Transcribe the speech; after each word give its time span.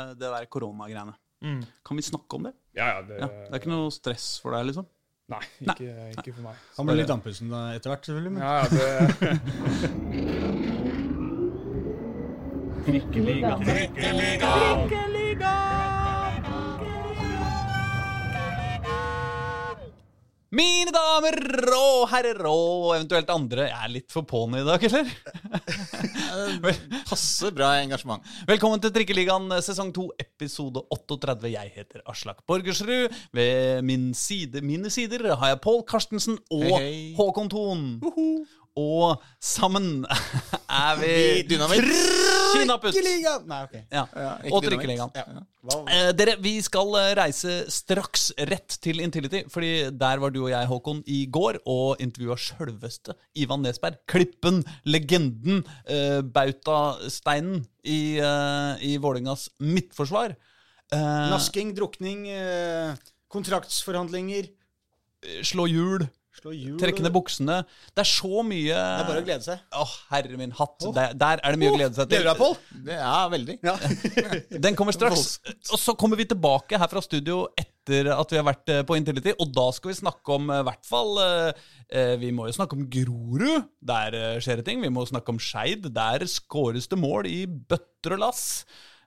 eh, 0.00 0.14
det 0.18 0.28
der 0.34 0.48
koronagreiene. 0.52 1.14
Mm. 1.40 1.60
Kan 1.86 1.96
vi 1.96 2.02
snakke 2.04 2.36
om 2.36 2.42
det? 2.48 2.54
Ja, 2.76 2.86
ja, 2.96 3.02
det, 3.06 3.20
Ja, 3.22 3.28
det 3.28 3.52
er 3.54 3.60
ikke 3.62 3.72
noe 3.72 3.92
stress 3.94 4.26
for 4.42 4.56
deg, 4.56 4.62
liksom? 4.70 4.86
Nei, 5.30 5.44
ikke, 5.62 5.90
ikke 6.10 6.32
for 6.34 6.42
meg. 6.48 6.54
Han 6.76 6.88
blir 6.88 6.98
litt 7.04 7.12
andpusten 7.14 7.52
etter 7.70 7.88
hvert, 7.92 8.04
selvfølgelig. 8.08 8.32
Men. 8.34 8.42
Ja, 8.42 8.52
ja, 8.58 8.66
det 8.74 8.80
Mine 20.50 20.90
damer 20.90 21.36
og 21.76 22.08
herrer 22.10 22.40
og 22.50 22.88
eventuelt 22.96 23.28
andre 23.30 23.68
Jeg 23.68 23.84
er 23.86 23.92
litt 23.94 24.10
for 24.10 24.26
på'n 24.26 24.56
i 24.58 24.64
dag, 24.66 24.82
eller? 24.88 25.12
Passe 27.10 27.52
bra 27.54 27.68
engasjement. 27.78 28.26
Velkommen 28.48 28.82
til 28.82 28.90
Trikkeligaen 28.96 29.46
sesong 29.62 29.92
2, 29.94 30.08
episode 30.18 30.82
38. 30.90 31.52
Jeg 31.52 31.70
heter 31.76 32.02
Aslak 32.10 32.42
Borgersrud. 32.50 33.14
Ved 33.30 33.86
min 33.86 34.10
side, 34.10 34.58
mine 34.66 34.90
sider 34.90 35.22
har 35.30 35.52
jeg 35.52 35.60
Pål 35.62 35.84
Karstensen 35.86 36.40
og 36.50 36.66
hey, 36.66 36.82
hey. 36.82 37.14
Håkon 37.20 37.52
Thon. 37.54 37.86
Og 38.80 39.22
sammen 39.42 40.04
er 40.80 40.98
vi 41.00 41.12
Vi 41.12 41.46
dynamitt. 41.50 41.86
Trikkeligaen! 42.80 43.46
Nei, 43.50 43.60
ok. 43.66 43.74
Ja. 43.92 44.04
Ja, 44.14 44.32
Og. 44.50 44.64
Trikkeligaen. 44.64 45.12
Ja. 45.14 45.78
Eh, 45.92 46.10
dere, 46.16 46.36
vi 46.40 46.54
skal 46.64 46.94
eh, 46.98 47.10
reise 47.18 47.56
straks 47.72 48.30
rett 48.48 48.78
til 48.82 49.02
Intility, 49.04 49.42
fordi 49.52 49.72
der 49.92 50.22
var 50.22 50.32
du 50.34 50.40
og 50.46 50.52
jeg, 50.52 50.68
Håkon, 50.70 51.02
i 51.10 51.24
går 51.30 51.60
og 51.68 52.00
intervjua 52.02 52.38
sjølveste 52.40 53.16
Ivan 53.38 53.64
Nesberg. 53.66 54.00
Klippen, 54.10 54.62
legenden, 54.88 55.64
eh, 55.84 56.20
bautasteinen 56.24 57.64
i, 57.84 58.18
eh, 58.20 58.86
i 58.92 58.96
Vålingas 59.02 59.48
midtforsvar. 59.60 60.36
Eh, 60.90 61.26
Nasking, 61.30 61.74
drukning, 61.76 62.26
eh, 62.32 62.96
kontraktsforhandlinger, 63.30 64.48
slå 65.44 65.66
hjul 65.68 66.08
trekke 66.38 67.02
ned 67.04 67.12
buksene. 67.14 67.56
Det 67.90 68.04
er 68.04 68.08
så 68.08 68.44
mye 68.46 68.70
Det 68.70 69.02
er 69.02 69.08
bare 69.08 69.22
å 69.22 69.26
glede 69.26 69.44
seg. 69.44 69.64
Åh, 69.76 69.94
herre 70.12 70.38
min 70.38 70.54
hatt. 70.56 70.86
Der, 70.96 71.16
der 71.18 71.42
er 71.42 71.56
det 71.56 71.60
mye 71.60 71.72
å 71.72 71.78
glede 71.78 71.96
seg 71.96 72.08
til. 72.10 72.22
Gleder 72.22 72.28
du 72.28 72.30
deg, 72.30 72.40
Pål? 72.40 72.94
Er 72.96 73.34
veldig. 73.34 73.58
Ja. 73.66 73.74
Den 74.68 74.78
kommer 74.78 74.96
straks. 74.96 75.40
Og 75.72 75.80
så 75.80 75.96
kommer 75.98 76.20
vi 76.20 76.28
tilbake 76.30 76.80
her 76.80 76.90
fra 76.90 77.02
studio 77.04 77.42
etter 77.58 78.12
at 78.14 78.32
vi 78.32 78.38
har 78.38 78.46
vært 78.46 78.72
eh, 78.72 78.82
på 78.86 78.96
Intility. 78.98 79.34
Og 79.42 79.52
da 79.56 79.66
skal 79.74 79.92
vi 79.92 79.98
snakke 80.00 80.36
om 80.36 80.52
i 80.54 80.60
hvert 80.68 80.86
fall 80.86 81.18
eh, 81.24 81.64
eh, 81.90 82.14
Vi 82.22 82.30
må 82.36 82.46
jo 82.48 82.56
snakke 82.56 82.78
om 82.78 82.86
Grorud. 82.92 83.66
Der 83.92 84.16
eh, 84.16 84.38
skjer 84.42 84.62
det 84.62 84.68
ting. 84.70 84.84
Vi 84.84 84.92
må 84.92 85.04
snakke 85.08 85.34
om 85.34 85.42
Skeid. 85.42 85.90
Der 85.96 86.26
skåres 86.30 86.88
det 86.90 87.00
mål 87.00 87.28
i 87.30 87.42
bøtter 87.46 88.16
og 88.16 88.24
lass. 88.28 88.44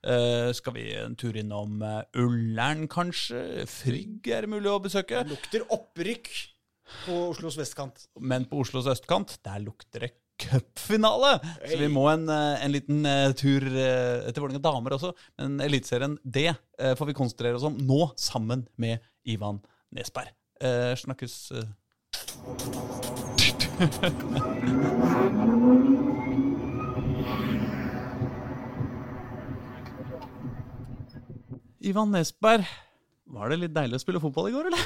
Eh, 0.04 0.50
skal 0.54 0.76
vi 0.76 0.90
en 1.00 1.16
tur 1.16 1.38
innom 1.40 1.80
Ullern, 2.20 2.90
kanskje? 2.92 3.64
Frigg 3.72 4.28
er 4.28 4.44
det 4.44 4.52
mulig 4.58 4.74
å 4.74 4.82
besøke. 4.84 5.24
Det 5.24 5.38
lukter 5.38 5.64
opprykk 5.72 6.34
på 7.06 7.20
Oslos 7.30 7.58
vestkant. 7.60 8.08
Men 8.20 8.48
på 8.50 8.64
Oslos 8.64 8.90
østkant, 8.92 9.38
der 9.46 9.62
lukter 9.64 10.08
det 10.08 10.14
cupfinale! 10.44 11.38
Så 11.70 11.78
vi 11.80 11.88
må 11.92 12.08
en, 12.12 12.28
eh, 12.30 12.66
en 12.66 12.72
liten 12.74 13.06
eh, 13.06 13.32
tur 13.38 13.64
eh, 13.68 14.32
til 14.32 14.42
Vålerenga 14.44 14.64
damer 14.64 14.92
også. 14.98 15.14
Men 15.40 15.62
Eliteserien, 15.64 16.18
det 16.24 16.52
får 16.98 17.06
vi 17.10 17.18
konsentrere 17.18 17.56
oss 17.60 17.68
om 17.68 17.76
nå, 17.78 18.02
sammen 18.20 18.68
med 18.82 18.96
Ivan 19.30 19.58
Nesberg. 19.96 20.30
Eh, 20.64 20.94
snakkes. 21.00 21.36
Ivan 31.84 32.14
Nesberg, 32.16 32.64
var 33.34 33.50
det 33.50 33.58
litt 33.64 33.74
deilig 33.74 33.98
å 33.98 34.04
spille 34.04 34.22
fotball 34.22 34.50
i 34.50 34.54
går, 34.54 34.70
eller? 34.70 34.84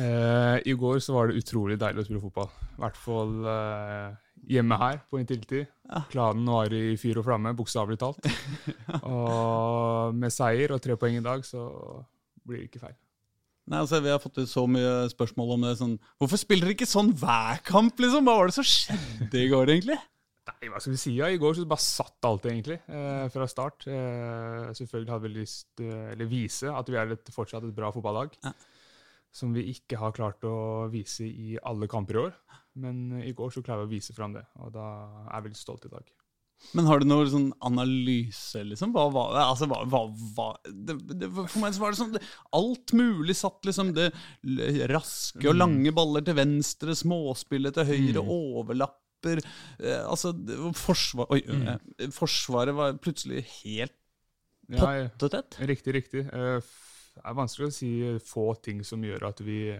Eh, 0.00 0.56
I 0.70 0.74
går 0.78 1.00
så 1.04 1.14
var 1.16 1.28
det 1.30 1.40
utrolig 1.42 1.76
deilig 1.80 2.02
å 2.04 2.06
spille 2.08 2.22
fotball. 2.22 2.48
I 2.78 2.80
hvert 2.84 2.98
fall 3.00 3.34
eh, 3.52 4.08
hjemme 4.54 4.78
her 4.80 5.00
på 5.10 5.20
Intility. 5.20 5.64
Klanen 6.12 6.48
var 6.48 6.72
i 6.76 6.94
fyr 7.00 7.20
og 7.20 7.26
flamme, 7.28 7.52
bokstavelig 7.58 7.98
talt. 8.00 8.24
Og 9.10 10.16
med 10.16 10.32
seier 10.34 10.72
og 10.74 10.82
tre 10.84 10.96
poeng 11.00 11.18
i 11.20 11.24
dag, 11.24 11.44
så 11.46 11.66
blir 12.46 12.62
det 12.62 12.70
ikke 12.70 12.82
feil. 12.86 12.96
Nei, 13.70 13.82
altså 13.84 14.00
Vi 14.02 14.10
har 14.10 14.18
fått 14.22 14.38
ut 14.40 14.50
så 14.50 14.64
mye 14.66 15.04
spørsmål 15.12 15.52
om 15.54 15.66
det. 15.68 15.74
sånn, 15.78 15.92
Hvorfor 16.18 16.40
spiller 16.40 16.66
dere 16.70 16.78
ikke 16.78 16.88
sånn 16.90 17.12
hver 17.20 17.60
kamp? 17.66 18.00
liksom? 18.02 18.24
Hva 18.26 18.38
var 18.40 18.50
det 18.50 18.56
som 18.56 18.66
skjedde 18.66 19.44
i 19.44 19.50
går, 19.52 19.74
egentlig? 19.76 19.98
Nei, 20.50 20.70
hva 20.72 20.80
skal 20.82 20.94
vi 20.94 21.00
si? 21.00 21.12
Ja, 21.18 21.28
I 21.30 21.38
går 21.40 21.56
så 21.56 21.66
bare 21.68 21.84
satt 21.84 22.26
alt, 22.26 22.46
egentlig, 22.50 22.80
eh, 22.90 23.26
fra 23.32 23.46
start. 23.50 23.86
Eh, 23.86 24.70
selvfølgelig 24.76 25.12
hadde 25.14 25.28
vi 25.28 25.34
lyst 25.38 25.68
til 25.78 25.92
eller 25.92 26.30
vise 26.30 26.72
at 26.72 26.90
vi 26.90 26.98
er 26.98 27.14
et, 27.14 27.32
fortsatt 27.34 27.66
et 27.66 27.76
bra 27.76 27.92
fotballag. 27.94 28.34
Ja. 28.44 28.52
Som 29.32 29.52
vi 29.54 29.68
ikke 29.70 30.00
har 30.00 30.14
klart 30.16 30.42
å 30.42 30.88
vise 30.90 31.28
i 31.28 31.58
alle 31.62 31.86
kamper 31.90 32.16
i 32.16 32.24
år. 32.24 32.32
Men 32.82 33.20
i 33.22 33.34
går 33.36 33.52
så 33.54 33.62
klarer 33.62 33.86
vi 33.86 33.94
å 33.94 33.98
vise 33.98 34.14
fram 34.16 34.34
det, 34.34 34.42
og 34.58 34.72
da 34.74 34.86
er 35.28 35.36
jeg 35.36 35.46
veldig 35.48 35.60
stolt 35.60 35.86
i 35.86 35.92
dag. 35.92 36.10
Men 36.76 36.86
har 36.86 37.00
du 37.00 37.06
noen 37.08 37.30
sånn 37.30 37.48
analyse, 37.64 38.60
liksom? 38.68 38.92
Hva 38.94 39.06
var 39.14 39.30
det? 39.32 39.44
Altså, 39.46 39.68
hva, 39.70 39.78
hva, 39.88 40.02
hva 40.36 40.48
det, 40.68 40.96
det, 41.22 41.30
For 41.32 41.62
meg 41.62 41.72
så 41.72 41.82
var 41.82 41.94
det 41.94 42.00
sånn 42.02 42.12
det, 42.14 42.20
Alt 42.56 42.92
mulig 42.96 43.36
satt, 43.38 43.62
liksom. 43.66 43.94
Det 43.96 44.10
raske 44.92 45.48
og 45.48 45.56
lange 45.56 45.94
baller 45.96 46.26
til 46.26 46.36
venstre, 46.36 46.94
småspillet 46.98 47.78
til 47.78 47.88
høyre, 47.88 48.24
overlapper 49.20 49.42
eh, 49.78 50.04
Altså, 50.08 50.32
forsvar, 50.74 51.26
oi, 51.30 51.42
eh, 51.46 52.08
Forsvaret 52.10 52.74
var 52.74 52.92
plutselig 53.02 53.44
helt 53.64 53.92
Ja, 54.70 55.08
pottetett. 55.18 55.58
Riktig, 55.66 55.94
riktig. 55.94 56.26
Eh, 56.32 56.60
Det 57.10 57.24
er 57.26 57.34
vanskelig 57.34 57.66
å 57.68 57.74
si 57.74 58.18
få 58.22 58.54
ting 58.62 58.84
som 58.84 59.02
gjør 59.02 59.28
at 59.28 59.40
vi 59.42 59.74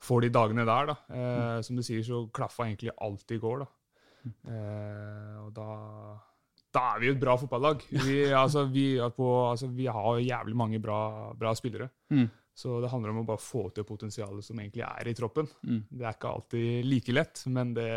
får 0.00 0.20
de 0.22 0.28
dagene 0.30 0.64
der. 0.64 0.86
da. 0.86 0.96
Eh, 1.10 1.60
Som 1.62 1.76
du 1.76 1.82
sier, 1.82 2.02
så 2.02 2.30
klaffa 2.30 2.64
egentlig 2.68 2.92
alt 3.02 3.30
i 3.32 3.38
går. 3.38 3.58
da. 3.64 3.66
Eh, 4.46 5.36
og 5.42 5.52
da, 5.54 5.66
da 6.72 6.94
er 6.94 7.00
vi 7.00 7.10
et 7.10 7.18
bra 7.20 7.36
fotballag. 7.36 7.82
Vi, 8.06 8.32
altså, 8.32 8.64
vi, 8.70 8.96
på, 9.16 9.50
altså, 9.50 9.66
vi 9.74 9.86
har 9.86 10.18
jævlig 10.22 10.56
mange 10.56 10.78
bra, 10.80 11.32
bra 11.34 11.52
spillere. 11.54 11.90
Mm. 12.10 12.28
Så 12.54 12.80
det 12.80 12.88
handler 12.90 13.10
om 13.10 13.20
å 13.24 13.26
bare 13.26 13.42
få 13.42 13.66
til 13.74 13.84
potensialet 13.84 14.44
som 14.44 14.56
egentlig 14.58 14.82
er 14.86 15.08
i 15.10 15.14
troppen. 15.14 15.46
Mm. 15.66 15.82
Det 15.90 16.06
er 16.06 16.14
ikke 16.14 16.30
alltid 16.32 16.86
like 16.86 17.12
lett, 17.12 17.42
men 17.52 17.74
det 17.74 17.90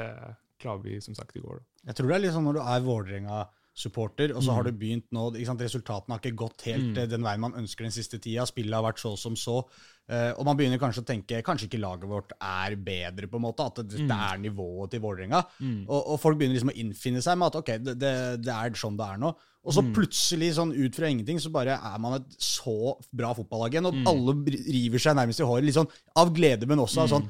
klarer 0.59 0.83
vi 0.83 0.99
som 1.01 1.15
sagt 1.15 1.35
i 1.35 1.39
går. 1.41 1.59
da. 1.59 1.65
Jeg 1.91 1.95
tror 1.95 2.07
det 2.07 2.15
er 2.15 2.25
litt 2.27 2.33
sånn 2.35 2.43
når 2.49 2.53
du 2.53 2.61
er 2.61 2.81
Vålerenga-supporter, 2.85 4.33
og 4.35 4.43
så 4.43 4.49
Mm. 4.51 4.55
har 4.55 4.63
du 4.63 4.71
begynt 4.71 5.05
nå 5.11 5.31
ikke 5.35 5.45
sant, 5.45 5.61
Resultatene 5.61 6.09
har 6.15 6.19
ikke 6.19 6.35
gått 6.35 6.61
helt 6.67 6.95
mm. 6.97 7.09
den 7.09 7.21
veien 7.23 7.39
man 7.39 7.53
ønsker 7.53 7.83
den 7.87 7.91
siste 7.95 8.19
tida. 8.19 8.45
Spillet 8.45 8.73
har 8.73 8.83
vært 8.83 8.99
så 8.99 9.17
som 9.17 9.35
så. 9.35 9.63
eh, 10.11 10.31
og 10.33 10.43
man 10.43 10.57
begynner 10.57 10.79
kanskje 10.81 11.03
å 11.03 11.05
tenke 11.05 11.43
kanskje 11.45 11.67
ikke 11.69 11.79
laget 11.79 12.09
vårt 12.09 12.31
er 12.41 12.75
bedre, 12.75 13.27
på 13.29 13.35
en 13.37 13.43
måte. 13.43 13.61
At 13.63 13.75
det, 13.87 13.99
Mm. 13.99 14.07
det 14.07 14.17
er 14.17 14.37
nivået 14.49 14.89
til 14.89 14.99
Vålerenga. 15.01 15.45
Og, 15.87 16.07
og 16.07 16.19
folk 16.19 16.37
begynner 16.39 16.55
liksom 16.57 16.71
å 16.73 16.77
innfinne 16.81 17.21
seg 17.21 17.37
med 17.37 17.45
at 17.47 17.55
ok, 17.61 17.65
det, 17.77 17.99
det, 17.99 18.41
det 18.41 18.49
er 18.53 18.71
sånn 18.73 18.97
det 18.97 19.05
er 19.05 19.17
nå. 19.21 19.35
Og 19.63 19.71
Mm. 19.71 19.75
så 19.75 19.93
plutselig, 19.93 20.53
sånn 20.55 20.73
ut 20.73 20.95
fra 20.95 21.05
ingenting, 21.07 21.37
så 21.37 21.51
bare 21.51 21.77
er 21.77 21.99
man 21.99 22.13
et 22.15 22.27
så 22.39 22.97
bra 23.13 23.33
fotballag 23.35 23.71
igjen. 23.75 23.85
Og 23.85 23.93
Mm. 23.93 24.07
alle 24.07 24.33
river 24.65 24.97
seg 24.97 25.15
nærmest 25.15 25.39
i 25.41 25.43
håret, 25.45 25.63
litt 25.63 25.75
sånn 25.75 25.91
av 26.15 26.33
glede, 26.33 26.65
men 26.65 26.79
også 26.79 27.01
av 27.03 27.09
sånn 27.09 27.29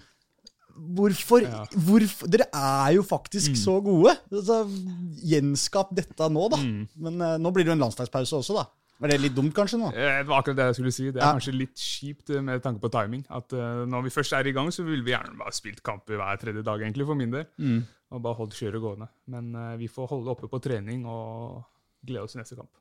Hvorfor, 0.80 1.42
Ja. 1.44 1.66
hvorfor 1.76 2.28
Dere 2.32 2.48
er 2.54 2.94
jo 2.96 3.04
faktisk 3.04 3.56
så 3.60 3.78
gode! 3.84 4.16
Altså, 4.32 4.64
gjenskap 5.24 5.92
dette 5.96 6.30
nå, 6.32 6.50
da. 6.54 6.60
Men 6.96 7.22
uh, 7.22 7.38
nå 7.42 7.52
blir 7.54 7.66
det 7.68 7.74
jo 7.74 7.78
en 7.78 7.84
landslagspause 7.86 8.40
også, 8.40 8.56
da. 8.60 8.66
Var 9.00 9.14
det 9.14 9.18
litt 9.24 9.36
dumt, 9.36 9.54
kanskje? 9.56 9.78
nå? 9.80 9.94
Eh, 9.96 10.18
Det 10.24 10.28
var 10.28 10.42
akkurat 10.42 10.58
det 10.60 10.66
jeg 10.70 10.76
skulle 10.80 10.92
si. 10.92 11.06
Det 11.12 11.22
er 11.22 11.26
Ja. 11.28 11.34
kanskje 11.38 11.54
litt 11.56 11.76
kjipt 11.80 12.30
eh, 12.36 12.42
med 12.44 12.62
tanke 12.62 12.82
på 12.84 12.90
timing. 12.92 13.24
At 13.32 13.54
uh, 13.56 13.86
når 13.88 14.04
vi 14.04 14.10
først 14.12 14.34
er 14.36 14.48
i 14.48 14.52
gang, 14.52 14.68
så 14.76 14.84
vil 14.84 15.04
vi 15.04 15.12
gjerne 15.14 15.38
bare 15.40 15.56
spilt 15.56 15.82
kamper 15.84 16.18
hver 16.20 16.40
tredje 16.42 16.64
dag, 16.68 16.82
egentlig, 16.84 17.06
for 17.08 17.16
min 17.16 17.32
del. 17.32 17.46
Og 18.12 18.22
bare 18.26 18.36
holdt 18.42 18.58
kjøret 18.60 18.82
gående. 18.84 19.08
Men 19.28 19.54
uh, 19.56 19.78
vi 19.80 19.88
får 19.88 20.10
holde 20.12 20.28
oppe 20.34 20.50
på 20.52 20.60
trening 20.60 21.06
og 21.08 21.64
glede 22.06 22.24
oss 22.28 22.32
til 22.36 22.42
neste 22.42 22.58
kamp. 22.60 22.72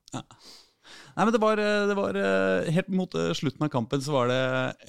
Nei, 1.17 1.25
men 1.27 1.33
det 1.35 1.41
var, 1.43 1.59
eh, 1.59 1.85
det 1.91 1.97
var 1.99 2.17
eh, 2.21 2.71
Helt 2.77 2.89
mot 2.95 3.15
eh, 3.19 3.33
slutten 3.35 3.65
av 3.67 3.71
kampen 3.73 4.03
så 4.05 4.15
var 4.15 4.29
det 4.31 4.39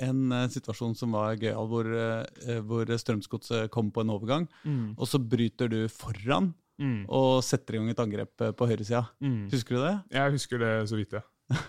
en 0.05 0.35
situasjon 0.53 0.95
som 0.97 1.15
var 1.17 1.35
gøyal, 1.41 1.67
hvor, 1.71 1.89
hvor 2.69 2.91
Strømsgodset 3.01 3.71
kom 3.73 3.89
på 3.95 4.03
en 4.05 4.13
overgang, 4.13 4.47
og 4.97 5.05
så 5.09 5.19
bryter 5.21 5.71
du 5.71 5.83
foran 5.91 6.53
Mm. 6.79 7.01
og 7.11 7.41
setter 7.43 7.75
i 7.75 7.77
gang 7.81 7.89
et 7.91 7.99
angrep 7.99 8.39
på 8.55 8.65
høyresida. 8.69 9.01
Mm. 9.19 9.49
Husker 9.51 9.75
du 9.75 9.81
det? 9.83 9.89
Jeg 10.15 10.31
husker 10.31 10.61
det 10.61 10.69
så 10.87 10.95
vidt, 10.95 11.11
ja. 11.17 11.19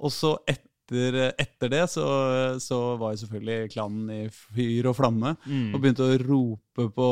Og 0.00 0.08
så 0.08 0.30
etter, 0.48 1.18
etter 1.36 1.68
det 1.74 1.82
så, 1.92 2.06
så 2.64 2.78
var 2.96 3.12
jo 3.12 3.20
selvfølgelig 3.20 3.68
klanen 3.74 4.08
i 4.14 4.22
fyr 4.32 4.88
og 4.88 4.96
flamme, 4.96 5.34
og 5.74 5.76
begynte 5.82 6.06
å 6.08 6.16
rope 6.24 6.86
på 6.96 7.08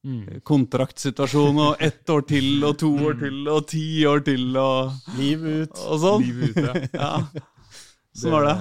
Mm. 0.00 0.40
kontraktsituasjon 0.48 1.58
og 1.60 1.82
ett 1.84 2.08
år 2.08 2.22
til 2.24 2.64
og 2.64 2.78
to 2.80 2.88
år 3.04 3.18
til 3.20 3.48
og 3.52 3.66
ti 3.68 3.82
år 4.08 4.22
til 4.24 4.56
og, 4.56 4.94
Liv 5.18 5.42
ut. 5.44 5.74
og 5.76 5.98
sånn. 6.00 6.24
Liv 6.24 6.44
ut, 6.50 6.94
Ja. 6.94 7.10
Sånn 8.20 8.32
var 8.34 8.46
det. 8.48 8.54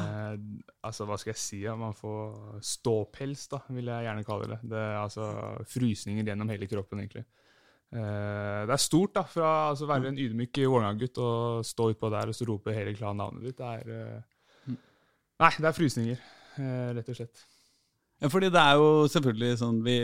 Altså, 0.86 1.08
hva 1.10 1.16
skal 1.18 1.32
jeg 1.32 1.40
si? 1.42 1.58
Ja? 1.64 1.74
Man 1.80 1.96
får 1.98 2.60
ståpels, 2.64 3.48
da, 3.52 3.58
vil 3.74 3.88
jeg 3.90 4.06
gjerne 4.06 4.26
kalle 4.28 4.50
det. 4.52 4.58
Det 4.72 4.78
er 4.78 4.98
altså 5.00 5.26
frysninger 5.68 6.28
gjennom 6.28 6.52
hele 6.54 6.68
kroppen, 6.70 7.02
egentlig. 7.02 7.24
Eh, 7.90 8.60
det 8.70 8.76
er 8.76 8.84
stort 8.84 9.16
da, 9.18 9.24
fra 9.26 9.50
altså, 9.72 9.88
være 9.90 10.12
en 10.12 10.20
ydmyk 10.22 10.60
Vålerenga-gutt 10.62 11.18
og 11.26 11.64
stå 11.66 11.88
utpå 11.96 12.12
der 12.14 12.30
og 12.30 12.38
så 12.38 12.46
rope 12.46 12.76
hele 12.76 12.94
klan-navnet 12.94 13.48
ditt. 13.50 13.58
Det 13.58 13.72
er 13.80 13.96
eh, 13.96 14.76
Nei, 15.40 15.50
det 15.56 15.70
er 15.72 15.76
frysninger, 15.76 16.22
eh, 16.60 16.88
rett 17.00 17.10
og 17.10 17.18
slett. 17.18 17.44
Ja, 18.20 18.28
fordi 18.30 18.52
det 18.54 18.60
er 18.62 18.76
jo 18.78 18.90
selvfølgelig 19.10 19.52
sånn 19.64 19.78
vi 19.86 19.98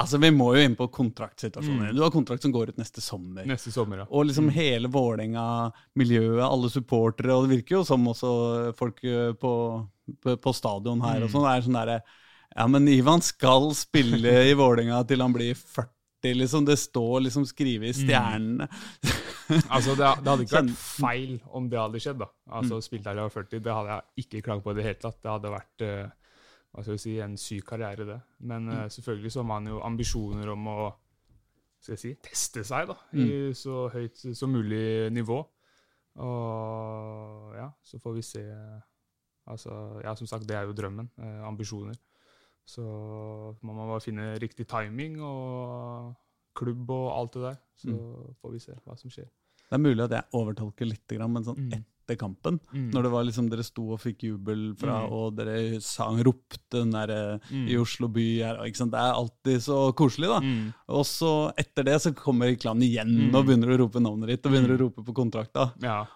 Altså, 0.00 0.18
Vi 0.22 0.30
må 0.32 0.48
jo 0.56 0.62
inn 0.64 0.76
på 0.78 0.86
kontraktsituasjoner. 0.96 1.90
Mm. 1.90 1.96
Du 1.98 2.02
har 2.02 2.10
kontrakt 2.14 2.42
som 2.46 2.52
går 2.54 2.72
ut 2.72 2.80
neste 2.80 3.02
sommer. 3.04 3.44
Neste 3.48 3.72
sommer, 3.74 4.02
ja. 4.02 4.06
Og 4.10 4.26
liksom 4.30 4.48
hele 4.54 4.88
Vålerenga-miljøet, 4.88 6.42
alle 6.46 6.70
supportere, 6.72 7.34
og 7.36 7.46
det 7.46 7.58
virker 7.58 7.78
jo 7.80 7.84
som 7.88 8.06
også 8.10 8.32
folk 8.78 9.02
eh, 9.04 9.32
på, 9.40 9.52
på, 10.24 10.52
stadion 10.56 11.02
her 11.04 11.22
og 11.22 11.28
Mm. 11.30 11.34
sånn, 11.34 11.48
er 11.52 11.62
sånn 11.66 11.78
derre 11.80 12.00
Ja, 12.56 12.66
men 12.66 12.88
Ivan 12.90 13.20
skal 13.22 13.70
spille 13.78 14.32
i 14.50 14.54
Vålerenga 14.58 15.04
til 15.06 15.20
han 15.22 15.32
blir 15.32 15.54
40, 15.54 16.34
liksom. 16.34 16.64
Det 16.66 16.74
står 16.78 17.20
liksom 17.28 17.44
skrevet 17.46 17.92
i 17.92 17.92
Mm. 17.94 18.00
stjernene. 18.02 18.68
Altså, 19.68 19.96
det, 19.98 20.06
det 20.22 20.30
hadde 20.30 20.44
ikke 20.46 20.60
vært 20.60 20.76
feil 21.02 21.40
om 21.50 21.64
det 21.68 21.78
hadde 21.78 21.98
skjedd. 21.98 22.18
da. 22.22 22.26
Altså, 22.54 22.78
jeg 22.86 23.02
var 23.02 23.28
40, 23.34 23.58
det 23.58 23.72
hadde 23.74 23.96
jeg 23.96 24.24
ikke 24.24 24.42
klaget 24.46 24.62
på 24.62 24.70
i 24.70 24.74
det 24.78 24.84
hele 24.84 25.00
tatt. 25.02 25.16
Det 25.22 25.30
hadde 25.30 25.50
vært 25.50 25.82
eh, 25.82 26.10
hva 26.70 26.82
skal 26.84 26.94
vi 26.94 27.02
si, 27.02 27.14
en 27.20 27.36
syk 27.40 27.64
karriere, 27.72 28.04
det. 28.06 28.18
Men 28.46 28.68
eh, 28.70 28.88
selvfølgelig 28.94 29.32
så 29.34 29.40
har 29.42 29.48
man 29.50 29.66
jo 29.66 29.80
ambisjoner 29.82 30.52
om 30.52 30.68
å 30.70 30.76
skal 31.80 31.94
jeg 31.96 32.00
si, 32.02 32.10
teste 32.20 32.62
seg 32.68 32.90
da, 32.90 32.96
i 33.16 33.52
så 33.56 33.86
høyt 33.94 34.20
som 34.36 34.52
mulig 34.52 35.08
nivå. 35.16 35.38
Og 36.20 37.54
ja, 37.56 37.70
så 37.82 37.98
får 38.02 38.16
vi 38.18 38.22
se. 38.26 38.42
Altså, 39.50 39.72
ja, 40.04 40.14
som 40.18 40.28
sagt, 40.28 40.46
det 40.48 40.56
er 40.58 40.68
jo 40.68 40.74
drømmen. 40.76 41.08
Eh, 41.18 41.40
ambisjoner. 41.48 41.96
Så 42.68 42.82
man 43.64 43.74
må 43.78 43.86
bare 43.88 44.04
finne 44.04 44.34
riktig 44.38 44.66
timing 44.70 45.16
og 45.24 46.12
klubb 46.54 46.90
og 46.92 47.06
alt 47.16 47.34
det 47.38 47.42
der. 47.48 47.56
Så 47.80 47.96
får 48.42 48.52
vi 48.54 48.60
se 48.62 48.76
hva 48.84 48.98
som 49.00 49.10
skjer. 49.10 49.30
Det 49.70 49.78
er 49.78 49.82
mulig 49.82 50.04
at 50.04 50.14
jeg 50.18 50.28
overtolker 50.36 50.86
litt, 50.86 51.16
men 51.18 51.46
sånn 51.46 51.56
Mm. 51.70 51.84
Kampen, 52.08 52.58
Mm. 52.74 52.90
når 52.92 53.02
det 53.02 53.10
var 53.12 53.24
liksom 53.24 53.48
dere 53.50 53.62
sto 53.62 53.92
og 53.92 54.00
fikk 54.00 54.18
jubel 54.22 54.74
fra, 54.76 55.06
Mm. 55.06 55.12
og 55.12 55.36
dere 55.36 55.80
sang, 55.80 56.18
ropte 56.24 56.58
den 56.70 56.90
derre 56.90 57.40
Mm. 57.52 57.68
i 57.68 57.76
Oslo 57.76 58.08
by 58.08 58.38
her, 58.42 58.56
ikke 58.66 58.76
sant? 58.76 58.90
Det 58.92 58.98
er 58.98 59.12
alltid 59.14 59.60
så 59.62 59.92
koselig, 59.94 60.28
da. 60.28 60.40
Mm. 60.40 60.74
Og 60.88 61.04
så 61.04 61.52
etter 61.56 61.84
det 61.84 62.00
så 62.02 62.12
kommer 62.14 62.56
klanen 62.58 62.82
igjen 62.82 63.30
Mm. 63.30 63.34
og 63.34 63.46
begynner 63.46 63.68
å 63.76 63.78
rope 63.78 64.00
navnet 64.00 64.26
ditt 64.28 64.46
og 64.46 64.52
begynner 64.52 64.68
Mm. 64.68 64.78
å 64.78 64.80
rope 64.80 65.04
på 65.04 65.14
kontrakta. 65.14 65.72
Ja. 65.82 66.06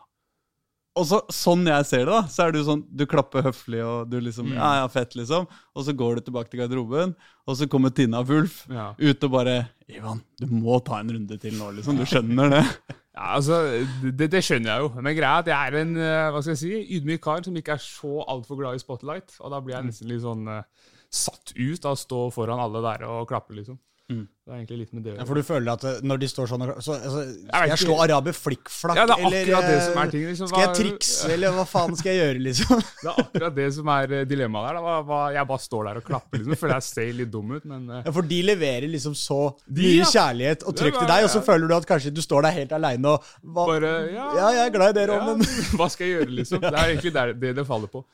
Og 0.97 1.07
så, 1.07 1.21
sånn 1.29 1.67
jeg 1.67 1.85
ser 1.87 2.05
det, 2.05 2.07
da, 2.07 2.23
så 2.23 2.47
er 2.49 2.53
jo 2.53 2.63
sånn 2.65 2.85
du 2.95 3.05
klapper 3.05 3.43
høflig 3.43 3.83
og 3.85 4.11
du 4.11 4.21
liksom 4.21 4.47
Mm. 4.47 4.55
Ja, 4.55 4.75
ja, 4.83 4.87
fett, 4.89 5.17
liksom. 5.17 5.47
Og 5.75 5.85
så 5.85 5.93
går 5.93 6.17
du 6.17 6.21
tilbake 6.31 6.51
til 6.51 6.61
garderoben, 6.61 7.17
og 7.49 7.57
så 7.57 7.67
kommer 7.69 7.91
Tina 7.93 8.23
Wulf 8.23 8.67
ja. 8.71 8.95
ut 8.97 9.25
og 9.25 9.31
bare 9.33 9.69
Ivan, 9.89 10.23
du 10.39 10.47
må 10.47 10.83
ta 10.85 10.99
en 11.01 11.09
runde 11.11 11.39
til 11.41 11.53
nå, 11.55 11.75
liksom. 11.77 11.97
Du 11.97 12.05
skjønner 12.05 12.49
det? 12.51 12.65
Ja, 13.15 13.37
altså, 13.37 13.61
det, 14.03 14.27
det 14.33 14.43
skjønner 14.43 14.73
jeg 14.73 14.83
jo. 14.83 14.89
Men 14.99 15.15
greia 15.15 15.37
er 15.37 15.45
at 15.45 15.51
jeg 15.53 15.71
er 15.71 15.77
en 15.85 15.93
eh, 16.03 16.31
hva 16.35 16.41
skal 16.43 16.57
jeg 16.57 16.63
si, 16.65 16.79
ydmyk 16.97 17.23
kar 17.23 17.45
som 17.47 17.59
ikke 17.61 17.77
er 17.77 17.83
så 17.83 18.25
altfor 18.27 18.59
glad 18.59 18.75
i 18.75 18.83
spotlight. 18.83 19.37
Og 19.39 19.55
da 19.55 19.61
blir 19.63 19.77
jeg 19.77 19.87
nesten 19.87 20.11
litt 20.11 20.25
sånn 20.25 20.49
uh, 20.51 20.91
satt 21.15 21.55
ut 21.55 21.87
av 21.87 21.95
å 21.95 22.01
stå 22.01 22.23
foran 22.35 22.63
alle 22.65 22.83
der 22.83 23.07
og 23.07 23.29
klappe, 23.31 23.55
liksom. 23.55 23.79
Mm. 24.13 24.27
Det 24.45 24.53
er 24.53 24.57
egentlig 24.59 24.77
litt 24.83 24.91
med 24.93 25.05
det 25.07 25.13
å 25.15 25.17
Ja, 25.17 25.25
for 25.25 25.39
du 25.39 25.41
føler 25.49 25.73
at 25.73 25.81
det, 25.81 25.93
når 26.05 26.19
de 26.21 26.27
står 26.29 26.49
sånn 26.51 26.61
og- 26.67 26.81
så, 26.85 26.93
altså, 26.99 27.21
Skal 27.25 27.63
jeg, 27.65 27.69
jeg 27.71 27.79
slå 27.87 27.95
araber 28.05 28.35
flikkflakk, 28.37 28.97
Ja, 28.99 29.05
er 29.05 29.13
eller 29.17 29.39
akkurat 29.47 29.65
det 29.65 29.79
eh, 29.79 29.87
som 29.87 30.01
er 30.03 30.11
ting. 30.13 30.25
Liksom. 30.29 30.49
Skal 30.51 30.61
jeg 30.61 30.75
trikse, 30.77 31.31
eller 31.33 31.55
hva 31.57 31.65
faen 31.71 31.97
skal 31.97 32.13
jeg 32.13 32.21
gjøre, 32.21 32.43
liksom? 32.45 32.83
Det 33.05 33.09
er 33.09 33.23
akkurat 33.25 33.55
det 33.57 33.69
som 33.79 33.89
er 33.89 34.13
eh, 34.13 34.27
dilemmaet 34.29 34.77
der. 34.77 35.07
Da. 35.09 35.21
Jeg 35.39 35.49
bare 35.49 35.65
står 35.65 35.89
der 35.89 36.03
og 36.03 36.05
klapper, 36.05 36.37
liksom. 36.43 36.59
Føler 36.61 36.75
jeg 36.77 36.87
ser 36.91 37.13
litt 37.23 37.33
dum 37.33 37.57
ut, 37.57 37.65
men 37.65 37.89
eh, 37.89 38.03
Ja, 38.05 38.13
For 38.19 38.23
de 38.35 38.43
leverer 38.45 38.89
liksom 38.93 39.17
så 39.17 39.41
De, 39.65 39.81
mye 39.81 39.97
ja. 40.05 40.13
kjærlighet 40.13 40.69
og 40.69 40.77
trykk 40.77 41.01
til 41.01 41.09
deg, 41.15 41.25
og 41.25 41.31
så 41.33 41.45
føler 41.49 41.67
du 41.73 41.75
at 41.81 41.89
kanskje 41.89 42.13
du 42.13 42.21
står 42.21 42.43
der 42.45 42.59
helt 42.61 42.77
aleine 42.77 43.17
og 43.17 43.25
hva, 43.41 43.65
bare 43.73 43.95
ja, 44.13 44.29
Ja, 44.37 44.53
jeg 44.61 44.67
er 44.69 44.77
glad 44.77 44.93
i 44.93 45.01
dere 45.01 45.17
ja, 45.17 45.25
òg, 45.25 45.39
men 45.41 45.49
Hva 45.81 45.89
skal 45.89 46.07
jeg 46.11 46.19
gjøre, 46.21 46.33
liksom? 46.43 46.61
Det 46.69 46.77
er 46.77 46.93
egentlig 46.93 47.17
det, 47.41 47.57
det 47.57 47.65
faller 47.67 47.89
på. 47.89 48.05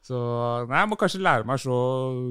Så 0.00 0.16
nei, 0.64 0.78
jeg 0.80 0.88
må 0.88 0.96
kanskje 0.96 1.18
lære 1.20 1.44
meg 1.44 1.58
å 1.58 1.60
slå 1.60 1.78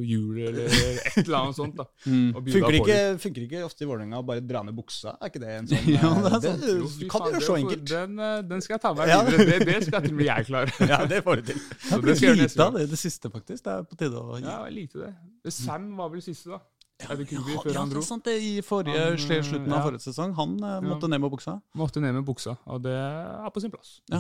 hjul 0.01 0.37
eller 0.49 0.71
et 0.73 1.19
eller 1.21 1.35
annet 1.37 1.57
sånt. 1.59 1.75
da. 1.77 1.85
Mm. 2.09 2.31
funker 2.33 2.75
ikke, 2.79 2.97
funker 3.21 3.43
ikke 3.43 3.59
ofte 3.67 3.83
i 3.83 3.87
Vålerenga 3.89 4.19
å 4.21 4.25
bare 4.25 4.41
dra 4.41 4.61
ned 4.65 4.73
buksa? 4.73 5.11
Er 5.19 5.29
ikke 5.29 5.41
det 5.43 5.51
en 5.53 5.67
sånn 5.69 5.89
Ja, 5.93 6.09
det 6.23 6.31
er 6.31 6.37
eh, 6.37 6.45
sant. 6.45 6.63
Jo, 6.65 7.09
kan 7.11 7.25
du 7.25 7.27
gjøre 7.27 7.35
det 7.35 7.45
så 7.45 7.57
enkelt? 7.59 7.83
Den, 7.91 8.15
eh, 8.25 8.37
den 8.49 8.63
skal 8.65 8.75
jeg 8.77 8.83
ta 8.85 8.93
med 8.95 9.03
meg 9.03 9.11
videre. 9.11 9.45
Det, 9.49 9.67
det 9.69 9.77
skal 9.85 10.05
til 10.05 10.15
og 10.15 10.17
med 10.21 10.29
jeg 10.29 10.47
klare. 10.49 10.73
Ja, 10.93 10.99
det 11.11 11.21
får 11.27 11.41
du 11.41 11.51
til. 11.51 11.59
Det 11.59 11.77
Så 11.83 11.91
har 11.91 12.01
det 12.01 12.07
blitt 12.07 12.23
gjøre 12.25 12.39
lite 12.39 12.65
av 12.65 12.73
det 12.79 12.85
det, 12.85 12.89
det 12.95 13.01
siste, 13.03 13.33
faktisk. 13.35 13.63
Det 13.67 13.75
er 13.75 13.85
på 13.91 13.99
tide 14.01 14.23
å 14.23 14.39
Ja, 14.41 14.57
jeg 14.69 14.75
likte 14.79 15.03
det. 15.03 15.11
Det 15.45 15.53
Sam 15.59 15.89
var 15.99 16.13
vel 16.15 16.25
siste, 16.25 16.55
da. 16.55 16.61
Ja, 16.99 17.15
før 17.15 17.69
ja, 17.71 17.79
han 17.79 17.89
det 17.89 17.95
dro? 17.95 18.01
sant 18.03 18.25
det. 18.27 18.33
I 18.43 18.59
forrige, 18.65 18.99
Han, 18.99 19.19
sl- 19.23 19.43
slutten 19.47 19.71
av 19.75 19.85
forrige 19.87 20.03
sesong. 20.03 20.33
Han 20.35 20.57
eh, 20.59 20.79
måtte 20.83 21.07
ned 21.07 21.21
med 21.23 21.31
buksa. 21.31 21.53
Måtte 21.79 22.01
ned 22.03 22.17
med 22.17 22.25
buksa, 22.27 22.57
og 22.67 22.81
det 22.83 22.91
er 22.97 23.53
på 23.55 23.63
sin 23.63 23.71
plass. 23.71 23.93
Ja, 24.11 24.19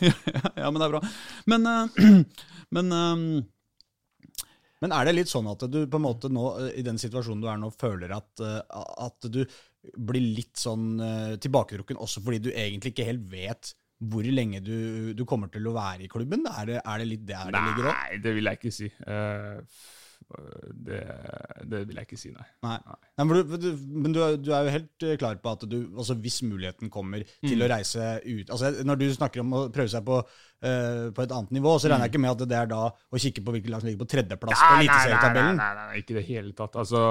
ja 0.60 0.68
men 0.70 0.82
det 0.82 0.88
er 0.90 0.94
bra. 0.98 1.00
Men, 1.48 1.64
uh, 1.66 2.20
men 2.76 2.92
eh, 2.98 3.24
Men 4.80 4.94
er 4.96 5.04
det 5.10 5.12
litt 5.16 5.28
sånn 5.32 5.48
at 5.50 5.64
du 5.68 5.82
på 5.92 5.98
en 6.00 6.04
måte 6.06 6.30
nå, 6.32 6.44
eh, 6.66 6.70
i 6.80 6.84
den 6.86 6.96
situasjonen 7.00 7.42
du 7.44 7.48
er 7.52 7.58
nå, 7.60 7.68
føler 7.76 8.12
at, 8.16 8.40
eh, 8.40 8.60
at 9.04 9.26
du 9.32 9.42
blir 9.96 10.24
litt 10.38 10.56
sånn 10.60 10.86
eh, 11.04 11.34
tilbaketrukken 11.40 12.00
også 12.00 12.22
fordi 12.24 12.38
du 12.46 12.50
egentlig 12.52 12.92
ikke 12.94 13.08
helt 13.10 13.26
vet 13.32 13.74
hvor 14.00 14.24
lenge 14.24 14.62
du, 14.64 15.12
du 15.12 15.26
kommer 15.28 15.50
til 15.52 15.66
å 15.68 15.74
være 15.76 16.06
i 16.06 16.08
klubben? 16.08 16.46
Er 16.48 16.68
det, 16.70 16.78
er 16.80 17.02
det 17.02 17.08
litt 17.10 17.26
der 17.28 17.50
det 17.52 17.60
ligger 17.66 17.90
òg? 17.90 17.96
Nei, 17.98 18.20
det 18.24 18.32
vil 18.38 18.48
jeg 18.48 18.60
ikke 18.60 18.72
si. 18.72 18.88
Eh, 19.04 19.58
f- 19.60 19.99
det, 20.86 21.00
det 21.66 21.80
vil 21.88 21.96
jeg 21.98 22.06
ikke 22.06 22.18
si, 22.20 22.30
nei. 22.34 22.44
Nei. 22.62 22.76
Nei. 22.86 23.24
Men 23.26 23.48
du, 23.60 23.66
men 24.04 24.12
du, 24.14 24.20
er- 24.22 24.36
du 24.38 24.50
er 24.54 24.68
jo 24.68 24.74
helt 24.76 25.06
eh, 25.08 25.16
klar 25.18 25.40
på 25.42 25.52
at 25.56 25.64
du, 25.68 25.78
altså 25.98 26.14
hvis 26.22 26.40
muligheten 26.46 26.90
kommer 26.92 27.24
til 27.26 27.56
Mm. 27.60 27.64
å 27.66 27.68
reise 27.72 28.04
ut 28.24 28.50
altså 28.54 28.70
Når 28.86 28.98
du 29.00 29.04
snakker 29.14 29.40
om 29.42 29.50
å 29.56 29.60
prøve 29.74 29.90
seg 29.90 30.04
på, 30.06 30.20
uh, 30.20 31.06
på 31.16 31.24
et 31.24 31.32
annet 31.34 31.50
nivå, 31.56 31.72
så 31.82 31.90
regner 31.90 32.06
jeg 32.06 32.12
ikke 32.14 32.22
med 32.22 32.30
at 32.36 32.44
det 32.52 32.58
er 32.60 32.70
da 32.70 32.82
å 32.92 33.20
kikke 33.24 33.42
på 33.44 33.54
hvilket 33.56 33.72
lag 33.74 33.82
som 33.82 33.90
ligger 33.90 34.04
på 34.04 34.10
tredjeplass 34.14 34.60
Nei, 34.62 34.68
nei, 34.70 34.78
Eliteserietabellen. 34.84 35.58
Nei, 35.60 35.68
nei, 35.80 35.88
nei, 35.90 35.98
ikke 36.04 36.14
i 36.14 36.18
det 36.20 36.24
hele 36.30 36.54
tatt. 36.60 36.78
Altså, 36.84 37.02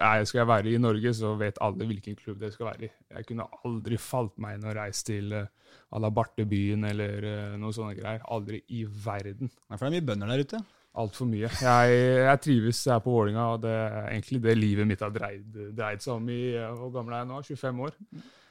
er- 0.00 0.24
skal 0.30 0.40
jeg 0.42 0.50
være 0.54 0.72
i 0.72 0.80
Norge, 0.82 1.12
så 1.20 1.34
vet 1.40 1.60
alle 1.64 1.86
hvilken 1.90 2.16
klubb 2.18 2.40
det 2.42 2.52
skal 2.54 2.70
være 2.72 2.88
i. 2.88 2.90
Jeg 3.18 3.28
kunne 3.28 3.46
aldri 3.64 4.00
falt 4.00 4.38
meg 4.40 4.56
inn 4.58 4.66
og 4.70 4.76
reist 4.78 5.06
til 5.10 5.32
uh, 5.36 5.44
à 5.92 6.00
la 6.00 6.10
Bartebyen 6.14 6.84
eller 6.88 7.28
uh, 7.28 7.56
noe 7.60 7.72
sånne 7.76 7.94
greier. 7.98 8.24
Aldri 8.32 8.62
i 8.72 8.84
verden. 8.88 9.50
Nei, 9.68 9.76
for 9.76 9.84
det 9.84 9.92
er 9.92 9.96
mye 10.00 10.08
bønder 10.12 10.32
der 10.32 10.44
ute. 10.48 10.64
Altfor 10.98 11.28
mye. 11.30 11.50
Jeg, 11.62 11.98
jeg 12.24 12.40
trives 12.42 12.80
her 12.90 12.98
på 13.04 13.12
Vålinga, 13.12 13.44
og 13.54 13.62
det 13.62 13.70
er 13.70 14.08
egentlig 14.14 14.40
det 14.42 14.54
livet 14.58 14.88
mitt 14.88 15.02
har 15.04 15.12
dreid, 15.14 15.44
dreid 15.76 16.02
seg 16.02 16.16
om 16.16 16.30
i 16.32 16.40
Hvor 16.56 16.90
gammel 16.96 17.14
er 17.14 17.22
jeg 17.22 17.28
nå? 17.30 17.42
25 17.44 17.82
år? 17.86 17.98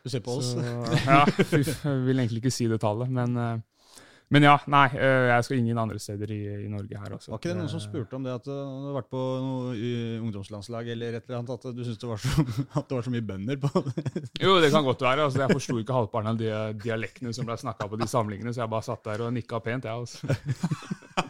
Du 0.05 0.11
ser 0.13 0.21
på 0.23 0.37
oss. 0.39 0.53
Så, 0.53 0.61
ja, 1.09 1.25
jeg 1.57 1.97
vil 2.05 2.21
egentlig 2.21 2.39
ikke 2.39 2.53
si 2.53 2.69
det 2.71 2.77
tallet, 2.79 3.09
men, 3.11 3.33
uh, 3.35 3.97
men 4.31 4.45
ja, 4.47 4.53
nei. 4.71 4.85
uh, 4.93 5.25
Jeg 5.33 5.43
skal 5.43 5.57
ingen 5.59 5.81
andre 5.81 5.99
steder 5.99 6.31
i, 6.31 6.39
i 6.63 6.69
Norge 6.71 7.01
her 7.01 7.17
også. 7.17 7.33
Var 7.33 7.41
ikke 7.41 7.51
det 7.51 7.57
noen 7.59 7.73
som 7.73 7.83
spurte 7.83 8.15
om 8.15 8.23
det 8.23 8.37
at 8.37 8.47
uh, 8.47 8.55
du 8.55 8.87
har 8.93 8.95
vært 9.01 9.11
på 9.11 9.23
noe 9.43 9.91
ungdomslandslag 10.21 10.93
eller 10.93 11.19
et 11.19 11.27
eller 11.27 11.41
annet, 11.41 11.55
at 11.57 11.75
du 11.75 11.83
syntes 11.83 11.99
det, 11.99 12.47
det 12.77 12.99
var 12.99 13.07
så 13.09 13.15
mye 13.17 13.27
bønder 13.33 13.59
på 13.65 13.83
det? 13.89 14.27
Jo, 14.45 14.55
det 14.63 14.71
kan 14.71 14.87
godt 14.87 15.03
være. 15.09 15.27
altså 15.27 15.43
Jeg 15.43 15.57
forsto 15.57 15.79
ikke 15.83 15.99
halvparten 15.99 16.31
av 16.31 16.39
de 16.39 16.53
dialektene 16.85 17.35
som 17.35 17.49
ble 17.49 17.59
snakka 17.59 17.89
på 17.91 17.99
de 17.99 18.07
samlingene, 18.07 18.55
så 18.55 18.63
jeg 18.63 18.75
bare 18.77 18.87
satt 18.87 19.03
der 19.09 19.25
og 19.27 19.35
nikka 19.35 19.59
pent, 19.65 19.89
jeg. 19.89 20.05
altså. 20.05 21.25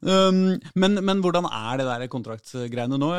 Um, 0.00 0.54
men, 0.80 0.96
men 1.04 1.18
hvordan 1.20 1.44
er 1.44 1.80
det 1.80 1.84
der 1.84 2.06
kontraktsgreiene 2.08 2.96
nå? 3.00 3.10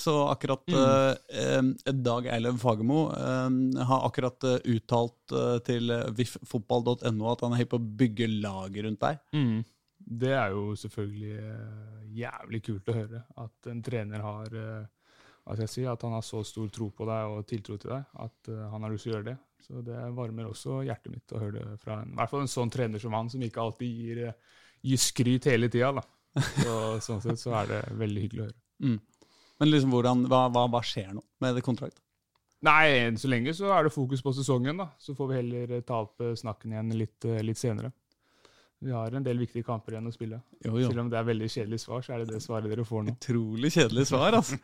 Så 0.00 0.14
akkurat 0.28 0.64
Mm. 0.66 1.70
uh, 1.86 1.92
Dag 1.94 2.26
Eilev 2.32 2.58
Fagermo 2.60 3.06
uh, 3.12 3.48
har 3.88 4.04
akkurat 4.08 4.44
eh, 4.44 4.58
uttalt 4.74 5.32
uh, 5.32 5.56
til 5.64 5.92
viffotball.no 6.16 7.30
at 7.30 7.44
han 7.44 7.54
er 7.54 7.62
hypp 7.62 7.72
på 7.72 7.80
å 7.80 7.88
bygge 8.02 8.28
laget 8.42 8.84
rundt 8.84 9.00
deg. 9.04 9.22
Det 9.96 10.34
er 10.36 10.52
jo 10.54 10.74
selvfølgelig 10.78 11.38
jævlig 12.16 12.60
kult 12.66 12.90
å 12.92 12.96
høre. 12.96 13.22
At 13.42 13.70
en 13.72 13.80
trener 13.82 14.22
har 14.22 14.52
hva 15.46 15.54
jeg 15.62 15.70
sier 15.70 15.92
at 15.92 16.02
han 16.02 16.14
har 16.16 16.24
så 16.26 16.42
stor 16.46 16.68
tro 16.74 16.88
på 16.90 17.06
deg 17.06 17.32
og 17.32 17.46
tiltro 17.46 17.76
til 17.78 17.92
deg 17.94 18.20
at 18.26 18.50
uh, 18.50 18.66
han 18.72 18.82
har 18.82 18.92
lyst 18.92 19.06
til 19.06 19.14
å 19.14 19.16
gjøre 19.16 19.28
det. 19.30 19.36
Så 19.66 19.82
det 19.86 20.02
varmer 20.14 20.50
også 20.50 20.82
hjertet 20.86 21.12
mitt 21.14 21.32
å 21.34 21.40
høre 21.42 21.62
det 21.62 21.78
fra 21.82 22.00
en, 22.02 22.12
i 22.12 22.18
hvert 22.18 22.30
fall 22.32 22.44
en 22.44 22.50
sånn 22.50 22.70
trener 22.70 23.02
som 23.02 23.14
han, 23.16 23.30
som 23.32 23.42
ikke 23.42 23.62
alltid 23.62 24.02
gir, 24.02 24.20
gir 24.86 25.00
skryt 25.00 25.48
hele 25.50 25.70
tida. 25.72 26.02
Så, 26.36 26.78
sånn 27.04 27.22
sett 27.24 27.40
så 27.40 27.54
er 27.62 27.70
det 27.70 27.82
veldig 27.96 28.24
hyggelig 28.26 28.42
å 28.42 28.48
høre. 28.48 28.58
Mm. 28.84 28.98
Men 29.60 29.70
liksom 29.72 29.94
hvordan, 29.94 30.26
hva, 30.30 30.46
hva, 30.52 30.66
hva 30.72 30.82
skjer 30.84 31.14
nå 31.16 31.22
med 31.40 31.56
det 31.56 31.64
kontraktet? 31.64 32.02
Nei, 32.66 33.04
enn 33.04 33.18
så 33.20 33.28
lenge 33.30 33.52
så 33.54 33.70
er 33.74 33.86
det 33.86 33.94
fokus 33.94 34.24
på 34.24 34.32
sesongen, 34.34 34.80
da. 34.80 34.88
Så 34.98 35.14
får 35.16 35.30
vi 35.30 35.38
heller 35.38 35.76
eh, 35.76 35.84
ta 35.86 36.00
opp 36.06 36.24
eh, 36.24 36.34
snakken 36.38 36.72
igjen 36.72 36.90
litt, 36.98 37.26
eh, 37.28 37.42
litt 37.44 37.60
senere. 37.60 37.92
Vi 38.84 38.92
har 38.92 39.14
en 39.16 39.24
del 39.24 39.38
viktige 39.40 39.64
kamper 39.64 39.94
igjen 39.94 40.08
å 40.08 40.12
spille. 40.12 40.38
Jo, 40.64 40.74
Selv 40.84 41.00
om 41.00 41.10
det 41.12 41.16
er 41.16 41.28
veldig 41.28 41.46
kjedelig 41.48 41.78
svar, 41.80 42.02
så 42.04 42.12
er 42.12 42.24
det 42.24 42.34
det 42.34 42.42
svaret 42.44 42.68
dere 42.68 42.84
får 42.84 43.06
nå. 43.06 43.14
Utrolig 43.16 43.70
kjedelig 43.72 44.04
svar, 44.10 44.36
altså. 44.36 44.58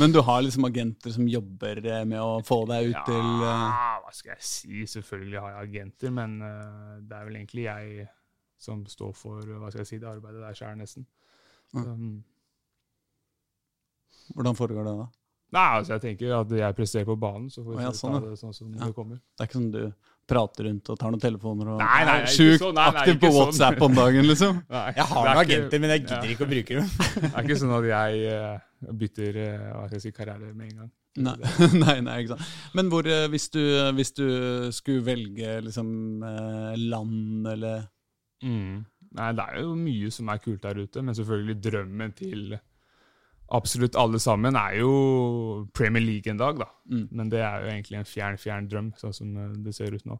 Men 0.00 0.14
du 0.14 0.18
har 0.26 0.42
liksom 0.42 0.66
agenter 0.66 1.14
som 1.14 1.28
jobber 1.30 1.78
med 2.10 2.18
å 2.18 2.40
få 2.46 2.62
deg 2.70 2.90
ut 2.90 2.98
til 3.06 3.20
eh, 3.20 3.68
Ja, 3.68 3.92
hva 4.02 4.16
skal 4.16 4.34
jeg 4.34 4.48
si? 4.48 4.82
Selvfølgelig 4.96 5.44
har 5.44 5.54
jeg 5.54 5.68
agenter, 5.68 6.14
men 6.18 6.40
det 6.42 7.18
er 7.18 7.28
vel 7.28 7.38
egentlig 7.38 7.68
jeg 7.68 8.08
som 8.62 8.84
står 8.88 9.16
for 9.18 9.42
hva 9.42 9.72
skal 9.72 9.82
jeg 9.82 9.90
si, 9.90 9.98
det 10.02 10.10
arbeidet 10.10 10.44
der 10.44 10.58
sjøl, 10.58 10.76
nesten. 10.78 11.08
Ja. 11.72 11.82
Mm. 11.88 12.20
Hvordan 14.36 14.56
foregår 14.56 14.86
det 14.86 14.94
da? 15.00 15.10
Nei, 15.52 15.66
altså 15.76 15.98
jeg 15.98 16.02
tenker 16.06 16.32
at 16.38 16.52
jeg 16.56 16.76
presterer 16.76 17.04
på 17.04 17.18
banen, 17.20 17.50
så 17.52 17.60
får 17.60 17.76
vi 17.76 17.84
ja, 17.84 17.92
sånn, 17.96 18.14
ta 18.16 18.30
det 18.30 18.38
sånn 18.40 18.54
som 18.56 18.70
Ja. 18.72 18.86
det 18.86 18.96
kommer. 18.96 19.18
Det 19.20 19.44
er 19.44 19.50
ikke 19.50 19.58
sånn 19.58 19.72
du 19.74 19.82
prater 20.32 20.64
rundt 20.68 20.88
og 20.88 20.98
tar 21.00 21.12
noen 21.12 21.20
telefoner 21.20 21.72
og 21.74 21.82
Nei, 21.82 21.98
nei, 22.08 22.14
er 22.22 22.30
sjukt 22.30 22.62
sånn. 22.62 22.78
Aktiv 22.80 23.18
på 23.20 23.28
sånn. 23.28 23.36
WhatsApp 23.36 23.82
om 23.84 23.98
dagen, 23.98 24.28
liksom. 24.30 24.62
Nei, 24.72 24.86
Jeg 24.96 25.06
har 25.10 25.26
noen 25.26 25.32
er 25.34 25.40
agenter, 25.42 25.82
men 25.82 25.92
jeg 25.92 26.04
gidder 26.06 26.24
ja. 26.30 26.36
ikke 26.36 26.46
å 26.46 26.50
bruke 26.54 26.78
dem. 26.78 26.90
Det 27.26 27.32
er 27.34 27.48
ikke 27.48 27.60
sånn 27.60 27.74
at 27.76 27.88
jeg 27.90 28.32
uh, 28.32 28.92
bytter 29.02 29.40
uh, 29.42 29.66
hva 29.74 29.84
skal 29.90 29.98
jeg 29.98 30.04
si, 30.06 30.14
karriere 30.16 30.52
med 30.54 30.70
en 30.70 30.76
gang. 30.80 30.92
Nei, 31.26 31.36
nei, 31.84 31.96
nei, 32.06 32.16
ikke 32.22 32.38
sant. 32.38 32.52
Men 32.78 32.88
hvor, 32.88 33.04
eh, 33.04 33.26
hvis, 33.28 33.50
du, 33.52 33.60
hvis 33.98 34.14
du 34.16 34.28
skulle 34.72 35.04
velge 35.04 35.58
liksom 35.66 35.90
land 36.80 37.50
eller 37.52 37.82
Mm. 38.42 38.82
Nei, 39.12 39.30
det 39.36 39.44
er 39.44 39.64
jo 39.64 39.72
mye 39.76 40.10
som 40.14 40.30
er 40.32 40.40
kult 40.42 40.62
der 40.64 40.78
ute, 40.80 41.02
men 41.04 41.16
selvfølgelig 41.16 41.56
drømmen 41.62 42.14
til 42.16 42.54
absolutt 43.52 43.98
alle 44.00 44.20
sammen 44.22 44.56
er 44.56 44.78
jo 44.80 44.92
Premier 45.76 46.04
League 46.04 46.32
en 46.32 46.40
dag, 46.40 46.58
da. 46.62 46.68
Mm. 46.88 47.04
Men 47.10 47.32
det 47.32 47.42
er 47.44 47.64
jo 47.64 47.70
egentlig 47.74 47.98
en 48.00 48.08
fjern, 48.08 48.38
fjern 48.40 48.68
drøm, 48.70 48.90
sånn 49.00 49.16
som 49.16 49.36
eh, 49.36 49.54
det 49.66 49.74
ser 49.76 49.94
ut 49.94 50.06
nå. 50.08 50.18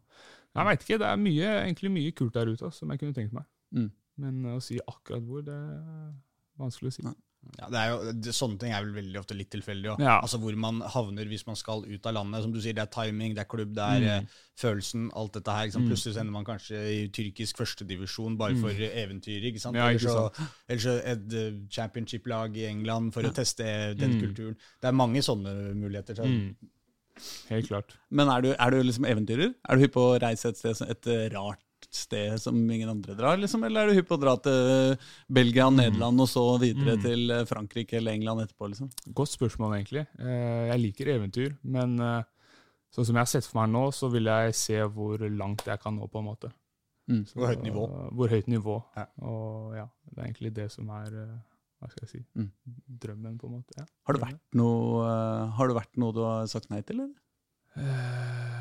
Jeg 0.53 0.69
veit 0.69 0.85
ikke, 0.85 0.99
det 1.01 1.09
er 1.09 1.21
mye, 1.21 1.51
egentlig 1.63 1.93
mye 1.95 2.13
kult 2.17 2.35
der 2.37 2.51
ute 2.53 2.69
som 2.75 2.93
jeg 2.93 3.01
kunne 3.01 3.17
tenkt 3.17 3.33
meg. 3.33 3.47
Mm. 3.73 3.89
Men 4.21 4.51
å 4.53 4.59
si 4.61 4.77
akkurat 4.81 5.25
hvor, 5.25 5.41
det 5.45 5.55
er 5.55 6.11
vanskelig 6.61 6.91
å 6.91 6.97
si. 6.97 7.05
Nei. 7.07 7.15
Ja, 7.59 7.67
det 7.69 7.77
er 7.79 7.89
jo, 7.91 8.11
det, 8.13 8.31
sånne 8.33 8.57
ting 8.59 8.71
er 8.73 8.81
vel 8.85 8.93
veldig 8.95 9.19
ofte 9.19 9.35
litt 9.37 9.49
tilfeldig. 9.53 9.91
også. 9.93 10.01
Ja. 10.03 10.15
Altså 10.23 10.39
Hvor 10.41 10.55
man 10.57 10.79
havner 10.81 11.25
hvis 11.29 11.45
man 11.45 11.55
skal 11.59 11.83
ut 11.85 12.05
av 12.09 12.13
landet. 12.15 12.41
Som 12.43 12.51
du 12.53 12.59
sier, 12.59 12.73
Det 12.73 12.81
er 12.81 12.91
timing, 12.93 13.35
det 13.35 13.43
er 13.43 13.49
klubb, 13.51 13.73
det 13.75 13.83
er 13.83 13.99
Mm. 13.99 14.07
eh, 14.23 14.25
følelsen, 14.57 15.09
alt 15.15 15.33
dette 15.33 15.51
her. 15.51 15.67
Mm. 15.67 15.87
Plutselig 15.89 16.17
ender 16.17 16.31
man 16.31 16.45
kanskje 16.45 16.75
i 16.75 17.07
tyrkisk 17.09 17.57
førstedivisjon 17.57 18.37
bare 18.37 18.55
for 18.55 18.69
eventyret. 18.69 19.43
ikke 19.53 19.59
sant? 19.59 19.75
Ja, 19.75 19.87
Eller 19.89 20.79
så, 20.79 20.95
et 21.05 21.33
uh, 21.33 21.59
championship-lag 21.69 22.55
i 22.57 22.65
England 22.69 23.13
for 23.13 23.21
å 23.23 23.33
teste 23.33 23.95
den 23.97 24.13
Mm. 24.17 24.21
kulturen. 24.21 24.55
Det 24.81 24.87
er 24.87 24.91
mange 24.91 25.21
sånne 25.21 25.73
muligheter. 25.75 26.15
Så. 26.15 26.23
Mm. 26.25 26.55
Helt 27.49 27.67
klart. 27.69 27.93
Men 28.09 28.27
er 28.29 28.41
du, 28.41 28.55
er 28.57 28.69
du 28.71 28.81
liksom 28.81 29.05
eventyrer? 29.05 29.53
Er 29.69 29.75
du 29.77 29.81
hypp 29.83 29.93
på 29.93 30.01
å 30.15 30.19
reise 30.21 30.49
et 30.49 30.57
sted, 30.57 30.81
et 30.89 31.07
eh, 31.07 31.29
rart 31.29 31.59
sted 31.95 32.39
som 32.41 32.55
ingen 32.71 32.89
andre 32.89 33.15
drar, 33.15 33.37
liksom? 33.37 33.63
Eller 33.65 33.83
er 33.83 33.87
du 33.93 33.97
hypp 33.99 34.07
på 34.09 34.17
å 34.17 34.21
dra 34.21 34.35
til 34.37 34.97
Belgia, 35.29 35.69
Nederland 35.69 36.19
og 36.21 36.27
så 36.31 36.43
videre 36.61 36.95
Mm. 36.97 37.01
til 37.03 37.31
eh, 37.31 37.45
Frankrike 37.45 37.97
eller 37.99 38.13
England 38.13 38.41
etterpå, 38.45 38.69
liksom? 38.71 38.89
Godt 39.13 39.33
spørsmål, 39.37 39.77
egentlig. 39.79 40.07
Eh, 40.19 40.67
Jeg 40.73 40.79
liker 40.81 41.07
eventyr, 41.15 41.57
men 41.63 41.99
eh, 41.99 42.23
sånn 42.93 43.05
som 43.05 43.15
jeg 43.15 43.21
har 43.21 43.31
sett 43.33 43.45
for 43.45 43.61
meg 43.61 43.71
nå, 43.73 43.85
så 43.93 44.09
vil 44.11 44.25
jeg 44.25 44.53
se 44.55 44.81
hvor 44.83 45.17
langt 45.29 45.65
jeg 45.65 45.79
kan 45.81 45.95
nå, 45.97 46.07
på 46.09 46.19
en 46.19 46.25
måte. 46.29 46.51
Mm. 47.09 47.25
Hvor 47.35 47.47
høyt 47.51 47.63
nivå. 47.63 47.87
Hvor 48.15 48.29
høyt 48.31 48.47
nivå. 48.47 48.77
Ja. 48.95 49.05
Og 49.27 49.73
ja, 49.75 49.87
det 50.13 50.17
er 50.21 50.27
egentlig 50.29 50.53
det 50.55 50.71
som 50.71 50.89
er 50.89 51.07
eh, 51.23 51.33
Hva 51.83 51.89
skal 51.91 52.05
jeg 52.05 52.09
si 52.13 52.25
Mm. 52.39 52.51
drømmen, 52.87 53.37
på 53.37 53.47
en 53.49 53.57
måte. 53.57 53.73
Ja. 53.77 53.83
Har 54.07 54.13
det 54.15 54.21
vært 54.23 54.39
noe, 54.55 55.01
eh, 55.03 55.49
har 55.57 55.67
det 55.67 55.75
vært 55.75 55.97
noe 55.97 56.13
du 56.15 56.21
har 56.23 56.45
sagt 56.47 56.69
nei 56.71 56.79
til, 56.81 57.01
eller? 57.01 57.13
Eh, 57.75 57.81
hva 57.83 58.52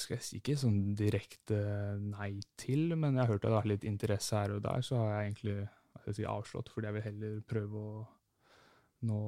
skal 0.00 0.16
jeg 0.18 0.24
si? 0.26 0.38
Ikke 0.40 0.56
sånn 0.60 0.94
direkte 0.98 1.58
nei 2.00 2.32
til, 2.60 2.94
men 2.96 3.14
jeg 3.14 3.22
har 3.24 3.32
hørt 3.34 3.44
at 3.44 3.48
det 3.48 3.52
har 3.54 3.60
vært 3.62 3.72
litt 3.74 3.84
interesse 3.90 4.36
her 4.40 4.56
og 4.56 4.62
der, 4.64 4.82
så 4.86 4.96
har 5.02 5.12
jeg 5.14 5.30
egentlig 5.32 5.56
jeg 6.06 6.16
si, 6.16 6.24
avslått, 6.24 6.70
fordi 6.72 6.88
jeg 6.88 6.96
vil 6.96 7.06
heller 7.08 7.38
prøve 7.50 7.84
å 7.84 8.06
nå 9.08 9.20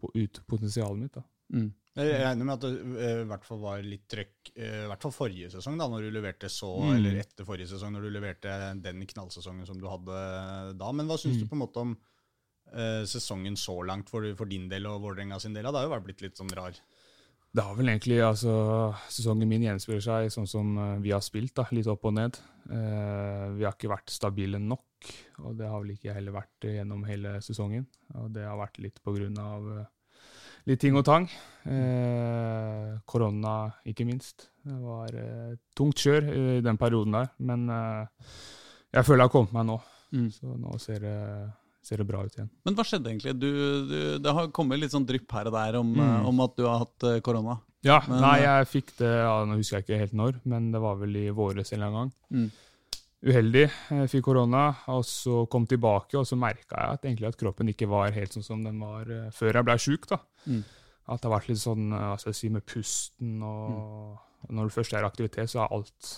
på, 0.00 0.10
ut 0.14 0.40
potensialet 0.48 1.02
mitt. 1.02 1.12
da. 1.18 1.22
Mm. 1.52 1.68
Jeg 1.98 2.18
regner 2.22 2.46
med 2.46 2.54
at 2.54 2.64
det 2.64 3.00
eh, 3.02 3.20
i 3.22 3.28
hvert 3.28 3.44
fall 3.48 3.58
var 3.62 3.80
litt 3.82 4.04
trøkk, 4.12 4.50
eh, 4.54 4.84
i 4.84 4.88
hvert 4.90 5.02
fall 5.04 5.14
forrige 5.16 5.48
sesong, 5.56 5.78
da, 5.80 5.88
når 5.90 6.06
du 6.06 6.10
leverte 6.14 6.50
så, 6.52 6.70
Mm. 6.84 6.92
eller 6.96 7.18
etter 7.24 7.44
forrige 7.48 7.70
sesong, 7.72 7.92
når 7.96 8.06
du 8.06 8.10
leverte 8.14 8.52
den 8.84 9.02
knallsesongen 9.06 9.66
som 9.66 9.80
du 9.80 9.88
hadde 9.90 10.20
da. 10.78 10.92
Men 10.92 11.08
hva 11.10 11.16
syns 11.18 11.38
du 11.40 11.44
Mm. 11.44 11.48
på 11.50 11.56
en 11.58 11.64
måte 11.64 11.80
om 11.82 11.96
uh, 12.68 13.02
sesongen 13.08 13.56
så 13.56 13.74
langt 13.84 14.08
for, 14.10 14.22
for 14.36 14.44
din 14.46 14.68
del 14.68 14.86
og 14.86 15.00
Vålerenga 15.02 15.40
sin 15.40 15.54
del? 15.54 15.64
Det 15.64 15.74
har 15.74 15.88
jo 15.88 15.94
vært 15.96 16.04
blitt 16.04 16.20
litt 16.22 16.36
sånn 16.36 16.52
rar. 16.54 16.76
Det 17.48 17.64
har 17.64 17.76
vel 17.78 17.88
egentlig, 17.88 18.18
altså, 18.22 18.52
Sesongen 19.08 19.48
min 19.48 19.64
gjenspeiler 19.64 20.02
seg 20.04 20.32
sånn 20.32 20.48
som 20.48 20.74
eh, 20.78 20.96
vi 21.04 21.14
har 21.14 21.22
spilt, 21.24 21.54
da, 21.56 21.64
litt 21.72 21.88
opp 21.88 22.04
og 22.08 22.14
ned. 22.18 22.36
Eh, 22.68 23.44
vi 23.56 23.64
har 23.64 23.72
ikke 23.72 23.90
vært 23.90 24.12
stabile 24.12 24.60
nok, 24.60 25.12
og 25.40 25.54
det 25.56 25.70
har 25.70 25.80
vel 25.80 25.94
ikke 25.94 26.16
heller 26.16 26.36
vært 26.36 26.66
gjennom 26.68 27.06
hele 27.08 27.38
sesongen. 27.44 27.86
Og 28.20 28.28
det 28.34 28.44
har 28.44 28.58
vært 28.60 28.80
litt 28.84 29.00
på 29.00 29.14
grunn 29.16 29.40
av 29.40 29.70
eh, 29.78 29.86
litt 30.68 30.82
ting 30.84 30.98
og 31.00 31.06
tang. 31.08 31.28
Eh, 31.64 32.98
korona, 33.08 33.56
ikke 33.88 34.06
minst. 34.08 34.50
Det 34.68 34.76
var 34.84 35.16
tungt 35.78 36.04
kjør 36.04 36.28
i 36.34 36.60
den 36.64 36.76
perioden 36.76 37.16
der, 37.16 37.30
men 37.40 37.64
jeg 37.72 39.06
føler 39.06 39.22
jeg 39.22 39.30
har 39.30 39.32
kommet 39.32 39.54
meg 39.56 39.64
nå. 39.70 39.78
Mm. 40.12 40.28
Så 40.34 40.52
nå 40.60 40.76
ser 40.82 41.00
det, 41.00 41.16
ser 41.88 42.02
det 42.02 42.06
bra 42.08 42.20
ut 42.26 42.34
igjen. 42.36 42.50
Men 42.68 42.76
hva 42.76 42.84
skjedde 42.86 43.08
egentlig? 43.10 43.32
Du, 43.40 43.48
du, 43.88 43.96
det 44.22 44.34
har 44.36 44.50
kommet 44.54 44.78
litt 44.82 44.92
sånn 44.94 45.06
drypp 45.08 45.32
her 45.38 45.48
og 45.50 45.56
der 45.56 45.78
om, 45.80 45.90
Mm. 45.96 46.04
eh, 46.04 46.28
om 46.28 46.40
at 46.44 46.54
du 46.58 46.64
har 46.68 46.82
hatt 46.84 47.08
eh, 47.08 47.18
korona. 47.24 47.58
Ja, 47.86 48.00
Men, 48.08 48.20
nei, 48.20 48.36
eh, 48.42 48.46
jeg 48.48 48.68
fikk 48.72 48.88
det 48.98 49.10
ja, 49.14 49.34
Nå 49.46 49.56
husker 49.60 49.78
jeg 49.78 49.84
ikke 49.86 50.00
helt 50.02 50.16
når, 50.18 50.40
men 50.50 50.72
det 50.74 50.80
var 50.82 50.96
vel 51.00 51.16
i 51.16 51.28
våres 51.30 51.72
en 51.72 51.78
eller 51.78 51.86
annen 51.88 52.10
gang. 52.10 52.12
Mm. 52.34 52.50
Uheldig. 53.28 53.64
Jeg 53.90 54.10
fikk 54.12 54.24
korona, 54.28 54.64
og 54.94 55.02
så 55.08 55.40
kom 55.50 55.64
tilbake, 55.66 56.14
og 56.20 56.26
så 56.28 56.36
merka 56.38 56.76
jeg 56.78 56.98
at, 56.98 57.06
egentlig 57.08 57.26
at 57.32 57.38
kroppen 57.40 57.70
ikke 57.72 57.88
var 57.90 58.12
helt 58.14 58.34
sånn 58.36 58.44
som 58.46 58.60
den 58.62 58.78
var 58.78 59.08
før 59.34 59.58
jeg 59.58 59.66
ble 59.66 59.74
sjuk. 59.82 60.06
Mm. 60.46 60.60
At 61.08 61.22
det 61.22 61.26
har 61.30 61.34
vært 61.40 61.48
litt 61.50 61.58
sånn 61.64 61.88
hva 61.90 62.12
skal 62.20 62.30
jeg 62.30 62.38
si, 62.42 62.48
med 62.54 62.66
pusten 62.68 63.42
og 63.42 64.24
og 64.38 64.52
Når 64.54 64.68
du 64.68 64.70
først 64.70 64.92
er 64.94 65.02
i 65.02 65.06
aktivitet, 65.08 65.50
så 65.50 65.64
er 65.64 65.72
alt 65.74 66.08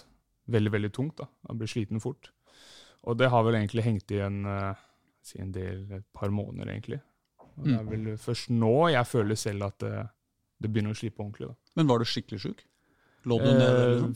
veldig, 0.53 0.71
veldig 0.75 0.91
tungt. 0.93 1.17
da. 1.17 1.25
Man 1.49 1.57
blir 1.57 1.71
sliten 1.73 2.03
fort. 2.05 2.29
Og 3.09 3.17
det 3.17 3.31
har 3.33 3.43
vel 3.47 3.55
egentlig 3.57 3.83
hengt 3.87 4.13
igjen 4.13 4.43
eh, 4.45 4.75
si 5.23 5.39
en 5.41 5.53
del, 5.53 5.87
et 5.93 6.05
par 6.17 6.29
måneder, 6.31 6.71
egentlig. 6.73 7.01
Og 7.59 7.65
det 7.67 7.75
er 7.79 7.83
Mm. 7.85 7.91
vel 7.91 8.17
først 8.17 8.51
nå 8.51 8.91
jeg 8.93 9.05
føler 9.07 9.37
selv 9.37 9.63
at 9.65 9.79
det, 9.79 10.09
det 10.61 10.71
begynner 10.73 10.93
å 10.95 10.97
slippe 10.99 11.21
ordentlig. 11.21 11.49
da. 11.49 11.55
Men 11.77 11.87
var 11.87 11.99
du 11.99 12.05
skikkelig 12.05 12.41
sjuk? 12.41 12.63
Lå 13.27 13.39
du 13.39 13.45
nede? 13.53 13.83
Eh, 13.83 14.01
Liksom? 14.01 14.15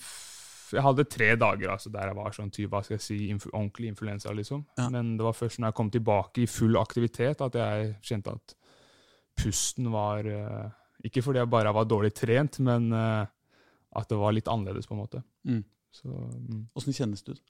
Jeg 0.74 0.82
hadde 0.82 1.04
tre 1.04 1.36
dager 1.36 1.68
altså, 1.70 1.90
der 1.92 2.06
jeg 2.08 2.16
var 2.16 2.30
sånn 2.32 2.50
type, 2.50 2.70
hva 2.72 2.82
skal 2.82 2.94
jeg 2.96 3.02
si, 3.04 3.28
inf 3.30 3.44
ordentlig 3.52 3.88
influensa. 3.92 4.32
liksom. 4.34 4.64
Ja. 4.78 4.88
Men 4.90 5.16
det 5.18 5.22
var 5.22 5.32
først 5.36 5.58
når 5.60 5.68
jeg 5.68 5.74
kom 5.74 5.90
tilbake 5.90 6.42
i 6.42 6.46
full 6.46 6.74
aktivitet 6.80 7.40
at 7.44 7.52
jeg 7.54 7.96
kjente 8.02 8.32
at 8.32 8.54
pusten 9.36 9.90
var 9.92 10.24
uh, 10.26 10.70
Ikke 11.04 11.22
fordi 11.22 11.38
jeg 11.38 11.50
bare 11.50 11.72
var 11.74 11.84
dårlig 11.84 12.14
trent, 12.14 12.58
men 12.60 12.92
uh, 12.92 13.26
at 13.94 14.08
det 14.08 14.16
var 14.18 14.32
litt 14.32 14.48
annerledes, 14.48 14.86
på 14.86 14.94
en 14.94 15.00
måte. 15.04 15.22
Mm. 15.44 15.64
Mm, 16.04 16.66
kjennes 16.74 17.22
det 17.22 17.36
ut? 17.36 17.42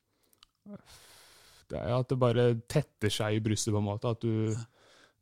Er 1.80 1.94
at 1.98 2.08
det 2.08 2.18
bare 2.20 2.46
tetter 2.70 3.10
seg 3.12 3.36
i 3.36 3.42
brystet, 3.44 3.72
på 3.74 3.80
en 3.82 3.88
måte. 3.90 4.10
At 4.14 4.20
du, 4.24 4.54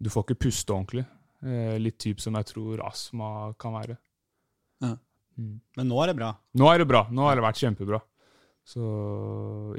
du 0.02 0.10
får 0.12 0.26
ikke 0.28 0.40
puste 0.48 0.74
ordentlig. 0.74 1.06
Eh, 1.42 1.76
litt 1.82 1.98
typ 1.98 2.20
som 2.22 2.34
jeg 2.38 2.46
tror 2.52 2.84
astma 2.86 3.52
kan 3.58 3.74
være. 3.80 3.98
Ja. 4.84 4.94
Mm. 5.38 5.58
Men 5.78 5.88
nå 5.88 6.00
er 6.04 6.12
det 6.12 6.16
bra. 6.20 6.32
Nå 6.60 6.68
er 6.72 6.78
det 6.84 6.88
bra. 6.90 7.06
Nå 7.10 7.24
har 7.26 7.36
det 7.38 7.42
vært 7.46 7.62
kjempebra. 7.64 8.02
Så 8.62 8.78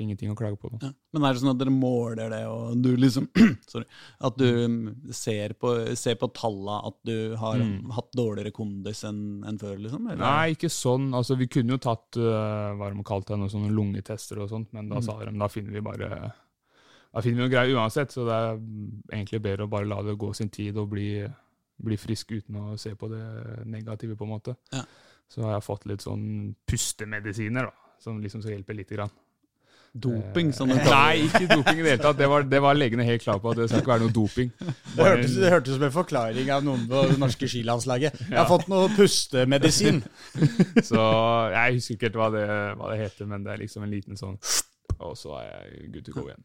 ingenting 0.02 0.28
å 0.34 0.36
klage 0.36 0.58
på. 0.60 0.68
Ja. 0.82 0.90
Men 1.16 1.24
er 1.24 1.32
det 1.36 1.40
sånn 1.40 1.54
at 1.54 1.60
dere 1.62 1.72
måler 1.72 2.28
det, 2.34 2.42
og 2.52 2.82
du 2.84 2.90
liksom 3.00 3.30
Sorry. 3.72 3.86
At 4.28 4.36
du 4.36 4.92
ser 5.16 5.54
på, 5.56 5.72
ser 5.96 6.18
på 6.20 6.28
talla 6.36 6.82
at 6.90 6.98
du 7.08 7.36
har 7.40 7.62
Mm. 7.64 7.94
hatt 7.96 8.10
dårligere 8.18 8.52
kondis 8.52 9.06
enn 9.08 9.46
en 9.48 9.60
før, 9.62 9.78
liksom? 9.80 10.04
eller? 10.10 10.20
Nei, 10.26 10.52
ikke 10.58 10.68
sånn. 10.74 11.14
Altså, 11.16 11.38
vi 11.40 11.48
kunne 11.48 11.78
jo 11.78 11.80
tatt 11.86 12.20
uh, 12.20 12.74
hva 12.76 12.90
de 12.92 13.06
kalte 13.08 13.32
det, 13.32 13.40
noen 13.40 13.54
sånne 13.54 13.72
lungetester 13.72 14.42
og 14.44 14.52
sånt, 14.52 14.74
men 14.76 14.90
da 14.92 15.00
Mm. 15.00 15.06
sa 15.08 15.16
de 15.24 15.38
da 15.40 15.48
finner 15.54 15.72
vi 15.80 15.86
bare 15.88 16.10
Da 17.14 17.22
finner 17.22 17.38
vi 17.38 17.44
noen 17.46 17.52
greier 17.54 17.76
uansett, 17.78 18.12
så 18.16 18.24
det 18.26 18.34
er 18.34 18.56
mm, 18.58 19.04
egentlig 19.14 19.42
bedre 19.46 19.68
å 19.68 19.70
bare 19.72 19.86
la 19.90 20.00
det 20.02 20.16
gå 20.18 20.32
sin 20.34 20.50
tid 20.50 20.78
og 20.82 20.90
bli, 20.96 21.10
bli 21.84 21.98
frisk 22.02 22.32
uten 22.34 22.56
å 22.58 22.78
se 22.82 22.96
på 22.98 23.10
det 23.12 23.24
negative, 23.70 24.16
på 24.18 24.26
en 24.26 24.34
måte. 24.34 24.56
Ja. 24.74 24.82
Så 25.30 25.44
har 25.46 25.54
jeg 25.60 25.66
fått 25.68 25.86
litt 25.90 26.02
sånn 26.06 26.24
pustemedisiner, 26.70 27.70
da, 27.70 27.94
som 28.02 28.18
liksom 28.22 28.42
skal 28.42 28.56
hjelpe 28.58 28.74
lite 28.78 28.98
grann. 28.98 29.14
Doping, 29.94 30.48
Eh, 30.50 30.56
som 30.58 30.72
de 30.72 30.80
kaller 30.82 30.90
det. 30.90 30.94
Nei, 31.06 31.26
ikke 31.28 31.48
doping 31.54 31.80
i 31.80 31.84
det 31.86 31.92
hele 31.92 32.02
tatt. 32.02 32.18
Det 32.18 32.28
var, 32.32 32.46
det 32.50 32.62
var 32.66 32.74
legene 32.80 33.06
helt 33.06 33.22
klar 33.22 33.38
på 33.44 33.52
at 33.52 33.60
det 33.62 33.68
skal 33.70 33.84
ikke 33.84 33.92
være 33.92 34.06
noe 34.08 34.14
doping. 34.16 34.50
Det 34.96 35.06
hørtes, 35.06 35.36
det 35.38 35.52
hørtes 35.54 35.76
som 35.78 35.86
en 35.86 35.94
forklaring 35.94 36.50
av 36.54 36.64
noen 36.66 36.88
på 36.90 37.04
det 37.12 37.20
norske 37.22 37.46
skilandslaget. 37.50 38.18
Jeg 38.24 38.34
har 38.34 38.42
Ja. 38.42 38.48
fått 38.50 38.66
noe 38.74 38.90
pustemedisin. 38.98 40.02
Så 40.90 40.98
jeg 41.54 41.78
husker 41.78 41.94
ikke 42.00 42.10
helt 42.10 42.18
hva 42.24 42.32
det, 42.34 42.44
hva 42.82 42.90
det 42.90 42.98
heter, 43.04 43.30
men 43.30 43.46
det 43.46 43.54
er 43.54 43.62
liksom 43.62 43.86
en 43.86 43.94
liten 43.94 44.18
sånn 44.18 44.38
Og 44.98 45.14
så 45.18 45.38
er 45.44 45.46
jeg 45.52 45.92
good 45.94 46.06
to 46.10 46.16
go 46.18 46.26
igjen. 46.26 46.42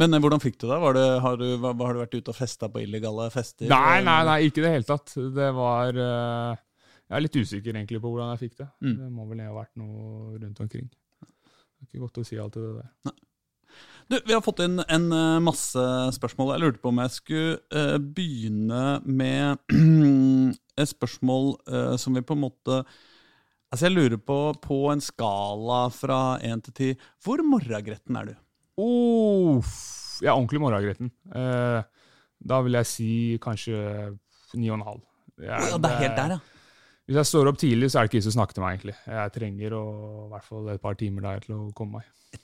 Men 0.00 0.14
eh, 0.14 0.22
hvordan 0.22 0.42
fikk 0.42 0.58
du 0.60 0.68
det? 0.68 0.78
Var 0.82 0.96
det 0.96 1.06
har, 1.24 1.40
du, 1.40 1.48
har 1.64 1.96
du 1.96 2.02
vært 2.02 2.16
ute 2.16 2.32
og 2.32 2.36
festa 2.36 2.68
på 2.72 2.82
illegale 2.84 3.28
fester? 3.34 3.68
Nei, 3.70 4.00
nei, 4.04 4.20
nei, 4.28 4.38
ikke 4.48 4.62
i 4.62 4.66
det 4.66 4.74
hele 4.76 4.88
tatt. 4.88 5.16
Det 5.36 5.50
var 5.56 6.00
eh, 6.06 6.62
Jeg 7.06 7.18
er 7.18 7.24
litt 7.24 7.38
usikker 7.40 7.72
egentlig 7.72 8.02
på 8.02 8.12
hvordan 8.12 8.34
jeg 8.34 8.44
fikk 8.46 8.58
det. 8.62 8.68
Mm. 8.84 8.96
Det 9.00 9.12
må 9.12 9.28
vel 9.30 9.44
ha 9.46 9.54
vært 9.56 9.74
noe 9.80 10.36
rundt 10.36 10.62
omkring. 10.64 10.90
Det 11.22 11.84
er 11.84 11.88
ikke 11.88 12.04
godt 12.04 12.20
å 12.20 12.26
si 12.28 12.40
alt 12.40 12.58
det 12.58 12.68
der. 12.76 13.16
Du, 14.06 14.20
Vi 14.20 14.36
har 14.36 14.44
fått 14.44 14.62
inn 14.66 14.78
en 14.84 15.10
eh, 15.16 15.40
masse 15.44 15.88
spørsmål. 16.18 16.54
Jeg 16.54 16.64
lurte 16.66 16.84
på 16.84 16.92
om 16.92 17.02
jeg 17.02 17.16
skulle 17.16 18.00
begynne 18.12 18.84
med 19.08 19.76
et 20.80 20.92
spørsmål 20.92 21.54
som 22.00 22.16
vi 22.16 22.24
på 22.24 22.36
en 22.36 22.46
måte 22.46 22.82
Altså 23.66 23.88
Jeg 23.88 23.96
lurer 23.96 24.20
på, 24.22 24.36
på 24.62 24.76
en 24.92 25.00
skala 25.02 25.78
fra 25.90 26.18
én 26.46 26.60
til 26.62 26.74
ti, 26.76 26.90
hvor 27.26 27.40
morragretten 27.42 28.14
er 28.20 28.28
du? 28.28 28.34
Oh, 28.78 29.62
jeg 30.20 30.28
er 30.28 30.34
ordentlig 30.36 30.60
morgengretten. 30.60 31.10
Eh, 31.34 31.82
da 32.46 32.58
vil 32.66 32.76
jeg 32.78 32.86
si 32.90 33.08
kanskje 33.42 33.78
ni 34.54 34.68
og 34.70 34.78
en 34.78 34.86
halv. 34.86 35.00
Jeg- 35.40 35.70
Ja, 35.70 35.78
det 35.78 35.90
er 35.90 35.96
helt 36.02 36.16
der, 36.16 36.28
ja. 36.36 36.38
Hvis 37.06 37.16
jeg 37.16 37.26
står 37.26 37.48
opp 37.48 37.58
tidlig, 37.58 37.88
så 37.90 37.98
er 37.98 38.02
det 38.02 38.10
ikke 38.10 38.18
vits 38.20 38.26
å 38.34 38.36
snakke 38.36 38.52
til 38.54 38.62
meg, 38.64 38.78
egentlig. 38.80 38.96
Jeg 39.06 39.32
trenger 39.32 39.70
å, 39.78 39.82
i 40.26 40.30
hvert 40.32 40.44
fall 40.44 40.68
et 40.70 40.82
par 40.82 40.94
timer 40.94 41.22
der 41.22 41.40
til 41.40 41.54
å 41.54 41.72
komme 41.72 41.92
meg. 42.00 42.04
Ja, 42.32 42.38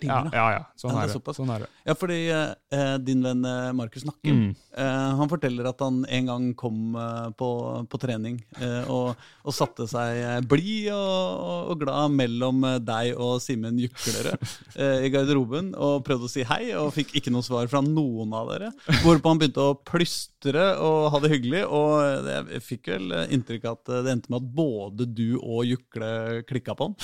Timer, 0.00 0.28
ja, 0.34 0.46
ja. 0.52 0.62
Sånn, 0.76 0.92
Ja, 0.92 1.02
er 1.06 1.08
det. 1.08 1.34
sånn 1.36 1.50
er 1.54 1.62
det. 1.64 1.68
Ja, 1.86 1.94
fordi 1.96 2.16
eh, 2.28 2.96
din 3.00 3.22
venn 3.24 3.44
eh, 3.48 3.72
Markus 3.72 4.04
Nakken 4.04 4.36
Mm. 4.36 4.50
eh, 4.76 5.14
Han 5.16 5.30
forteller 5.30 5.68
at 5.70 5.80
han 5.80 6.02
en 6.04 6.26
gang 6.28 6.48
kom 6.54 6.94
eh, 7.00 7.30
på, 7.38 7.48
på 7.88 8.00
trening 8.02 8.36
eh, 8.60 8.84
og, 8.92 9.16
og 9.46 9.54
satte 9.56 9.86
seg 9.88 10.18
eh, 10.20 10.40
blid 10.44 10.90
og, 10.92 11.70
og, 11.72 11.80
glad 11.80 12.12
mellom 12.12 12.60
deg 12.84 13.14
og 13.16 13.38
Simen 13.40 13.78
Juklerød 13.80 14.36
eh, 14.76 15.06
i 15.08 15.12
garderoben 15.14 15.72
og 15.74 16.04
prøvde 16.04 16.28
å 16.28 16.32
si 16.34 16.44
hei, 16.44 16.74
og 16.76 16.92
fikk 16.92 17.16
ikke 17.16 17.32
noe 17.32 17.46
svar 17.46 17.66
fra 17.72 17.80
noen 17.80 18.34
av 18.36 18.52
dere. 18.52 18.70
Hvorpå 19.00 19.32
han 19.32 19.40
begynte 19.40 19.64
å 19.64 19.78
plystre 19.80 20.68
og 20.82 21.08
ha 21.14 21.22
det 21.24 21.32
hyggelig, 21.32 21.64
og 21.72 22.28
jeg 22.28 22.62
fikk 22.68 22.92
vel 22.92 23.16
inntrykk 23.32 23.64
av 23.72 23.80
at 23.80 23.92
det 24.04 24.12
endte 24.18 24.32
med 24.32 24.42
at 24.44 24.52
både 24.60 25.08
du 25.08 25.38
og 25.40 25.64
Jukle 25.66 26.42
klikka 26.48 26.76
på 26.76 26.90
han. 26.90 26.98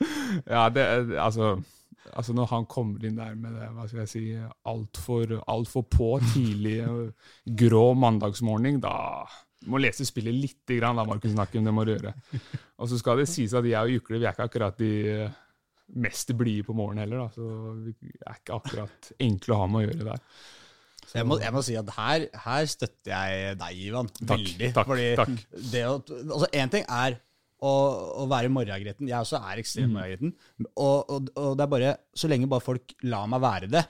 Ja, 0.54 0.68
det, 0.72 0.84
altså, 1.20 1.56
altså 2.12 2.34
Når 2.36 2.50
han 2.54 2.66
kommer 2.70 3.04
inn 3.04 3.18
der 3.18 3.34
med 3.38 3.56
det 3.58 3.68
hva 3.74 3.86
skal 3.90 4.04
jeg 4.04 4.12
si, 4.12 4.24
altfor 4.70 5.36
alt 5.42 5.70
for 5.70 5.88
på 5.90 6.14
tidlig, 6.32 6.80
grå 7.62 7.84
mandagsmorgen, 7.98 8.80
da 8.82 8.96
må 9.68 9.80
lese 9.82 10.06
spillet 10.08 10.32
lite 10.32 10.78
grann, 10.78 10.96
da, 10.96 11.04
Markus 11.04 11.34
Nakken. 11.36 11.66
Det 11.68 11.74
må 11.76 11.84
du 11.84 11.92
gjøre. 11.92 12.14
Og 12.80 12.88
så 12.88 12.96
skal 13.00 13.20
det 13.20 13.28
sies 13.28 13.52
at 13.52 13.66
jeg 13.68 13.76
og 13.76 13.92
Jukle 13.92 14.16
vi 14.16 14.24
er 14.24 14.32
ikke 14.32 14.46
akkurat 14.48 14.78
de 14.80 15.28
mest 16.00 16.32
blide 16.38 16.64
på 16.64 16.76
morgenen 16.76 17.04
heller. 17.04 17.26
Da, 17.26 17.34
så 17.34 17.74
vi 17.82 18.14
er 18.22 18.38
ikke 18.38 18.56
akkurat 18.56 19.12
enkle 19.20 19.56
å 19.56 19.60
ha 19.60 19.68
med 19.68 19.82
å 19.82 19.84
gjøre 19.88 20.08
der. 20.12 20.24
Jeg 21.10 21.26
må, 21.26 21.40
jeg 21.42 21.52
må 21.54 21.62
si 21.66 21.74
at 21.78 21.88
her, 21.96 22.26
her 22.44 22.68
støtter 22.70 23.10
jeg 23.10 23.56
deg, 23.58 23.80
Ivan. 23.88 24.10
Veldig. 24.30 24.70
takk, 24.76 24.92
takk. 25.18 25.32
Det 25.72 25.82
å, 25.88 25.96
altså, 26.22 26.48
en 26.54 26.72
ting 26.72 26.86
er 26.86 27.18
å, 27.66 27.72
å 28.22 28.26
være 28.30 28.50
morragretten. 28.52 29.08
Jeg 29.10 29.18
også 29.18 29.40
er 29.40 29.60
ekstremt 29.60 29.92
morgengretten. 29.94 30.32
Og, 30.70 31.10
og, 31.12 31.30
og 31.36 31.56
det 31.58 31.64
er 31.64 31.70
bare 31.74 31.92
Så 32.16 32.28
lenge 32.30 32.48
bare 32.50 32.64
folk 32.64 32.94
lar 33.08 33.28
meg 33.30 33.42
være 33.42 33.70
det. 33.72 33.84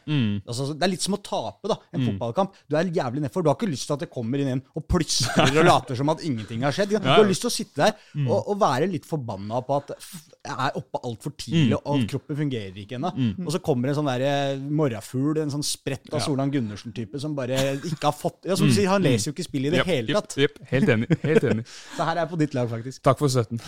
Altså, 0.46 0.70
det 0.74 0.86
er 0.86 0.92
litt 0.92 1.04
som 1.04 1.16
å 1.16 1.22
tape 1.24 1.70
da, 1.70 1.78
en 1.94 2.06
fotballkamp. 2.08 2.58
Du 2.70 2.76
er 2.78 2.90
jævlig 2.94 3.24
nedfor. 3.24 3.44
Du 3.44 3.50
har 3.52 3.58
ikke 3.58 3.70
lyst 3.70 3.88
til 3.90 3.96
at 3.96 4.04
det 4.04 4.10
kommer 4.12 4.42
inn 4.42 4.54
en 4.56 4.64
og 4.76 4.86
plystrer 4.90 5.54
og 5.60 5.66
later 5.66 5.98
som 5.98 6.12
at 6.12 6.24
ingenting 6.26 6.66
har 6.66 6.74
skjedd. 6.76 6.96
Du 7.00 7.10
har 7.10 7.26
lyst 7.26 7.46
til 7.46 7.50
å 7.50 7.54
sitte 7.54 7.80
der 7.80 8.26
og, 8.26 8.52
og 8.52 8.60
være 8.60 8.90
litt 8.90 9.08
forbanna 9.08 9.62
på 9.66 9.78
at 9.80 9.94
jeg 10.40 10.56
er 10.56 10.76
oppe 10.78 11.00
altfor 11.04 11.34
tidlig, 11.36 11.76
og 11.76 11.88
at 11.98 12.06
kroppen 12.14 12.38
fungerer 12.38 12.78
ikke 12.80 12.96
ennå. 12.96 13.10
Og 13.44 13.50
så 13.54 13.60
kommer 13.64 13.90
en 13.90 13.98
sånn 13.98 14.08
der 14.08 14.24
eh, 14.24 14.62
morrafugl, 14.80 15.40
en 15.42 15.52
sånn 15.52 15.64
sprett 15.66 16.08
av 16.14 16.22
Solan 16.24 16.52
Gundersen-type, 16.52 17.20
som 17.20 17.34
bare 17.36 17.58
ikke 17.76 18.08
har 18.08 18.16
fått 18.16 18.48
Ja, 18.48 18.56
som 18.58 18.70
sier, 18.72 18.88
han 18.90 19.04
leser 19.04 19.30
jo 19.30 19.36
ikke 19.36 19.46
spillet 19.46 19.70
i 19.70 19.74
det 19.76 19.82
yep, 19.82 19.90
hele 19.90 20.16
tatt. 20.16 20.30
tatt. 20.32 20.40
yep. 20.40 20.60
helt 20.72 20.94
enig. 20.96 21.10
Helt 21.24 21.46
enig. 21.50 21.66
Så 21.96 22.06
her 22.06 22.14
er 22.14 22.22
jeg 22.24 22.32
på 22.32 22.40
ditt 22.40 22.56
lag, 22.56 22.70
faktisk. 22.72 23.02
Takk 23.06 23.20
for 23.20 23.32
støtten. 23.32 23.59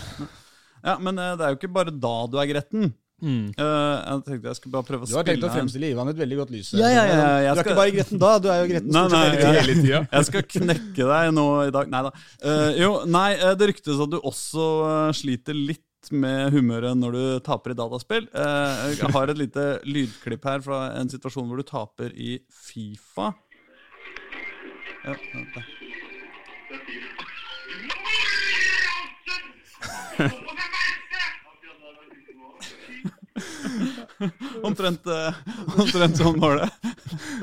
Ja, 0.82 0.96
Men 0.99 1.18
eh, 1.18 1.37
det 1.38 1.46
er 1.46 1.54
jo 1.54 1.61
ikke 1.61 1.72
bare 1.76 1.92
da 1.94 2.16
du 2.26 2.38
er 2.42 2.49
gretten. 2.50 2.92
Mm. 3.22 3.52
Eh, 3.54 3.99
jeg 4.02 4.22
tenkte 4.26 4.49
jeg 4.50 4.58
skulle 4.58 4.72
bare 4.75 4.87
prøve 4.88 5.04
å 5.04 5.06
spille 5.06 5.14
Du 5.14 5.20
har 5.20 5.26
tenkt 5.28 5.44
å 5.46 5.50
fremstille 5.54 5.90
Ivan 5.92 6.08
i 6.11 6.11
et 6.11 6.18
veldig 6.18 6.38
godt 6.40 6.50
lys. 6.50 6.72
Ja, 6.75 6.88
ja, 6.90 7.04
ja, 7.06 7.12
ja, 7.14 7.52
du 7.54 7.61
er 7.61 7.62
skal- 7.62 7.70
ikke 7.70 7.76
bare 7.78 7.92
gretten 7.94 8.18
da, 8.18 8.30
du 8.42 8.49
er 8.50 8.58
jo 8.64 8.70
gretten 8.72 8.90
Nei, 8.90 9.04
stort 9.06 9.12
sett 9.14 9.22
nei, 9.22 9.28
hele 9.30 9.44
tida. 9.46 9.61
Hele 9.62 9.76
tida. 9.84 10.00
Jeg 10.11 10.26
skal 10.26 10.42
knekke 10.56 11.06
deg 11.12 11.30
nå 11.37 11.46
i 11.68 11.70
dag. 11.76 11.92
Nei 11.94 12.02
da. 12.08 12.12
Uh, 12.42 12.70
jo, 12.80 12.90
nei, 13.06 13.28
eh, 13.38 13.54
det 13.61 13.68
ryktes 13.70 14.02
at 14.02 14.11
du 14.11 14.18
også 14.18 14.66
eh, 14.88 15.12
sliter 15.20 15.54
litt 15.54 16.11
med 16.11 16.50
humøret 16.50 16.99
når 16.99 17.14
du 17.14 17.22
taper 17.46 17.76
i 17.76 17.78
dataspill. 17.78 18.26
Uh, 18.34 18.90
jeg 18.90 19.14
har 19.14 19.30
et 19.30 19.38
lite 19.38 19.68
lydklipp 19.87 20.50
her 20.50 20.66
fra 20.66 20.80
en 20.99 21.06
situasjon 21.14 21.46
hvor 21.46 21.62
du 21.62 21.68
taper 21.68 22.11
i 22.18 22.40
Fifa. 22.50 23.30
Ja, 25.06 25.14
vent 25.14 25.54
da. 25.54 25.62
Omtrent, 25.62 26.90
eh, 26.90 27.12
omtrent 34.66 35.02
sånn 36.18 36.38
var 36.40 36.61
det. 36.61 36.68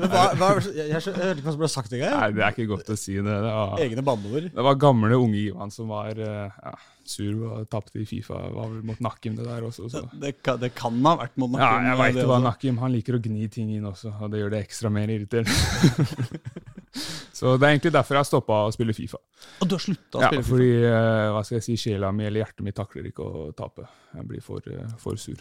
Men 0.00 0.12
hva, 0.12 0.22
hva, 0.38 0.48
jeg, 0.64 0.92
hørte 0.94 1.10
ikke 1.34 1.44
hva 1.44 1.54
som 1.54 1.60
ble 1.60 1.70
sagt 1.70 1.92
engang. 1.96 2.14
Nei, 2.16 2.30
det 2.36 2.44
er 2.44 2.54
ikke 2.54 2.70
godt 2.70 2.92
å 2.92 2.96
si 2.98 3.16
det. 3.18 3.24
Det 3.26 3.52
var, 3.52 3.74
Egne 3.84 4.04
banneord. 4.06 4.48
det 4.54 4.66
var 4.66 4.80
gamle, 4.80 5.18
unge 5.18 5.38
Ivan 5.42 5.74
som 5.74 5.92
var 5.92 6.20
eh, 6.20 6.48
ja, 6.50 6.74
sur 7.08 7.32
og 7.50 7.70
tapte 7.72 8.02
i 8.02 8.08
Fifa. 8.08 8.38
Var 8.54 8.74
vel 8.74 8.82
mot 8.90 9.00
Nakim, 9.04 9.36
det 9.38 9.46
der 9.48 9.66
også. 9.66 9.90
Så. 9.92 10.04
Det 10.20 10.36
kan, 10.40 10.60
det 10.62 10.72
kan 10.78 11.00
ha 11.06 11.16
vært 11.24 11.40
mot 11.40 11.50
Nakim. 11.54 11.66
Ja, 11.66 11.92
jeg 11.92 12.02
veit 12.02 12.14
det 12.16 12.24
det 12.24 12.30
var. 12.32 12.44
Nakim. 12.46 12.82
Han 12.84 12.94
liker 12.96 13.18
å 13.18 13.24
gni 13.24 13.50
ting 13.52 13.72
inn 13.76 13.88
også, 13.90 14.14
og 14.18 14.32
det 14.32 14.44
gjør 14.44 14.54
det 14.56 14.64
ekstra 14.66 14.92
mer 14.94 15.12
irriterende. 15.16 15.54
så 17.40 17.54
det 17.56 17.66
er 17.66 17.72
egentlig 17.74 17.92
derfor 17.96 18.14
jeg 18.18 18.20
har 18.24 18.28
stoppa 18.28 18.58
å 18.68 18.72
spille 18.74 18.94
Fifa. 18.96 19.18
Og 19.64 19.68
du 19.70 19.74
har 19.78 19.82
slutta 19.86 20.18
å 20.20 20.22
Ja, 20.22 20.28
spille 20.30 20.44
Fifa? 20.44 20.50
fordi 20.52 20.70
eh, 20.90 21.28
hva 21.34 21.42
skal 21.48 21.56
jeg 21.58 21.66
si, 21.70 21.76
sjela 21.88 22.12
mi 22.12 22.26
eller 22.28 22.44
hjertet 22.44 22.66
mitt 22.68 22.76
takler 22.76 23.08
ikke 23.10 23.24
å 23.24 23.46
tape. 23.56 23.86
Jeg 24.14 24.28
blir 24.28 24.44
for, 24.44 24.60
eh, 24.68 24.92
for 25.00 25.16
sur. 25.20 25.40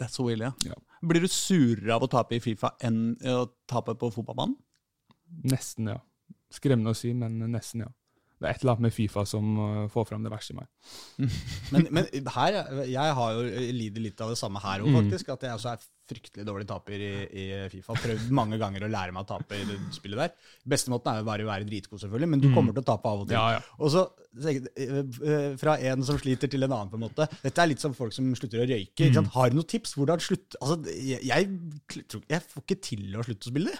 That's 0.00 0.16
so 0.16 0.28
ille, 0.32 0.48
ja. 0.52 0.72
Ja. 0.72 0.78
Blir 1.04 1.20
du 1.24 1.28
surere 1.32 1.94
av 1.96 2.04
å 2.04 2.10
tape 2.12 2.36
i 2.36 2.40
Fifa 2.44 2.74
enn 2.84 3.16
å 3.24 3.46
tape 3.68 3.96
på 4.00 4.12
fotballbanen? 4.14 4.56
Nesten, 5.50 5.88
ja. 5.92 5.98
Skremmende 6.52 6.92
å 6.94 6.98
si, 6.98 7.12
men 7.14 7.38
nesten, 7.52 7.84
ja. 7.86 7.90
Det 8.40 8.48
er 8.48 8.54
et 8.56 8.62
eller 8.64 8.72
annet 8.78 8.86
med 8.88 8.94
Fifa 8.96 9.22
som 9.28 9.48
eh, 9.60 9.88
får 9.92 10.06
fram 10.08 10.22
det 10.24 10.30
verste 10.32 10.54
i 10.54 10.56
meg. 10.56 10.68
Men, 11.74 11.84
men 11.92 12.06
her, 12.34 12.56
jeg 12.88 13.12
har 13.18 13.34
jo 13.36 13.42
lider 13.76 14.00
litt 14.06 14.22
av 14.24 14.32
det 14.32 14.38
samme 14.40 14.62
her 14.64 14.80
òg, 14.80 14.88
Mm. 14.88 14.96
faktisk. 15.02 15.28
At 15.34 15.44
jeg 15.44 15.52
også 15.58 15.74
er 15.74 15.84
fryktelig 16.10 16.46
dårlig 16.46 16.66
taper 16.68 17.02
i, 17.06 17.12
i 17.26 17.44
Fifa. 17.72 17.96
Prøvd 18.02 18.30
mange 18.36 18.58
ganger 18.60 18.86
å 18.86 18.90
lære 18.92 19.14
meg 19.16 19.24
å 19.24 19.30
tape 19.30 19.58
i 19.58 19.66
det 19.68 19.78
spillet 19.96 20.20
der. 20.24 20.54
Beste 20.74 20.92
måten 20.92 21.12
er 21.12 21.22
jo 21.22 21.28
bare 21.30 21.46
å 21.46 21.50
være 21.50 21.68
dritgod, 21.68 22.02
selvfølgelig, 22.02 22.30
men 22.34 22.42
du 22.42 22.48
kommer 22.54 22.76
til 22.76 22.84
å 22.84 22.88
tape 22.92 23.12
av 23.12 23.24
og 23.24 23.30
til. 23.30 23.36
Mm. 23.36 23.40
Ja, 23.40 23.58
ja. 23.58 23.78
Og 23.80 23.92
så 23.94 24.06
eh, 24.44 24.98
eh, 25.34 25.46
fra 25.60 25.76
en 25.90 26.06
som 26.06 26.18
sliter 26.20 26.50
til 26.52 26.66
en 26.66 26.74
annen, 26.74 26.90
på 26.92 26.98
en 27.00 27.06
måte. 27.06 27.28
Dette 27.44 27.64
er 27.64 27.72
litt 27.72 27.82
som 27.82 27.96
folk 27.96 28.14
som 28.16 28.28
slutter 28.38 28.64
å 28.64 28.68
røyke. 28.70 29.10
Mm. 29.10 29.30
Har 29.36 29.52
du 29.52 29.60
noen 29.60 29.70
tips? 29.70 29.96
Hvordan 29.98 30.22
slutt... 30.24 30.58
Altså, 30.60 30.80
jeg, 30.94 31.22
jeg, 31.30 32.20
jeg 32.30 32.44
får 32.50 32.66
ikke 32.66 32.82
til 32.90 33.16
å 33.16 33.26
slutte 33.26 33.48
å 33.48 33.54
spille. 33.54 33.78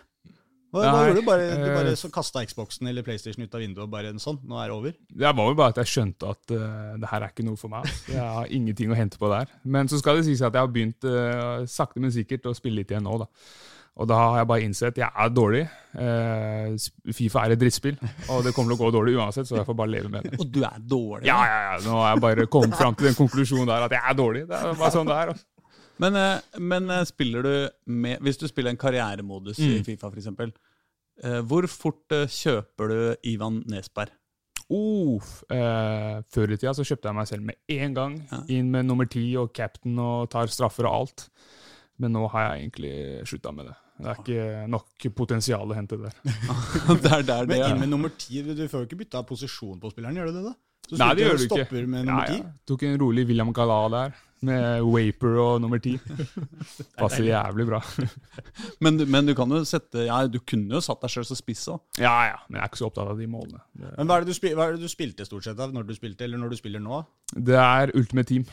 Hva, 0.71 0.85
hva 0.85 0.99
gjorde 1.09 1.19
du? 1.19 1.27
Bare, 1.27 1.47
du 1.59 1.65
eh, 1.67 1.75
bare 1.75 1.95
så 1.99 2.11
kasta 2.15 2.45
Xboxen 2.47 2.91
eller 2.91 3.07
PlayStation 3.07 3.43
ut 3.43 3.57
av 3.57 3.65
vinduet 3.65 3.83
og 3.87 3.91
bare 3.91 4.13
sånn? 4.23 4.39
Nå 4.47 4.61
er 4.61 4.71
det 4.71 4.77
over? 4.77 4.95
Det 5.11 5.27
var 5.27 5.49
vel 5.49 5.59
bare 5.59 5.75
at 5.75 5.81
jeg 5.83 5.93
skjønte 5.95 6.31
at 6.31 6.55
uh, 6.55 6.93
det 7.03 7.11
her 7.11 7.27
er 7.27 7.35
ikke 7.35 7.47
noe 7.49 7.59
for 7.59 7.73
meg. 7.73 7.91
Jeg 8.07 8.23
har 8.23 8.53
ingenting 8.61 8.95
å 8.95 8.99
hente 8.99 9.19
på 9.19 9.33
der. 9.33 9.51
Men 9.67 9.91
så 9.91 9.99
skal 9.99 10.21
det 10.21 10.29
sies 10.29 10.45
at 10.47 10.55
jeg 10.55 10.63
har 10.63 10.71
begynt 10.71 11.09
uh, 11.11 11.67
sakte, 11.71 12.03
men 12.03 12.15
sikkert 12.15 12.47
å 12.47 12.55
spille 12.55 12.83
litt 12.83 12.95
igjen 12.95 13.07
nå. 13.09 13.19
da. 13.25 13.29
Og 14.01 14.09
da 14.09 14.17
har 14.17 14.39
jeg 14.39 14.49
bare 14.49 14.65
innsett 14.65 14.95
at 14.95 15.01
jeg 15.03 15.11
er 15.25 15.33
dårlig. 15.35 15.63
Eh, 16.01 17.13
Fifa 17.13 17.43
er 17.45 17.53
et 17.53 17.61
drittspill, 17.61 17.99
og 18.31 18.45
det 18.47 18.55
kommer 18.57 18.73
til 18.73 18.79
å 18.79 18.81
gå 18.87 18.91
dårlig 18.95 19.17
uansett, 19.19 19.49
så 19.49 19.59
jeg 19.59 19.67
får 19.67 19.77
bare 19.77 19.93
leve 19.93 20.13
med 20.13 20.25
det. 20.25 20.39
Og 20.41 20.47
du 20.49 20.63
er 20.65 20.79
dårlig? 20.79 21.27
Ja, 21.29 21.41
ja, 21.45 21.59
ja. 21.67 21.75
Nå 21.85 21.99
har 21.99 22.15
jeg 22.15 22.23
bare 22.25 22.47
kommet 22.55 22.79
fram 22.79 22.97
til 22.97 23.11
den 23.11 23.19
konklusjonen 23.19 23.69
der 23.69 23.89
at 23.89 23.97
jeg 23.97 24.01
er 24.01 24.17
dårlig. 24.17 24.47
Det 24.49 24.57
er 24.57 24.79
bare 24.79 24.93
sånn 24.95 25.11
det 25.11 25.19
er. 25.19 25.35
altså. 25.35 25.50
Men, 26.01 26.17
eh, 26.17 26.59
men 26.59 26.89
eh, 26.91 27.05
spiller 27.09 27.45
du 27.45 27.53
med 27.93 28.23
Hvis 28.25 28.41
du 28.41 28.47
spiller 28.49 28.73
en 28.73 28.81
karrieremodus 28.81 29.59
i 29.61 29.79
Mm. 29.81 29.85
Fifa, 29.85 30.09
f.eks., 30.09 30.27
eh, 31.25 31.41
hvor 31.43 31.67
fort 31.69 32.09
kjøper 32.09 32.89
du 32.89 33.17
Ivan 33.29 33.63
Nesberg? 33.69 34.15
Uh, 34.71 35.19
eh, 35.51 36.21
før 36.31 36.53
i 36.55 36.57
tida 36.57 36.71
så 36.77 36.85
kjøpte 36.87 37.09
jeg 37.11 37.17
meg 37.17 37.27
selv 37.27 37.43
med 37.43 37.59
én 37.67 37.95
gang. 37.95 38.21
Ja. 38.31 38.39
Inn 38.55 38.71
med 38.71 38.87
nummer 38.87 39.09
ti 39.11 39.25
og 39.37 39.51
cap'n 39.57 39.99
og 39.99 40.31
tar 40.31 40.47
straffer 40.47 40.87
og 40.87 40.95
alt. 41.01 41.27
Men 41.99 42.15
nå 42.15 42.23
har 42.31 42.47
jeg 42.47 42.63
egentlig 42.63 42.95
slutta 43.27 43.53
med 43.53 43.67
det. 43.67 43.77
Det 44.01 44.09
er 44.09 44.21
ikke 44.23 44.45
nok 44.73 45.07
potensial 45.19 45.75
å 45.75 45.77
hente 45.77 45.99
der. 46.01 46.15
det 47.03 47.11
er 47.13 47.27
der 47.27 47.49
det 47.51 47.51
Men 47.51 47.65
inn 47.67 47.83
med 47.83 47.91
nummer 47.91 48.15
ti, 48.15 48.41
du 48.47 48.63
får 48.63 48.85
jo 48.85 48.89
ikke 48.89 49.01
bytta 49.03 49.25
posisjon 49.29 49.81
på 49.83 49.91
spilleren, 49.93 50.17
gjør 50.17 50.31
du 50.31 50.39
det 50.39 50.45
da? 50.47 50.55
Så 50.87 50.99
Nei, 51.03 51.11
det 51.19 51.27
gjør 51.27 51.37
du 51.37 51.45
ikke. 51.45 51.83
med 51.91 52.09
Ja, 52.09 52.23
ja. 52.31 52.47
Tok 52.67 52.87
en 52.89 52.97
rolig 53.03 53.27
William 53.29 53.53
Gala 53.55 53.83
der, 53.93 54.17
med 54.47 54.85
Waper 54.89 55.37
og 55.43 55.61
nummer 55.63 55.81
ti. 55.83 55.97
Passer 57.01 57.27
jævlig 57.29 57.67
bra. 57.69 57.81
Men, 58.85 59.01
men 59.11 59.29
du 59.29 59.35
kan 59.39 59.51
jo 59.53 59.61
sette 59.69 60.07
Ja, 60.07 60.23
du 60.31 60.39
kunne 60.41 60.79
jo 60.79 60.83
satt 60.85 61.03
deg 61.05 61.13
sjøl 61.13 61.27
som 61.29 61.39
spiss 61.39 61.67
òg. 61.73 61.83
Ja, 62.01 62.15
ja, 62.31 62.39
men 62.49 62.61
jeg 62.61 62.65
er 62.65 62.73
ikke 62.73 62.81
så 62.83 62.89
opptatt 62.89 63.13
av 63.13 63.21
de 63.21 63.29
målene. 63.31 63.63
Det, 63.77 63.93
Men 63.99 64.09
hva 64.09 64.19
er, 64.19 64.25
det 64.27 64.33
du 64.35 64.39
spil, 64.41 64.57
hva 64.59 64.69
er 64.69 64.77
det 64.79 64.85
du 64.87 64.93
spilte 64.93 65.29
stort 65.29 65.47
sett 65.47 65.61
av 65.61 65.75
når 65.77 65.89
du 65.91 65.95
spilte, 65.99 66.27
eller 66.27 66.41
når 66.41 66.55
du 66.55 66.61
spiller 66.61 66.83
nå? 66.85 67.05
det 67.37 67.57
er 67.61 67.93
Ultimate 67.95 68.29
Team. 68.33 68.49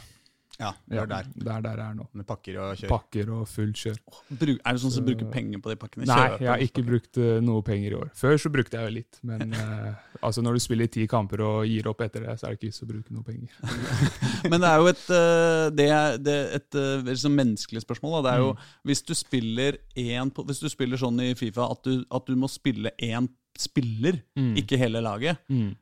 Ja, 0.59 0.71
det 0.89 0.97
er 0.97 1.05
der. 1.05 1.27
Det 1.37 1.51
er 1.53 1.61
der 1.61 1.77
jeg 1.77 1.91
er 1.91 1.97
nå. 1.99 2.05
Med 2.17 2.25
pakker 2.25 2.55
og 2.57 2.71
kjør. 2.79 2.89
Pakker 2.89 3.29
og 3.35 3.43
fullt 3.47 3.77
kjør. 3.77 3.97
Er 4.33 4.73
det 4.73 4.81
sånn 4.81 4.93
som 4.95 5.05
bruker 5.05 5.27
penger 5.29 5.61
på 5.61 5.69
de 5.69 5.75
pakkene? 5.77 6.07
Nei, 6.09 6.23
jeg 6.41 6.49
har 6.49 6.63
ikke 6.65 6.83
brukt 6.87 7.19
eh, 7.21 7.37
noe 7.45 7.61
penger 7.67 7.93
i 7.93 7.97
år. 7.99 8.09
Før 8.17 8.37
så 8.41 8.49
brukte 8.49 8.79
jeg 8.79 8.89
jo 8.89 8.95
litt, 8.95 9.19
men 9.29 9.53
uh, 9.53 9.93
altså 10.25 10.41
når 10.41 10.57
du 10.57 10.63
spiller 10.65 10.89
ti 10.89 11.05
kamper 11.11 11.43
og 11.45 11.67
gir 11.69 11.87
opp 11.91 12.01
etter 12.07 12.25
det, 12.25 12.35
så 12.41 12.47
er 12.47 12.55
det 12.55 12.59
ikke 12.59 12.71
vits 12.71 12.81
å 12.81 12.89
bruke 12.89 13.13
noe 13.13 13.23
penger. 13.27 13.53
Men 14.51 14.61
det 14.63 14.69
er 14.69 14.81
jo 14.81 14.89
et, 14.89 15.05
eh, 15.13 15.63
det 15.77 15.87
er, 15.93 16.17
det 16.25 16.33
er 16.39 16.51
et 16.57 16.75
eh, 16.81 17.05
liksom 17.11 17.33
menneskelig 17.37 17.81
spørsmål. 17.85 18.17
Da. 18.17 18.21
Det 18.29 18.33
er 18.35 18.43
jo 18.45 18.51
Mm. 18.57 18.61
hvis 18.89 19.01
du 19.05 19.13
spiller 19.17 19.77
én 19.97 20.29
Hvis 20.33 20.59
du 20.63 20.69
spiller 20.69 20.97
sånn 20.97 21.19
i 21.21 21.33
Fifa 21.37 21.65
at 21.71 21.83
du, 21.83 22.05
at 22.11 22.25
du 22.25 22.35
må 22.39 22.47
spille 22.49 22.91
én 23.03 23.27
spiller, 23.57 24.21
Mm. 24.37 24.55
ikke 24.61 24.77
hele 24.77 25.01
laget, 25.01 25.37
Mm. 25.49 25.75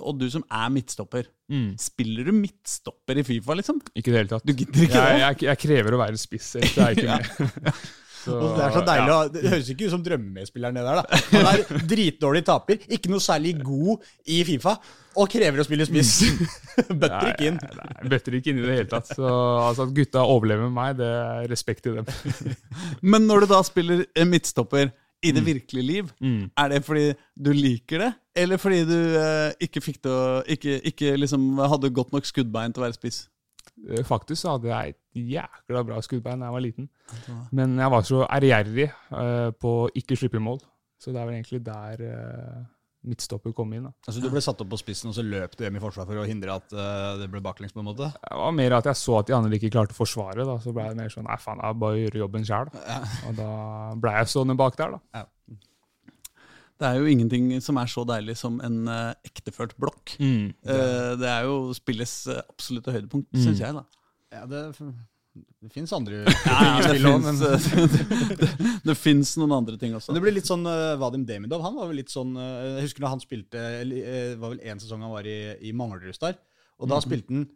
Og 0.00 0.16
du 0.18 0.26
som 0.32 0.44
er 0.50 0.70
midtstopper 0.74 1.32
Mm. 1.46 1.76
Spiller 1.78 2.26
du 2.26 2.32
midtstopper 2.34 3.20
i 3.20 3.22
Fifa, 3.22 3.54
liksom? 3.54 3.76
Ikke 3.94 4.10
i 4.10 4.14
det 4.16 4.18
hele 4.18 4.30
tatt. 4.32 4.42
Du 4.42 4.50
gidder 4.50 4.82
ikke 4.82 4.98
Jeg, 4.98 5.12
det? 5.14 5.20
jeg, 5.20 5.36
jeg 5.46 5.58
krever 5.62 5.94
å 5.94 6.00
være 6.00 6.18
spiss, 6.18 6.48
Det 6.58 6.72
er 6.74 6.96
ikke 6.96 7.06
med. 7.06 7.76
Så, 8.26 8.36
det 8.56 8.64
er 8.64 8.72
så 8.74 8.80
deilig, 8.82 9.10
ja. 9.12 9.18
Det 9.30 9.50
høres 9.52 9.68
ikke 9.70 9.86
ut 9.86 9.92
som 9.92 10.00
drømmespilleren 10.02 10.78
det 10.80 10.82
der, 10.82 10.98
da. 10.98 11.18
Han 11.30 11.46
er 11.52 11.60
dritdårlig 11.92 12.42
taper, 12.48 12.80
ikke 12.96 13.12
noe 13.12 13.22
særlig 13.22 13.52
god 13.62 14.02
i 14.34 14.40
Fifa, 14.48 14.72
og 15.14 15.30
krever 15.30 15.62
å 15.62 15.66
spille 15.68 15.86
spiss. 15.86 16.16
Bøtter 16.90 17.30
ikke 17.30 17.46
inn. 17.52 17.60
Nei, 17.62 17.76
nei, 17.78 18.08
bøtter 18.10 18.36
ikke 18.40 18.50
inn 18.50 18.58
i 18.58 18.66
det 18.66 18.80
hele 18.80 18.90
tatt. 18.90 19.12
Så 19.14 19.22
altså, 19.30 19.86
at 19.86 19.94
gutta 19.96 20.26
overlever 20.26 20.66
med 20.66 20.74
meg, 20.74 20.98
det 20.98 21.06
er 21.06 21.46
respekt 21.54 21.86
til 21.86 22.00
dem. 22.00 22.56
Men 23.06 23.30
når 23.30 23.46
du 23.46 23.52
da 23.54 23.62
spiller 23.70 24.02
midtstopper 24.26 24.90
i 25.24 25.32
det 25.32 25.42
Mm. 25.42 25.46
virkelige 25.46 25.86
liv, 25.86 26.10
er 26.56 26.68
det 26.68 26.84
fordi 26.84 27.14
du 27.42 27.52
liker 27.52 27.98
det, 27.98 28.12
eller 28.36 28.56
fordi 28.58 28.84
du 28.84 28.98
eh, 29.16 29.52
ikke 29.60 29.80
fikk 29.80 30.02
det 30.02 30.10
å 30.12 30.42
Ikke, 30.46 30.80
ikke 30.84 31.16
liksom 31.16 31.58
hadde 31.58 31.90
godt 31.90 32.12
nok 32.12 32.24
skuddbein 32.24 32.72
til 32.72 32.82
å 32.82 32.86
være 32.86 32.94
spiss? 32.98 33.28
Eh, 33.90 34.02
Faktisk 34.04 34.42
så 34.42 34.50
hadde 34.56 34.68
jeg 34.68 34.88
et 34.94 35.00
jækla 35.32 35.82
bra 35.86 36.00
skuddbein 36.04 36.38
da 36.40 36.46
jeg 36.46 36.52
var 36.52 36.60
liten. 36.60 36.88
Men 37.52 37.76
jeg 37.78 37.90
var 37.90 38.02
så 38.02 38.26
ærgjerrig 38.28 38.90
eh, 38.92 39.50
på 39.60 39.68
å 39.86 39.90
ikke 39.94 40.16
slippe 40.16 40.38
mål. 40.40 40.60
Så 41.00 41.12
det 41.12 41.20
er 41.20 41.26
vel 41.26 41.34
egentlig 41.36 41.64
der 41.64 42.00
uh, 42.00 42.64
midtstopper 43.06 43.54
kom 43.56 43.72
inn. 43.76 43.84
da. 43.88 43.92
Altså 44.06 44.20
Du 44.24 44.28
ble 44.32 44.42
satt 44.44 44.60
opp 44.60 44.68
på 44.72 44.78
spissen, 44.80 45.08
og 45.10 45.14
så 45.16 45.22
løp 45.24 45.54
du 45.56 45.62
hjem 45.64 45.78
i 45.78 45.82
forsvar 45.82 46.06
for 46.08 46.18
å 46.22 46.26
hindre 46.26 46.56
at 46.58 46.74
uh, 46.74 47.14
det 47.20 47.28
ble 47.32 47.40
baklengs? 47.44 47.72
på 47.76 47.80
en 47.82 47.88
måte? 47.88 48.10
Det 48.12 48.36
var 48.42 48.52
mer 48.58 48.76
at 48.80 48.88
jeg 48.90 48.98
så 49.00 49.18
at 49.20 49.30
de 49.30 49.36
andre 49.38 49.56
ikke 49.58 49.70
klarte 49.74 49.94
å 49.96 50.00
forsvare. 50.00 50.44
da, 50.48 50.58
Så 50.62 50.74
ble 50.76 50.84
jeg 50.88 50.98
mer 50.98 51.08
sånn 51.14 51.26
Nei, 51.30 51.38
faen, 51.42 51.62
jeg 51.62 51.80
bare 51.86 52.02
gjør 52.02 52.20
jobben 52.24 52.44
sjøl. 52.48 52.70
Og 53.30 53.38
da 53.38 53.48
ble 54.02 54.14
jeg 54.18 54.32
stående 54.34 54.58
bak 54.58 54.76
der, 54.82 54.98
da. 54.98 55.24
Det 56.76 56.84
er 56.90 56.98
jo 57.00 57.06
ingenting 57.08 57.46
som 57.64 57.78
er 57.80 57.88
så 57.88 58.02
deilig 58.04 58.34
som 58.36 58.58
en 58.60 58.82
uh, 58.90 59.14
ekteført 59.24 59.72
blokk. 59.80 60.12
Mm. 60.20 60.50
Eh, 60.68 61.12
det 61.16 61.30
er 61.30 61.46
jo 61.48 61.70
spillets 61.72 62.26
uh, 62.28 62.42
absolutte 62.52 62.92
høydepunkt, 62.92 63.30
Mm. 63.32 63.44
syns 63.46 63.62
jeg. 63.64 63.72
da. 63.72 63.84
Ja, 64.36 64.42
det, 64.50 64.60
det 65.66 65.72
fins 65.74 65.92
andre 65.96 66.22
det 66.26 67.60
fins 67.66 69.00
finnes 69.06 69.32
noen 69.40 69.54
andre 69.58 69.78
ting 69.80 69.94
også. 69.96 70.10
Men 70.10 70.18
det 70.18 70.24
blir 70.24 70.36
litt 70.36 70.48
sånn 70.48 70.66
uh, 70.68 70.94
Vadim 71.00 71.24
Demidov. 71.28 71.64
Han 71.64 71.76
var 71.78 71.90
vel 71.90 72.00
litt 72.00 72.12
sånn 72.12 72.36
uh, 72.38 72.76
Jeg 72.76 72.88
husker 72.88 73.04
når 73.04 73.14
han 73.14 73.22
spilte 73.24 73.62
uh, 73.62 74.36
var 74.40 74.54
vel 74.54 74.62
én 74.62 74.82
sesong 74.82 75.04
han 75.04 75.14
var 75.14 75.28
i, 75.28 75.38
i 75.66 75.74
Manglerud 75.76 76.18
der. 76.22 76.38
Og 76.76 76.90
da 76.92 77.00
spilte 77.00 77.32
han 77.32 77.46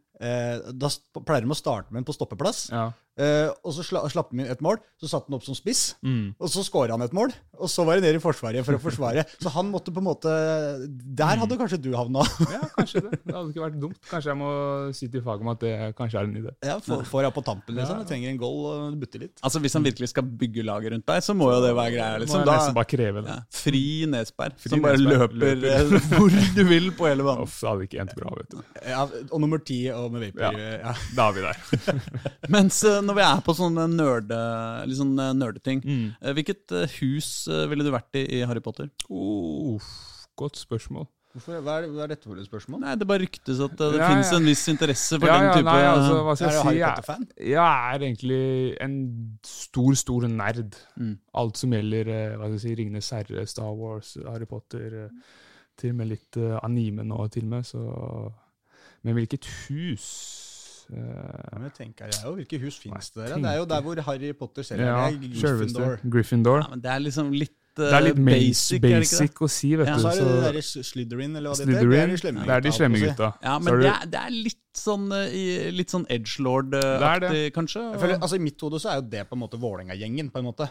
Da 0.81 0.89
pleier 1.21 1.45
de 1.45 1.53
å 1.53 1.57
starte 1.57 1.93
med 1.93 2.03
en 2.03 2.07
på 2.09 2.15
stoppeplass. 2.17 2.67
Ja. 2.73 2.91
Uh, 3.21 3.51
og 3.67 3.75
så 3.77 3.85
sla, 3.85 4.01
slapp 4.09 4.31
han 4.33 4.41
inn 4.45 4.51
et 4.55 4.63
mål. 4.65 4.81
Så 5.01 5.11
satt 5.13 5.27
han 5.29 5.37
opp 5.37 5.45
som 5.45 5.57
spiss. 5.57 5.95
Mm. 6.07 6.33
Og 6.41 6.49
så 6.53 6.65
skåra 6.65 6.97
han 6.97 7.05
et 7.05 7.15
mål. 7.17 7.35
Og 7.61 7.69
så 7.69 7.85
var 7.85 7.99
det 8.01 8.07
ned 8.09 8.17
i 8.17 8.23
forsvaret 8.23 8.65
for 8.65 8.79
å 8.79 8.81
forsvare. 8.81 9.27
Så 9.45 9.51
han 9.53 9.69
måtte 9.69 9.93
på 9.93 10.01
en 10.01 10.07
måte 10.07 10.31
Der 10.89 11.41
hadde 11.43 11.59
kanskje 11.61 11.77
du 11.85 11.91
havna. 11.93 12.23
ja, 12.49 12.61
kanskje 12.73 13.03
det. 13.05 13.19
Det 13.27 13.35
hadde 13.37 13.53
ikke 13.53 13.63
vært 13.67 13.77
dumt. 13.83 13.99
Kanskje 14.09 14.31
jeg 14.33 14.39
må 14.41 14.51
si 14.97 15.09
til 15.13 15.23
faget 15.25 15.45
om 15.45 15.51
at 15.53 15.61
det 15.63 15.73
kanskje 15.99 16.23
er 16.23 16.29
en 16.31 16.39
idé. 16.41 16.53
ja, 16.65 16.79
får 16.83 17.05
får 17.11 17.27
jeg 17.27 17.35
på 17.37 17.43
tampen, 17.47 17.77
liksom. 17.77 18.01
Jeg 18.01 18.09
trenger 18.11 18.33
en 18.33 18.41
goal 18.41 18.59
og 18.71 18.97
butte 19.03 19.21
litt. 19.21 19.35
Altså 19.45 19.61
Hvis 19.63 19.77
han 19.77 19.85
virkelig 19.85 20.09
skal 20.15 20.25
bygge 20.41 20.65
laget 20.67 20.95
rundt 20.95 21.07
deg, 21.11 21.25
så 21.27 21.37
må 21.37 21.51
jo 21.53 21.61
det 21.67 21.75
være 21.77 21.95
greia. 21.97 22.17
Liksom. 22.25 22.45
Da, 22.49 22.57
bare 22.77 22.89
kreve 22.91 23.25
det. 23.27 23.37
ja, 23.37 23.45
fri 23.61 23.83
Nesberg, 24.11 24.57
Fri 24.61 24.73
som 24.73 24.85
bare 24.85 24.97
Nesberg, 24.99 25.37
løper, 25.37 25.61
løper. 25.61 25.95
eh, 26.01 26.09
hvor 26.17 26.39
du 26.57 26.63
vil 26.71 26.91
på 26.97 27.09
hele 27.11 27.27
banen. 27.29 27.45
Uff, 27.45 27.59
det 27.61 27.71
hadde 27.71 27.89
ikke 27.91 28.01
endt 28.07 28.17
bra, 28.19 28.33
vet 28.41 28.57
du. 28.57 28.61
Ja, 28.89 29.05
og 29.29 29.45
nummer 29.45 29.61
ti 29.69 29.81
og 29.93 30.09
med 30.17 30.27
vapor. 30.31 30.59
Ja. 30.59 30.73
Ja. 30.81 30.97
Da 31.19 31.29
er 31.29 31.37
vi 31.37 31.45
der. 31.45 32.01
Mens 32.57 32.81
eh, 32.89 33.01
når 33.11 33.19
vi 33.21 33.27
er 33.29 33.41
på 33.47 33.55
sånne 33.59 33.87
nerde, 33.93 34.41
eh, 34.87 35.33
nerdeting, 35.37 35.83
Mm. 35.85 36.11
eh, 36.23 36.33
hvilket 36.39 36.73
eh, 36.73 36.99
hus 37.01 37.33
ville 37.69 37.85
du 37.85 37.91
vært 37.93 38.15
i 38.17 38.27
i 38.41 38.45
Harry 38.47 38.61
Potter? 38.65 38.89
Oh, 39.11 39.81
godt 40.39 40.57
spørsmål. 40.57 41.07
Hvorfor, 41.31 41.61
hva, 41.63 41.77
er, 41.79 41.85
hva 41.95 42.03
er 42.03 42.09
dette 42.11 42.27
for 42.27 42.35
et 42.43 42.47
spørsmål? 42.49 42.81
Nei, 42.83 42.97
Det 42.99 43.07
bare 43.07 43.23
ryktes 43.23 43.61
at 43.63 43.77
det 43.79 44.01
Ja, 44.01 44.09
finnes 44.11 44.33
ja. 44.33 44.39
en 44.41 44.47
viss 44.51 44.65
interesse 44.67 45.15
for 45.21 45.29
Ja, 45.29 45.37
den 45.39 45.45
ja, 45.47 45.53
type 45.55 45.65
nei, 45.69 45.85
altså, 45.87 46.17
hva 46.27 46.33
Er 46.33 46.35
du 46.35 46.43
jeg 46.43 46.51
si? 46.51 46.65
Harry 46.67 46.81
Potter-fan? 46.89 47.29
jeg 47.39 47.55
er 47.95 47.99
egentlig 48.01 48.77
en 48.83 48.97
stor, 49.47 49.95
stor 49.95 50.27
nerd. 50.27 50.75
Mm. 50.99 51.13
Alt 51.39 51.57
som 51.57 51.71
gjelder 51.71 52.05
hva 52.35 52.49
skal 52.49 52.57
jeg 52.59 52.65
si, 52.65 52.75
Ringenes 52.81 53.11
herre, 53.15 53.47
Star 53.47 53.71
Wars, 53.79 54.17
Harry 54.27 54.45
Potter. 54.51 55.09
Til 55.79 55.91
og 55.95 55.97
med 56.03 56.09
litt 56.09 56.37
anime 56.65 57.05
nå, 57.07 57.31
til 57.31 57.45
og 57.47 57.49
med. 57.55 57.63
Så. 57.65 58.33
Men 59.05 59.15
hvilket 59.15 59.47
hus 59.69 60.11
men 60.91 61.63
jeg 61.69 61.75
tenker, 61.79 62.05
jeg, 62.11 62.21
jo, 62.25 62.35
Hvilke 62.41 62.61
hus 62.65 62.79
finnes 62.83 63.11
det 63.15 63.23
der? 63.29 63.37
Det 63.37 63.51
er 63.53 63.57
jo 63.61 63.65
der 63.71 63.81
hvor 63.87 64.01
Harry 64.09 64.33
Potter 64.39 64.63
selv 64.67 64.81
er. 64.81 64.85
Ja, 64.87 65.11
det 65.11 65.31
er 65.31 65.57
Gryffindor. 65.57 65.97
Gryffindor. 66.11 66.63
Ja, 66.65 66.69
men 66.71 66.81
Det 66.81 66.91
er 66.91 66.99
liksom 66.99 67.31
litt, 67.33 67.51
eh, 67.79 67.85
Det 67.85 67.93
er 67.95 68.01
litt 68.09 68.17
basic, 68.27 68.27
basic, 68.27 68.75
er 68.75 68.81
det 68.81 68.91
det? 68.91 69.19
basic 69.21 69.41
å 69.41 69.49
si, 69.51 69.71
vet 69.77 69.87
Ja, 69.87 69.95
du. 69.95 70.01
Så 70.03 70.09
er 70.11 70.53
det 70.53 70.55
det 70.55 70.65
Slytherin, 70.91 71.37
eller 71.37 71.51
hva 71.51 71.57
det 71.57 71.69
heter. 71.69 71.91
Det 71.91 72.01
er 72.01 72.61
de 72.61 72.73
slemme 72.75 72.95
det 72.99 73.03
er 73.03 73.07
de 73.07 73.15
gutta. 73.15 73.33
Ja, 73.43 73.59
men 73.59 73.73
er 73.73 73.77
det 73.77 73.83
det- 73.87 73.95
er, 74.03 74.07
det 74.07 74.21
er 74.21 74.31
litt 74.31 74.57
sånn 74.77 75.09
eh, 75.17 75.69
litt 75.75 75.91
sånn 75.91 76.05
er 76.09 76.21
edgelord-aktig, 76.21 77.51
kanskje? 77.57 77.83
Jeg 77.95 78.01
føler, 78.03 78.19
altså 78.23 78.37
I 78.39 78.43
mitt 78.45 78.61
hode 78.63 78.79
så 78.83 78.93
er 78.93 79.01
jo 79.01 79.07
det 79.13 79.25
på 79.31 79.37
en 79.37 79.41
måte 79.43 79.59
Vålerenga-gjengen. 79.61 80.29
på 80.31 80.39
en 80.41 80.47
måte. 80.47 80.69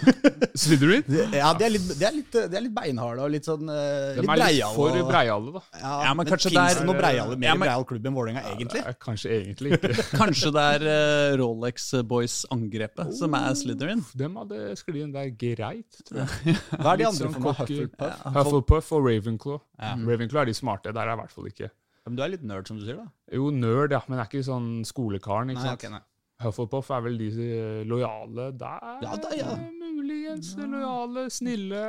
Slytherin? 0.60 1.04
Ja, 1.34 1.52
De 1.56 1.64
er 1.66 1.72
litt, 1.74 1.86
de 1.98 2.06
er 2.06 2.14
litt, 2.16 2.30
de 2.34 2.58
er 2.58 2.64
litt 2.66 2.74
beinharde 2.76 3.24
og 3.24 3.32
litt 3.32 3.46
sånn 3.48 3.64
uh, 3.70 3.76
De 4.16 4.20
litt 4.20 4.20
er 4.20 4.20
litt 4.20 4.30
breiale. 4.34 4.74
for 4.76 5.08
breiale, 5.10 5.54
da. 5.56 5.62
Ja, 5.80 5.94
Ja, 6.04 6.12
men 6.14 6.20
men 6.20 6.30
kanskje 6.34 6.52
det 6.54 6.84
noe 6.86 6.98
breiale, 6.98 7.36
mer 7.40 7.48
Ja, 7.50 7.54
men- 7.56 7.66
breial 7.66 7.86
klubb 7.88 8.06
enn 8.10 8.18
Vålerenga, 8.18 8.44
egentlig? 8.52 8.82
Ja, 8.84 8.92
Kanskje 9.06 9.32
egentlig 9.38 9.72
ikke. 9.78 9.92
Kanskje 10.20 10.52
det 10.56 10.66
er 10.76 10.86
uh, 10.90 11.36
Rolex 11.40 11.90
Boys-angrepet 12.10 13.14
som 13.18 13.34
er 13.38 13.54
Slytherin? 13.58 14.04
Dem 14.20 14.36
hadde 14.42 14.62
sklidd 14.80 15.02
inn 15.06 15.14
der 15.16 15.30
greit, 15.32 16.00
tror 16.08 16.24
jeg. 16.26 16.56
Hva 16.80 16.92
er 16.94 17.02
de 17.02 17.08
andre 17.08 17.24
sånn 17.24 17.34
for 17.36 17.46
noe? 17.48 17.56
Hufflepuff? 17.64 18.24
Hufflepuff 18.36 18.92
og 18.98 19.06
Ravenclaw. 19.08 19.60
Ja. 19.80 19.94
Ravenclaw 19.96 20.44
er 20.44 20.50
de 20.52 20.56
smarte, 20.60 20.92
der 20.94 21.08
er 21.08 21.16
i 21.16 21.20
hvert 21.24 21.32
fall 21.34 21.48
ikke. 21.50 21.70
Men 22.06 22.16
du 22.16 22.22
er 22.24 22.32
litt 22.32 22.42
nerd, 22.46 22.66
som 22.70 22.78
du 22.80 22.84
sier, 22.86 22.96
da? 22.96 23.08
Jo, 23.36 23.50
nerd, 23.52 23.92
ja, 23.92 24.00
men 24.08 24.18
jeg 24.18 24.24
er 24.26 24.30
ikke 24.32 24.46
sånn 24.48 24.70
skolekaren. 24.88 25.52
ikke 25.52 25.60
Nei, 25.60 25.68
sant? 25.68 25.82
Okay, 25.84 25.92
nei. 25.92 26.00
Hufflepuff 26.40 26.88
er 26.96 27.02
vel 27.04 27.18
de 27.20 27.48
lojale 27.84 28.46
der? 28.56 28.84
Ja, 29.04 29.16
da, 29.20 29.28
ja. 29.36 29.56
Muligens 30.00 30.54
lojale, 30.56 31.26
snille 31.28 31.80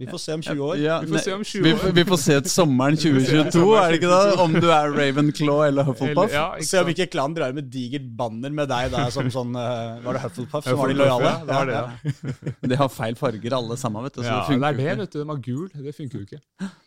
Vi 0.00 0.06
får 0.08 0.22
se 0.22 0.32
om 0.38 0.44
20 0.46 0.62
år. 0.64 0.78
Ja, 0.80 0.94
Vi 1.02 1.10
får 1.12 1.24
se 1.26 1.34
om 1.36 1.44
20 1.44 1.66
år. 1.74 1.82
Vi, 1.84 1.90
vi 1.98 2.04
får 2.08 2.20
se 2.22 2.38
til 2.46 2.52
sommeren 2.54 2.96
2022, 2.96 3.66
er 3.76 3.92
det 3.92 3.98
ikke 4.00 4.12
det? 4.14 4.38
Om 4.46 4.56
du 4.56 4.68
er 4.72 4.88
Ravenclaw 4.96 5.60
eller 5.66 5.84
Hufflepuff? 5.90 6.32
Eller- 6.32 6.38
ja, 6.38 6.64
Se 6.70 6.80
om 6.80 6.88
ikke 6.94 7.08
klan 7.12 7.36
drar 7.36 7.52
med 7.52 7.68
digert 7.70 8.08
banner 8.16 8.56
med 8.62 8.72
deg 8.72 8.90
der 8.96 9.12
som 9.12 9.28
sånn 9.36 9.52
eh, 9.60 10.00
Var 10.08 10.16
det 10.16 10.24
Hufflepuff 10.24 10.64
som 10.64 10.80
var 10.80 10.88
de 10.88 10.98
lojale? 11.02 11.28
ja, 11.28 11.44
det 11.44 11.60
var 11.60 11.66
det, 11.66 11.76
ja. 11.76 12.68
De 12.72 12.80
har 12.80 12.88
feil 12.88 13.14
farger 13.20 13.58
alle 13.60 13.76
sammen, 13.76 14.08
vet 14.08 14.16
du. 14.16 14.22
Så 14.24 14.32
Ja, 14.32 14.40
det 14.48 14.56
det 14.56 14.72
er 14.72 14.80
det, 14.80 14.98
vet 15.04 15.12
du. 15.12 15.20
De 15.20 15.28
har 15.34 15.44
gul. 15.52 15.68
Det 15.68 15.94
funker 16.00 16.22
jo 16.22 16.24
ikke. 16.24 16.40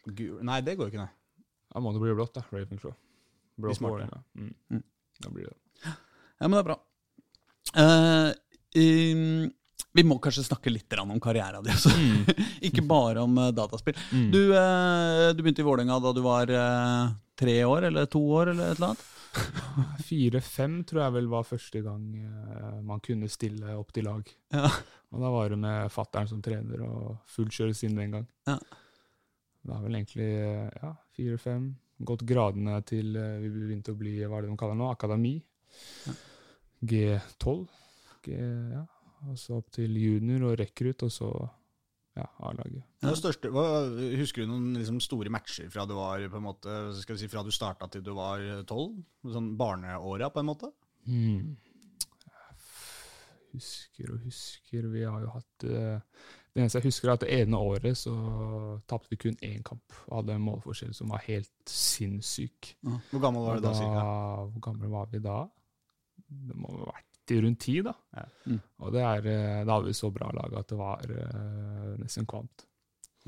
Gul. 0.09 0.37
Nei, 0.41 0.61
det 0.65 0.79
går 0.81 0.89
ikke, 0.89 1.05
nei. 1.05 1.11
Da 1.71 1.81
må 1.83 1.93
det 1.95 2.03
bli 2.03 2.13
blått, 2.17 2.35
da. 2.35 2.43
Ravenclaw. 2.51 2.93
Blått 3.61 3.79
smarte. 3.79 3.93
Vålerenga. 3.93 4.23
Mm. 4.35 4.53
Mm. 4.71 4.83
Da 5.21 5.29
blir 5.29 5.49
det 5.49 5.57
Ja, 5.85 6.47
men 6.47 6.57
det 6.57 6.61
er 6.61 6.69
bra. 6.69 6.77
Eh, 7.81 8.29
um, 8.81 9.51
vi 9.93 10.03
må 10.07 10.17
kanskje 10.23 10.45
snakke 10.47 10.71
litt 10.71 10.93
om 10.99 11.13
karrieren 11.23 11.63
din 11.63 11.75
også. 11.75 11.91
ikke 12.67 12.83
bare 12.87 13.23
om 13.23 13.37
eh, 13.37 13.53
dataspill. 13.55 13.97
Mm. 14.11 14.27
Du, 14.33 14.41
eh, 14.55 15.27
du 15.35 15.43
begynte 15.43 15.63
i 15.63 15.67
Vålerenga 15.67 15.99
da 16.03 16.13
du 16.15 16.21
var 16.25 16.51
eh, 16.51 17.11
tre 17.39 17.57
år, 17.67 17.89
eller 17.91 18.07
to 18.11 18.21
år, 18.39 18.53
eller 18.53 18.71
et 18.71 18.79
eller 18.79 18.93
annet? 18.93 19.07
Fire-fem 20.09 20.81
tror 20.87 21.05
jeg 21.05 21.15
vel 21.15 21.29
var 21.31 21.47
første 21.47 21.81
gang 21.83 22.07
eh, 22.19 22.79
man 22.87 23.03
kunne 23.03 23.29
stille 23.31 23.75
opp 23.79 23.93
til 23.95 24.07
lag. 24.09 24.27
Ja. 24.55 24.71
Og 25.11 25.23
da 25.23 25.31
var 25.33 25.51
det 25.51 25.59
med 25.59 25.91
fattern 25.91 26.29
som 26.29 26.43
trener 26.43 26.83
og 26.87 27.17
fullt 27.31 27.55
kjøres 27.55 27.83
inn 27.87 27.99
den 27.99 28.15
gang. 28.15 28.27
Ja. 28.47 28.57
Det 29.61 29.69
var 29.69 29.83
vel 29.83 29.99
egentlig 29.99 30.29
eh, 30.39 30.69
ja, 30.81 30.95
fire-fem. 31.15 31.69
Gått 32.07 32.25
gradene 32.27 32.79
til 32.87 33.15
eh, 33.19 33.39
vi 33.43 33.51
begynte 33.53 33.93
å 33.93 33.99
bli 33.99 34.17
hva 34.23 34.39
er 34.39 34.47
det 34.47 34.51
de 34.51 34.59
kaller 34.59 34.79
nå, 34.79 34.89
akademi. 34.93 35.35
G12. 36.81 37.55
G, 38.25 38.37
ja. 38.75 38.85
Og 39.29 39.37
så 39.37 39.59
opp 39.59 39.69
til 39.75 39.97
junior 40.01 40.49
og 40.49 40.55
rekrutt, 40.59 41.05
og 41.05 41.13
så 41.13 41.29
ja, 42.17 42.25
A-laget. 42.43 42.83
Hva, 43.53 43.65
husker 44.19 44.43
du 44.43 44.49
noen 44.49 44.73
liksom, 44.75 44.97
store 45.03 45.31
matcher 45.31 45.69
fra 45.71 45.85
du 45.87 45.93
var 45.95 46.25
på 46.27 46.39
en 46.41 46.47
måte, 46.47 46.77
skal 46.99 47.15
vi 47.15 47.21
si, 47.21 47.29
fra 47.31 47.43
du 47.45 47.51
starta 47.53 47.87
til 47.91 48.03
du 48.03 48.11
var 48.17 48.41
tolv? 48.67 48.97
Sånn 49.31 49.53
barneåra, 49.59 50.31
på 50.33 50.41
en 50.41 50.49
måte? 50.49 50.71
Hmm. 51.05 51.53
Husker 53.51 54.13
og 54.13 54.25
husker. 54.25 54.87
Vi 54.91 55.03
har 55.05 55.23
jo 55.23 55.31
hatt 55.33 55.65
eh, 55.67 56.27
Det 56.51 56.59
eneste 56.59 56.81
jeg 56.81 56.89
husker, 56.89 57.07
er 57.07 57.15
at 57.15 57.23
det 57.23 57.35
ene 57.41 57.59
året 57.63 57.95
så 57.95 58.13
tapte 58.89 59.13
vi 59.13 59.19
kun 59.21 59.37
én 59.47 59.61
kamp. 59.63 59.85
Og 60.09 60.17
hadde 60.19 60.35
en 60.35 60.43
målforskjell 60.43 60.91
som 60.95 61.13
var 61.13 61.23
helt 61.27 61.71
sinnssyk. 61.71 62.73
Hvor 62.83 63.23
gammel 63.23 63.45
var 63.45 63.61
du 63.61 63.67
da, 63.67 63.71
cirka? 63.77 64.01
Hvor 64.51 64.65
gammel 64.67 64.91
var 64.91 65.07
vi 65.13 65.21
da? 65.23 65.37
Det 66.27 66.57
må 66.59 66.73
ha 66.75 66.89
vært 66.91 67.07
i 67.31 67.39
rundt 67.45 67.61
ti, 67.63 67.77
da. 67.85 67.93
Ja. 68.17 68.25
Mm. 68.49 68.59
Og 68.83 68.91
det 68.95 69.05
er, 69.05 69.29
eh, 69.31 69.61
da 69.63 69.77
hadde 69.77 69.87
vi 69.87 69.95
så 69.95 70.09
bra 70.11 70.27
lag 70.35 70.57
at 70.59 70.67
det 70.71 70.79
var 70.79 71.05
uh, 71.07 71.93
nesten 72.01 72.27
kvamt. 72.27 72.65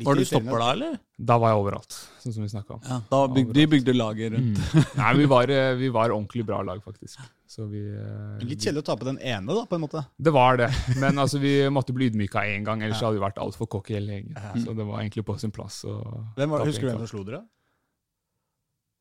Var 0.02 0.16
du 0.18 0.26
stopper 0.26 0.58
da, 0.58 0.68
eller? 0.74 0.96
Da 1.22 1.36
var 1.38 1.52
jeg 1.54 1.60
overalt, 1.62 1.96
sånn 2.24 2.34
som 2.34 2.42
vi 2.42 2.50
om. 2.74 2.80
Ja, 2.88 2.96
da 3.12 3.20
bygde, 3.30 3.54
de 3.54 3.66
bygde 3.70 3.94
laget 3.94 4.34
rundt. 4.34 4.58
Mm. 4.74 4.88
Nei, 4.98 5.12
vi 5.20 5.28
var, 5.30 5.52
eh, 5.54 5.74
vi 5.78 5.90
var 5.94 6.10
ordentlig 6.16 6.46
bra 6.48 6.64
lag, 6.66 6.82
faktisk. 6.82 7.20
Så 7.54 7.68
vi, 7.70 7.84
eh, 7.94 8.42
Litt 8.42 8.58
kjedelig 8.66 8.82
å 8.82 8.88
tape 8.90 9.06
den 9.06 9.20
ene, 9.22 9.54
da, 9.54 9.68
på 9.70 9.78
en 9.78 9.84
måte. 9.86 10.02
Det 10.18 10.34
var 10.34 10.58
det, 10.58 10.72
men 10.98 11.22
altså, 11.22 11.38
vi 11.44 11.54
måtte 11.70 11.94
bli 11.94 12.10
ydmyka 12.10 12.42
én 12.56 12.66
gang, 12.66 12.82
ellers 12.82 12.98
Ja. 13.04 13.12
hadde 13.12 13.20
vi 13.20 13.26
vært 13.28 13.38
altfor 13.38 13.70
cocky 13.70 13.94
hele 14.00 14.18
gjengen. 14.18 14.34
Ja. 14.34 14.56
Så 14.66 14.74
det 14.74 14.88
var 14.90 15.04
egentlig 15.04 15.26
på 15.30 15.38
sin 15.40 15.52
plass. 15.54 15.84
å 15.86 16.00
Hvem 16.40 16.50
var, 16.50 16.64
tape 16.66 16.72
husker 16.74 16.90
du 16.90 16.96
hvem 16.96 17.06
som 17.06 17.12
slo 17.14 17.24
dere? 17.30 17.44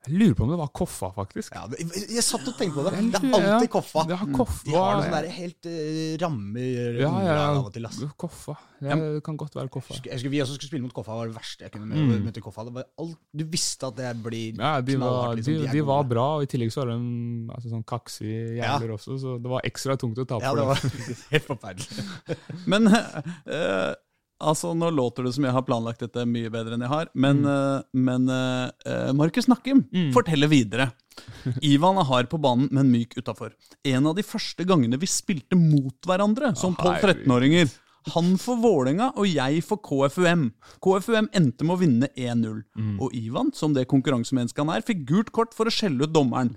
Jeg 0.03 0.17
lurer 0.19 0.35
på 0.35 0.43
om 0.43 0.51
det 0.51 0.57
var 0.59 0.71
Koffa, 0.75 1.09
faktisk. 1.15 1.55
Ja, 1.55 1.61
jeg, 1.79 2.23
satt 2.27 2.43
og 2.51 2.57
tenkte 2.59 2.75
på 2.75 2.83
det. 2.89 2.93
Det 3.13 3.21
er 3.31 3.45
alltid. 3.55 3.69
Koffa. 3.71 4.03
Det 4.11 4.17
har 4.19 4.31
Koffa. 4.35 4.65
De 4.67 4.73
har 4.75 4.97
noe 4.99 5.05
sånn 5.07 5.15
der 5.15 5.29
helt 5.37 5.69
uh, 5.71 6.17
rammer 6.25 6.99
ja, 6.99 7.11
ja, 7.23 7.37
av 7.53 7.61
og 7.69 7.73
til. 7.77 7.87
ass. 7.87 8.01
ja. 8.03 8.09
Koffa. 8.19 8.57
Ja, 8.83 8.97
det 8.99 9.21
kan 9.23 9.37
godt 9.39 9.55
være 9.55 9.71
Koffa. 9.71 9.95
Jeg 10.03 10.17
husker- 10.19 10.33
Vi 10.35 10.41
også 10.43 10.57
skulle 10.59 10.73
spille 10.73 10.83
mot 10.89 10.93
Koffa, 10.97 11.15
var 11.21 11.31
det 11.31 11.37
verste 11.39 11.63
jeg 11.69 11.71
kunne 11.77 11.87
Mm. 11.95 12.09
møte 12.11 12.25
møte 12.27 12.43
Koffa. 12.43 12.65
Det 12.67 12.75
var 12.75 12.85
alt, 12.99 13.17
du 13.31 13.45
visste 13.45 13.87
at 13.87 13.97
det 13.97 14.11
blir 14.25 14.59
Ja, 14.59 14.81
de 14.81 14.97
var, 14.99 15.37
liksom. 15.37 15.55
de, 15.55 15.67
de, 15.69 15.73
de 15.73 15.81
var 15.87 16.03
bra, 16.11 16.27
og 16.37 16.43
i 16.43 16.47
tillegg 16.51 16.73
så 16.75 16.83
var 16.83 16.91
de 16.97 17.53
altså, 17.55 17.71
sånn 17.71 17.85
kaksige 17.87 18.57
Ja. 18.59 18.75
jævler 18.81 18.95
også, 18.99 19.19
så 19.23 19.39
det 19.41 19.51
var 19.55 19.61
ekstra 19.63 19.97
tungt 19.97 20.19
å 20.19 20.27
tape 20.27 20.43
Ja, 20.43 20.51
for 20.51 20.57
det 20.57 20.67
var 20.67 20.81
helt 21.31 21.47
forferdelig. 21.47 21.87
Men 22.67 22.87
eh, 22.91 23.95
altså, 24.43 24.73
nå 24.77 24.91
låter 24.95 25.27
det 25.27 25.35
som 25.37 25.47
jeg 25.47 25.55
har 25.55 25.65
planlagt 25.67 26.03
dette 26.05 26.27
mye 26.29 26.51
bedre 26.53 26.77
enn 26.77 26.85
jeg 26.85 26.93
har. 26.93 27.13
Men, 27.15 27.45
mm. 27.47 28.03
men 28.09 28.27
uh, 28.29 29.13
Markus 29.17 29.49
Nakkim 29.51 29.85
forteller 30.15 30.51
videre. 30.53 30.91
Ivan 31.73 32.01
er 32.01 32.09
hard 32.09 32.31
på 32.33 32.41
banen, 32.43 32.69
men 32.73 32.91
myk 32.93 33.17
utafor. 33.19 33.55
En 33.89 34.09
av 34.11 34.19
de 34.19 34.25
første 34.27 34.67
gangene 34.69 35.01
vi 35.01 35.11
spilte 35.11 35.59
mot 35.59 35.97
hverandre 36.09 36.55
som 36.59 36.77
12-13-åringer. 36.77 37.73
Han 38.17 38.33
for 38.41 38.59
Vålerenga 38.59 39.13
og 39.15 39.29
jeg 39.31 39.63
for 39.67 39.79
KFUM. 39.79 40.49
KFUM 40.83 41.29
endte 41.39 41.67
med 41.67 41.77
å 41.77 41.81
vinne 41.81 42.09
1-0. 42.19 42.63
Og 42.99 43.15
Ivan, 43.15 43.53
som 43.55 43.77
det 43.77 43.87
konkurransemennesket 43.91 44.65
han 44.65 44.73
er, 44.75 44.87
fikk 44.87 45.05
gult 45.07 45.31
kort 45.35 45.55
for 45.55 45.71
å 45.71 45.75
skjelle 45.75 46.09
ut 46.09 46.15
dommeren. 46.15 46.57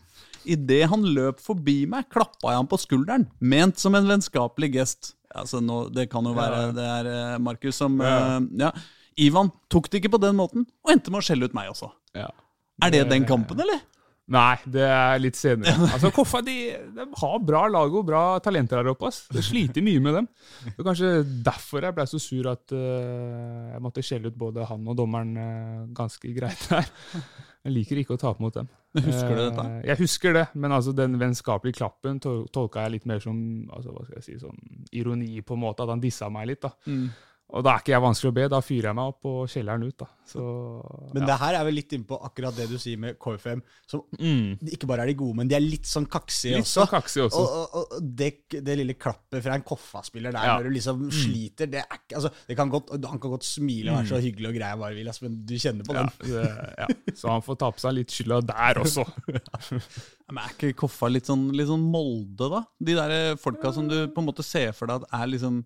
Idet 0.52 0.86
han 0.92 1.06
løp 1.16 1.42
forbi 1.44 1.84
meg, 1.90 2.08
klappa 2.14 2.54
jeg 2.54 2.62
ham 2.62 2.70
på 2.72 2.80
skulderen, 2.82 3.28
ment 3.40 3.82
som 3.82 3.98
en 3.98 4.10
vennskapelig 4.10 4.72
gest. 4.78 5.14
Altså, 5.36 5.60
nå, 5.64 5.88
det 5.92 6.08
kan 6.12 6.26
jo 6.26 6.36
være 6.36 6.70
det 6.76 6.86
er 6.86 7.10
eh, 7.12 7.40
Markus 7.44 7.82
som 7.82 7.98
eh, 8.00 8.38
ja. 8.62 8.70
Ivan 9.20 9.52
tok 9.72 9.90
det 9.92 10.00
ikke 10.00 10.14
på 10.16 10.22
den 10.24 10.38
måten, 10.38 10.64
og 10.86 10.94
endte 10.94 11.12
med 11.12 11.24
å 11.24 11.28
skjelle 11.28 11.50
ut 11.50 11.58
meg 11.58 11.74
også. 11.74 11.92
Ja. 12.16 12.30
Er 12.84 12.92
det 12.92 13.06
den 13.12 13.28
kampen, 13.28 13.60
eller? 13.64 13.84
Nei, 14.26 14.56
det 14.74 14.82
er 14.90 15.20
litt 15.22 15.38
senere. 15.38 15.76
Altså, 15.94 16.10
Koffa 16.14 16.42
de, 16.46 16.56
de 16.96 17.06
har 17.20 17.36
bra 17.46 17.66
lag 17.70 17.94
og 17.94 18.08
bra 18.08 18.24
talenter 18.44 18.82
her 18.82 18.90
oppe. 18.96 19.12
ass. 19.12 19.26
Det 19.30 19.44
sliter 19.46 19.86
mye 19.86 20.02
med 20.02 20.18
dem. 20.18 20.30
Det 20.66 20.74
var 20.80 20.88
kanskje 20.90 21.12
derfor 21.46 21.86
jeg 21.86 21.98
ble 21.98 22.08
så 22.10 22.22
sur 22.22 22.50
at 22.50 22.74
uh, 22.74 23.76
jeg 23.76 23.84
måtte 23.86 24.06
skjelle 24.06 24.32
ut 24.34 24.40
både 24.40 24.66
han 24.66 24.88
og 24.90 24.98
dommeren 24.98 25.36
uh, 25.38 25.84
ganske 25.96 26.34
greit 26.38 26.66
der. 26.72 26.90
Jeg 27.66 27.74
liker 27.74 28.00
ikke 28.02 28.14
å 28.14 28.22
tape 28.22 28.44
mot 28.44 28.54
dem. 28.54 28.68
Husker 29.08 29.34
du 29.34 29.42
dette? 29.42 29.64
Eh, 29.66 29.86
jeg 29.90 30.00
husker 30.04 30.36
det, 30.38 30.44
men 30.54 30.76
altså 30.76 30.94
den 30.96 31.18
vennskapelige 31.20 31.80
klappen 31.82 32.20
tolka 32.22 32.86
jeg 32.86 32.94
litt 32.94 33.08
mer 33.10 33.24
som 33.24 33.38
altså, 33.74 33.92
hva 33.92 34.06
skal 34.06 34.20
jeg 34.20 34.28
si, 34.28 34.36
sånn 34.44 34.86
ironi, 34.96 35.42
på 35.42 35.58
en 35.58 35.64
måte, 35.66 35.84
at 35.84 35.92
han 35.92 36.04
dissa 36.04 36.30
meg 36.32 36.52
litt. 36.52 36.62
da. 36.68 36.72
Mm. 36.86 37.10
Og 37.54 37.62
da 37.64 37.76
er 37.76 37.84
ikke 37.84 37.92
jeg 37.94 38.02
vanskelig 38.02 38.30
å 38.32 38.36
be, 38.36 38.44
da 38.50 38.58
fyrer 38.66 38.88
jeg 38.90 38.96
meg 38.98 39.10
opp 39.12 39.26
og 39.30 39.42
kjeller 39.54 39.78
den 39.78 39.92
ut. 39.92 39.96
da. 40.02 40.06
Så, 40.26 40.42
Men 41.14 41.22
ja. 41.22 41.28
det 41.30 41.36
her 41.44 41.54
er 41.60 41.66
vel 41.68 41.76
litt 41.78 41.92
innpå 41.94 42.18
akkurat 42.26 42.56
det 42.58 42.66
du 42.72 42.80
sier 42.82 42.98
med 42.98 43.20
KFM. 43.22 43.62
Som 43.86 44.02
Mm. 44.18 44.58
ikke 44.74 44.88
bare 44.90 45.04
er 45.06 45.12
de 45.12 45.14
gode, 45.20 45.36
men 45.38 45.48
de 45.48 45.54
er 45.56 45.62
litt 45.62 45.86
sånn 45.86 46.08
kaksige 46.10 46.56
Litt 46.58 46.66
også. 46.66 46.82
sånn 46.82 46.90
kaksige 46.90 47.28
også. 47.28 47.44
Og, 47.44 47.76
og, 47.78 47.94
og 48.00 48.10
det, 48.18 48.32
det 48.66 48.76
lille 48.80 48.96
klappet 48.98 49.44
fra 49.46 49.54
en 49.60 49.62
Koffa-spiller 49.62 50.34
der 50.34 50.44
Ja. 50.50 50.56
når 50.58 50.64
du 50.64 50.74
liksom 50.80 51.06
sliter 51.14 51.70
det 51.70 51.84
er 51.86 52.00
ikke, 52.00 52.16
altså, 52.18 52.32
det 52.50 52.58
kan 52.58 52.70
godt, 52.74 52.90
Han 53.06 53.20
kan 53.22 53.30
godt 53.38 53.44
smile 53.46 53.92
og 53.94 53.98
være 54.02 54.10
så 54.16 54.22
hyggelig 54.26 54.50
og 54.50 54.56
grei 54.58 54.70
han 54.74 54.80
bare 54.82 54.96
vil, 54.98 55.08
altså, 55.14 55.24
men 55.30 55.38
du 55.46 55.54
kjenner 55.62 55.86
på 55.86 55.94
Ja, 55.94 56.04
den. 56.10 56.34
det, 56.34 56.76
ja. 56.82 56.88
Så 57.14 57.30
han 57.30 57.46
får 57.46 57.60
ta 57.62 57.70
på 57.72 57.80
seg 57.86 57.94
litt 58.00 58.10
skylda 58.10 58.42
der 58.50 58.82
også. 58.82 59.06
Men 60.34 60.42
Er 60.42 60.50
ikke 60.58 60.74
Koffa 60.82 61.08
litt 61.14 61.30
sånn, 61.30 61.52
litt 61.54 61.70
sånn 61.70 61.86
Molde, 61.94 62.50
da? 62.50 62.64
De 62.82 62.96
der 62.98 63.36
folka 63.38 63.72
som 63.72 63.88
du 63.88 64.08
på 64.10 64.24
en 64.24 64.26
måte 64.34 64.44
ser 64.44 64.74
for 64.74 64.90
deg 64.90 65.04
at 65.06 65.14
er 65.22 65.28
liksom 65.30 65.62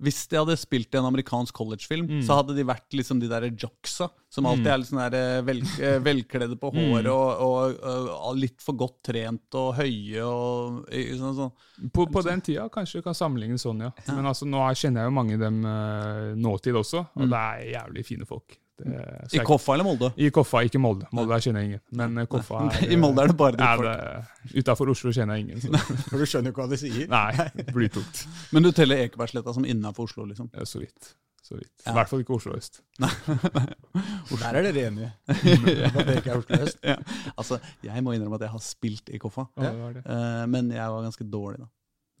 Hvis 0.00 0.28
de 0.30 0.36
hadde 0.38 0.54
spilt 0.56 0.94
i 0.94 0.98
en 1.00 1.08
amerikansk 1.08 1.52
collegefilm, 1.58 2.20
så 2.22 2.36
hadde 2.38 2.54
de 2.54 2.62
vært 2.68 2.92
liksom 2.94 3.18
de 3.18 3.26
der 3.28 3.48
jocksa, 3.50 4.06
som 4.30 4.46
alltid 4.46 4.66
er 4.70 4.78
litt 4.78 4.88
sånn 4.92 5.00
der 5.10 5.16
eh, 5.18 5.42
vel, 5.42 5.62
eh, 5.82 5.98
velkledde 6.04 6.56
på 6.60 6.70
håret 6.74 7.08
og, 7.10 7.40
og, 7.42 7.80
og 8.28 8.36
litt 8.38 8.60
for 8.62 8.74
godt 8.78 9.00
trent 9.10 9.54
og 9.58 9.74
høye 9.80 10.22
og 10.22 10.84
sånn. 11.18 11.34
sånn. 11.40 11.90
På, 11.90 12.06
på 12.06 12.22
den 12.22 12.40
tida 12.46 12.68
kanskje 12.70 13.00
du 13.00 13.02
kan 13.08 13.14
sammenligne 13.18 13.58
sånn, 13.58 13.80
ja. 13.88 13.90
Men 14.14 14.26
altså, 14.30 14.46
nå 14.46 14.62
er- 14.68 14.78
kjenner 14.78 15.02
jeg 15.02 15.10
jo 15.10 15.16
mange 15.18 15.34
av 15.34 15.40
dem 15.48 15.64
eh, 15.64 16.34
nåtid 16.38 16.74
også, 16.78 17.06
og 17.16 17.28
det 17.34 17.42
er 17.42 17.68
jævlig 17.74 18.06
fine 18.06 18.24
folk. 18.28 18.58
Det, 18.78 19.34
I 19.34 19.40
Koffa 19.42 19.74
eller 19.74 19.84
Molde? 19.88 20.08
I 20.22 20.28
Koffa, 20.30 20.60
ikke 20.68 20.78
Molde. 20.78 21.08
Molde 21.12 21.34
der 21.34 21.42
kjenner 21.42 21.64
jeg 21.64 21.70
ingen. 21.72 21.80
Men 21.98 22.18
eh, 22.22 22.26
Koffa 22.30 22.60
er 22.78 22.92
I 22.94 22.98
Molde 23.00 23.24
er 23.24 23.32
det 23.32 23.36
bare 23.40 23.58
ditt. 23.58 24.58
Utafor 24.62 24.92
Oslo 24.94 25.10
kjenner 25.14 25.34
jeg 25.40 25.48
ingen. 25.48 25.60
Så. 25.64 25.72
For 26.12 26.18
du 26.22 26.26
skjønner 26.30 26.52
jo 26.52 26.54
ikke 26.54 26.62
hva 26.66 26.70
de 26.70 26.78
sier. 26.80 27.08
Nei, 27.16 27.48
blytungt. 27.74 28.20
Men 28.54 28.62
du 28.68 28.70
teller 28.76 29.02
Ekebergsletta 29.08 29.54
som 29.56 29.66
innafor 29.66 30.06
Oslo, 30.06 30.28
liksom? 30.30 30.50
Ja, 30.54 30.64
så 30.68 30.78
vidt. 30.84 31.10
Så 31.48 31.56
vidt. 31.56 31.72
Ja. 31.86 31.90
I 31.90 31.96
hvert 31.96 32.10
fall 32.12 32.22
ikke 32.22 32.36
Oslo 32.36 32.54
øst. 32.58 32.82
Der 33.02 34.58
er 34.58 34.62
dere 34.68 34.86
enige. 34.90 35.12
Det 35.26 36.16
ikke 36.20 36.34
er 36.34 36.38
Oslo 36.42 36.58
øst. 36.66 36.78
Ja. 36.84 36.96
Altså, 37.40 37.58
jeg 37.84 38.04
må 38.04 38.12
innrømme 38.14 38.36
at 38.38 38.44
jeg 38.46 38.52
har 38.52 38.62
spilt 38.64 39.10
i 39.14 39.18
Koffa, 39.22 39.46
Ja, 39.56 39.70
det 39.72 39.80
var 39.82 39.96
det. 39.96 40.02
eh, 40.06 40.44
men 40.54 40.70
jeg 40.76 40.90
var 40.94 41.02
ganske 41.08 41.24
dårlig, 41.32 41.58
da. 41.64 41.68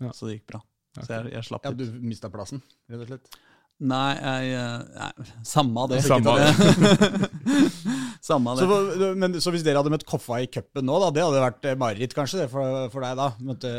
Ja. 0.08 0.12
Så 0.14 0.26
det 0.30 0.38
gikk 0.38 0.46
bra. 0.54 0.62
Så 0.98 1.12
jeg, 1.12 1.32
jeg 1.36 1.44
slapp 1.46 1.66
Ja, 1.68 1.70
du 1.76 1.84
mista 2.02 2.30
plassen, 2.32 2.62
rett 2.90 3.04
og 3.04 3.10
slett. 3.12 3.36
Nei, 3.78 4.14
jeg, 4.18 4.54
eh, 4.58 4.78
nei, 4.98 5.26
samme 5.46 5.84
det. 5.92 6.00
Samme 6.02 6.32
det. 6.34 7.28
samme 8.28 8.54
det. 8.58 8.64
Så, 8.66 9.10
men, 9.20 9.36
så 9.38 9.52
hvis 9.54 9.62
dere 9.66 9.78
hadde 9.78 9.92
møtt 9.94 10.06
Koffa 10.08 10.40
i 10.42 10.48
cupen 10.50 10.82
nå, 10.88 10.96
da, 11.04 11.10
det 11.14 11.22
hadde 11.22 11.42
vært 11.44 11.68
eh, 11.70 11.76
mareritt 11.78 12.16
kanskje 12.16 12.40
det 12.42 12.48
for, 12.50 12.88
for 12.90 13.06
deg 13.06 13.14
da? 13.20 13.28
Måtte 13.46 13.70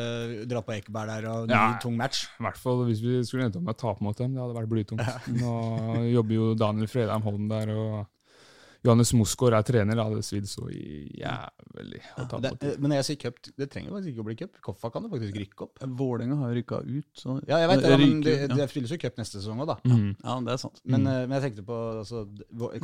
dra 0.48 0.62
på 0.64 0.78
Ekeberg 0.78 1.12
der 1.12 1.28
og 1.34 1.50
ny 1.52 1.56
Ja. 1.58 1.66
tung 1.84 1.98
match. 2.00 2.26
I 2.40 2.46
hvert 2.48 2.62
fall 2.62 2.86
hvis 2.88 3.04
vi 3.04 3.20
skulle 3.28 3.50
endt 3.50 3.60
opp 3.60 3.66
med 3.68 3.76
å 3.76 3.82
tape 3.82 4.06
mot 4.08 4.16
dem. 4.24 4.38
Det 4.38 4.44
hadde 4.46 4.56
vært 4.62 4.72
blytungt. 4.72 5.28
Nå 5.42 5.54
jobber 6.14 6.38
jo 6.40 6.54
Daniel 6.64 6.88
Fredheim 6.92 7.28
Holm 7.28 7.52
der, 7.52 7.76
og 7.76 8.00
Johannes 8.86 9.12
Mosgaard 9.14 9.54
er 9.58 9.64
trener. 9.68 9.98
Det 10.00 10.04
hadde 10.08 10.22
svidd 10.24 10.48
så 10.48 10.64
jævlig 10.72 12.00
å 12.16 12.26
tape 12.32 12.52
Det, 12.62 12.70
men 12.80 12.92
når 12.94 13.00
jeg 13.02 13.08
sier 13.10 13.20
cup, 13.26 13.40
det 13.60 13.68
trenger 13.74 13.92
faktisk 13.96 14.12
ikke 14.14 14.24
å 14.24 14.28
bli 14.30 14.36
cup. 14.40 14.60
Koffa 14.66 14.92
kan 14.94 15.04
det 15.06 15.12
faktisk 15.14 15.40
rykke 15.42 15.66
opp. 15.68 15.82
Vålerenga 16.00 16.38
har 16.40 16.54
rykka 16.56 16.80
ut, 16.86 17.10
så 17.20 17.36
Ja, 17.50 17.60
jeg 17.64 17.70
vet 17.74 17.84
det, 17.84 17.98
men 18.00 18.22
det, 18.24 18.36
ja. 18.46 18.48
det 18.62 18.70
fylles 18.72 18.94
jo 18.96 19.00
cup 19.02 19.20
neste 19.20 19.42
sesong 19.42 19.60
òg, 19.66 19.68
da. 19.74 19.78
Mhm. 19.84 20.16
ja, 20.24 20.38
det 20.48 20.54
er 20.56 20.62
sant. 20.64 20.82
Men, 20.86 21.08
eh, 21.08 21.26
men 21.28 21.36
jeg 21.42 21.46
tenkte 21.50 21.66
på 21.68 21.80
altså, 22.00 22.26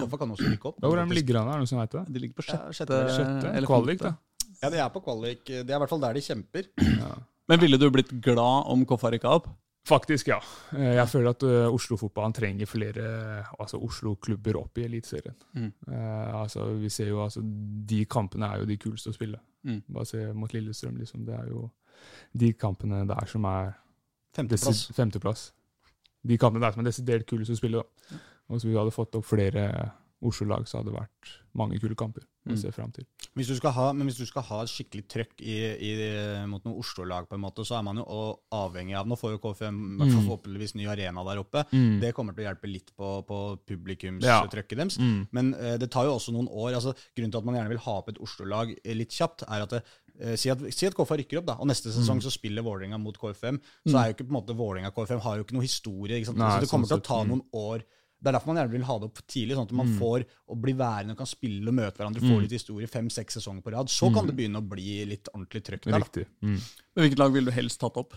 Koffa 0.03 0.17
kan 0.19 0.35
også 0.35 0.51
rykke 0.51 0.71
opp. 0.73 0.79
Ja, 0.83 0.87
Hvordan 0.91 1.15
ligger 1.15 1.39
han? 1.39 1.47
Er 1.47 1.51
det 1.59 1.63
noen 1.65 1.71
som 1.73 1.79
vet 1.79 1.91
det? 1.99 2.05
De 2.13 2.19
ligger 2.25 2.35
på 2.41 2.47
Ja, 2.49 2.59
sjette, 2.71 2.75
sjette- 2.75 3.03
Sjette? 3.15 3.55
eller 3.55 3.67
Kvalik, 3.67 3.99
da? 4.03 4.15
Ja, 4.63 4.69
de 4.71 4.77
er 4.79 4.89
på 4.89 5.01
kvalik. 5.03 5.43
Det 5.45 5.69
er 5.69 5.75
i 5.75 5.79
hvert 5.83 5.89
fall 5.91 5.99
der 5.99 6.13
de 6.13 6.21
kjemper. 6.21 6.67
Men 7.47 7.59
ville 7.61 7.77
du 7.77 7.89
blitt 7.93 8.09
glad 8.23 8.65
om 8.71 8.85
Koffa 8.85 9.11
rykka 9.13 9.29
opp? 9.29 9.47
Faktisk, 9.85 10.27
ja. 10.31 10.39
Eh, 10.73 10.95
Jeg 10.97 11.07
føler 11.11 11.29
at 11.35 11.43
eh, 11.45 11.67
Oslo-fotballen 11.73 12.33
trenger 12.33 12.65
flere 12.69 13.05
altså 13.59 13.77
Oslo-klubber 13.85 14.57
opp 14.57 14.79
i 14.81 14.85
Eliteserien. 14.87 15.35
Mm. 15.53 15.71
Eh, 15.91 16.35
altså, 16.41 16.65
vi 16.81 16.89
ser 16.89 17.11
jo 17.11 17.21
altså, 17.23 17.43
De 17.43 18.05
kampene 18.09 18.49
er 18.49 18.63
jo 18.63 18.69
de 18.69 18.77
kuleste 18.81 19.13
å 19.13 19.17
spille. 19.17 19.37
Mm. 19.63 19.83
Bare 19.93 20.05
se 20.09 20.23
mot 20.33 20.53
Lillestrøm, 20.53 20.97
liksom. 20.97 21.25
Det 21.27 21.35
er 21.37 21.51
jo 21.51 21.67
de 22.33 22.53
kampene 22.53 23.03
der 23.07 23.29
som 23.29 23.45
er 23.45 23.75
Femteplass. 24.35 24.87
femteplass. 24.91 25.45
De 26.25 26.37
kampene 26.41 26.65
der 26.65 26.73
som 26.73 26.81
er 26.81 26.89
desidert 26.89 27.27
kulest 27.29 27.53
å 27.53 27.59
spille. 27.59 27.83
Da. 27.83 28.17
Og 28.49 28.57
hvis 28.57 28.65
vi 28.67 28.75
hadde 28.75 28.91
fått 28.93 29.15
opp 29.15 29.25
flere 29.29 29.69
Oslo-lag, 30.27 30.65
så 30.67 30.79
hadde 30.79 30.91
det 30.91 30.99
vært 30.99 31.33
mange 31.55 31.79
kule 31.79 31.95
kamper 31.95 32.21
å 32.23 32.51
Mm. 32.51 32.57
se 32.61 32.69
fram 32.71 32.91
til. 32.93 33.05
Hvis 33.35 33.47
du 33.47 33.55
skal 33.55 33.71
ha, 33.71 33.91
men 33.93 34.05
hvis 34.07 34.17
du 34.19 34.25
skal 34.27 34.43
ha 34.43 34.59
skikkelig 34.69 35.07
trøkk 35.09 35.39
i, 35.41 35.55
i, 35.81 36.45
mot 36.45 36.61
noen 36.63 36.77
Oslo-lag, 36.77 37.25
på 37.27 37.33
en 37.35 37.41
måte, 37.41 37.65
så 37.65 37.79
er 37.79 37.83
man 37.83 37.97
jo 37.97 38.05
avhengig 38.53 38.93
av 38.99 39.07
Nå 39.07 39.15
får 39.17 39.31
jo 39.33 39.39
KFM 39.39 39.97
Mm. 39.97 40.11
forhåpentligvis 40.13 40.75
ny 40.75 40.85
arena 40.85 41.23
der 41.25 41.41
oppe. 41.41 41.63
Mm. 41.73 41.99
Det 42.01 42.13
kommer 42.13 42.35
til 42.35 42.45
å 42.45 42.49
hjelpe 42.53 42.69
litt 42.71 42.91
på, 42.95 43.25
på 43.25 43.57
Ja. 43.57 43.57
publikumstrøkket 43.65 44.77
deres. 44.77 44.97
Mm. 44.99 45.27
Men 45.31 45.53
uh, 45.55 45.77
det 45.77 45.89
tar 45.89 46.05
jo 46.05 46.15
også 46.15 46.33
noen 46.35 46.47
år. 46.49 46.75
altså 46.75 46.93
Grunnen 47.15 47.31
til 47.31 47.37
at 47.39 47.45
man 47.45 47.55
gjerne 47.55 47.69
vil 47.69 47.77
ha 47.85 47.97
opp 47.97 48.09
et 48.09 48.19
Oslo-lag 48.21 48.75
litt 48.85 49.09
kjapt, 49.15 49.43
er 49.49 49.61
at 49.65 49.69
det, 49.69 49.83
eh, 50.19 50.35
si, 50.35 50.49
at, 50.49 50.59
si 50.71 50.85
at 50.85 50.93
KFA 50.95 51.17
rykker 51.17 51.39
opp, 51.39 51.45
da, 51.47 51.53
og 51.59 51.67
neste 51.67 51.89
Mm. 51.89 51.97
sesong 51.97 52.21
så 52.21 52.31
spiller 52.31 52.61
Vålerenga 52.63 52.99
mot 53.01 53.17
KFM. 53.17 53.59
Så 53.87 53.95
er 53.97 54.11
jo 54.11 54.13
ikke 54.13 54.27
på 54.29 54.33
en 54.35 54.39
måte 54.41 54.55
Vålerenga 54.55 54.91
KFM 54.93 55.19
har 55.21 55.37
jo 55.37 55.43
ikke 55.43 55.53
noe 55.57 55.65
historie. 55.65 56.21
ikke? 56.21 56.35
Nei, 56.35 56.51
så 56.51 56.59
det 56.61 56.69
kommer 56.69 56.87
sånn 56.87 57.01
til 57.01 57.03
å 57.03 57.09
ta 57.09 57.23
mm. 57.23 57.27
noen 57.29 57.43
år. 57.53 57.83
Det 58.25 58.31
er 58.31 58.39
derfor 58.39 58.49
man 58.51 58.57
gjerne 58.57 58.71
vil 58.73 58.85
ha 58.89 58.95
det 58.99 59.05
opp 59.11 59.19
tidlig, 59.29 59.53
sånn 59.55 59.67
at 59.69 59.71
man 59.77 59.87
Mm. 59.91 59.97
får 60.01 60.23
å 60.49 60.55
bli 60.59 60.73
værende 60.73 61.11
og 61.13 61.17
kan 61.21 61.27
spille 61.29 61.67
og 61.69 61.75
møte 61.77 61.97
hverandre, 62.01 62.21
få 62.25 62.33
Mm. 62.35 62.41
litt 62.41 62.51
historie 62.57 62.87
fem-seks 62.89 63.37
sesonger 63.37 63.61
på 63.61 63.71
rad. 63.71 63.87
Så 63.87 64.09
kan 64.13 64.25
det 64.25 64.35
begynne 64.35 64.57
å 64.57 64.67
bli 64.67 65.05
litt 65.05 65.29
ordentlig 65.35 65.61
trøkk 65.63 65.83
der. 65.85 65.99
da. 65.99 66.23
Mm. 66.41 66.59
Men 66.95 67.03
Hvilket 67.05 67.19
lag 67.19 67.31
ville 67.31 67.45
du 67.45 67.51
helst 67.51 67.79
tatt 67.79 67.97
opp? 68.01 68.13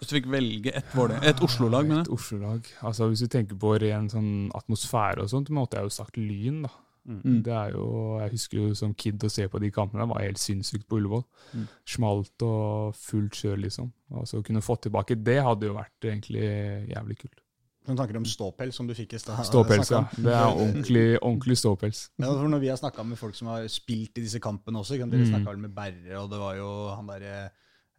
Hvis 0.00 0.08
du 0.08 0.16
fikk 0.16 0.30
velge 0.32 0.72
et, 0.74 0.84
et 1.28 1.40
Oslo-lag, 1.44 1.86
mener 1.86 2.00
Et. 2.00 2.08
Oslo-lag. 2.08 2.64
Altså, 2.82 3.10
hvis 3.10 3.20
vi 3.20 3.28
tenker 3.28 3.58
på 3.58 3.78
ren 3.78 4.08
sånn 4.08 4.50
atmosfære 4.56 5.18
og 5.20 5.28
sånt, 5.28 5.50
måtte 5.50 5.76
jeg 5.76 5.82
jo 5.84 5.88
sagt 5.90 6.16
Lyn, 6.16 6.62
da. 6.62 6.70
Mm. 7.06 7.42
Det 7.42 7.52
er 7.52 7.72
jo, 7.72 8.18
Jeg 8.20 8.30
husker 8.30 8.56
jo 8.58 8.74
som 8.74 8.94
kid 8.94 9.18
å 9.18 9.30
se 9.30 9.46
på 9.48 9.58
de 9.60 9.70
kampene. 9.70 10.00
Det 10.06 10.08
var 10.14 10.22
helt 10.22 10.38
sinnssykt 10.38 10.86
på 10.86 10.96
Ullevål. 11.00 11.24
Mm. 11.54 11.68
Smalt 11.86 12.42
og 12.42 12.94
fullt 12.94 13.32
kjør, 13.32 13.60
liksom. 13.60 13.92
Og 14.12 14.24
så 14.26 14.42
kunne 14.44 14.60
få 14.62 14.76
tilbake 14.80 15.22
det 15.22 15.42
hadde 15.42 15.62
jo 15.68 15.74
vært 15.74 16.00
egentlig 16.00 16.88
jævlig 16.94 17.18
kult. 17.18 17.39
Noen 17.88 17.96
tanker 17.96 18.16
om 18.20 18.24
ståpels 18.28 18.76
som 18.76 18.86
du 18.86 18.92
fikk 18.94 19.14
i 19.16 19.18
stad? 19.18 19.40
Ståpels, 19.48 19.88
ja. 19.90 20.02
Det 20.16 20.32
er 20.36 20.50
ordentlig, 20.52 21.04
ordentlig 21.22 21.56
ståpels. 21.56 22.10
Ja, 22.20 22.26
for 22.28 22.48
når 22.52 22.60
vi 22.60 22.68
har 22.68 22.76
snakka 22.76 23.04
med 23.08 23.18
folk 23.18 23.34
som 23.34 23.48
har 23.48 23.64
spilt 23.72 24.18
i 24.20 24.24
disse 24.26 24.38
kampene 24.42 24.82
også, 24.82 24.98
kan 25.00 25.08
dere 25.10 25.24
Mm. 25.24 25.30
snakka 25.32 25.48
vel 25.54 25.62
med 25.64 25.74
Berre, 25.74 26.14
og 26.20 26.28
det 26.30 26.38
var 26.38 26.54
jo 26.56 26.68
han 26.94 27.06
derre 27.08 27.50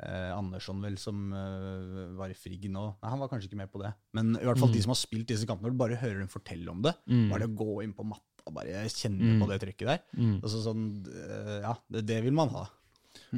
eh, 0.03 0.31
Andersson 0.37 0.81
vel 0.81 0.95
som 0.97 1.31
eh, 1.33 2.17
var 2.17 2.29
i 2.29 2.33
Frigg 2.33 2.63
nå. 2.71 2.95
Nei, 3.03 3.09
han 3.09 3.19
var 3.19 3.27
kanskje 3.29 3.49
ikke 3.51 3.57
med 3.57 3.71
på 3.71 3.81
det. 3.83 3.93
Men 4.13 4.35
i 4.35 4.45
hvert 4.45 4.57
fall 4.57 4.69
Mm. 4.69 4.73
de 4.73 4.81
som 4.81 4.89
har 4.89 4.95
spilt 5.01 5.27
disse 5.27 5.45
kampene, 5.45 5.69
når 5.69 5.71
du 5.71 5.77
bare 5.77 5.95
hører 6.01 6.19
dem 6.19 6.27
fortelle 6.27 6.69
om 6.69 6.81
det, 6.81 6.95
Mm. 7.07 7.29
bare 7.29 7.39
det 7.39 7.49
å 7.49 7.57
gå 7.57 7.83
inn 7.83 7.93
på 7.93 8.03
matta 8.05 8.41
og 8.47 8.53
bare 8.55 8.85
kjenne 8.89 9.21
Mm. 9.21 9.41
på 9.41 9.47
det 9.49 9.61
trykket 9.61 9.85
der. 9.87 9.99
Mm. 10.17 10.41
Altså 10.41 10.63
sånn, 10.65 11.05
eh, 11.07 11.61
ja, 11.61 11.75
det, 11.91 12.05
det 12.07 12.23
vil 12.23 12.33
man 12.33 12.49
ha. 12.49 12.67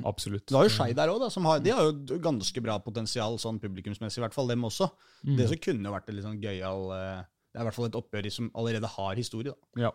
Absolutt. 0.01 0.47
Du 0.49 0.57
har 0.57 0.65
jo 0.65 0.73
Skei 0.73 0.93
der 0.97 1.11
òg, 1.13 1.25
som 1.33 1.45
har, 1.45 1.61
de 1.61 1.73
har 1.73 1.85
jo 1.85 2.17
ganske 2.21 2.63
bra 2.65 2.79
potensial 2.81 3.37
sånn 3.41 3.59
publikumsmessig, 3.61 4.19
i 4.19 4.25
hvert 4.25 4.35
fall 4.35 4.49
dem 4.49 4.65
også. 4.65 4.89
Mm. 5.21 5.35
Det 5.37 5.49
som 5.51 5.61
kunne 5.61 5.93
vært 5.93 6.09
et 6.09 6.17
litt 6.17 6.25
sånn 6.25 6.41
gøyal 6.41 6.89
eh, 6.97 7.21
Det 7.53 7.59
er 7.59 7.65
i 7.65 7.67
hvert 7.69 7.77
fall 7.77 7.89
et 7.91 7.99
oppgjør 7.99 8.29
som 8.33 8.49
allerede 8.57 8.89
har 8.95 9.19
historie. 9.19 9.53
da. 9.53 9.87
Ja, 9.87 9.91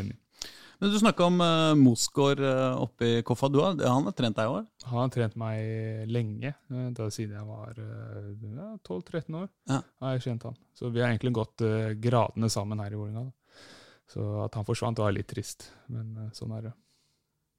enig. 0.00 0.16
Men 0.80 0.90
Du 0.90 0.98
snakka 0.98 1.28
om 1.28 1.38
uh, 1.40 1.72
Mosgaard 1.78 2.40
uh, 2.42 2.80
oppe 2.82 3.06
i 3.06 3.22
Koffa. 3.22 3.48
Du 3.52 3.60
har, 3.62 3.76
han 3.78 4.08
har 4.08 4.16
trent 4.16 4.36
deg 4.36 4.48
i 4.48 4.54
år? 4.56 4.64
Han 4.88 4.98
har 5.04 5.12
trent 5.14 5.36
meg 5.38 6.08
lenge, 6.10 6.50
da 6.96 7.06
siden 7.14 7.36
jeg 7.38 7.46
var 7.46 7.78
uh, 7.78 8.74
12-13 8.82 9.38
år. 9.38 9.48
Ja. 9.70 9.80
har 10.02 10.16
jeg 10.16 10.24
kjent 10.26 10.48
han. 10.48 10.58
Så 10.74 10.90
vi 10.90 11.04
har 11.04 11.12
egentlig 11.12 11.36
gått 11.36 11.62
gradene 12.02 12.50
sammen 12.52 12.82
her 12.82 12.96
i 12.96 12.98
Vålerenga. 12.98 13.30
Så 14.10 14.24
at 14.44 14.56
han 14.58 14.66
forsvant, 14.66 15.00
var 15.00 15.14
litt 15.14 15.30
trist, 15.30 15.70
men 15.92 16.32
sånn 16.36 16.52
er 16.58 16.66
det. 16.68 16.74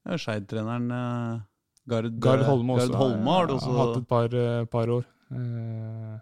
Ja, 0.06 0.18
Skeid-treneren 0.20 0.92
uh, 0.92 1.46
Gard, 1.88 2.18
Gard 2.20 2.42
Holme 2.48 2.74
også. 2.76 2.88
Gard 2.90 3.00
Holme 3.00 3.30
har 3.36 3.46
også. 3.54 3.72
har 3.72 3.86
hatt 3.86 3.96
et 4.02 4.08
par, 4.08 4.34
eh, 4.34 4.64
par 4.64 4.86
år. 4.86 5.04
Eh, 5.32 6.16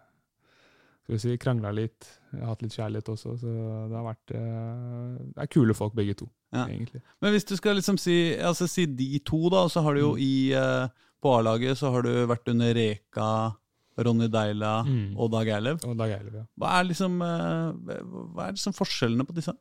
skal 1.05 1.14
vi 1.14 1.18
si, 1.20 1.37
Krangla 1.40 1.70
litt. 1.77 2.07
Hatt 2.42 2.62
litt 2.64 2.72
kjærlighet 2.77 3.09
også, 3.12 3.35
så 3.40 3.50
det 3.90 3.96
har 3.98 4.07
vært 4.07 4.33
eh, 4.35 5.24
Det 5.35 5.42
er 5.44 5.50
kule 5.53 5.74
folk, 5.77 5.94
begge 5.94 6.14
to, 6.16 6.29
Ja. 6.53 6.66
egentlig. 6.66 7.03
Men 7.20 7.33
hvis 7.35 7.44
du 7.44 7.57
skal 7.57 7.77
liksom 7.77 7.98
si, 7.98 8.37
altså 8.37 8.68
si 8.68 8.87
de 8.87 9.18
to, 9.20 9.48
da, 9.50 9.66
så 9.68 9.83
har 9.83 9.94
du 9.94 10.00
jo 10.00 10.12
Mm. 10.14 10.20
i 10.20 10.53
eh, 10.53 10.88
På 11.22 11.38
A-laget 11.38 11.77
så 11.79 11.90
har 11.90 12.03
du 12.03 12.27
vært 12.27 12.48
under 12.53 12.74
Reka, 12.74 13.57
Ronny 13.96 14.29
Deila 14.29 14.85
Mm. 14.85 15.16
og 15.16 15.31
Dag 15.31 15.46
Eilev. 15.48 15.85
Og 15.87 15.96
Dag 15.96 16.11
Eilev, 16.18 16.35
ja. 16.35 16.44
Hva 16.59 16.81
er 16.81 16.85
liksom 16.90 17.22
eh, 17.22 18.03
Hva 18.35 18.48
er 18.48 18.53
liksom 18.53 18.74
forskjellene 18.77 19.24
på 19.27 19.35
disse? 19.35 19.55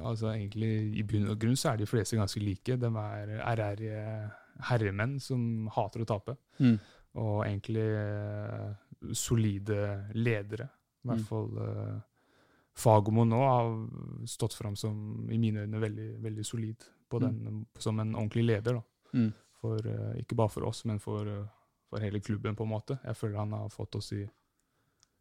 Altså 0.00 0.30
egentlig 0.34 0.70
I 0.98 1.02
bunn 1.08 1.28
og 1.32 1.38
grunn 1.40 1.56
så 1.56 1.72
er 1.72 1.80
de 1.82 1.86
fleste 1.88 2.16
ganske 2.18 2.40
like. 2.42 2.76
De 2.80 2.86
er 2.86 3.32
ærærige 3.40 4.04
herremenn 4.70 5.18
som 5.20 5.68
hater 5.74 6.02
å 6.04 6.08
tape. 6.08 6.36
Mm. 6.60 6.76
Og 7.20 7.44
egentlig 7.46 7.86
uh, 7.96 8.74
solide 9.16 9.80
ledere. 10.14 10.68
I 11.04 11.08
hvert 11.08 11.20
Mm. 11.20 11.24
fall 11.24 11.50
uh, 11.58 12.00
Fagermo 12.76 13.24
nå 13.24 13.38
har 13.40 13.70
stått 14.28 14.54
fram 14.54 14.76
som, 14.76 15.26
i 15.32 15.38
mine 15.38 15.64
øyne, 15.66 15.80
veldig, 15.80 16.08
veldig 16.22 16.44
solid 16.46 16.84
på 17.10 17.18
den, 17.20 17.64
som 17.78 17.98
en 18.00 18.14
ordentlig 18.14 18.44
leder. 18.46 18.74
da. 18.78 18.82
Mm. 19.18 19.32
For, 19.60 19.76
uh, 19.88 20.12
ikke 20.20 20.36
bare 20.38 20.48
for 20.52 20.64
oss, 20.68 20.84
men 20.84 20.98
for, 21.02 21.26
eh, 21.28 21.46
for 21.90 22.00
hele 22.00 22.20
klubben, 22.20 22.54
på 22.56 22.62
en 22.64 22.70
måte. 22.70 22.98
Jeg 23.04 23.16
føler 23.16 23.38
han 23.38 23.52
har 23.52 23.68
fått 23.68 23.96
oss 23.96 24.12
i 24.12 24.22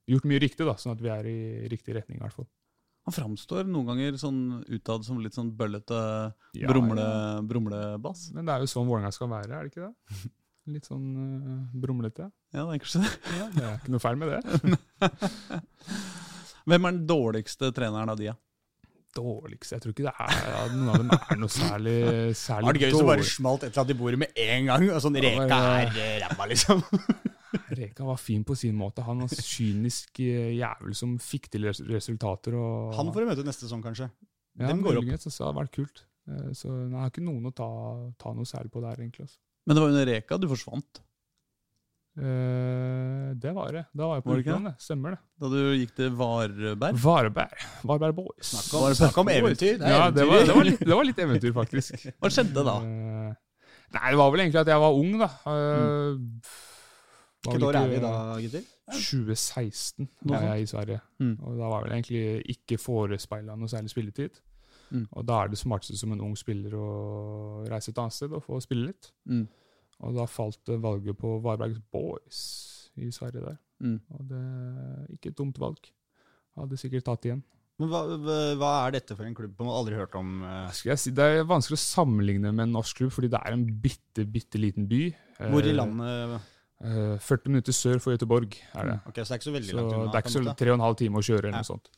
gjort 0.07 0.25
mye 0.25 0.39
riktig, 0.39 0.65
da, 0.65 0.73
sånn 0.79 0.93
at 0.93 1.01
vi 1.01 1.09
er 1.09 1.25
i 1.27 1.67
riktig 1.69 1.95
retning, 1.95 2.17
i 2.19 2.21
hvert 2.23 2.33
fall. 2.37 2.47
Han 3.07 3.15
framstår 3.15 3.69
noen 3.69 3.87
ganger 3.93 4.17
sånn 4.21 4.41
utad 4.67 5.05
som 5.07 5.21
litt 5.23 5.37
sånn 5.37 5.53
bøllete 5.57 6.01
Ja, 6.57 6.67
brumle, 6.69 7.05
ja. 7.05 7.39
Men 8.35 8.43
det 8.45 8.53
er 8.53 8.65
jo 8.65 8.69
sånn 8.69 8.89
Vålerenga 8.89 9.13
skal 9.15 9.31
være, 9.31 9.55
er 9.55 9.65
det 9.65 9.73
ikke 9.73 9.87
det? 9.87 10.19
Litt 10.69 10.85
sånn 10.85 11.05
uh, 11.17 11.77
brumlete. 11.81 12.27
Ja, 12.53 12.67
det 12.67 12.75
er 12.75 12.81
kanskje 12.83 12.99
det. 13.01 13.13
Ja, 13.39 13.47
det 13.55 13.63
er 13.65 13.79
ikke 13.79 13.93
noe 13.95 14.03
feil 14.03 14.19
med 14.21 14.35
det. 14.35 15.07
Hvem 16.69 16.85
er 16.85 16.93
den 16.93 17.07
dårligste 17.09 17.71
treneren 17.73 18.13
av 18.13 18.19
de? 18.19 18.29
da? 18.29 18.37
Dårligste 19.17 19.79
Jeg 19.79 19.81
tror 19.81 19.95
ikke 19.95 20.05
det 20.05 20.11
er 20.21 20.35
ja, 20.51 20.59
noen 20.75 20.91
av 20.91 20.99
dem 21.01 21.09
er 21.15 21.39
noe 21.41 21.49
særlig, 21.49 21.95
dårlig. 22.05 22.35
var 22.67 22.77
det 22.77 22.83
gøy 22.83 22.91
hvis 22.91 23.01
du 23.01 23.07
bare 23.07 23.25
smalt 23.25 23.63
et 23.65 23.71
eller 23.71 23.81
annet 23.81 23.95
i 23.95 23.99
bordet 24.03 24.19
med 24.21 24.41
en 24.45 24.69
gang, 24.69 24.85
og 24.93 25.01
sånn 25.01 25.17
Reka 25.25 25.59
er 25.79 25.97
eh, 26.03 26.11
ræva, 26.21 26.49
liksom. 26.51 26.83
Reka 27.79 28.05
var 28.05 28.19
fin 28.21 28.43
på 28.45 28.55
sin 28.57 28.75
måte. 28.77 29.01
Han 29.07 29.23
var 29.23 29.31
kynisk 29.33 30.19
eh, 30.21 30.51
jævel 30.59 30.93
som 30.97 31.15
fikk 31.21 31.49
til 31.53 31.65
resultater. 31.89 32.55
Og, 32.59 32.93
Han 32.97 33.09
får 33.13 33.25
du 33.25 33.31
møte 33.31 33.45
neste 33.47 33.65
sesong, 33.65 33.81
kanskje. 33.85 34.09
ja, 34.59 34.67
dem 34.69 34.81
går 34.85 35.01
opp. 35.01 35.11
Så, 35.17 35.31
så 35.33 35.47
det 35.47 35.51
har 35.51 35.59
vært 35.63 35.75
kult. 35.79 36.03
Eh, 36.29 36.49
Så 36.53 36.69
jeg 36.69 36.93
har 36.97 37.09
ikke 37.13 37.25
noen 37.25 37.49
å 37.49 37.53
ta, 37.55 37.69
ta 38.21 38.33
noe 38.37 38.45
særlig 38.49 38.73
på 38.73 38.83
der, 38.85 38.99
egentlig. 39.01 39.25
Altså. 39.29 39.39
Men 39.65 39.75
det 39.77 39.83
var 39.85 39.93
under 39.95 40.09
Reka 40.13 40.37
du 40.41 40.47
forsvant. 40.51 41.01
Eh, 42.19 43.27
det 43.39 43.51
var 43.55 43.71
det. 43.73 43.83
Da 43.95 44.07
var 44.09 44.17
jeg 44.19 44.25
på 44.25 44.33
Var 44.35 44.63
det. 44.65 44.73
Stemmer 44.83 45.15
det. 45.15 45.19
Da 45.39 45.49
du 45.53 45.59
gikk 45.77 45.93
til 45.95 46.09
Varberg. 46.19 46.97
Vareberg. 46.99 47.67
Vareberg 47.87 48.15
Boys. 48.17 48.49
Snakk 48.49 48.73
om, 48.81 48.87
snakk 48.97 49.19
om 49.21 49.29
eventyr. 49.33 49.77
Det 49.79 49.93
ja, 49.93 50.09
det 50.11 50.25
var, 50.27 50.41
det, 50.45 50.55
var 50.57 50.67
litt, 50.67 50.81
det 50.83 50.95
var 50.97 51.07
litt 51.07 51.21
eventyr, 51.25 51.53
faktisk. 51.55 52.07
Hva 52.19 52.31
skjedde 52.33 52.65
da? 52.67 52.75
Eh, 52.83 53.29
nei, 53.95 54.07
det 54.11 54.19
var 54.19 54.33
vel 54.33 54.43
egentlig 54.45 54.63
at 54.65 54.73
jeg 54.73 54.83
var 54.83 54.99
ung, 54.99 55.13
da. 55.21 55.29
Eh, 55.53 56.19
var 56.19 56.68
Hvilket 57.45 57.65
år 57.69 57.77
er 57.79 57.87
vi 57.87 57.99
da, 58.03 58.13
gutter? 58.43 58.67
2016 58.89 60.07
Noe 60.25 60.33
var 60.33 60.45
jeg 60.49 60.65
i 60.65 60.69
Sverige. 60.69 60.99
Mm. 61.21 61.35
Og 61.45 61.59
da 61.59 61.69
var 61.71 61.85
vel 61.85 61.95
egentlig 61.95 62.55
ikke 62.55 62.79
forespeila 62.81 63.55
noe 63.55 63.71
særlig 63.71 63.93
spilletid. 63.93 64.41
Mm. 64.89 65.05
Og 65.05 65.27
da 65.29 65.43
er 65.43 65.51
det 65.51 65.59
smarteste 65.61 65.97
som 65.99 66.15
en 66.15 66.23
ung 66.25 66.33
spiller 66.39 66.73
å 66.75 66.89
reise 67.69 67.93
et 67.93 68.01
annet 68.01 68.17
sted 68.17 68.33
og 68.35 68.43
få 68.43 68.59
spille 68.63 68.89
litt. 68.89 69.11
Mm. 69.29 69.45
Og 70.07 70.17
da 70.17 70.25
falt 70.31 70.73
valget 70.81 71.19
på 71.19 71.37
Varbergs 71.43 71.79
Boys 71.93 72.41
i 72.99 73.11
Sverige 73.13 73.45
der. 73.45 73.61
Mm. 73.79 73.99
Og 74.17 74.27
det 74.31 74.41
er 74.41 75.15
ikke 75.15 75.31
et 75.31 75.39
dumt 75.39 75.61
valg. 75.61 75.89
Hadde 76.59 76.79
sikkert 76.81 77.07
tatt 77.07 77.29
igjen. 77.29 77.43
Men 77.79 77.91
hva, 77.93 78.01
hva 78.59 78.69
er 78.83 78.97
dette 78.97 79.15
for 79.15 79.23
en 79.23 79.35
klubb? 79.35 79.53
Man 79.61 79.69
har 79.71 79.77
aldri 79.79 79.95
hørt 79.95 80.15
om 80.19 80.41
uh... 80.43 80.67
Skal 80.75 80.91
jeg 80.91 80.99
si, 80.99 81.11
Det 81.15 81.23
er 81.23 81.45
vanskelig 81.47 81.77
å 81.77 81.83
sammenligne 81.85 82.51
med 82.51 82.65
en 82.65 82.73
norsk 82.75 82.99
klubb, 82.99 83.13
fordi 83.15 83.29
det 83.31 83.39
er 83.39 83.55
en 83.55 83.63
bitte, 83.85 84.25
bitte 84.27 84.59
liten 84.59 84.89
by. 84.89 85.05
Hvor 85.53 85.63
i 85.63 85.71
Eh, 85.71 85.77
landet 85.77 86.57
40 86.81 87.47
minutter 87.51 87.75
sør 87.75 87.99
for 87.99 88.15
Göteborg 88.15 88.55
er 88.75 88.85
det. 88.87 88.99
Ok, 89.07 89.15
Så 89.19 89.27
det 89.27 89.31
er 89.31 89.39
ikke 89.39 89.49
så 89.49 89.55
veldig 89.57 89.69
Så 89.73 89.75
langt 89.75 89.93
unna? 89.93 90.11
det 90.11 90.15
er 90.15 90.23
ikke 90.23 90.35
så 90.37 90.55
tre 90.57 90.69
og 90.71 90.77
en 90.79 90.85
halv 90.85 90.95
time 90.97 91.19
å 91.19 91.25
kjøre, 91.25 91.39
eller 91.49 91.57
Ja. 91.59 91.63
noe 91.63 91.71
sånt. 91.73 91.89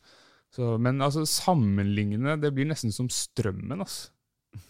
Så, 0.52 0.78
men 0.80 0.98
altså, 1.00 1.22
sammenligne 1.24 2.34
Det 2.40 2.50
blir 2.54 2.66
nesten 2.66 2.92
som 2.92 3.08
strømmen. 3.08 3.78
Altså. 3.80 4.10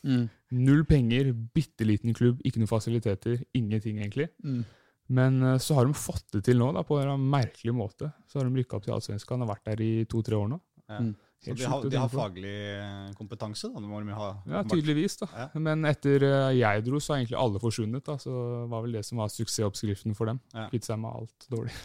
Mm. 0.05 0.29
Null 0.53 0.85
penger, 0.85 1.33
bitte 1.33 1.85
liten 1.89 2.15
klubb, 2.15 2.41
ikke 2.45 2.59
noen 2.61 2.69
fasiliteter. 2.71 3.43
Ingenting, 3.55 3.99
egentlig. 3.99 4.29
Mm. 4.45 4.65
Men 5.09 5.43
eh, 5.43 5.59
så 5.59 5.75
har 5.75 5.87
de 5.87 5.93
fått 5.93 6.31
det 6.33 6.45
til 6.45 6.59
nå, 6.59 6.73
da, 6.75 6.83
på 6.87 7.01
en 7.03 7.19
merkelig 7.31 7.75
måte. 7.75 8.13
Så 8.29 8.39
har 8.39 8.49
de 8.49 8.55
rykka 8.63 8.77
opp 8.77 8.85
til 8.85 8.95
Allsvenskan 8.95 9.43
og 9.43 9.49
vært 9.49 9.65
der 9.65 9.81
i 9.83 10.05
to-tre 10.05 10.37
år 10.39 10.49
nå. 10.53 10.61
Ja. 10.89 11.01
Mm. 11.01 11.17
Så 11.43 11.55
de 11.59 11.65
har, 11.67 11.83
de 11.91 11.97
har 11.99 12.09
faglig 12.13 12.53
eh, 12.79 13.09
kompetanse, 13.19 13.67
da? 13.75 13.81
Må 13.83 13.99
de 14.05 14.15
ha. 14.15 14.29
Ja, 14.47 14.61
tydeligvis, 14.63 15.17
da. 15.19 15.27
Ja. 15.35 15.47
Men 15.59 15.83
etter 15.91 16.23
eh, 16.23 16.53
jeg 16.61 16.85
dro, 16.87 17.01
så 17.03 17.15
har 17.17 17.23
egentlig 17.25 17.39
alle 17.43 17.59
forsvunnet. 17.59 18.05
da, 18.07 18.15
Så 18.23 18.31
var 18.71 18.85
vel 18.85 18.93
det 18.95 19.03
som 19.09 19.19
var 19.19 19.33
suksessoppskriften 19.35 20.15
for 20.15 20.31
dem. 20.31 20.39
Ja. 20.55 20.69
Kvitte 20.71 20.93
seg 20.93 21.01
med 21.03 21.11
alt 21.19 21.49
dårlig. 21.51 21.75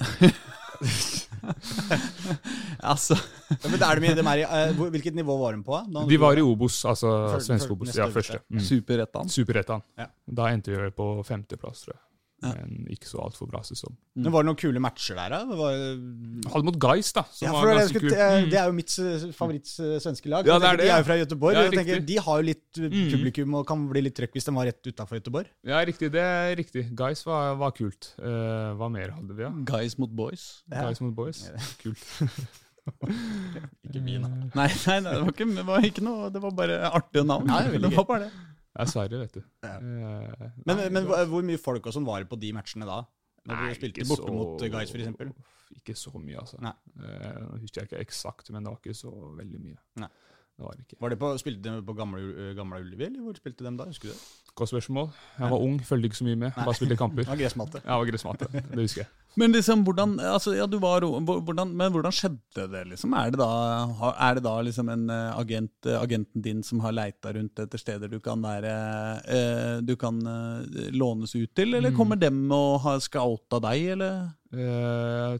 Altså, 2.83 3.15
Ja, 3.49 3.69
men 3.71 3.81
er 3.81 3.99
de, 4.01 4.09
de 4.19 4.23
er 4.29 4.41
i, 4.41 4.45
eh, 4.45 4.81
hvilket 4.93 5.15
nivå 5.17 5.37
var 5.39 5.55
de 5.55 5.63
på? 5.65 5.77
da? 5.93 6.03
De 6.09 6.17
var 6.21 6.37
i 6.37 6.43
Obos, 6.45 6.81
altså 6.85 7.09
Før- 7.33 7.43
svenske 7.47 7.71
Obos. 7.73 7.95
Ja, 7.97 8.07
første. 8.13 8.39
Mm. 8.51 8.59
Superettan. 8.61 9.29
Superettan. 9.31 9.81
Ja. 9.97 10.05
Da 10.27 10.49
endte 10.53 10.75
vi 10.75 10.91
på 10.91 11.07
femteplass, 11.25 11.85
tror 11.85 11.95
jeg. 11.95 12.01
Ja. 12.43 12.51
Men 12.53 12.85
ikke 12.93 13.07
så 13.09 13.17
altfor 13.23 13.47
bra 13.49 13.63
sesong. 13.65 13.95
Men 14.13 14.29
Var 14.33 14.43
det 14.43 14.47
noen 14.51 14.57
kule 14.61 14.81
matcher 14.83 15.15
der, 15.17 15.31
da? 15.33 15.39
Det 15.49 15.55
Var, 15.57 15.77
Hadde 16.53 16.67
mot 16.67 16.75
Geis, 16.83 17.09
da. 17.15 17.23
Som 17.33 17.47
ja, 17.47 17.53
var 17.55 17.71
det, 17.71 17.85
skulle, 17.89 18.11
kult. 18.11 18.13
eh, 18.13 18.35
Mm. 18.43 18.49
det 18.51 18.59
er 18.61 18.67
jo 18.69 18.75
mitt 18.77 18.93
eh, 19.01 19.25
favoritt-svenske 19.39 20.29
lag. 20.29 20.45
Ja, 20.45 20.59
det 20.61 20.67
er 20.69 20.77
det, 20.77 20.85
de 20.85 20.91
er 20.93 21.01
jo 21.01 21.07
fra 21.07 21.17
Göteborg. 21.17 21.57
Ja, 21.57 21.63
og 21.65 21.73
tenker, 21.73 22.03
de 22.11 22.17
har 22.27 22.37
jo 22.43 22.45
litt 22.51 22.77
eh, 22.77 22.91
Mm. 22.93 23.09
publikum 23.15 23.55
og 23.57 23.65
kan 23.67 23.87
bli 23.89 24.01
litt 24.05 24.15
trøkk 24.19 24.37
hvis 24.37 24.45
de 24.45 24.53
var 24.53 24.69
rett 24.69 24.91
utafor 24.91 25.17
Göteborg. 25.17 25.49
Ja, 25.65 25.81
riktig. 25.89 26.11
Det 26.13 26.21
er 26.21 26.53
riktig. 26.61 26.85
Geis 26.93 27.25
var, 27.25 27.55
var 27.57 27.71
kult. 27.71 28.13
Uh, 28.21 28.77
hva 28.77 28.91
mer 28.93 29.09
hadde 29.17 29.33
vi, 29.33 29.41
da? 29.43 29.51
Guys 29.73 29.97
mot 29.97 30.13
boys. 30.13 30.61
Ja. 30.69 30.85
Geis 30.91 31.01
mot 31.01 31.15
Boys. 31.17 31.47
Ja. 31.49 31.57
Kult. 31.81 32.05
Ikke 33.83 33.99
min, 33.99 34.21
da. 34.23 34.29
Nei, 34.55 34.67
nei, 34.87 34.99
nei 35.03 35.11
det, 35.11 35.23
var 35.25 35.33
ikke, 35.33 35.47
det 35.57 35.65
var 35.67 35.87
ikke 35.89 36.03
noe 36.05 36.29
Det 36.31 36.39
var 36.43 36.53
bare 36.55 36.77
artige 36.87 37.25
navn. 37.27 37.49
Veldig 37.51 37.81
det 37.89 37.97
var 37.97 38.05
bare 38.07 38.27
det. 38.29 38.31
Er 38.77 38.85
Sverige, 38.89 39.19
vet 39.23 39.33
du. 39.39 39.43
Ja. 39.65 39.75
Eh, 39.77 40.49
Men, 40.65 40.77
nei, 40.77 40.89
men 40.93 41.07
hvor 41.09 41.43
mye 41.45 41.57
folk 41.61 41.87
og 41.89 41.93
sånn 41.95 42.05
var 42.05 42.21
det 42.23 42.29
på 42.29 42.37
de 42.39 42.51
matchene 42.53 42.85
da? 42.85 42.99
Når 43.47 43.55
Nei, 43.55 43.69
du 43.73 43.79
spilte 43.79 44.05
borte 44.09 44.27
så- 44.27 44.33
mot 44.35 44.59
Guys, 44.59 44.91
f.eks.? 44.91 45.33
Ikke 45.77 45.95
så 45.99 46.11
mye, 46.19 46.37
altså. 46.39 46.59
Nei. 46.63 46.73
Eh, 47.03 47.41
husker 47.61 47.81
jeg 47.81 47.89
ikke 47.89 47.99
eksakt, 48.05 48.51
men 48.51 48.63
det 48.63 48.71
var 48.71 48.79
ikke 48.79 48.95
så 48.95 49.11
veldig 49.37 49.59
mye. 49.63 49.77
Nei. 50.03 50.09
Det 50.57 50.65
var 50.65 50.73
det 50.73 50.85
ikke. 50.87 50.97
Var 51.03 51.09
det 51.13 51.19
på, 51.21 51.27
spilte 51.37 51.61
de 51.69 51.81
på 51.85 51.93
gamle, 51.93 52.19
eh, 52.33 52.53
gamle 52.57 52.79
Ullevi, 52.81 53.05
eller 53.05 53.21
hvor 53.21 53.35
spilte 53.37 53.61
de 53.67 53.71
da? 53.77 53.85
Husker 53.85 54.09
du 54.09 54.13
det? 54.15 54.21
Godt 54.57 54.71
spørsmål. 54.71 55.11
Jeg 55.37 55.51
var 55.51 55.61
ung, 55.61 55.75
følte 55.85 56.09
ikke 56.09 56.17
så 56.17 56.25
mye 56.25 56.35
med. 56.41 56.49
Nei. 56.57 56.63
Bare 56.65 56.73
spilte 56.79 56.95
kamper. 56.97 57.27
Var 57.29 57.37
gressmatte. 57.37 57.81
Ja, 57.85 57.97
var 58.01 58.07
gressmatte. 58.09 58.47
Det 58.49 58.79
husker 58.81 59.03
jeg. 59.03 59.09
Men 59.37 59.51
liksom, 59.53 59.83
hvordan 59.85 60.15
altså, 60.31 60.55
ja, 60.57 60.65
du 60.65 60.79
var, 60.81 61.05
hvordan, 61.05 61.75
men 61.77 61.91
hvordan 61.93 62.15
skjedde 62.17 62.63
det, 62.73 62.81
liksom? 62.89 63.13
Er 63.13 63.29
det 63.35 63.37
da, 63.37 63.49
er 64.17 64.39
det 64.39 64.43
da 64.47 64.55
liksom 64.65 64.89
en 64.89 65.03
eh, 65.13 65.37
agent, 65.37 65.75
eh, 65.85 65.99
agenten 66.01 66.41
din 66.41 66.63
som 66.65 66.81
har 66.81 66.95
leita 66.97 67.35
rundt 67.37 67.61
etter 67.61 67.77
steder 67.77 68.09
du 68.09 68.17
kan 68.19 68.41
være 68.41 68.73
eh, 69.29 69.75
Du 69.85 69.93
kan 69.95 70.17
lånes 70.97 71.35
ut 71.37 71.53
til, 71.53 71.75
eller 71.77 71.91
Mm. 71.93 71.97
kommer 72.01 72.15
dem 72.17 72.41
og 72.51 72.81
har 72.81 72.97
scouta 72.99 73.61
deg, 73.61 73.85
eller? 73.93 74.33
Eh, 74.57 75.37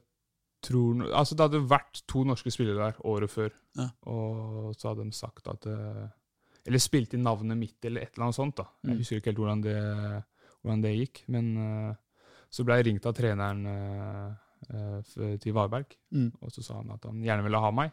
tror, 0.61 1.03
altså 1.13 1.35
det 1.35 1.45
hadde 1.49 1.69
vært 1.69 2.01
to 2.07 2.23
norske 2.23 2.51
spillere 2.51 2.77
der 2.91 3.01
året 3.05 3.29
før, 3.29 3.49
Ja. 3.77 3.89
og 4.09 4.73
så 4.75 4.89
hadde 4.89 5.03
de 5.05 5.11
sagt 5.11 5.47
at 5.47 5.65
eh, 5.67 6.07
Eller 6.67 6.79
spilt 6.79 7.13
inn 7.13 7.23
navnet 7.23 7.55
mitt, 7.57 7.77
eller 7.85 8.01
et 8.01 8.11
eller 8.17 8.25
annet 8.25 8.35
sånt. 8.35 8.55
da. 8.57 8.63
Jeg 8.83 8.91
Mm. 8.91 8.97
husker 8.97 9.15
ikke 9.21 9.25
helt 9.31 9.37
hvordan 9.37 9.61
det, 9.63 10.23
hvordan 10.61 10.81
det 10.81 10.97
gikk, 10.97 11.23
men 11.29 11.57
eh, 11.57 11.95
så 12.51 12.65
ble 12.65 12.75
jeg 12.75 12.85
ringt 12.85 13.05
av 13.05 13.13
treneren 13.13 13.65
eh, 13.65 15.37
til 15.39 15.53
Varberg, 15.53 15.85
Mm. 16.11 16.31
og 16.41 16.51
så 16.51 16.61
sa 16.63 16.73
han 16.81 16.91
at 16.91 17.03
han 17.05 17.21
gjerne 17.23 17.43
ville 17.43 17.59
ha 17.59 17.71
meg. 17.71 17.91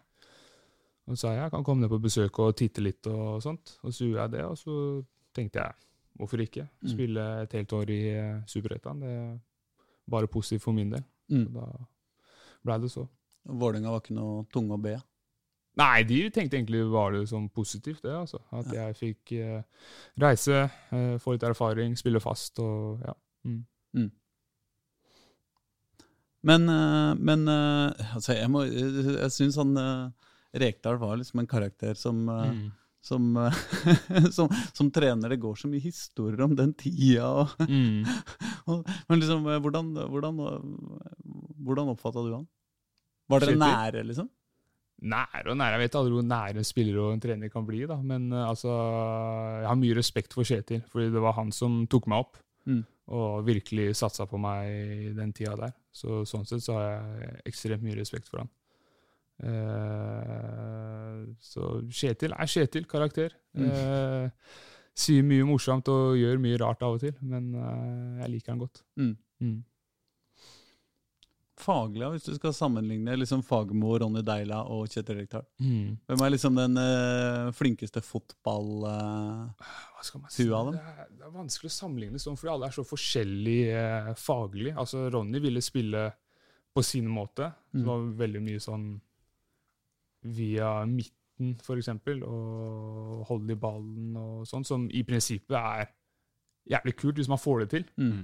Og 1.06 1.16
sa 1.18 1.28
jeg 1.34 1.50
kan 1.50 1.62
komme 1.62 1.82
ned 1.82 1.90
på 1.90 2.00
besøk 2.02 2.38
og 2.40 2.56
titte 2.56 2.80
litt 2.82 3.06
og 3.06 3.42
sånt. 3.42 3.78
Og 3.84 3.92
så 3.92 4.06
gjorde 4.08 4.22
jeg 4.22 4.30
det, 4.32 4.44
og 4.44 4.56
så 4.56 5.04
tenkte 5.34 5.60
jeg 5.60 5.72
hvorfor 6.18 6.38
ikke? 6.40 6.68
Mm. 6.82 6.88
Spille 6.88 7.42
et 7.42 7.52
helt 7.52 7.72
år 7.72 7.90
i 7.90 8.42
Superettan. 8.46 9.00
Det 9.00 9.08
er 9.10 9.38
bare 10.10 10.26
positivt 10.26 10.62
for 10.62 10.72
min 10.72 10.90
del. 10.90 11.04
Mm. 11.30 11.46
Så 11.46 11.52
da 11.52 11.66
ble 12.64 12.78
det 12.82 12.90
så. 12.92 13.04
Vålerenga 13.44 13.90
var 13.92 14.00
ikke 14.02 14.16
noe 14.16 14.44
tunge 14.52 14.74
å 14.78 14.80
be. 14.80 14.94
Nei, 15.76 16.04
de 16.06 16.20
tenkte 16.30 16.56
egentlig 16.56 16.84
var 16.92 17.12
det 17.16 17.24
som 17.28 17.48
positivt, 17.50 18.02
det. 18.06 18.12
altså. 18.14 18.38
At 18.54 18.68
jeg 18.72 18.94
fikk 18.98 19.32
eh, 19.36 19.62
reise, 20.22 20.60
eh, 20.94 21.16
få 21.18 21.34
litt 21.34 21.42
erfaring, 21.48 21.96
spille 21.98 22.20
fast 22.22 22.60
og 22.62 23.02
ja. 23.04 23.14
Mm. 23.44 24.10
Men, 26.44 26.68
eh, 26.68 27.14
men 27.24 27.48
eh, 27.48 28.14
altså, 28.14 28.34
jeg, 28.36 28.50
må, 28.52 28.64
jeg 28.68 29.30
syns 29.32 29.56
han 29.60 29.74
eh, 29.80 30.30
Rekdal 30.60 30.98
var 31.00 31.16
liksom 31.18 31.40
en 31.42 31.50
karakter 31.50 31.96
som 31.98 32.24
eh, 32.28 32.50
Mm. 32.54 32.64
som, 33.04 33.24
eh, 33.36 33.56
som, 34.36 34.48
som 34.76 34.90
trener. 34.94 35.28
Det 35.34 35.40
går 35.42 35.56
så 35.60 35.68
mye 35.68 35.82
historier 35.84 36.40
om 36.46 36.54
den 36.56 36.70
tida. 36.78 37.26
Og, 37.42 37.48
Mm. 37.68 38.04
og, 38.70 38.84
men 39.10 39.20
liksom, 39.20 39.48
eh, 39.52 39.58
hvordan, 39.60 39.90
hvordan, 40.12 40.38
eh, 40.46 40.60
hvordan 41.66 41.90
oppfatta 41.96 42.22
du 42.24 42.30
han? 42.36 42.46
Var 43.30 43.44
dere 43.44 43.58
nære, 43.60 44.02
liksom? 44.06 44.28
Nære 45.04 45.50
og 45.52 45.58
nære. 45.58 45.76
Jeg 45.76 45.82
vet 45.82 45.96
aldri 45.98 46.16
hvor 46.16 46.26
nære 46.26 46.60
en 46.60 46.66
spiller 46.66 46.98
og 47.02 47.12
en 47.12 47.22
trener 47.22 47.52
kan 47.52 47.66
bli. 47.66 47.84
da, 47.88 47.96
Men 48.00 48.32
eh, 48.32 48.48
altså, 48.48 48.72
jeg 49.60 49.68
har 49.68 49.80
mye 49.80 49.96
respekt 49.98 50.36
for 50.36 50.46
Kjetil, 50.48 50.82
fordi 50.90 51.10
det 51.12 51.22
var 51.22 51.36
han 51.38 51.52
som 51.52 51.86
tok 51.90 52.08
meg 52.10 52.24
opp. 52.24 52.38
Mm. 52.66 52.82
Og 53.14 53.44
virkelig 53.44 53.96
satsa 53.98 54.24
på 54.24 54.40
meg 54.40 54.68
i 54.70 55.14
den 55.16 55.32
tida 55.36 55.56
der. 55.60 55.74
Så 55.92 56.22
sånn 56.28 56.46
sett 56.48 56.64
så 56.64 56.78
har 56.78 56.86
jeg 56.86 57.42
ekstremt 57.50 57.84
mye 57.84 57.98
respekt 57.98 58.30
for 58.30 58.44
han. 58.44 58.52
Uh, 59.44 61.24
så 61.42 61.82
Kjetil 61.90 62.32
er 62.32 62.48
Kjetil, 62.48 62.86
karakter. 62.88 63.34
Mm. 63.58 63.68
Uh, 63.68 64.62
sier 64.96 65.26
mye 65.26 65.44
morsomt 65.44 65.90
og 65.90 66.16
gjør 66.16 66.40
mye 66.40 66.60
rart 66.62 66.84
av 66.86 66.96
og 66.96 67.02
til, 67.02 67.16
men 67.26 67.50
jeg 68.22 68.30
liker 68.30 68.54
han 68.54 68.60
godt. 68.62 68.84
Mm. 68.94 69.16
Mm. 71.54 71.62
Faglig, 71.62 72.06
hvis 72.10 72.24
du 72.26 72.34
skal 72.34 72.52
sammenligne 72.52 73.14
liksom 73.16 73.42
Fagermo, 73.46 73.92
Ronny 74.02 74.22
Deila 74.26 74.64
og 74.74 74.88
Kjetil 74.90 75.20
Rekdal. 75.20 75.44
Mm. 75.62 75.92
Hvem 76.08 76.24
er 76.26 76.32
liksom 76.34 76.56
den 76.58 76.76
uh, 76.80 77.52
flinkeste 77.54 78.02
fotballtua 78.02 78.94
eh, 80.02 80.28
si? 80.34 80.48
av 80.50 80.72
dem? 80.72 80.74
Det 80.74 80.82
er, 80.82 81.08
det 81.14 81.28
er 81.28 81.34
vanskelig 81.36 81.70
å 81.70 81.76
sammenligne 81.76 82.18
sånn, 82.18 82.36
fordi 82.40 82.52
alle 82.56 82.66
er 82.66 82.74
så 82.74 82.84
forskjellige 82.88 83.86
uh, 84.10 84.12
faglig. 84.18 84.74
Altså, 84.74 85.06
Ronny 85.14 85.38
ville 85.44 85.62
spille 85.62 86.08
på 86.74 86.82
sin 86.82 87.06
måte, 87.08 87.52
Mm. 87.74 87.80
som 87.80 87.88
var 87.90 88.02
veldig 88.18 88.40
mye 88.42 88.60
sånn 88.62 88.84
via 90.34 90.84
midten, 90.86 91.56
eksempel, 91.74 92.22
og 92.22 93.24
holde 93.28 93.52
i 93.54 93.58
ballen 93.58 94.16
og 94.16 94.44
sånn, 94.46 94.64
som 94.66 94.84
i 94.90 95.02
prinsippet 95.02 95.56
er 95.58 95.88
jævlig 96.70 96.94
kult 96.96 97.18
hvis 97.18 97.28
man 97.28 97.38
får 97.42 97.64
det 97.64 97.68
til. 97.74 97.84
mm. 97.98 98.22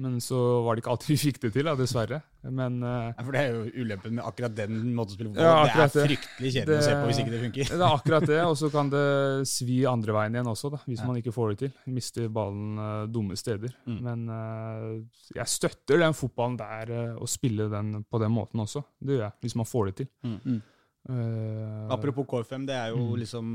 Men 0.00 0.14
så 0.24 0.38
var 0.64 0.74
det 0.74 0.80
ikke 0.80 0.92
alltid 0.94 1.10
vi 1.12 1.16
fikk 1.20 1.38
det 1.42 1.50
til, 1.52 1.66
da, 1.68 1.74
dessverre. 1.76 2.22
Men 2.48 2.78
uh, 2.80 3.10
Ja, 3.12 3.22
for 3.26 3.34
Det 3.36 3.40
er 3.42 3.50
jo 3.52 3.82
ulempen 3.84 4.14
med 4.16 4.24
akkurat 4.24 4.54
den 4.56 4.78
måten 4.96 5.12
å 5.12 5.16
spille 5.18 5.30
fotball 5.30 5.44
Ja, 5.44 5.66
Det 5.68 5.82
er 5.84 5.90
det. 5.92 6.06
fryktelig 6.08 6.52
kjedelig 6.56 6.78
å 6.78 6.86
se 6.86 6.94
på 6.96 7.10
hvis 7.10 7.20
ikke 7.22 7.34
det 7.34 7.40
funker. 7.42 7.68
Det 7.72 7.76
er 7.76 7.96
akkurat 7.98 8.26
det, 8.32 8.38
og 8.48 8.56
så 8.58 8.70
kan 8.72 8.90
det 8.94 9.04
svi 9.52 9.76
andre 9.90 10.16
veien 10.16 10.38
igjen 10.38 10.48
også, 10.54 10.72
da, 10.72 10.80
hvis 10.88 11.02
Ja. 11.04 11.10
man 11.10 11.20
ikke 11.20 11.34
får 11.36 11.52
det 11.52 11.58
til. 11.66 11.74
Mister 11.92 12.32
ballen 12.32 12.80
uh, 12.80 13.04
dumme 13.12 13.36
steder. 13.36 13.76
Mm. 13.84 14.00
Men 14.08 14.24
uh, 14.32 15.24
jeg 15.36 15.46
støtter 15.58 16.00
den 16.06 16.16
fotballen 16.16 16.56
der, 16.58 16.94
uh, 17.12 17.20
å 17.22 17.28
spille 17.28 17.68
den 17.70 18.00
på 18.08 18.22
den 18.24 18.32
måten 18.32 18.64
også. 18.64 18.82
Det 18.98 19.18
gjør 19.18 19.26
jeg, 19.28 19.36
hvis 19.44 19.58
man 19.60 19.68
får 19.68 19.90
det 19.92 19.96
til. 20.00 20.10
Mm. 20.24 20.62
Mm. 21.08 21.86
Eh, 21.88 21.92
Apropos 21.94 22.24
KFM, 22.30 22.66
det 22.66 22.74
er 22.76 22.88
jo 22.94 22.96
Mm. 23.08 23.18
liksom 23.20 23.48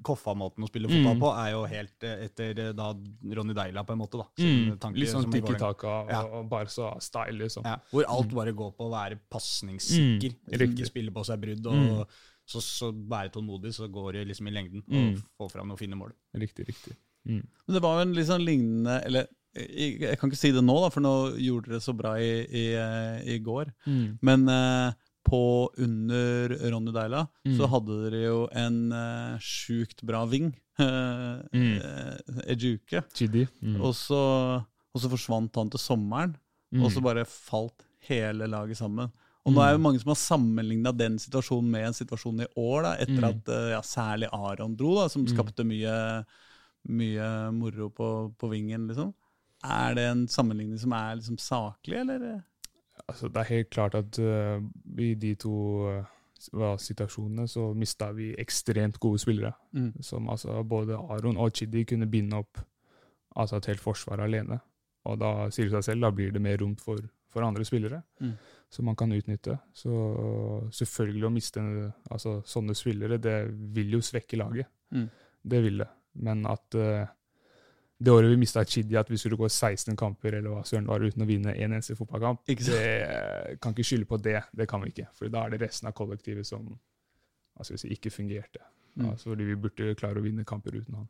Koffa-måten 0.00 0.62
å 0.62 0.68
spille 0.70 0.86
fotball 0.88 1.16
Mm. 1.16 1.20
på 1.20 1.30
er 1.36 1.50
jo 1.52 1.64
helt 1.66 2.04
eh, 2.06 2.24
etter 2.26 2.58
eh, 2.68 2.72
da 2.72 2.94
Ronny 3.34 3.52
Deila, 3.52 3.82
på 3.84 3.92
en 3.92 3.98
måte. 3.98 4.16
da. 4.16 4.24
mm, 4.38 4.94
litt 4.94 5.08
sånn 5.10 5.22
som 5.22 5.32
tikki-taka 5.32 5.84
og, 5.88 6.08
Ja. 6.08 6.22
og 6.22 6.48
Barca-style, 6.48 7.36
liksom. 7.38 7.64
Ja, 7.64 7.76
hvor 7.90 8.04
alt 8.08 8.30
bare 8.32 8.52
går 8.54 8.72
på 8.76 8.86
å 8.88 8.92
være 8.92 9.18
pasningssikker. 9.28 10.34
Mm, 10.48 10.76
ikke 10.76 10.86
spille 10.86 11.10
på 11.10 11.24
seg 11.26 11.40
brudd. 11.40 11.66
og 11.66 11.74
Mm. 11.74 12.06
så, 12.46 12.60
så 12.62 12.92
være 13.08 13.30
tålmodig, 13.32 13.74
så 13.74 13.90
går 13.90 14.12
det 14.12 14.28
liksom 14.28 14.46
i 14.48 14.52
lengden. 14.52 14.82
Mm. 14.88 15.22
Og 15.40 15.50
få 15.50 15.50
fram 15.52 15.68
noen 15.68 15.76
fine 15.78 15.94
mål. 15.98 16.12
Riktig, 16.34 16.66
riktig. 16.68 16.96
Mm. 17.26 17.42
Men 17.66 17.74
det 17.74 17.82
var 17.82 17.96
jo 17.98 18.08
en 18.08 18.14
litt 18.14 18.26
sånn 18.26 18.44
lignende 18.46 19.04
Eller 19.04 19.26
jeg, 19.54 20.00
jeg 20.00 20.18
kan 20.18 20.30
ikke 20.30 20.38
si 20.38 20.52
det 20.52 20.62
nå, 20.62 20.80
da, 20.80 20.88
for 20.88 21.00
nå 21.00 21.36
gjorde 21.36 21.64
dere 21.66 21.74
det 21.74 21.82
så 21.82 21.92
bra 21.96 22.14
i, 22.14 22.46
i, 22.46 23.34
i 23.34 23.38
går. 23.40 23.72
Mm. 23.86 24.18
Men 24.22 24.48
eh, 24.48 24.92
på 25.24 25.70
under 25.78 26.48
Ronny 26.70 26.92
Deila 26.92 27.26
Mm. 27.44 27.56
så 27.58 27.66
hadde 27.68 27.96
dere 28.10 28.22
jo 28.26 28.48
en 28.52 28.92
uh, 28.92 29.38
sjukt 29.40 30.02
bra 30.02 30.24
ving. 30.26 30.52
Uh, 30.78 31.42
Mm. 31.52 31.80
Ejuke. 32.46 33.02
Mm. 33.62 33.80
Og, 33.80 33.94
så, 33.94 34.18
og 34.94 35.00
så 35.02 35.10
forsvant 35.10 35.54
han 35.56 35.70
til 35.70 35.80
sommeren, 35.80 36.36
Mm. 36.72 36.82
og 36.84 36.90
så 36.92 37.00
bare 37.00 37.24
falt 37.24 37.82
hele 38.08 38.44
laget 38.46 38.76
sammen. 38.76 39.08
Og 39.46 39.54
nå 39.54 39.62
er 39.64 39.72
jo 39.72 39.78
mange 39.80 39.98
som 40.02 40.10
har 40.12 40.18
sammenligna 40.20 40.92
den 40.92 41.14
situasjonen 41.18 41.70
med 41.72 41.86
en 41.86 41.94
situasjon 41.96 42.42
i 42.44 42.46
år, 42.60 42.82
da, 42.84 42.90
etter 43.00 43.22
Mm. 43.22 43.28
at 43.30 43.48
eh, 43.48 43.70
ja, 43.72 43.80
særlig 43.80 44.28
Aron 44.32 44.76
dro, 44.76 44.94
da, 45.00 45.08
som 45.08 45.22
Mm. 45.24 45.28
skapte 45.32 45.64
mye, 45.64 46.24
mye 46.88 47.28
moro 47.56 47.88
på, 47.90 48.34
på 48.38 48.50
vingen. 48.52 48.86
liksom. 48.88 49.14
Er 49.64 49.94
det 49.94 50.04
en 50.10 50.26
sammenligning 50.28 50.78
som 50.78 50.92
er 50.92 51.16
liksom 51.16 51.38
saklig, 51.38 51.96
eller? 52.00 52.42
Altså, 53.08 53.28
det 53.32 53.40
er 53.40 53.54
helt 53.54 53.70
klart 53.72 53.94
at 53.98 54.18
uh, 54.20 54.60
i 55.00 55.14
de 55.16 55.34
to 55.40 55.54
uh, 55.88 56.76
situasjonene 56.78 57.48
så 57.48 57.70
mista 57.74 58.10
vi 58.12 58.34
ekstremt 58.38 58.98
gode 59.00 59.18
spillere. 59.22 59.52
Mm. 59.72 59.92
Som 60.04 60.28
altså 60.28 60.62
både 60.62 60.96
Aron 60.96 61.40
og 61.40 61.54
Chidi 61.56 61.84
kunne 61.88 62.06
binde 62.10 62.36
opp 62.36 62.60
altså 63.36 63.56
et 63.58 63.70
helt 63.72 63.80
forsvar 63.80 64.20
alene. 64.24 64.60
Og 65.08 65.18
da 65.20 65.48
sier 65.54 65.68
det 65.68 65.78
seg 65.78 65.92
selv, 65.92 66.04
da 66.04 66.12
blir 66.12 66.32
det 66.34 66.42
mer 66.42 66.58
rom 66.60 66.74
for, 66.76 67.00
for 67.32 67.46
andre 67.46 67.64
spillere 67.64 68.02
Mm. 68.20 68.32
som 68.70 68.84
man 68.84 68.96
kan 68.96 69.12
utnytte. 69.12 69.58
Så 69.72 69.90
selvfølgelig 70.74 71.26
å 71.26 71.32
miste 71.32 71.60
altså, 72.10 72.42
sånne 72.44 72.74
spillere, 72.76 73.16
det 73.18 73.36
vil 73.74 73.94
jo 73.96 74.00
svekke 74.04 74.36
laget. 74.36 74.68
Mm. 74.92 75.06
Det 75.48 75.62
vil 75.64 75.78
det. 75.78 75.88
Men 76.20 76.44
at 76.50 76.74
eh, 76.74 77.06
det 77.98 78.12
året 78.14 78.30
vi 78.30 78.38
mista 78.38 78.62
Chidi, 78.64 78.94
at 78.96 79.08
vi 79.10 79.18
skulle 79.18 79.36
gå 79.36 79.48
16 79.50 79.96
kamper 79.98 80.36
eller 80.38 80.52
hva 80.52 80.62
søren 80.66 80.86
var, 80.86 81.02
uten 81.02 81.24
å 81.24 81.26
vinne 81.26 81.50
en 81.50 81.72
eneste 81.74 81.96
fotballkamp, 81.98 82.44
Ikke 82.46 82.66
det 82.68 83.58
kan 83.62 83.74
ikke 83.74 83.86
skylde 83.88 84.06
på 84.06 84.20
det. 84.22 84.42
Det 84.54 84.68
kan 84.70 84.84
vi 84.84 84.92
ikke. 84.92 85.08
For 85.18 85.32
da 85.32 85.44
er 85.44 85.54
det 85.54 85.64
resten 85.64 85.90
av 85.90 85.96
kollektivet 85.98 86.46
som 86.46 86.68
altså, 87.58 87.74
ikke 87.90 88.12
fungerte. 88.14 88.62
Mm. 88.94 89.08
Altså, 89.10 89.32
fordi 89.32 89.48
vi 89.48 89.58
burde 89.58 89.96
klare 89.98 90.22
å 90.22 90.22
vinne 90.22 90.46
kamper 90.46 90.78
uten 90.78 91.00
han. 91.00 91.08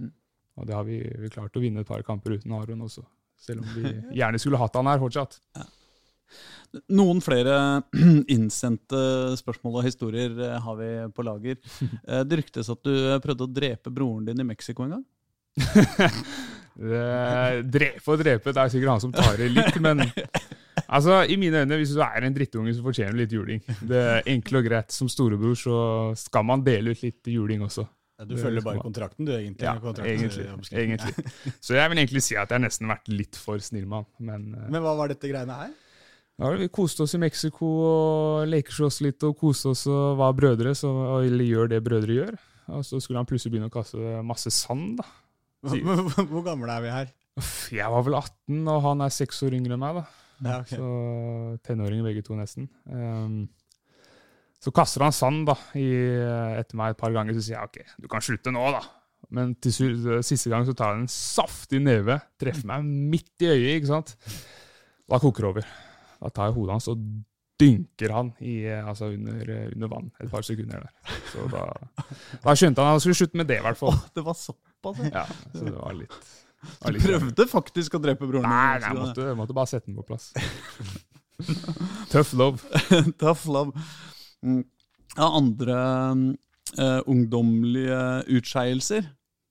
Mm. 0.00 0.14
Og 0.56 0.70
det 0.70 0.78
har 0.78 0.88
vi, 0.88 1.02
vi 1.24 1.32
klart 1.32 1.60
å 1.60 1.62
vinne 1.62 1.84
et 1.84 1.88
par 1.92 2.02
kamper 2.08 2.38
uten 2.38 2.56
Aron 2.56 2.88
også. 2.88 3.04
Selv 3.40 3.60
om 3.64 3.76
vi 3.76 3.92
gjerne 4.22 4.40
skulle 4.40 4.60
hatt 4.60 4.80
han 4.80 4.88
her 4.88 5.04
fortsatt. 5.04 5.38
Noen 6.94 7.20
flere 7.24 7.54
innsendte 8.36 9.36
spørsmål 9.40 9.80
og 9.80 9.88
historier 9.90 10.36
eh, 10.40 10.58
har 10.64 10.76
vi 10.80 10.90
på 11.12 11.26
lager. 11.26 11.60
Eh, 12.08 12.24
Det 12.24 12.40
ryktes 12.40 12.72
at 12.72 12.80
du 12.86 12.94
prøvde 13.20 13.44
å 13.44 13.56
drepe 13.60 13.92
broren 13.92 14.24
din 14.24 14.40
i 14.40 14.52
Mexico 14.54 14.88
en 14.88 14.96
gang? 14.96 15.08
Det- 16.80 17.64
Drepe 17.68 18.08
og 18.14 18.18
drepe, 18.22 18.52
det 18.54 18.60
er 18.62 18.70
sikkert 18.72 18.88
han 18.94 19.00
som 19.02 19.12
tar 19.12 19.40
i 19.44 19.48
litt, 19.52 19.76
men 19.84 20.00
altså, 20.88 21.18
i 21.28 21.36
mine 21.36 21.60
øyne, 21.64 21.76
hvis 21.76 21.92
du 21.96 22.00
er 22.00 22.24
en 22.24 22.34
drittunge, 22.36 22.72
så 22.76 22.84
fortjener 22.86 23.12
du 23.12 23.20
litt 23.20 23.34
juling. 23.36 23.60
Det 23.84 24.00
er 24.00 24.22
enkelt 24.32 24.60
og 24.62 24.68
greit. 24.70 24.94
Som 24.96 25.10
storebror 25.12 25.58
så 25.60 25.76
skal 26.16 26.46
man 26.48 26.64
dele 26.64 26.94
ut 26.94 27.02
litt 27.04 27.28
juling 27.28 27.60
også. 27.66 27.84
Du 28.28 28.34
følger 28.36 28.60
bare 28.64 28.80
kontrakten, 28.84 29.24
du, 29.28 29.32
egentlig. 29.32 29.64
Ja, 29.64 29.76
egentlig. 30.04 30.48
egentlig. 30.76 31.14
Så 31.64 31.72
jeg 31.76 31.88
vil 31.92 31.98
egentlig 32.02 32.22
si 32.24 32.34
at 32.36 32.50
jeg 32.52 32.58
har 32.58 32.64
nesten 32.66 32.88
vært 32.90 33.08
litt 33.08 33.36
for 33.40 33.60
snill 33.64 33.86
med 33.88 34.02
han. 34.02 34.08
Men 34.30 34.42
eh, 34.58 34.66
Men 34.74 34.82
hva 34.84 34.92
var 34.98 35.08
dette 35.12 35.28
greiene 35.30 35.56
her? 35.56 35.70
ja, 36.40 36.50
vi 36.56 36.68
koste 36.72 37.04
oss 37.04 37.14
i 37.16 37.20
Mexico 37.20 37.68
og 37.84 38.48
leker 38.48 38.84
oss 38.86 39.00
litt 39.04 39.24
og 39.28 39.36
koste 39.40 39.72
oss 39.72 39.86
og 39.88 40.16
var 40.20 40.32
brødre, 40.36 40.72
så, 40.76 40.88
og 40.92 41.24
eller 41.28 41.44
gjør 41.48 41.72
det 41.72 41.80
brødre 41.84 42.16
gjør. 42.22 42.36
Og 42.76 42.84
så 42.88 43.00
skulle 43.00 43.20
han 43.20 43.28
plutselig 43.28 43.52
begynne 43.56 43.68
å 43.68 43.74
kaste 43.74 44.20
masse 44.24 44.52
sand. 44.52 44.98
da. 45.00 45.08
Hvor 45.64 46.44
gamle 46.46 46.72
er 46.72 46.84
vi 46.84 46.92
her? 46.94 47.10
Jeg 47.72 47.92
var 47.92 48.04
vel 48.04 48.16
18, 48.18 48.60
og 48.68 48.82
han 48.88 49.04
er 49.04 49.14
seks 49.14 49.42
år 49.46 49.56
yngre 49.56 49.76
enn 49.76 49.82
meg. 49.82 50.00
da. 50.00 50.04
Ja, 50.40 50.60
okay. 50.62 50.78
Så 50.78 51.58
tenåringer 51.66 52.06
begge 52.06 52.24
to, 52.24 52.36
nesten. 52.38 52.68
Um, 52.88 53.42
så 54.60 54.72
kaster 54.76 55.04
han 55.06 55.14
sand 55.16 55.46
da, 55.48 55.56
i, 55.78 55.88
etter 56.60 56.76
meg 56.80 56.94
et 56.94 57.00
par 57.00 57.12
ganger, 57.14 57.36
så 57.36 57.44
sier 57.44 57.56
jeg 57.58 57.70
ok, 57.70 57.94
du 58.04 58.08
kan 58.12 58.24
slutte 58.24 58.52
nå, 58.52 58.64
da. 58.74 58.82
Men 59.36 59.54
til 59.62 59.72
siste 60.26 60.50
gang 60.50 60.64
så 60.66 60.74
tar 60.76 60.94
han 60.94 61.04
en 61.04 61.12
saftig 61.12 61.80
neve, 61.84 62.18
treffer 62.40 62.68
meg 62.68 62.88
midt 63.12 63.44
i 63.44 63.52
øyet, 63.52 63.76
ikke 63.78 63.92
sant. 63.92 64.14
Da 65.10 65.20
koker 65.22 65.44
det 65.46 65.50
over. 65.52 65.68
Da 66.20 66.32
tar 66.34 66.50
jeg 66.50 66.56
hodet 66.56 66.76
hans 66.76 66.88
og 66.92 67.04
dynker 67.60 68.14
han 68.14 68.32
i, 68.40 68.56
eh, 68.66 68.88
altså 68.88 69.10
under, 69.12 69.40
eh, 69.54 69.68
under 69.74 69.90
vann 69.92 70.10
et 70.20 70.30
par 70.32 70.46
sekunder 70.46 70.84
der. 70.86 71.16
Så 71.30 71.46
da, 71.52 71.64
da 72.44 72.54
skjønte 72.56 72.82
han 72.82 72.90
at 72.90 72.96
han 72.96 73.02
skulle 73.04 73.18
slutte 73.20 73.40
med 73.40 73.50
det, 73.50 73.60
i 73.60 73.66
hvert 73.66 73.80
fall. 73.80 73.96
Det 74.16 74.24
var 74.26 74.38
såpass, 74.38 75.02
ja. 75.06 75.24
Så 75.54 75.66
det 75.66 75.76
var 75.76 75.96
litt, 75.96 76.32
Du 76.84 77.00
prøvde 77.00 77.46
faktisk 77.48 77.96
å 77.96 78.02
drepe 78.02 78.28
broren 78.28 78.48
din. 78.48 78.52
Nei, 78.52 78.80
nei, 78.80 78.88
jeg 78.88 78.98
måtte, 79.00 79.28
jeg 79.30 79.38
måtte 79.38 79.56
bare 79.56 79.70
sette 79.70 79.90
den 79.90 80.00
på 80.00 80.06
plass. 80.08 80.32
Tough 82.12 82.34
love. 82.36 82.60
Tough 83.22 83.46
love. 83.48 83.86
Mm. 84.44 84.64
Ja, 85.16 85.26
andre, 85.36 85.78
uh, 86.78 87.00
ungdommelige 87.10 88.02
utskeielser. 88.38 89.08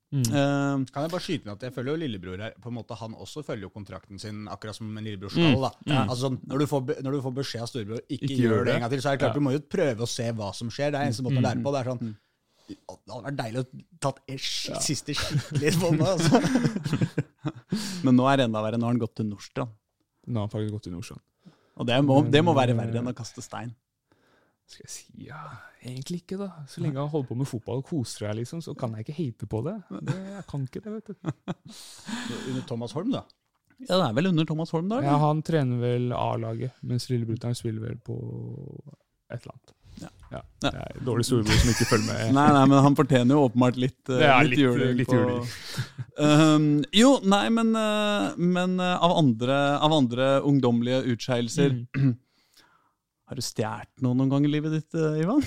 Mm. 0.10 0.24
Uh, 0.26 0.86
Kan 0.90 1.04
jeg 1.06 1.12
bare 1.14 1.22
skyte 1.22 1.46
inn 1.46 1.52
at 1.54 1.62
jeg 1.68 1.74
føler 1.76 1.92
jo 1.94 1.98
lillebror 2.02 2.40
her 2.42 2.54
på 2.58 2.72
en 2.72 2.74
måte 2.80 2.96
Han 2.98 3.12
også 3.14 3.44
følger 3.46 3.68
jo 3.68 3.70
kontrakten 3.70 4.18
sin 4.18 4.48
akkurat 4.50 4.74
som 4.74 4.90
en 4.98 5.04
lillebror 5.06 5.30
skal. 5.30 5.54
da. 5.62 5.70
Altså 6.08 6.24
sånn, 6.24 6.40
når, 6.50 6.64
du 6.64 6.66
får, 6.72 6.82
når 7.06 7.12
du 7.14 7.20
får 7.28 7.36
beskjed 7.38 7.62
av 7.62 7.70
storebror 7.70 8.02
ikke, 8.10 8.24
Ikke 8.26 8.40
gjør 8.42 8.66
det 8.66 8.74
en 8.74 8.82
gang 8.88 8.90
til, 8.96 9.04
så 9.06 9.12
er 9.12 9.20
det 9.20 9.22
klart 9.22 9.36
Ja. 9.36 9.38
du 9.38 9.46
må 9.46 9.54
jo 9.54 9.62
prøve 9.70 10.02
å 10.02 10.10
se 10.10 10.26
hva 10.40 10.50
som 10.58 10.72
skjer. 10.74 10.90
Det 10.96 10.98
er 11.04 11.06
eneste 11.12 11.22
måten 11.28 11.38
å 11.38 11.46
lære 11.46 11.62
på. 11.62 11.76
Det 11.76 11.82
er 11.84 11.92
sånn 11.92 12.16
Det 12.70 12.78
hadde 12.90 13.24
vært 13.28 13.38
deilig 13.44 13.62
å 13.62 13.68
tatt 14.08 14.20
sk- 14.34 14.82
siste 14.82 15.14
skikkelig 15.14 15.76
på 15.78 15.92
meg. 15.94 16.08
Altså. 16.16 16.42
men 18.06 18.18
nå 18.18 18.26
er 18.32 18.38
det 18.42 18.48
enda 18.50 18.62
verre. 18.66 18.78
Nå 18.82 18.90
har 18.90 18.94
han 18.96 19.02
gått 19.02 19.16
til 19.20 19.30
Nordstrand. 19.30 19.72
Nå 20.30 20.42
har 20.42 20.48
han 20.48 20.54
faktisk 20.54 20.74
gått 20.74 20.84
til 20.90 20.94
Nordstrand. 20.98 21.22
Og 21.80 21.88
det 21.88 22.02
må, 22.04 22.18
det 22.34 22.42
må 22.44 22.54
være 22.58 22.74
verre 22.78 22.98
enn 23.02 23.10
å 23.10 23.16
kaste 23.18 23.42
stein. 23.46 23.72
Skal 24.70 24.86
jeg 24.86 24.92
si 24.94 25.26
ja, 25.26 25.40
egentlig 25.82 26.20
ikke, 26.22 26.38
da. 26.38 26.50
Så 26.70 26.84
lenge 26.84 27.00
han 27.02 27.10
holder 27.10 27.32
på 27.32 27.38
med 27.40 27.48
fotball 27.50 27.80
og 27.82 27.88
koser 27.90 28.28
meg, 28.28 28.36
liksom, 28.44 28.62
så 28.62 28.76
kan 28.78 28.94
jeg 28.94 29.08
ikke 29.08 29.16
hate 29.18 29.48
på 29.50 29.64
det. 29.66 29.76
det 30.12 30.18
jeg 30.36 30.44
kan 30.52 30.68
ikke 30.68 30.84
det, 30.86 30.94
vet 31.00 31.10
du. 31.10 31.16
Under 32.52 32.64
Thomas 32.70 32.94
Holm, 32.98 33.10
da. 33.16 33.24
Ja, 33.80 33.96
det 33.96 34.06
er 34.10 34.14
vel 34.18 34.28
under 34.28 34.44
Thomas 34.46 34.74
Holm, 34.76 34.90
da? 34.92 34.98
Ja, 35.02 35.16
han 35.22 35.40
trener 35.48 35.80
vel 35.80 36.10
A-laget, 36.14 36.74
mens 36.84 37.06
lillebrutter'n 37.10 37.56
spiller 37.56 37.80
vel 37.88 37.96
på 38.04 38.18
et 39.32 39.40
eller 39.40 39.54
annet. 39.56 39.74
Ja. 40.00 40.10
Ja. 40.32 40.42
Ja. 40.64 40.70
Det 40.70 40.82
er 40.84 41.00
dårlig 41.08 41.26
storebror 41.28 41.58
som 41.64 41.72
ikke 41.72 41.88
følger 41.90 42.10
med. 42.12 42.34
Nei, 42.38 42.46
nei, 42.56 42.66
men 42.70 42.84
han 42.86 42.96
fortjener 43.00 43.38
jo 43.40 43.46
åpenbart 43.48 43.80
litt, 43.80 43.98
uh, 44.12 44.20
er 44.20 44.44
litt, 44.44 44.52
litt- 44.52 44.64
juling. 44.68 44.96
litt 45.00 45.10
på- 45.10 45.18
juling. 45.18 45.50
Um, 46.20 46.68
jo, 47.02 47.14
nei, 47.24 47.46
men, 47.56 47.72
uh, 47.80 48.36
men 48.38 48.76
uh, 48.84 48.98
av, 49.00 49.16
andre, 49.24 49.58
av 49.80 49.96
andre 50.04 50.30
ungdommelige 50.46 51.06
utskeielser 51.16 51.80
Mm. 51.96 52.18
Har 53.30 53.38
du 53.38 53.46
stjålet 53.46 54.02
noe 54.02 54.18
noen 54.18 54.32
gang 54.32 54.46
i 54.48 54.50
livet 54.50 54.74
ditt, 54.74 54.96
eh, 54.98 55.20
Ivan? 55.22 55.44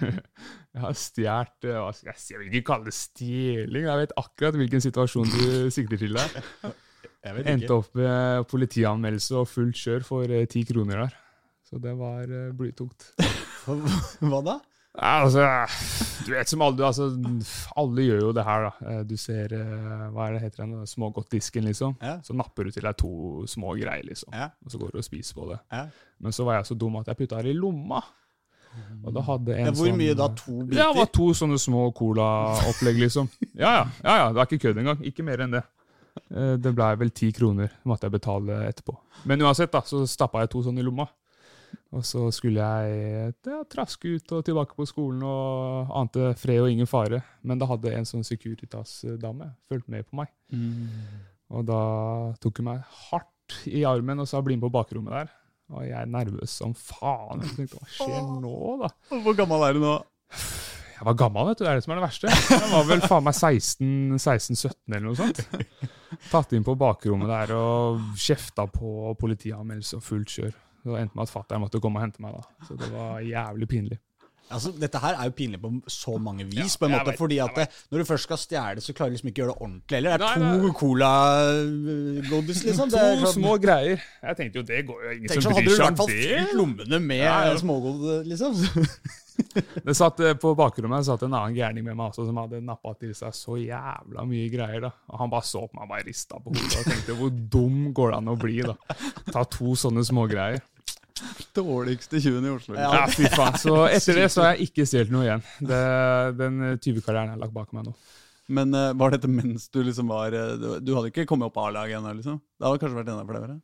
Jeg 0.74 0.80
har 0.80 0.94
stjålet 0.96 1.66
eh, 1.68 1.98
jeg 2.08 2.38
vil 2.40 2.48
ikke 2.48 2.68
kalle 2.70 2.88
det 2.88 2.94
stjeling. 2.96 3.84
Jeg 3.84 4.00
vet 4.00 4.14
akkurat 4.18 4.56
hvilken 4.58 4.82
situasjon 4.82 5.28
du 5.28 5.42
sikter 5.76 6.00
til 6.00 6.16
der. 6.16 6.32
Endte 7.44 7.76
opp 7.76 7.92
med 7.98 8.48
politianmeldelse 8.50 9.36
og 9.38 9.50
fullt 9.52 9.78
kjør 9.78 10.06
for 10.08 10.32
eh, 10.32 10.48
ti 10.50 10.64
kroner 10.66 11.04
der. 11.04 11.18
Så 11.68 11.78
det 11.82 11.92
var 12.00 12.32
blytungt. 12.56 13.12
Hva 14.32 14.40
da? 14.48 14.56
Altså, 14.94 15.42
du 16.24 16.30
vet 16.36 16.46
som 16.48 16.62
alle, 16.62 16.84
altså, 16.86 17.08
alle 17.80 18.04
gjør 18.06 18.20
jo 18.28 18.32
det 18.36 18.44
her, 18.46 18.66
da. 18.68 18.90
Eh, 18.92 19.00
Du 19.10 19.16
ser, 19.18 19.52
eh, 19.52 20.04
hva 20.14 20.28
er 20.28 20.36
det 20.36 20.42
heter 20.44 20.62
den, 20.64 20.84
smågodtdisken, 20.86 21.64
liksom. 21.66 21.96
Ja. 22.00 22.20
Så 22.22 22.34
napper 22.36 22.64
du 22.64 22.70
til 22.70 22.82
deg 22.86 22.96
to 23.02 23.42
små 23.50 23.74
greier, 23.80 24.04
liksom. 24.06 24.30
Ja. 24.32 24.50
Og 24.64 24.70
så 24.70 24.78
går 24.78 24.92
du 24.94 24.98
og 25.02 25.04
spiser 25.06 25.34
på 25.34 25.48
det. 25.50 25.58
Ja. 25.72 25.86
Men 26.20 26.32
så 26.32 26.44
var 26.46 26.60
jeg 26.60 26.68
så 26.70 26.78
dum 26.78 26.96
at 27.00 27.06
jeg 27.10 27.16
putta 27.18 27.42
det 27.42 27.50
i 27.50 27.58
lomma. 27.58 28.02
Og 29.04 29.12
da 29.14 29.20
hadde 29.22 29.54
en 29.54 29.66
Ja, 29.66 29.72
hvor 29.74 29.86
sånn, 29.90 29.98
mye 29.98 30.14
da? 30.18 30.28
To 30.34 30.62
biter? 30.64 30.78
Ja, 30.80 30.86
det 30.92 30.98
var 31.02 31.10
to 31.14 31.26
sånne 31.34 31.58
små 31.62 31.88
cola-opplegg, 31.94 32.98
liksom. 33.02 33.28
Ja, 33.54 33.72
ja, 33.82 33.84
ja, 34.04 34.16
ja, 34.22 34.32
det 34.32 34.40
er 34.44 34.46
ikke 34.50 34.62
kødd 34.68 34.78
engang. 34.82 35.02
Ikke 35.10 35.26
mer 35.26 35.42
enn 35.44 35.50
det. 35.58 35.64
Eh, 36.30 36.54
Det 36.56 36.72
blei 36.74 36.94
vel 36.96 37.10
ti 37.10 37.32
kroner, 37.34 37.70
måtte 37.84 38.06
jeg 38.06 38.12
betale 38.14 38.62
etterpå. 38.70 38.96
Men 39.26 39.42
uansett, 39.42 39.72
da, 39.74 39.80
så 39.82 40.06
stappa 40.06 40.40
jeg 40.46 40.50
to 40.54 40.62
sånne 40.62 40.78
i 40.78 40.86
lomma. 40.86 41.08
Og 41.94 42.04
så 42.06 42.24
skulle 42.34 42.64
jeg 42.64 43.34
ja, 43.46 43.60
traske 43.70 44.16
ut 44.16 44.32
og 44.36 44.44
tilbake 44.46 44.76
på 44.78 44.86
skolen 44.88 45.22
og 45.26 45.92
ante 46.00 46.32
fred 46.40 46.62
og 46.64 46.70
ingen 46.72 46.88
fare. 46.90 47.22
Men 47.42 47.60
da 47.60 47.68
hadde 47.70 47.92
en 47.94 48.08
sånn 48.08 48.26
Securitas-dame 48.26 49.52
fulgt 49.70 49.88
med 49.92 50.06
på 50.08 50.20
meg. 50.22 50.32
Og 51.54 51.64
da 51.68 51.80
tok 52.42 52.60
hun 52.60 52.70
meg 52.72 52.84
hardt 53.10 53.58
i 53.68 53.84
armen 53.84 54.20
og 54.22 54.28
sa 54.28 54.40
'bli 54.40 54.56
med 54.56 54.66
på 54.68 54.74
bakrommet 54.78 55.12
der'. 55.12 55.32
Og 55.72 55.84
jeg 55.86 55.96
er 55.96 56.06
nervøs 56.06 56.50
som 56.50 56.74
faen. 56.76 57.40
Jeg 57.42 57.56
tenkte, 57.56 57.78
Hva 57.80 57.88
skjer 57.88 58.26
nå, 58.40 58.56
da? 58.82 58.90
Hvor 59.24 59.36
gammel 59.36 59.62
er 59.68 59.72
du 59.72 59.80
nå? 59.80 59.94
Jeg 60.94 61.06
var 61.08 61.16
gammel, 61.18 61.48
vet 61.48 61.58
du. 61.58 61.64
Det 61.64 61.70
er 61.70 61.78
det 61.80 61.84
som 61.84 61.92
er 61.92 61.98
det 61.98 62.04
verste. 62.04 62.28
Jeg 62.50 62.70
var 62.70 62.84
vel 62.88 63.00
faen 63.02 63.24
meg 63.26 63.34
16-17 63.34 64.94
eller 64.94 65.06
noe 65.08 65.18
sånt. 65.18 65.40
Tatt 66.30 66.52
inn 66.54 66.66
på 66.66 66.76
bakrommet 66.78 67.28
der 67.28 67.54
og 67.56 68.04
kjefta 68.20 68.68
på 68.70 69.14
politianmeldelse 69.20 69.98
og 69.98 70.04
fullt 70.06 70.36
kjør. 70.36 70.54
Det 70.84 70.98
endte 71.00 71.16
med 71.16 71.22
at 71.28 71.32
fatter'n 71.32 71.60
måtte 71.64 71.80
komme 71.80 71.96
og 72.00 72.04
hente 72.04 72.20
meg. 72.20 72.34
da. 72.36 72.66
Så 72.68 72.76
det 72.78 72.90
var 72.92 73.20
jævlig 73.24 73.68
pinlig. 73.68 73.98
Altså, 74.52 74.74
dette 74.76 75.00
her 75.00 75.14
er 75.16 75.24
jo 75.30 75.32
pinlig 75.32 75.56
på 75.62 75.70
så 75.88 76.18
mange 76.20 76.44
vis, 76.44 76.74
Ja, 76.74 76.78
på 76.78 76.84
en 76.84 76.92
måte, 76.92 77.06
vet, 77.14 77.16
fordi 77.18 77.38
at 77.40 77.54
det, 77.56 77.64
når 77.90 78.02
du 78.02 78.04
først 78.04 78.26
skal 78.28 78.36
stjele, 78.36 78.82
så 78.84 78.92
klarer 78.92 79.08
du 79.08 79.14
liksom 79.16 79.30
ikke 79.30 79.40
å 79.40 79.44
gjøre 79.46 79.54
det 79.54 79.62
ordentlig 79.64 79.96
heller. 79.96 80.18
Det 80.20 80.28
er 80.28 80.42
Nei, 80.44 80.58
to 80.60 80.72
cola-godis, 80.82 82.60
liksom. 82.68 82.90
To 82.92 82.96
klart- 83.00 83.32
små 83.34 83.54
greier. 83.62 84.02
Jeg 84.22 84.36
tenkte 84.36 84.60
jo 84.60 84.62
det 84.68 84.86
går 84.86 85.02
jo 85.04 85.10
ingen 85.16 85.28
som 85.28 85.52
bryr 85.52 85.54
seg 85.54 85.54
om 85.54 85.56
det. 85.56 85.56
Hadde 85.56 85.64
du 85.64 85.74
i 85.74 85.78
hvert 85.80 85.96
fall 85.96 86.12
fylt 86.12 86.54
lommene 86.60 87.00
med 87.00 87.22
Ja, 87.24 87.44
ja. 87.48 87.56
smågodt, 87.56 88.26
liksom. 88.26 88.52
Det 89.84 89.96
satt 89.98 90.20
eh, 90.22 90.34
På 90.38 90.52
bakrommet 90.54 91.02
satt 91.08 91.22
en 91.26 91.32
annen 91.34 91.56
gærning 91.56 91.82
med 91.82 91.96
meg 91.98 92.12
også, 92.12 92.22
som 92.28 92.36
hadde 92.38 92.60
nappa 92.62 92.92
til 93.00 93.10
seg 93.18 93.32
så 93.34 93.56
jævla 93.58 94.22
mye 94.28 94.46
greier. 94.52 94.80
da. 94.84 94.90
Og 95.10 95.18
Han 95.18 95.30
bare 95.32 95.42
så 95.48 95.64
på 95.66 95.74
meg 95.74 95.82
og 95.82 95.88
bare 95.90 96.04
rista 96.06 96.38
på 96.38 96.52
hodet 96.54 96.78
og 96.78 96.84
tenkte 96.86 97.16
hvor 97.18 97.30
dum 97.50 97.92
går 97.96 98.10
det 98.12 98.16
an 98.20 98.30
å 98.30 98.36
bli? 98.38 98.60
da? 98.62 98.76
Ta 99.32 99.42
to 99.44 99.74
sånne 99.74 100.04
smågreier. 100.06 100.62
Dårligste 101.54 102.20
tjuven 102.20 102.46
i 102.46 102.50
Oslo. 102.50 102.74
Ja. 102.78 102.90
Ja, 102.96 103.04
fy 103.10 103.28
faen. 103.30 103.58
Så 103.60 103.74
etter 103.96 104.18
det 104.18 104.28
så 104.34 104.42
har 104.44 104.54
jeg 104.56 104.70
ikke 104.70 104.86
stjålet 104.88 105.12
noe 105.14 105.26
igjen. 105.28 105.44
Det, 105.60 105.80
den 106.40 106.62
tyvekarrieren 106.82 107.30
jeg 107.32 107.36
har 107.38 107.42
lagt 107.44 107.54
bak 107.56 107.70
meg 107.76 107.86
nå. 107.88 107.94
Men 108.54 108.74
uh, 108.76 108.90
var 109.00 109.14
dette 109.14 109.30
mens 109.30 109.70
du 109.72 109.78
liksom 109.80 110.10
var 110.12 110.34
eh, 110.36 110.50
Du, 110.60 110.66
du 110.84 110.90
hadde 110.92 111.08
ikke 111.08 111.24
kommet 111.30 111.48
opp 111.48 111.56
A-laget 111.62 111.96
ennå, 111.96 112.10
liksom? 112.18 112.42
Det 112.60 112.66
hadde 112.66 112.82
kanskje 112.82 112.98
vært 112.98 113.12
enda 113.14 113.24
flere? 113.30 113.54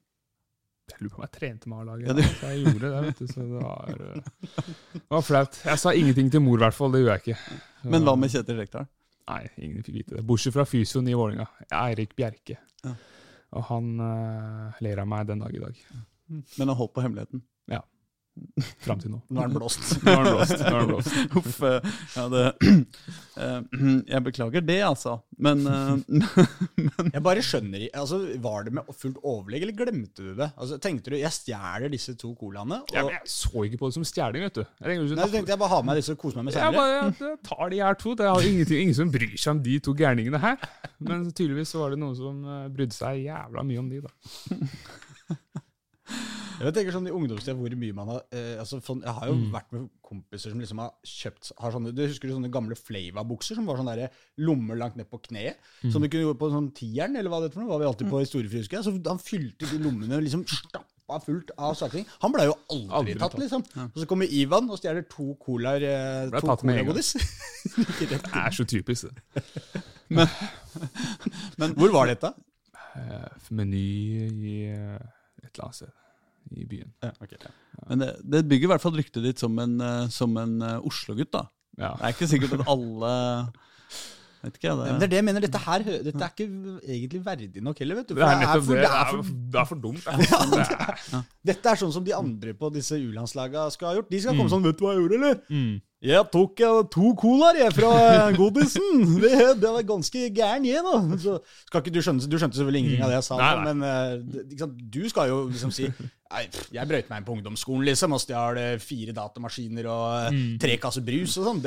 Jeg 0.90 1.02
lurer 1.04 1.12
på 1.12 1.20
om 1.20 1.26
jeg 1.26 1.34
trente 1.36 1.68
med 1.70 1.82
A-laget. 1.82 2.06
Ja, 2.08 2.14
du- 2.16 2.38
så 2.38 2.48
jeg 2.54 2.62
gjorde 2.64 2.80
det, 2.94 3.02
vet 3.04 3.18
du. 3.20 3.26
Så 3.30 3.44
det 3.44 3.60
var, 3.60 3.92
eh, 4.06 4.62
det 4.94 5.02
var 5.12 5.26
flaut. 5.26 5.60
Jeg 5.68 5.82
sa 5.84 5.92
ingenting 5.94 6.30
til 6.32 6.42
mor, 6.42 6.56
i 6.56 6.64
hvert 6.64 6.78
fall. 6.78 6.94
Det 6.96 7.02
gjorde 7.04 7.18
jeg 7.18 7.26
ikke. 7.26 7.58
Så- 7.82 7.92
Men 7.92 8.08
hva 8.08 8.14
med 8.18 8.32
Kjetil 8.32 8.58
Rekdal? 8.62 8.88
Nei, 9.30 9.42
ingen 9.62 9.84
fikk 9.86 9.98
vite 10.00 10.16
det. 10.16 10.24
Bortsett 10.26 10.56
fra 10.56 10.64
fysioen 10.66 11.06
i 11.06 11.14
Vålerenga, 11.14 11.46
Eirik 11.84 12.16
Bjerke. 12.18 12.56
Ja. 12.86 12.94
Og 13.58 13.64
han 13.68 13.92
uh, 14.00 14.80
ler 14.82 15.02
av 15.04 15.06
meg 15.12 15.28
den 15.28 15.44
dag 15.44 15.54
i 15.54 15.60
dag. 15.62 15.78
Men 16.30 16.68
han 16.68 16.76
holdt 16.78 16.94
på 16.96 17.02
hemmeligheten. 17.06 17.42
Ja. 17.70 17.82
Fram 18.80 19.00
til 19.02 19.10
nå. 19.12 19.18
Nå 19.28 19.40
er 19.42 19.48
den 19.50 19.56
blåst. 19.58 19.88
Nå 20.06 20.12
er 20.14 20.20
han 20.22 20.28
blåst. 20.30 20.60
Nå 20.62 20.68
er 20.70 20.76
han 20.78 20.88
blåst. 20.88 21.16
Uff. 21.40 21.56
eh, 21.66 21.88
Ja, 22.14 22.22
det 22.32 22.44
eh, 23.42 23.58
Jeg 24.14 24.20
beklager 24.24 24.62
det, 24.64 24.76
altså. 24.86 25.16
Men, 25.36 25.64
men 25.66 27.10
Jeg 27.10 27.22
bare 27.26 27.42
skjønner 27.44 27.82
ikke, 27.84 28.00
altså, 28.04 28.20
Var 28.46 28.64
det 28.68 28.74
med 28.78 28.92
fullt 28.96 29.18
overlegg, 29.26 29.66
eller 29.66 29.76
glemte 29.82 30.24
du 30.24 30.30
det? 30.38 30.48
Altså, 30.54 30.78
Tenkte 30.80 31.12
du 31.12 31.18
jeg 31.18 31.34
stjeler 31.36 31.92
disse 31.92 32.14
to 32.22 32.30
colaene? 32.38 32.78
Og, 32.86 32.94
Ja, 32.94 33.02
men 33.08 33.16
jeg 33.18 33.32
så 33.34 33.64
ikke 33.66 33.80
på 33.82 33.90
det 33.90 33.98
som 33.98 34.06
stjeling, 34.08 34.46
vet 34.46 34.60
du. 34.60 34.62
Jeg 34.62 34.86
tenkte, 34.94 35.18
nei, 35.18 35.26
så 35.26 35.34
tenkte 35.34 35.54
jeg 35.56 35.62
bare 35.64 35.72
ha 35.74 35.80
med 35.90 36.00
disse 36.00 36.14
og 36.16 36.22
kose 36.22 36.38
meg 36.40 36.48
med 36.48 36.60
jeg 36.60 36.76
bare 36.78 36.94
jeg 36.96 37.40
tar 37.50 37.74
de 37.74 37.82
her 37.82 37.98
to. 38.06 38.14
Det 38.22 38.30
er 38.30 38.78
ingen 38.78 38.96
som 39.02 39.10
bryr 39.12 39.34
seg 39.36 39.56
om 39.56 39.64
de 39.66 39.80
to 39.84 39.96
gærningene 39.98 40.40
her. 40.46 40.70
Men 41.02 41.26
tydeligvis 41.34 41.74
så 41.74 41.82
var 41.82 41.92
det 41.96 42.00
noen 42.00 42.16
som 42.16 42.40
eh, 42.46 42.64
brydde 42.72 42.96
seg 42.96 43.24
jævla 43.26 43.66
mye 43.66 43.82
om 43.82 43.90
de, 43.90 44.04
da. 44.06 44.14
Jeg 46.60 46.74
tenker 46.76 46.92
sånn 46.92 47.06
i 47.08 47.12
ungdomstida 47.16 47.54
hvor 47.56 47.72
mye 47.80 47.94
man 47.96 48.08
har 48.12 48.18
eh, 48.36 48.58
altså, 48.60 48.82
sånn- 48.84 49.00
Jeg 49.02 49.14
har 49.16 49.28
jo 49.30 49.34
Mm. 49.34 49.46
vært 49.54 49.70
med 49.72 49.88
kompiser 50.04 50.50
som 50.52 50.60
liksom 50.60 50.78
har 50.82 50.90
kjøpt 51.06 51.52
har 51.58 51.72
sånne, 51.72 51.94
Du 51.94 52.02
husker 52.06 52.28
du 52.28 52.34
sånne 52.34 52.50
gamle 52.52 52.76
Flava-bukser 52.76 53.54
som 53.56 53.64
var 53.64 53.76
sånne 53.80 53.94
der 53.96 54.10
lommer 54.44 54.76
langt 54.76 54.96
ned 54.96 55.08
på 55.08 55.22
kneet? 55.22 55.56
Mm. 55.82 55.92
Som 55.92 56.02
du 56.02 56.08
kunne 56.10 56.28
gå 56.28 56.36
på 56.36 56.50
sånn 56.52 56.68
tieren, 56.74 57.16
eller 57.16 57.30
hva 57.30 57.40
det 57.40 57.56
er 57.56 57.60
noe? 57.62 57.68
Var 57.72 57.78
vi 57.80 57.86
alltid 57.88 58.10
på 58.10 58.20
i 58.20 58.26
husker 58.60 58.76
jeg. 58.76 58.84
Så 58.84 58.92
han 59.08 59.18
fylte 59.18 59.70
de 59.70 59.78
lommene 59.78 60.20
liksom 60.20 60.44
stappa 60.44 61.16
fullt 61.24 61.50
av 61.56 61.74
saker. 61.74 62.04
Han 62.20 62.30
ble 62.32 62.44
jo 62.44 62.54
aldri, 62.70 62.92
Aldri 62.92 63.14
tatt, 63.18 63.32
tatt. 63.32 63.40
liksom. 63.40 63.64
Og 63.80 63.96
så 63.96 64.06
kommer 64.06 64.28
Ivan 64.30 64.68
og 64.70 64.78
stjeler 64.78 65.08
to 65.08 65.34
colaer. 65.40 65.82
eh, 65.82 66.40
To 66.40 66.56
colagodis. 66.60 67.14
Det 68.04 68.20
er 68.20 68.50
så 68.52 68.64
typisk, 68.68 69.08
det. 69.08 69.32
Men 71.58 71.74
Hvor 71.74 71.90
var 71.92 72.06
dette? 72.12 72.34
Eh, 72.96 73.28
Meny 73.50 74.28
i 74.28 74.54
eh, 74.74 74.98
et 75.50 75.58
eller 75.58 75.68
annet 75.68 75.80
sted 75.82 75.96
i 76.56 76.64
byen. 76.66 76.88
Ja, 77.04 77.10
okay, 77.20 77.36
ja. 77.44 77.50
men 77.90 78.00
det, 78.00 78.10
det 78.24 78.44
bygger 78.48 78.70
i 78.70 78.72
hvert 78.72 78.82
fall 78.82 78.96
ryktet 78.96 79.22
ditt 79.26 79.42
som 79.42 79.58
en, 79.60 79.74
eh, 79.84 80.06
som 80.14 80.32
en 80.40 80.54
eh, 80.64 80.78
Oslo-gutt, 80.88 81.30
da. 81.36 81.44
Ja. 81.78 81.92
Det 81.98 82.06
er 82.08 82.14
ikke 82.16 82.30
sikkert 82.30 82.56
at 82.60 82.70
alle 82.70 83.12
Vet 84.40 84.54
ikke 84.56 84.70
det 84.72 84.86
Det, 84.88 85.04
er 85.04 85.10
det 85.12 85.18
jeg 85.18 85.24
mener. 85.26 85.44
Dette 85.44 85.60
her 85.60 85.82
dette 85.84 86.22
er 86.24 86.30
ikke 86.32 86.46
egentlig 86.94 87.20
verdig 87.26 87.60
nok 87.62 87.78
heller, 87.82 87.98
vet 88.00 88.08
du. 88.08 88.14
Det 88.16 88.24
er 88.24 88.46
For 88.54 88.62
for- 88.64 88.78
det. 88.80 88.86
Er 88.88 89.10
for- 89.10 89.22
for, 89.28 89.34
det 89.52 89.60
er 89.60 89.66
for 89.68 89.80
dumt. 89.84 90.00
Det 90.00 90.08
er 90.08 90.30
for, 90.32 90.54
det 90.54 90.62
er. 91.18 91.26
Dette 91.50 91.68
er 91.74 91.80
sånn 91.82 91.92
som 91.92 92.06
de 92.06 92.14
andre 92.16 92.54
på 92.56 92.70
disse 92.72 92.96
U-landslaga 92.96 93.66
skal 93.74 93.90
ha 93.90 93.94
gjort. 93.98 94.08
De 94.10 94.20
skal 94.24 94.38
komme 94.38 94.48
sånn 94.52 94.64
'Vet 94.64 94.78
du 94.80 94.84
hva 94.86 94.94
jeg 94.96 95.02
gjorde, 95.02 95.18
eller?' 95.20 95.40
Mm. 95.52 95.74
Jeg 96.00 96.24
tok 96.32 96.60
eh, 96.64 96.78
to 96.88 97.10
colaer 97.20 97.58
jeg 97.60 97.74
fra 97.76 97.90
eh, 98.00 98.30
godisen. 98.38 99.02
Det, 99.20 99.32
det 99.60 99.72
var 99.74 99.84
ganske 99.84 100.22
gæren, 100.32 100.64
jeg, 100.64 100.80
da. 100.80 101.18
Så 101.20 101.34
du 101.90 102.00
skjønne 102.00 102.24
Du 102.24 102.38
skjønte 102.40 102.56
selvfølgelig 102.56 102.80
ingenting 102.80 103.04
av 103.04 103.12
det 103.12 103.18
jeg 103.18 103.26
sa, 103.26 103.36
Nei, 103.40 103.50
nei. 103.58 103.66
men 103.68 103.84
uh, 103.84 104.40
liksom, 104.48 104.72
du 104.96 105.02
skal 105.12 105.28
jo 105.28 105.42
liksom 105.50 105.74
si 105.76 105.90
Nei, 105.90 106.44
jeg 106.72 106.86
brøyt 106.88 107.10
meg 107.10 107.20
inn 107.20 107.26
på 107.26 107.34
ungdomsskolen, 107.34 107.84
liksom, 107.90 108.14
og 108.14 108.22
stjal 108.22 108.58
eh, 108.62 108.74
fire 108.80 109.12
datamaskiner 109.16 109.88
og 109.90 110.28
eh, 110.30 110.42
tre 110.62 110.76
kasser 110.80 111.02
brus 111.02 111.34
og 111.42 111.48
sånn. 111.48 111.62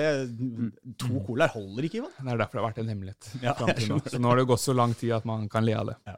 To 1.03 1.23
colaer 1.27 1.51
holder 1.51 1.89
ikke, 1.89 1.99
Ivan. 1.99 2.13
Det 2.15 2.31
er 2.31 2.39
derfor 2.39 2.57
det 2.57 2.61
har 2.61 2.69
vært 2.69 2.79
en 2.79 2.93
hemmelighet. 2.93 3.33
Ja, 3.43 3.57
nå. 3.59 3.99
Så 4.07 4.21
nå 4.23 4.31
har 4.31 4.39
det 4.39 4.47
gått 4.47 4.63
så 4.63 4.77
lang 4.77 4.95
tid 4.95 5.17
at 5.19 5.27
man 5.27 5.49
kan 5.51 5.67
le 5.67 5.75
av 5.81 5.91
det. 5.91 6.15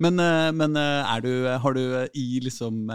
Men, 0.00 0.18
eh, 0.18 0.50
men 0.56 0.76
eh, 0.76 1.12
er 1.14 1.20
du, 1.20 1.30
har 1.62 1.74
du 1.76 1.80
eh, 2.00 2.08
i 2.18 2.40
liksom 2.42 2.88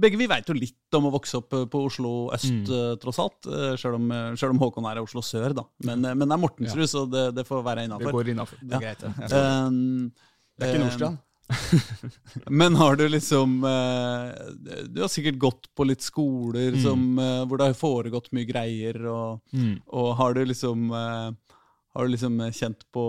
Begge 0.00 0.18
vi 0.18 0.26
veit 0.28 0.48
jo 0.50 0.56
litt 0.56 0.96
om 0.98 1.06
å 1.08 1.12
vokse 1.14 1.38
opp 1.38 1.54
på 1.70 1.84
Oslo 1.86 2.30
øst, 2.34 2.50
Mm. 2.50 2.98
tross 3.00 3.18
alt. 3.22 3.46
Selv 3.78 3.94
om, 3.96 4.10
selv 4.36 4.50
om 4.54 4.58
Håkon 4.58 4.86
er 4.90 4.98
i 4.98 5.04
Oslo 5.04 5.22
sør, 5.22 5.54
da. 5.54 5.64
Men, 5.86 6.00
men 6.02 6.26
det 6.26 6.32
er 6.34 6.42
Mortensrud, 6.42 6.88
så 6.90 7.04
det, 7.10 7.34
det 7.36 7.46
får 7.46 7.62
være 7.64 7.76
Det 7.84 7.88
innafor. 7.90 8.12
går 8.12 8.28
innafor. 8.34 8.58
Det 8.62 8.74
er 8.76 8.80
greit, 8.80 9.02
ja. 9.02 9.12
Skal- 9.26 9.66
Um, 9.70 10.12
Det 10.58 10.66
er 10.66 10.74
ikke 10.74 10.80
eh, 10.80 10.84
Nordstrand. 10.84 11.18
Men 12.60 12.74
har 12.78 12.94
du 12.96 13.08
liksom 13.08 13.56
Du 13.60 15.00
har 15.00 15.08
sikkert 15.10 15.38
gått 15.42 15.66
på 15.74 15.86
litt 15.88 16.00
skoler 16.04 16.72
Mm. 16.76 16.82
som, 16.82 17.16
hvor 17.48 17.58
det 17.58 17.66
har 17.66 17.74
foregått 17.74 18.28
mye 18.32 18.46
greier, 18.46 19.00
og, 19.10 19.40
Mm. 19.52 19.80
og 19.88 20.16
har 20.16 20.34
du 20.34 20.44
liksom 20.44 20.90
Har 20.90 22.06
du 22.06 22.08
liksom 22.12 22.38
kjent 22.54 22.84
på, 22.92 23.04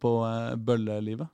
på 0.00 0.10
bøllelivet? 0.58 1.28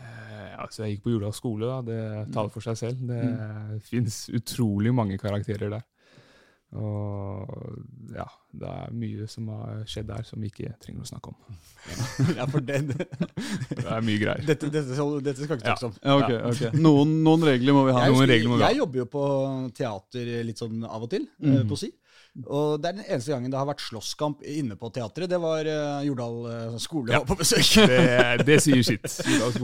Eh, 0.00 0.52
altså 0.62 0.84
jeg 0.86 0.96
gikk 0.96 1.04
på 1.04 1.10
Jordal 1.14 1.32
skole, 1.36 1.66
da. 1.68 1.80
det 1.82 2.32
taler 2.34 2.50
for 2.50 2.60
seg 2.64 2.76
selv. 2.80 3.06
Det 3.06 3.22
Mm. 3.22 3.80
fins 3.80 4.28
utrolig 4.32 4.92
mange 4.94 5.18
karakterer 5.18 5.70
der. 5.70 5.82
Og 6.72 7.76
ja, 8.16 8.24
det 8.56 8.68
er 8.68 8.92
mye 8.96 9.26
som 9.28 9.48
har 9.52 9.82
skjedd 9.88 10.06
der 10.08 10.22
som 10.24 10.40
vi 10.40 10.48
ikke 10.48 10.70
trenger 10.80 11.04
å 11.04 11.08
snakke 11.10 11.32
om. 11.32 11.36
Ja, 12.38 12.46
for 12.48 12.60
det, 12.64 12.78
Det 12.88 13.84
er 13.84 14.00
mye 14.06 14.20
greier. 14.22 14.40
dette, 14.46 14.70
dette, 14.72 14.96
dette 15.26 15.44
skal 15.44 15.58
ikke 15.58 15.68
Ja. 15.68 15.74
snakkes 15.76 15.84
om. 15.90 15.94
Ja, 16.02 16.16
okay, 16.16 16.38
okay. 16.48 16.70
Noen, 16.86 17.12
noen 17.26 17.44
regler 17.44 17.76
må 17.76 17.84
vi 17.88 17.92
ha. 17.92 18.06
Jeg, 18.06 18.14
noen 18.16 18.28
regler 18.32 18.48
må 18.54 18.56
vi 18.56 18.64
ha. 18.64 18.70
jeg 18.72 18.80
jobber 18.80 19.02
jo 19.02 19.06
på 19.12 19.24
teater 19.76 20.32
litt 20.48 20.62
sånn 20.64 20.84
av 20.88 21.02
og 21.04 21.10
til, 21.12 21.28
Mm. 21.42 21.56
eh, 21.58 21.64
på 21.68 21.76
si. 21.78 21.92
Og 22.48 22.78
det 22.80 22.88
er 22.88 22.94
den 22.96 23.04
eneste 23.12 23.28
gangen 23.34 23.50
det 23.52 23.58
har 23.60 23.66
vært 23.68 23.82
slåsskamp 23.84 24.40
inne 24.48 24.72
på 24.80 24.88
teatret. 24.94 25.28
Det 25.28 25.36
var 25.42 25.66
uh, 25.68 25.98
Jordal 26.06 26.36
eh, 26.48 26.76
skole 26.80 27.12
Ja. 27.12 27.20
på 27.28 27.36
besøk. 27.36 27.66
Det, 27.90 28.46
det 28.48 28.56
sier 28.64 28.80
sitt. 28.86 29.04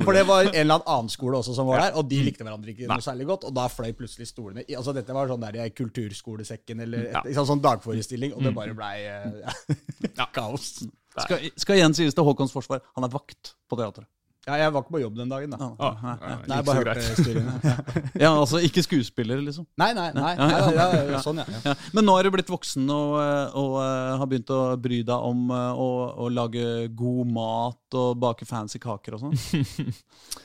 For 0.04 0.12
det 0.12 0.26
var 0.28 0.50
en 0.50 0.52
eller 0.52 0.76
annen 0.76 0.84
annen 0.98 1.08
skole 1.08 1.40
også 1.40 1.54
som 1.56 1.66
var 1.70 1.80
der, 1.86 1.96
og 1.96 2.04
de 2.10 2.18
likte 2.26 2.44
hverandre 2.44 2.74
ikke. 2.74 2.84
Nei. 2.84 2.98
noe 3.00 3.06
særlig 3.06 3.24
godt. 3.30 3.46
Og 3.48 3.54
da 3.56 3.64
fløy 3.72 3.94
plutselig 3.96 4.28
stolene 4.28 4.66
i- 4.68 4.76
Altså 4.76 4.92
Dette 4.92 5.16
var 5.16 5.32
sånn 5.32 5.40
der 5.46 5.56
i 5.64 5.70
kulturskolesekken 5.70 6.80
eller 6.84 7.08
et, 7.08 7.32
Ja. 7.32 7.44
sånn 7.48 7.62
dagforestilling, 7.64 8.34
og 8.36 8.42
det 8.44 8.52
Mm. 8.52 8.60
bare 8.60 8.74
blei 8.74 8.96
eh, 9.06 10.12
Ja. 10.18 10.26
kaos. 10.36 10.84
Skal, 11.18 11.48
skal 11.56 11.76
igjen 11.80 11.94
sies 11.96 12.14
til 12.14 12.22
Håkons 12.24 12.52
forsvar, 12.52 12.80
han 12.94 13.04
er 13.04 13.08
vakt 13.08 13.54
på 13.70 13.76
teatret. 13.80 14.06
Ja, 14.48 14.56
jeg 14.62 14.72
var 14.72 14.84
ikke 14.84 14.94
på 14.94 15.00
jobb 15.02 15.18
den 15.18 15.28
dagen, 15.28 15.52
da. 15.52 15.68
Ah, 15.76 15.98
nei, 16.00 16.14
nei, 16.22 16.36
Nei, 16.48 16.58
ikke 16.62 16.68
bare 16.70 17.02
så 17.04 17.24
hørte 17.26 17.34
greit. 17.36 18.00
ja, 18.24 18.30
altså 18.32 18.62
ikke 18.64 18.84
skuespiller, 18.86 19.42
liksom. 19.44 19.66
Nei, 19.80 19.90
nei, 19.98 20.08
nei. 20.16 20.32
Ja, 20.38 20.48
ja, 20.48 20.58
ja, 20.72 20.86
ja, 20.96 21.04
ja, 21.12 21.22
sånn, 21.24 21.42
ja. 21.42 21.46
ja. 21.52 21.60
Ja. 21.68 21.76
Men 21.96 22.08
nå 22.08 22.16
er 22.16 22.28
du 22.28 22.32
blitt 22.32 22.52
voksen 22.52 22.88
og, 22.94 23.14
eh, 23.20 23.58
og 23.60 23.78
eh, 23.82 24.16
har 24.22 24.30
begynt 24.30 24.52
å 24.54 24.62
bry 24.80 25.02
deg 25.04 25.28
om 25.28 25.52
eh, 25.52 25.82
å, 25.84 25.88
å 26.24 26.30
lage 26.32 26.64
god 26.96 27.32
mat 27.36 27.98
og 28.00 28.16
bake 28.24 28.48
fancy 28.48 28.80
kaker 28.82 29.18
og 29.18 29.26
sånn. 29.26 29.38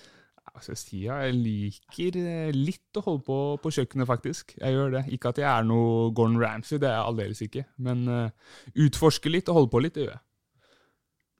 Altså 0.53 0.75
jeg 0.93 1.33
liker 1.33 2.17
litt 2.53 2.99
å 2.99 3.01
holde 3.01 3.23
på 3.25 3.37
på 3.63 3.71
kjøkkenet, 3.73 4.05
faktisk. 4.05 4.53
Jeg 4.59 4.75
gjør 4.75 4.93
det. 4.93 5.01
Ikke 5.15 5.31
at 5.33 5.39
jeg 5.41 5.47
er 5.49 5.65
noe 5.65 6.11
Gordon 6.13 6.37
Ramsay, 6.39 6.77
det 6.77 6.91
er 6.91 6.99
jeg 6.99 7.07
aldeles 7.09 7.41
ikke. 7.41 7.63
Men 7.81 8.03
uh, 8.05 8.53
utforske 8.85 9.33
litt 9.33 9.49
og 9.49 9.57
holde 9.57 9.71
på 9.73 9.81
litt, 9.81 9.97
det 9.97 10.05
gjør 10.05 10.13
jeg. 10.13 10.23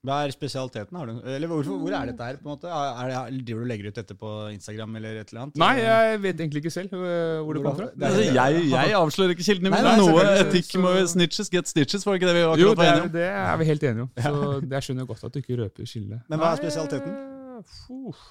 Hva 0.04 0.18
er 0.26 0.32
spesialiteten? 0.34 0.96
Har 1.00 1.08
du, 1.08 1.12
eller 1.32 1.48
hvorfor, 1.48 1.78
hvor 1.80 1.94
er 1.96 2.10
dette 2.10 2.26
her? 2.28 2.36
på 2.36 2.44
en 2.44 2.52
måte? 2.58 2.68
Er 2.68 3.08
det, 3.30 3.38
driver 3.48 3.62
du 3.62 3.64
og 3.64 3.70
legger 3.70 3.86
ut 3.88 3.96
dette 4.00 4.16
på 4.20 4.32
Instagram 4.52 4.96
eller 5.00 5.20
et 5.22 5.30
eller 5.32 5.46
annet? 5.46 5.56
Nei, 5.62 5.70
jeg 5.80 6.18
vet 6.26 6.42
egentlig 6.44 6.60
ikke 6.64 6.72
selv 6.74 6.92
uh, 6.92 7.40
hvor 7.46 7.56
det 7.56 7.62
kom 7.64 7.78
fra. 7.78 7.86
Det 7.94 8.04
er- 8.04 8.10
Altså, 8.10 8.26
jeg, 8.36 8.66
jeg 8.74 8.94
avslører 9.02 9.32
ikke 9.36 9.46
kildene 9.48 9.72
mine. 9.72 9.94
Noe 10.02 10.26
etikk 10.44 10.74
må 10.84 10.92
snitches 11.14 11.48
get 11.54 11.72
stitches, 11.72 12.04
var 12.04 12.12
det 12.18 12.20
ikke 12.22 12.30
det 12.34 12.36
vi 12.36 12.44
Jo, 12.44 12.52
det 12.52 12.60
det 12.60 12.76
var 12.76 12.84
er, 12.84 12.92
enige 12.92 13.08
om? 13.08 13.12
det 13.16 13.28
er 13.32 13.56
vi 13.56 13.64
helt 13.72 13.88
enige 13.90 14.02
om. 14.02 14.10
Så 14.28 14.60
jeg 14.76 14.88
skjønner 14.90 15.08
godt 15.14 15.24
at 15.24 15.32
du 15.34 15.40
ikke 15.40 15.60
røper 15.64 15.88
kildene. 15.94 16.20
Men 16.28 16.38
hva 16.44 16.52
er 16.52 16.60
spesialiteten? 16.60 17.12
eh. 17.16 18.24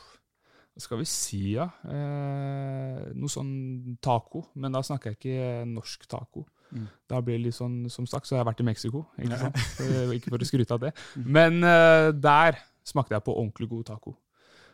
Hva 0.73 0.81
skal 0.81 0.97
vi 1.03 1.05
si, 1.05 1.41
ja? 1.53 1.67
Eh, 1.85 3.01
noe 3.13 3.29
sånn 3.29 3.97
taco. 4.01 4.45
Men 4.57 4.73
da 4.73 4.81
snakker 4.85 5.13
jeg 5.13 5.19
ikke 5.19 5.65
norsk 5.69 6.07
taco. 6.09 6.47
Mm. 6.73 6.87
Da 7.09 7.21
blir 7.21 7.37
det 7.37 7.45
litt 7.47 7.57
sånn, 7.59 7.77
Som 7.93 8.07
sagt 8.09 8.25
så 8.27 8.35
har 8.35 8.43
jeg 8.43 8.49
vært 8.51 8.63
i 8.65 8.67
Mexico, 8.71 9.05
ikke 9.21 9.39
sant? 9.45 9.63
Eh, 9.85 10.15
ikke 10.17 10.33
for 10.33 10.41
å 10.41 10.49
skryte 10.49 10.73
av 10.77 10.83
det. 10.87 10.93
Men 11.37 11.61
uh, 11.63 12.09
der 12.11 12.57
smakte 12.83 13.15
jeg 13.15 13.23
på 13.25 13.35
ordentlig 13.37 13.69
god 13.71 13.85
taco. 13.93 14.17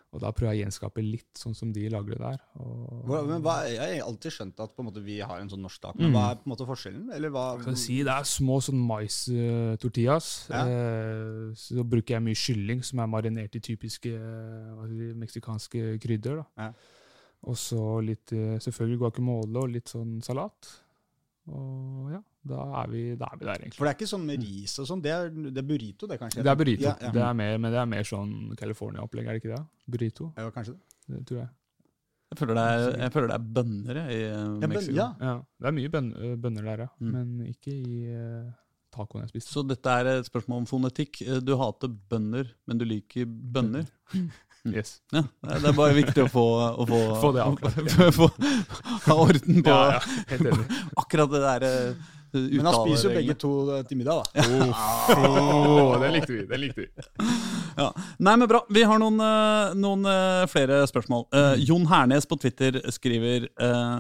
Og 0.10 0.22
da 0.24 0.32
prøver 0.34 0.56
jeg 0.56 0.64
å 0.64 0.66
gjenskape 0.66 1.04
litt 1.06 1.38
sånn 1.38 1.54
som 1.54 1.70
de 1.74 1.84
lager 1.94 2.16
det 2.16 2.24
der. 2.24 2.40
Og, 2.58 3.12
men 3.30 3.44
hva, 3.46 3.60
jeg 3.70 3.78
har 4.00 4.08
alltid 4.08 4.34
skjønt 4.34 4.64
at 4.66 4.80
måte 4.82 5.04
vi 5.06 5.20
har 5.22 5.38
en 5.38 5.52
sånn 5.52 5.62
norsk 5.62 5.84
taco. 5.84 6.00
men 6.00 6.10
Mm. 6.10 6.16
hva 6.16 6.24
er 6.32 6.40
på 6.40 6.48
en 6.48 6.54
måte 6.56 6.66
forskjellen? 6.66 7.12
Eller 7.14 7.30
hva 7.30 7.44
Kan 7.62 7.78
si, 7.78 8.00
det 8.02 8.16
er 8.16 8.26
små 8.26 8.58
sånn 8.58 8.82
mais-tortillas. 8.90 10.50
Ja. 10.50 10.64
Eh, 10.66 11.54
så 11.54 11.86
bruker 11.86 12.16
jeg 12.16 12.26
mye 12.26 12.42
kylling 12.42 12.82
som 12.82 13.04
er 13.04 13.12
marinert 13.12 13.56
i 13.56 13.62
typiske 13.62 14.10
eh, 14.18 15.14
meksikanske 15.14 16.00
krydder. 16.02 16.42
da. 16.42 16.46
Ja. 16.58 16.72
Og 17.46 17.56
så 17.62 18.02
litt 18.04 18.34
eh, 18.34 18.58
selvfølgelig 18.58 19.00
guacamole 19.04 19.62
og 19.62 19.70
litt 19.78 19.94
sånn 19.94 20.18
salat. 20.26 20.74
Og 21.50 22.10
ja, 22.14 22.20
da 22.50 22.64
er 22.84 22.92
vi, 22.92 23.04
da 23.20 23.30
er 23.34 23.40
vi 23.42 23.46
der, 23.48 23.62
egentlig. 23.64 23.78
For 23.80 23.88
det 23.88 23.94
er 23.94 23.98
ikke 24.00 24.10
sånn 24.12 24.26
med 24.28 24.44
ris 24.46 24.76
og 24.82 24.90
sånn, 24.90 25.02
det 25.06 25.14
er, 25.16 25.30
det 25.30 25.62
er 25.64 25.68
burrito, 25.70 26.10
det 26.10 26.20
kanskje? 26.22 26.44
Det 26.46 26.52
er 26.54 26.60
burrito. 26.60 26.86
Ja, 26.88 26.96
ja. 27.02 27.14
Det 27.16 27.24
er 27.26 27.38
mer, 27.42 27.58
men 27.62 27.74
det 27.76 27.80
er 27.82 27.90
mer 27.90 28.08
sånn 28.08 28.36
California-opplegg, 28.60 29.28
er 29.30 29.38
det 29.38 29.44
ikke 29.44 29.56
det? 29.56 29.64
Burrito, 29.90 30.30
ja, 30.38 30.50
kanskje 30.56 30.76
det. 30.78 31.16
det 31.16 31.24
tror 31.30 31.42
jeg. 31.44 31.50
Jeg 32.30 32.38
føler 32.38 32.58
det 32.60 32.64
er, 32.70 32.88
jeg 33.02 33.14
føler 33.16 33.32
det 33.32 33.36
er 33.40 33.46
bønner 33.58 34.00
i 34.04 34.18
eh, 34.22 34.34
Ja, 34.62 34.68
Mexico. 34.70 34.96
ja. 35.00 35.08
Ja, 35.18 35.36
Det 35.58 35.70
er 35.70 35.78
mye 35.80 36.02
øh, 36.30 36.34
bønner 36.38 36.68
der, 36.68 36.84
ja. 36.86 36.90
Mm. 37.02 37.14
Men 37.16 37.48
ikke 37.50 37.74
i 37.74 37.96
uh, 38.14 38.52
tacoen 38.94 39.24
jeg 39.24 39.32
spiste. 39.32 39.54
Så 39.56 39.64
dette 39.66 39.96
er 39.98 40.10
et 40.12 40.30
spørsmål 40.30 40.62
om 40.62 40.68
fonetikk. 40.70 41.24
Eh, 41.26 41.40
Du 41.42 41.56
hater 41.58 41.90
bønner, 41.90 42.52
men 42.70 42.78
du 42.78 42.86
liker 42.86 43.26
bønner. 43.26 43.90
Yes. 44.68 44.98
Ja, 45.14 45.24
det 45.42 45.70
er 45.72 45.76
bare 45.76 45.96
viktig 45.96 46.26
å 46.26 46.30
få, 46.32 46.46
å 46.84 46.86
få, 46.88 47.00
Få 47.24 47.32
det 47.36 47.44
avklart, 47.46 47.92
få, 48.20 48.30
ha 49.08 49.16
orden 49.16 49.62
på 49.64 49.76
Ja, 49.76 50.00
ja, 50.00 50.56
akkurat 51.02 51.32
det 51.32 51.42
der 51.46 51.68
eh, 51.70 52.10
Men 52.36 52.68
han 52.68 52.78
spiser 52.82 53.08
jo 53.10 53.16
begge 53.16 53.38
to 53.40 53.54
eh, 53.78 53.86
til 53.88 54.02
middag, 54.02 54.28
da. 54.28 54.44
Oh, 55.16 55.96
den 56.02 56.18
likte 56.18 56.36
vi. 56.36 56.44
den 56.50 56.64
likte 56.66 56.86
vi. 56.86 56.90
Ja. 57.80 57.88
Nei, 58.20 58.36
men 58.36 58.46
bra. 58.52 58.62
Vi 58.70 58.84
har 58.86 59.00
noen, 59.02 59.18
eh, 59.24 59.74
noen 59.80 60.06
flere 60.52 60.84
spørsmål. 60.92 61.26
Uh, 61.34 61.56
Jon 61.64 61.88
Hernes 61.90 62.28
på 62.30 62.38
Twitter 62.44 62.82
skriver 62.94 63.48
eh, 63.50 63.98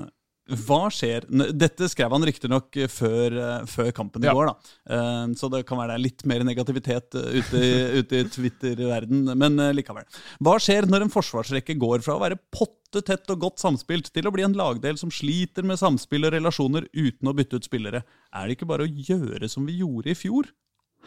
hva 0.50 0.88
skjer 0.94 1.26
Dette 1.54 1.88
skrev 1.92 2.12
han 2.16 2.26
riktignok 2.26 2.78
før, 2.90 3.36
uh, 3.38 3.66
før 3.70 3.92
kampen 3.96 4.24
i 4.24 4.30
Ja. 4.30 4.34
går, 4.34 4.50
da. 4.50 4.72
Eh, 4.96 5.34
så 5.38 5.50
det 5.54 5.66
kan 5.70 5.78
være 5.78 6.00
litt 6.02 6.26
mer 6.26 6.44
negativitet 6.48 7.16
eh, 7.16 7.40
ute 7.40 7.62
i, 7.62 7.72
ute 8.02 8.20
i 8.20 8.28
Twitter-verden, 8.34 9.30
men 9.38 9.60
eh, 9.60 9.74
likevel. 9.78 10.08
Hva 10.42 10.56
skjer 10.62 10.88
når 10.90 11.06
en 11.06 11.14
forsvarsrekke 11.14 11.78
går 11.80 12.02
fra 12.06 12.18
å 12.18 12.24
være 12.24 12.40
potte 12.52 13.04
tett 13.06 13.30
og 13.30 13.44
godt 13.46 13.62
samspilt 13.62 14.10
til 14.14 14.26
å 14.28 14.34
bli 14.34 14.46
en 14.48 14.58
lagdel 14.58 14.98
som 14.98 15.12
sliter 15.14 15.66
med 15.68 15.78
samspill 15.82 16.26
og 16.26 16.34
relasjoner 16.34 16.88
uten 16.94 17.30
å 17.30 17.36
bytte 17.38 17.60
ut 17.60 17.70
spillere? 17.70 18.04
Er 18.34 18.48
det 18.48 18.58
ikke 18.58 18.70
bare 18.70 18.88
å 18.88 18.94
gjøre 19.12 19.50
som 19.52 19.68
vi 19.70 19.80
gjorde 19.84 20.14
i 20.14 20.18
fjor? 20.18 20.50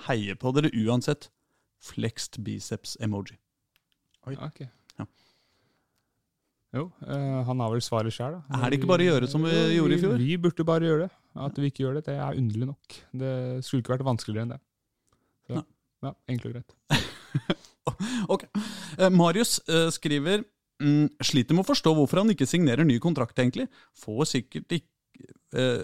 Heie 0.07 0.37
på 0.39 0.55
dere 0.57 0.71
uansett. 0.73 1.31
Flexed 1.83 2.39
biceps 2.47 2.95
emoji. 3.03 3.35
Ok. 4.31 4.63
Jo, 6.73 6.87
eh, 7.05 7.41
han 7.45 7.61
har 7.61 7.73
vel 7.75 7.83
svaret 7.85 8.15
sjøl. 8.17 8.39
Er 8.57 8.71
det 8.73 8.79
ikke 8.79 8.89
bare 8.89 9.05
å 9.05 9.11
gjøre 9.11 9.29
som 9.29 9.43
vi 9.45 9.53
Jo, 9.53 9.83
gjorde 9.83 9.97
i 9.97 10.01
fjor? 10.01 10.15
Vi, 10.17 10.29
vi 10.31 10.39
burde 10.41 10.65
bare 10.69 10.89
gjøre 10.89 11.09
det. 11.09 11.11
At 11.47 11.59
vi 11.61 11.69
ikke 11.69 11.85
gjør 11.85 11.99
det, 11.99 12.07
det 12.09 12.15
er 12.17 12.39
underlig 12.41 12.69
nok. 12.71 12.97
Det 13.23 13.35
skulle 13.67 13.85
ikke 13.85 13.95
vært 13.97 14.07
vanskeligere 14.09 14.47
enn 14.47 14.55
det. 14.55 14.63
Så, 15.49 15.61
ja, 16.07 16.15
Enkelt 16.33 16.49
og 16.49 16.57
greit. 16.57 17.69
Ok. 18.31 18.47
Eh, 18.99 19.11
Marius 19.11 19.59
eh, 19.67 19.89
skriver 19.93 20.45
mm, 20.83 21.19
sliter 21.25 21.57
med 21.57 21.65
å 21.65 21.71
forstå 21.73 21.93
hvorfor 21.97 22.23
han 22.23 22.33
ikke 22.33 22.49
signerer 22.49 22.87
ny 22.87 22.99
kontrakt, 23.03 23.39
egentlig. 23.43 23.67
Får 23.99 24.29
sikkert 24.31 24.77
ikke 24.79 25.27
eh, 25.59 25.83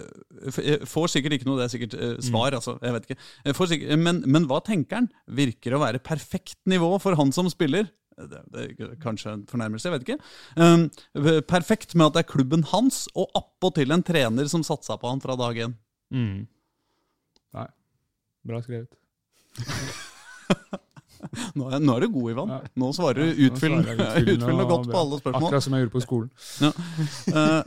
eh, 0.63 0.85
får 0.89 1.11
sikkert 1.13 1.37
ikke 1.37 1.49
noe, 1.49 1.59
det 1.59 1.67
er 1.67 1.73
sikkert 1.75 1.97
eh, 1.99 2.15
svar, 2.25 2.55
altså. 2.57 2.77
Jeg 2.81 2.95
vet 2.95 3.09
ikke. 3.09 3.19
Eh, 3.43 3.61
sikkert, 3.73 4.03
men, 4.07 4.23
men 4.31 4.47
hva 4.49 4.61
tenker 4.65 5.01
han? 5.01 5.11
Virker 5.39 5.75
å 5.75 5.83
være 5.83 6.01
perfekt 6.03 6.59
nivå 6.71 6.93
for 7.03 7.19
han 7.19 7.35
som 7.35 7.51
spiller. 7.51 7.91
Det, 8.19 8.41
det 8.53 8.65
er 8.67 8.95
kanskje 9.03 9.33
en 9.37 9.45
fornærmelse, 9.49 9.87
jeg 9.87 9.95
vet 9.95 10.07
ikke. 10.07 10.19
Um, 10.59 11.41
perfekt 11.47 11.95
med 11.95 12.09
at 12.09 12.17
det 12.17 12.23
er 12.25 12.31
klubben 12.33 12.65
hans, 12.73 13.05
og 13.15 13.31
appåtil 13.37 13.95
en 13.95 14.03
trener 14.05 14.49
som 14.51 14.65
satsa 14.65 14.99
på 14.99 15.11
han 15.11 15.23
fra 15.23 15.37
dag 15.39 15.63
én. 15.67 15.77
Mm. 16.11 16.47
Nei. 17.57 17.69
Bra 18.49 18.61
skrevet. 18.65 18.91
Nå 21.59 21.65
er, 21.67 21.81
nå 21.83 21.95
er 21.97 22.05
du 22.05 22.13
god, 22.13 22.27
Ivan. 22.31 22.51
Ja. 22.53 22.57
Nå 22.79 22.89
svarer 22.95 23.19
du 23.19 23.25
Ja, 23.27 23.49
utfyllende, 23.49 23.83
svarer 23.83 23.99
utfyllende 23.99 24.33
utfyllende 24.39 24.63
og 24.63 24.69
godt 24.71 24.89
på 24.89 24.99
alle 24.99 25.19
spørsmål. 25.19 25.47
Akkurat 25.49 25.65
som 25.65 25.75
jeg 25.75 25.83
gjorde 25.83 25.95
på 25.95 26.03
skolen. 26.05 26.29
Ja. 26.65 26.71
Uh, 27.29 27.61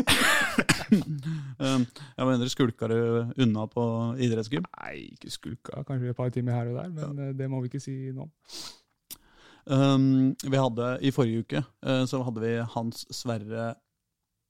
jeg 2.18 2.26
mener, 2.28 2.48
skulka 2.52 2.88
du 2.90 2.98
unna 3.44 3.66
på 3.72 3.84
idrettsgym? 4.24 4.64
Nei, 4.80 4.94
ikke 5.16 5.32
skulka. 5.32 5.82
Kanskje 5.88 6.12
et 6.12 6.18
par 6.18 6.32
timer 6.32 6.56
her 6.56 6.72
og 6.72 6.78
der, 6.80 6.88
men 6.96 7.26
eh, 7.26 7.34
det 7.36 7.48
må 7.50 7.60
vi 7.62 7.70
ikke 7.72 7.82
si 7.82 7.96
nå. 8.16 8.28
Um, 9.66 10.34
vi 10.42 10.56
hadde 10.58 10.98
I 11.06 11.10
forrige 11.14 11.44
uke 11.44 11.60
uh, 11.86 12.02
så 12.10 12.18
hadde 12.26 12.40
vi 12.42 12.56
Hans 12.74 13.04
Sverre 13.14 13.74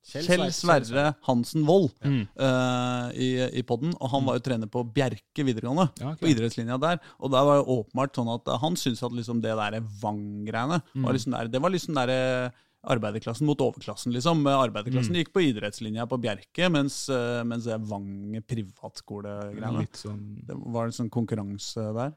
Kjell 0.08 0.24
Kjell 0.26 0.46
Sverre- 0.50 1.14
Hansen 1.28 1.62
Wold 1.68 1.92
Mm. 2.02 2.22
uh, 2.40 3.12
i, 3.14 3.28
i 3.60 3.62
podden, 3.62 3.92
og 4.00 4.08
han 4.10 4.24
var 4.26 4.34
jo 4.38 4.42
trener 4.48 4.66
på 4.72 4.82
Bjerke 4.92 5.44
videregående. 5.46 5.84
Ja, 6.00 6.08
okay. 6.14 6.24
På 6.24 6.30
idrettslinja 6.32 6.78
der. 6.82 6.98
Og 7.20 7.30
der 7.30 7.44
var 7.46 7.60
jo 7.60 7.76
åpenbart 7.84 8.16
sånn 8.18 8.32
at 8.34 8.50
han 8.64 8.74
syntes 8.74 9.04
at 9.06 9.12
liksom 9.14 9.40
det 9.44 9.52
der 9.54 9.78
Vang-greiene 10.02 10.80
Mm. 10.96 11.04
var 11.06 11.12
liksom 11.14 11.32
der, 11.36 11.46
Det 11.48 11.60
var 11.62 11.70
liksom 11.70 11.94
der 11.94 12.08
eh, 12.10 12.50
arbeiderklassen 12.82 13.46
mot 13.46 13.60
overklassen, 13.62 14.10
liksom. 14.12 14.42
Arbeiderklassen 14.50 15.12
Mm. 15.14 15.20
gikk 15.22 15.32
på 15.32 15.44
idrettslinja 15.52 16.08
på 16.10 16.18
Bjerke, 16.18 16.66
mens, 16.68 17.08
eh, 17.08 17.44
mens 17.44 17.62
det 17.70 17.78
Vang 17.86 18.42
privatskole-greiene 18.42 19.86
sånn 19.94 20.44
Det 20.46 20.56
var 20.56 20.86
en 20.86 20.96
sånn 20.98 21.10
konkurranse 21.10 21.84
der. 21.94 22.12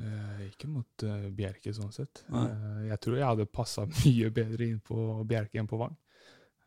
Eh, 0.00 0.44
Ikke 0.48 0.68
mot 0.70 1.04
uh, 1.06 1.28
Bjerke, 1.34 1.72
sånn 1.76 1.92
sett. 1.94 2.22
Eh, 2.28 2.86
jeg 2.90 3.00
tror 3.04 3.18
jeg 3.18 3.26
hadde 3.26 3.48
passa 3.50 3.86
mye 4.02 4.30
bedre 4.34 4.68
inn 4.68 4.80
på 4.84 5.20
Bjerke 5.28 5.60
enn 5.60 5.70
på 5.70 5.80
Vang. 5.80 5.96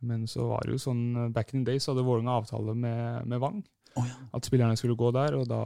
Men 0.03 0.25
så 0.27 0.49
var 0.49 0.65
det 0.65 0.75
jo 0.75 0.81
sånn 0.83 1.31
Back 1.35 1.53
in 1.53 1.63
the 1.63 1.71
days 1.71 1.87
hadde 1.87 2.03
Vålerenga 2.03 2.39
avtale 2.41 2.75
med, 2.75 3.29
med 3.29 3.43
Vang. 3.43 3.61
Oh, 3.95 4.07
ja. 4.07 4.17
At 4.35 4.47
spillerne 4.47 4.75
skulle 4.79 4.99
gå 4.99 5.13
der, 5.15 5.37
og 5.37 5.47
da 5.47 5.61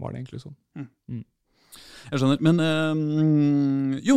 var 0.00 0.12
det 0.12 0.22
egentlig 0.22 0.40
sånn. 0.42 0.56
Jeg 0.80 2.18
skjønner. 2.18 2.40
Men 2.40 4.00
jo, 4.02 4.16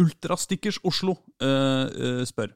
Ultrastickers 0.00 0.80
Oslo 0.88 1.18
spør, 1.36 2.54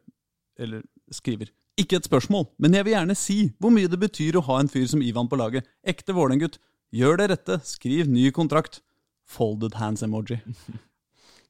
eller 0.57 0.87
skriver 1.13 1.53
Ikke 1.79 2.01
et 2.01 2.09
spørsmål, 2.09 2.49
men 2.57 2.75
jeg 2.75 2.89
vil 2.89 2.97
gjerne 2.97 3.19
si 3.19 3.37
hvor 3.61 3.75
mye 3.77 3.93
det 3.93 4.01
betyr 4.01 4.41
å 4.41 4.47
ha 4.49 4.57
en 4.63 4.73
fyr 4.73 4.89
som 4.89 5.05
Ivan 5.05 5.29
på 5.29 5.39
laget. 5.39 5.69
Ekte 5.85 6.17
Vålerenga-gutt. 6.17 6.57
Gjør 6.97 7.21
det 7.21 7.31
rette. 7.35 7.61
Skriv 7.67 8.09
ny 8.11 8.31
kontrakt. 8.35 8.81
Folded 9.27 9.75
hands-emoji. 9.81 10.41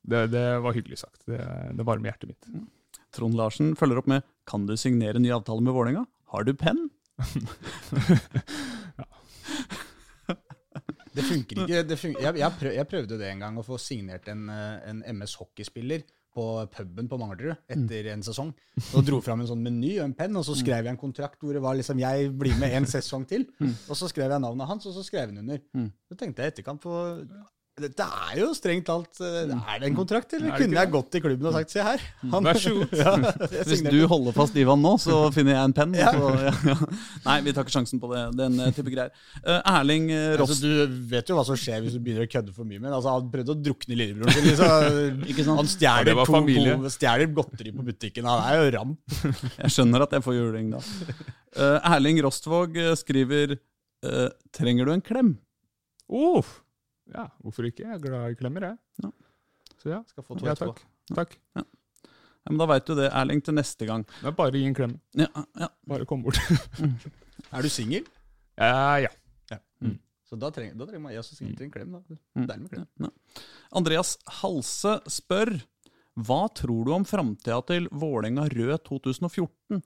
Det, 0.07 0.21
det 0.31 0.59
var 0.63 0.71
hyggelig 0.71 1.01
sagt. 1.01 1.25
Det, 1.27 1.41
det 1.75 1.83
varmer 1.83 2.13
hjertet 2.13 2.29
mitt. 2.31 2.47
Trond 3.11 3.35
Larsen 3.35 3.73
følger 3.75 3.99
opp 3.99 4.07
med 4.07 4.23
Kan 4.47 4.63
du 4.69 4.77
signere 4.79 5.19
ny 5.19 5.33
avtale 5.35 5.65
med 5.67 5.75
Vålerenga? 5.75 6.05
Har 6.31 6.47
du 6.47 6.53
penn? 6.55 6.85
Det 11.17 11.25
funker 11.25 11.63
ikke. 11.63 11.83
Det 11.89 11.97
funker. 11.97 12.23
Jeg, 12.27 12.39
jeg, 12.43 12.55
prøv, 12.61 12.75
jeg 12.77 12.89
prøvde 12.91 13.19
det 13.21 13.31
en 13.31 13.43
gang, 13.47 13.59
å 13.59 13.65
få 13.65 13.79
signert 13.81 14.29
en, 14.29 14.47
eh, 14.53 14.91
en 14.91 15.03
MS 15.17 15.39
hockeyspiller 15.41 16.05
på 16.37 16.45
puben 16.69 17.07
på 17.09 17.17
Manglerud 17.17 17.55
etter 17.73 18.11
en 18.13 18.25
sesong. 18.27 18.51
Så 18.91 19.01
dro 19.01 19.23
fram 19.25 19.41
en 19.41 19.49
sånn 19.49 19.63
meny 19.65 19.95
og 19.97 20.11
en 20.11 20.17
penn, 20.19 20.37
og 20.37 20.45
så 20.45 20.53
skrev 20.59 20.85
jeg 20.85 20.93
en 20.93 21.01
kontrakt 21.01 21.41
hvor 21.41 21.57
det 21.57 21.63
var 21.65 21.79
liksom 21.79 22.03
jeg 22.03 22.29
blir 22.37 22.59
med 22.61 22.75
en 22.77 22.89
sesong 22.91 23.25
til. 23.31 23.47
Og 23.65 23.97
så 23.97 24.11
skrev 24.13 24.29
jeg 24.35 24.45
navnet 24.45 24.69
hans, 24.69 24.85
og 24.85 24.93
så 24.99 25.05
skrev 25.07 25.33
han 25.33 25.41
under. 25.41 25.63
Så 26.05 26.19
tenkte 26.21 26.45
jeg 26.45 26.53
i 26.53 26.55
etterkant 26.55 26.85
på 26.85 26.93
Dette 27.77 28.05
er 28.09 28.39
jo 28.41 28.47
strengt 28.57 28.87
talt 28.89 29.19
eh, 29.21 29.51
Er 29.53 29.81
det 29.83 29.91
en 29.91 29.97
kontrakt, 29.99 30.31
eller 30.33 30.49
Er 30.49 30.63
kunne 30.63 30.73
ikke 30.73 30.81
jeg 30.87 30.91
gått 30.95 31.17
i 31.19 31.21
klubben 31.21 31.49
og 31.51 31.57
sagt 31.59 31.75
se 31.75 31.83
her? 31.85 32.05
Han- 32.33 32.47
Vær 32.47 32.57
så 32.63 32.73
god. 32.73 32.95
ja, 33.03 33.13
Hvis 33.69 33.83
du 33.85 33.99
holder 34.09 34.33
fast 34.33 34.57
Ivan 34.57 34.81
nå, 34.81 34.95
så 35.03 35.19
finner 35.37 35.59
jeg 35.59 35.69
en 35.69 35.75
penn. 35.77 35.93
Ja. 35.99 36.15
Ja. 36.17 36.55
Nei, 37.27 37.37
vi 37.45 37.53
tar 37.53 37.67
ikke 37.67 37.75
sjansen 37.75 38.01
på 38.01 38.09
det, 38.15 38.23
den 38.39 38.57
eh, 38.65 38.73
type 38.73 38.95
greier. 38.95 39.13
Uh, 39.43 39.61
Erling 39.75 40.09
eh, 40.09 40.39
Ross 40.41 40.55
Altså, 40.57 40.73
du 40.73 40.97
vet 41.13 41.29
jo 41.29 41.37
hva 41.37 41.45
som 41.51 41.61
skjer 41.61 41.85
hvis 41.85 41.99
du 41.99 42.01
begynner 42.01 42.25
å 42.25 42.33
kødde 42.33 42.57
for 42.57 42.65
mye 42.65 42.81
med. 42.81 42.97
Altså, 42.97 43.13
han 43.19 43.31
prøvde 43.37 43.53
å 43.53 43.61
drukne 43.69 44.01
lillebroren 44.01 44.41
sin. 44.41 44.51
Liksom. 45.29 45.55
Han 45.61 45.69
stjeler, 45.69 46.17
to, 46.25 46.41
to, 46.49 46.91
stjeler 46.97 47.29
godteri 47.37 47.77
på 47.77 47.85
butikken. 47.93 48.27
Han 48.29 48.45
er 48.49 48.57
jo 48.63 48.75
ramp. 48.79 49.17
Jeg 49.61 49.75
skjønner 49.77 50.09
at 50.09 50.17
jeg 50.17 50.25
får 50.25 50.41
juling 50.41 50.73
da. 50.73 50.81
Uh, 51.53 51.77
Erling 51.93 52.25
Rostvåg 52.25 52.81
skriver 53.05 53.59
uh, 53.61 54.31
Trenger 54.57 54.89
du 54.89 54.97
en 54.97 55.05
klem? 55.05 55.37
Oh, 56.09 56.57
ja, 57.15 57.27
hvorfor 57.45 57.69
ikke? 57.69 57.85
Jeg 57.87 57.95
er 57.99 58.03
glad 58.03 58.35
i 58.35 58.39
klemmer, 58.39 58.71
jeg. 58.71 58.79
Ja. 59.05 59.11
Så 59.83 59.93
ja. 59.93 60.01
Skal 60.11 60.25
få 60.27 60.39
to 60.39 60.47
ja 60.49 60.55
etterpå. 60.57 60.75
takk. 61.13 61.15
takk. 61.15 61.37
Ja, 61.57 61.67
men 62.51 62.59
Da 62.63 62.67
veit 62.71 62.87
du 62.87 62.95
det, 62.95 63.11
Erling, 63.11 63.43
til 63.43 63.55
neste 63.59 63.87
gang. 63.89 64.05
Det 64.21 64.31
er 64.31 64.35
bare 64.39 64.55
gi 64.55 64.65
en 64.67 64.75
klem. 64.75 64.97
Ja, 65.19 65.29
ja. 65.59 65.69
Bare 65.87 66.07
kom 66.07 66.23
bort. 66.27 66.39
Er 67.53 67.63
du 67.63 67.69
singel? 67.71 68.07
ja, 68.59 68.99
ja. 69.03 69.11
Så 70.27 70.35
da 70.35 70.49
trenger, 70.51 70.75
da 70.75 70.87
trenger 70.89 71.05
man 71.05 71.13
jeg 71.15 71.23
også 71.23 71.37
singel 71.39 71.55
til 71.55 71.69
en 71.69 71.73
klem. 71.75 71.93
da. 71.95 72.01
Mm. 72.35 72.47
Deilig 72.49 72.63
med 72.65 72.71
klem. 72.73 72.87
Ja. 73.05 73.43
Andreas 73.79 74.17
Halse 74.41 74.97
spør 75.07 75.53
Hva 76.17 76.41
tror 76.57 76.87
du 76.89 76.91
om 76.97 77.05
framtida 77.07 77.61
til 77.69 77.87
Vålerenga 77.93 78.49
Rød 78.51 78.75
2014? 78.89 79.83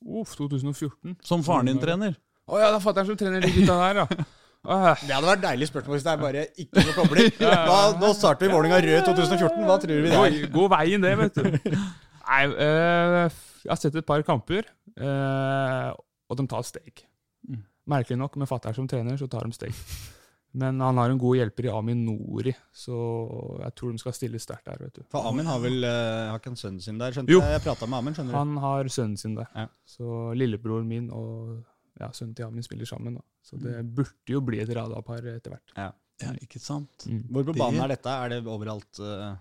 Uff, 0.00 0.34
2014. 0.36 1.16
Som 1.24 1.44
faren 1.46 1.70
din 1.70 1.80
trener? 1.80 2.18
Å 2.50 2.58
ja, 2.58 2.68
det 2.72 2.80
er 2.80 2.84
fatter'n 2.84 3.08
som 3.08 3.18
trener 3.20 3.44
de 3.44 3.52
gutta 3.54 3.76
der, 3.78 4.02
ja. 4.02 4.06
Det 4.60 5.08
hadde 5.14 5.24
vært 5.30 5.42
deilig 5.46 5.68
spørsmål 5.70 5.96
hvis 5.96 6.04
det 6.04 6.12
er 6.12 6.20
bare 6.20 6.42
ikke 6.60 6.82
noe 6.84 6.96
kobling. 6.98 7.30
Hva, 7.70 7.78
nå 7.96 8.10
starter 8.16 8.46
vi 8.46 8.52
Vålerenga 8.52 8.80
Rød 8.84 9.06
2014. 9.08 9.64
Hva 9.70 9.78
tror 9.80 9.94
vi 9.96 10.10
det 10.10 10.12
gå, 10.18 10.24
er? 10.28 10.50
gå 10.52 10.66
veien, 10.74 11.06
det, 11.06 11.14
vet 11.22 11.40
du. 11.40 11.72
Nei, 12.30 12.42
øh, 12.46 13.40
jeg 13.64 13.72
har 13.72 13.80
sett 13.80 13.96
et 13.98 14.06
par 14.06 14.22
kamper, 14.26 14.68
øh, 15.00 15.88
og 16.30 16.38
de 16.38 16.46
tar 16.52 16.66
steg. 16.68 17.02
Mm. 17.48 17.62
Merkelig 17.90 18.20
nok, 18.20 18.36
med 18.38 18.50
fatter'n 18.50 18.76
som 18.76 18.86
trener, 18.90 19.16
så 19.18 19.26
tar 19.32 19.48
de 19.48 19.56
steg. 19.56 19.72
Men 20.60 20.80
han 20.82 20.98
har 20.98 21.12
en 21.12 21.18
god 21.22 21.36
hjelper 21.38 21.68
i 21.68 21.72
Amin 21.72 22.00
Nori, 22.04 22.52
så 22.74 22.94
jeg 23.62 23.74
tror 23.78 23.92
de 23.94 24.00
skal 24.02 24.14
stille 24.16 24.38
sterkt 24.42 24.66
der. 24.66 24.80
vet 24.82 24.96
du. 24.98 25.04
For 25.10 25.28
Amin 25.30 25.46
har 25.46 25.60
vel 25.62 25.84
eh, 25.86 26.28
har 26.34 26.40
ikke 26.42 26.50
en 26.52 26.58
sønn 26.58 26.80
sin 26.82 26.98
der? 27.00 27.14
Skjønte 27.14 27.30
Jo. 27.32 27.40
jeg? 27.44 27.56
Jeg 27.56 27.64
prata 27.68 27.86
med 27.86 28.00
Amin, 28.02 28.16
skjønner 28.18 28.34
du. 28.34 28.38
Han 28.42 28.56
har 28.64 28.90
sønnen 28.90 29.16
sin 29.20 29.36
der. 29.38 29.46
Ja. 29.56 29.68
Så 29.86 30.32
lillebroren 30.36 30.88
min 30.90 31.06
og 31.14 31.60
ja, 32.00 32.08
sønnen 32.16 32.34
til 32.36 32.46
Amin 32.46 32.64
spiller 32.64 32.88
sammen. 32.88 33.18
Da. 33.18 33.24
Så 33.44 33.58
det 33.60 33.76
burde 33.96 34.32
jo 34.32 34.40
bli 34.44 34.60
et 34.62 34.72
radarpar 34.76 35.26
etter 35.34 35.54
hvert. 35.54 35.74
Ja, 35.76 35.90
ikke 36.40 36.60
sant? 36.62 37.06
Mm. 37.08 37.22
Hvor 37.32 37.46
på 37.50 37.56
banen 37.58 37.84
er 37.84 37.94
dette? 37.94 38.12
Er 38.12 38.32
det 38.34 38.40
overalt? 38.48 38.90
Uh... 39.00 39.36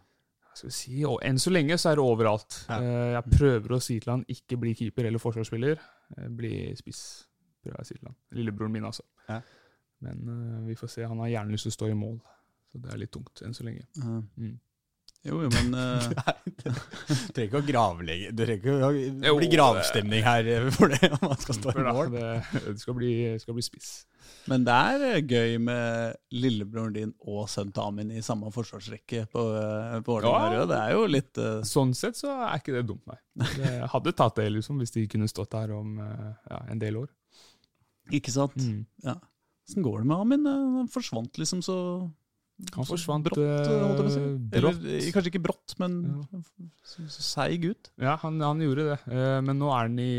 Hva 0.50 0.58
skal 0.58 0.72
vi 0.72 0.76
si, 0.76 0.98
og 1.08 1.20
Enn 1.24 1.40
så 1.40 1.54
lenge 1.54 1.78
så 1.80 1.92
er 1.92 2.00
det 2.00 2.04
overalt. 2.04 2.60
Ja. 2.68 2.80
Uh, 2.84 3.10
Jeg 3.16 3.38
prøver 3.38 3.76
å 3.76 3.82
si 3.84 4.00
til 4.04 4.14
han 4.14 4.26
ikke 4.32 4.60
bli 4.60 4.74
keeper 4.76 5.08
eller 5.10 5.22
forsvarsspiller. 5.24 5.80
Uh, 6.18 6.28
Bli 6.40 6.54
spiss, 6.80 7.04
prøver 7.64 7.80
jeg 7.80 7.88
å 7.88 7.90
si 7.92 8.00
til 8.00 8.12
han. 8.12 8.18
Lillebroren 8.40 8.76
min, 8.76 8.88
altså. 8.90 9.06
Ja. 9.30 9.40
Men 10.04 10.66
vi 10.68 10.78
får 10.80 10.94
se. 10.94 11.04
Han 11.08 11.20
har 11.26 11.34
gjerne 11.34 11.52
lyst 11.56 11.68
til 11.68 11.74
å 11.74 11.78
stå 11.80 11.92
i 11.92 11.96
mål. 12.00 12.20
Så 12.72 12.80
det 12.80 12.92
er 12.94 13.00
litt 13.02 13.12
tungt 13.12 13.42
enn 13.44 13.56
så 13.58 13.66
lenge. 13.68 13.84
Mm. 14.00 14.54
Jo, 15.28 15.42
jo, 15.44 15.50
men 15.52 15.74
uh... 15.80 16.06
Du 16.60 17.14
trenger 17.36 17.48
ikke 17.48 17.60
å 17.60 17.66
gravlegge 17.68 18.32
Det 18.36 18.46
trenger 18.46 18.62
ikke 18.62 18.88
å 18.88 18.92
Jo, 18.94 19.34
bli 19.40 19.50
gravstemning 19.52 20.24
her 20.26 20.48
eh, 20.48 20.70
for 20.76 20.94
det 20.94 21.10
om 21.12 21.26
man 21.28 21.42
skal 21.42 21.58
stå 21.58 21.74
i 21.76 21.86
mål. 21.88 22.14
det, 22.14 22.30
det 22.68 22.78
skal 22.82 22.98
bli, 22.98 23.12
skal 23.42 23.58
bli 23.58 23.66
spiss. 23.66 23.92
Men 24.50 24.66
det 24.68 24.76
er 24.76 25.06
eh, 25.10 25.20
gøy 25.24 25.58
med 25.64 26.18
lillebroren 26.36 26.96
din 26.96 27.14
og 27.28 27.50
sønnen 27.52 27.74
til 27.76 27.86
Amin 27.86 28.14
i 28.16 28.24
samme 28.26 28.52
forsvarsrekke 28.56 29.26
på, 29.34 29.46
eh, 29.60 29.98
på 30.06 30.16
Vålerenga 30.18 30.62
Ja. 30.62 30.68
Det 30.70 30.80
er 30.80 30.96
jo 30.96 31.08
litt 31.10 31.42
uh... 31.42 31.60
Sånn 31.68 31.96
sett 31.98 32.20
så 32.20 32.32
er 32.48 32.62
ikke 32.62 32.78
det 32.78 32.86
dumt, 32.90 33.04
nei. 33.10 33.20
Det 33.60 33.74
hadde 33.92 34.16
tatt 34.16 34.40
det 34.40 34.50
liksom, 34.56 34.80
hvis 34.82 34.96
de 34.96 35.08
kunne 35.12 35.30
stått 35.32 35.58
her 35.60 35.74
om 35.76 36.00
eh, 36.04 36.30
ja, 36.52 36.64
en 36.72 36.82
del 36.82 37.04
år. 37.04 37.12
Ikke 38.16 38.34
sant? 38.34 38.56
Mm. 38.58 38.88
Åssen 39.70 39.86
går 39.86 40.02
det 40.02 40.10
med 40.10 40.18
Amin? 40.18 40.48
Eh, 40.50 40.66
Han 40.80 40.90
forsvant 40.92 41.38
liksom 41.38 41.62
så 41.66 41.78
Han 42.76 42.84
forsvant 42.88 43.24
brått, 43.24 43.40
eh, 43.40 43.68
holdt 43.80 44.00
jeg 44.00 44.00
på 44.00 44.10
å 44.10 44.14
si. 44.14 44.22
eh, 44.24 44.58
Eller 44.60 45.12
kanskje 45.16 45.32
ikke 45.32 45.42
brått, 45.46 45.76
men 45.80 45.94
så 46.84 47.08
seig 47.24 47.64
ut. 47.70 47.90
Ja, 48.04 48.18
han, 48.20 48.40
han 48.44 48.60
gjorde 48.60 48.88
det. 48.90 48.98
Eh, 49.16 49.40
Men 49.48 49.60
nå 49.62 49.70
er 49.72 49.86
han 49.88 50.00
i 50.04 50.10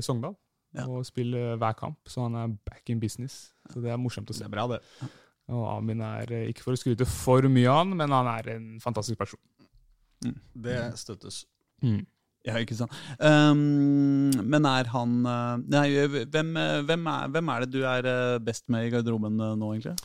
Sogndal 0.00 0.36
Ja. 0.72 0.86
og 0.86 1.04
spiller 1.04 1.58
hver 1.60 1.74
kamp, 1.76 1.98
så 2.08 2.22
han 2.28 2.34
er 2.40 2.54
back 2.64 2.88
in 2.88 3.00
business. 3.02 3.50
Så 3.72 3.82
det 3.84 3.90
er 3.92 3.98
morsomt 4.00 4.30
å 4.30 4.34
se. 4.36 4.44
Det 4.44 4.48
er 4.48 4.54
bra, 4.54 4.66
det. 4.72 4.80
Og 5.50 5.64
Amin 5.76 6.00
er, 6.00 6.30
ikke 6.48 6.62
for 6.62 6.72
å 6.72 6.78
skryte 6.80 7.04
for 7.10 7.42
mye 7.50 7.68
av 7.68 7.82
han, 7.84 7.96
men 7.98 8.10
han 8.14 8.26
er 8.38 8.48
en 8.54 8.66
fantastisk 8.80 9.18
person. 9.18 9.40
Det 10.54 10.78
støttes. 11.00 11.44
Ja, 12.46 12.54
ikke 12.56 12.76
sant. 12.78 12.92
Um, 13.20 14.30
men 14.48 14.64
er 14.64 14.88
han 14.94 15.18
Nei, 15.68 15.84
hvem, 16.32 16.54
hvem, 16.88 17.06
er, 17.12 17.28
hvem 17.34 17.48
er 17.52 17.64
det 17.66 17.70
du 17.74 17.82
er 17.84 18.38
best 18.40 18.68
med 18.72 18.86
i 18.86 18.90
garderoben 18.94 19.36
nå, 19.36 19.74
egentlig? 19.74 19.96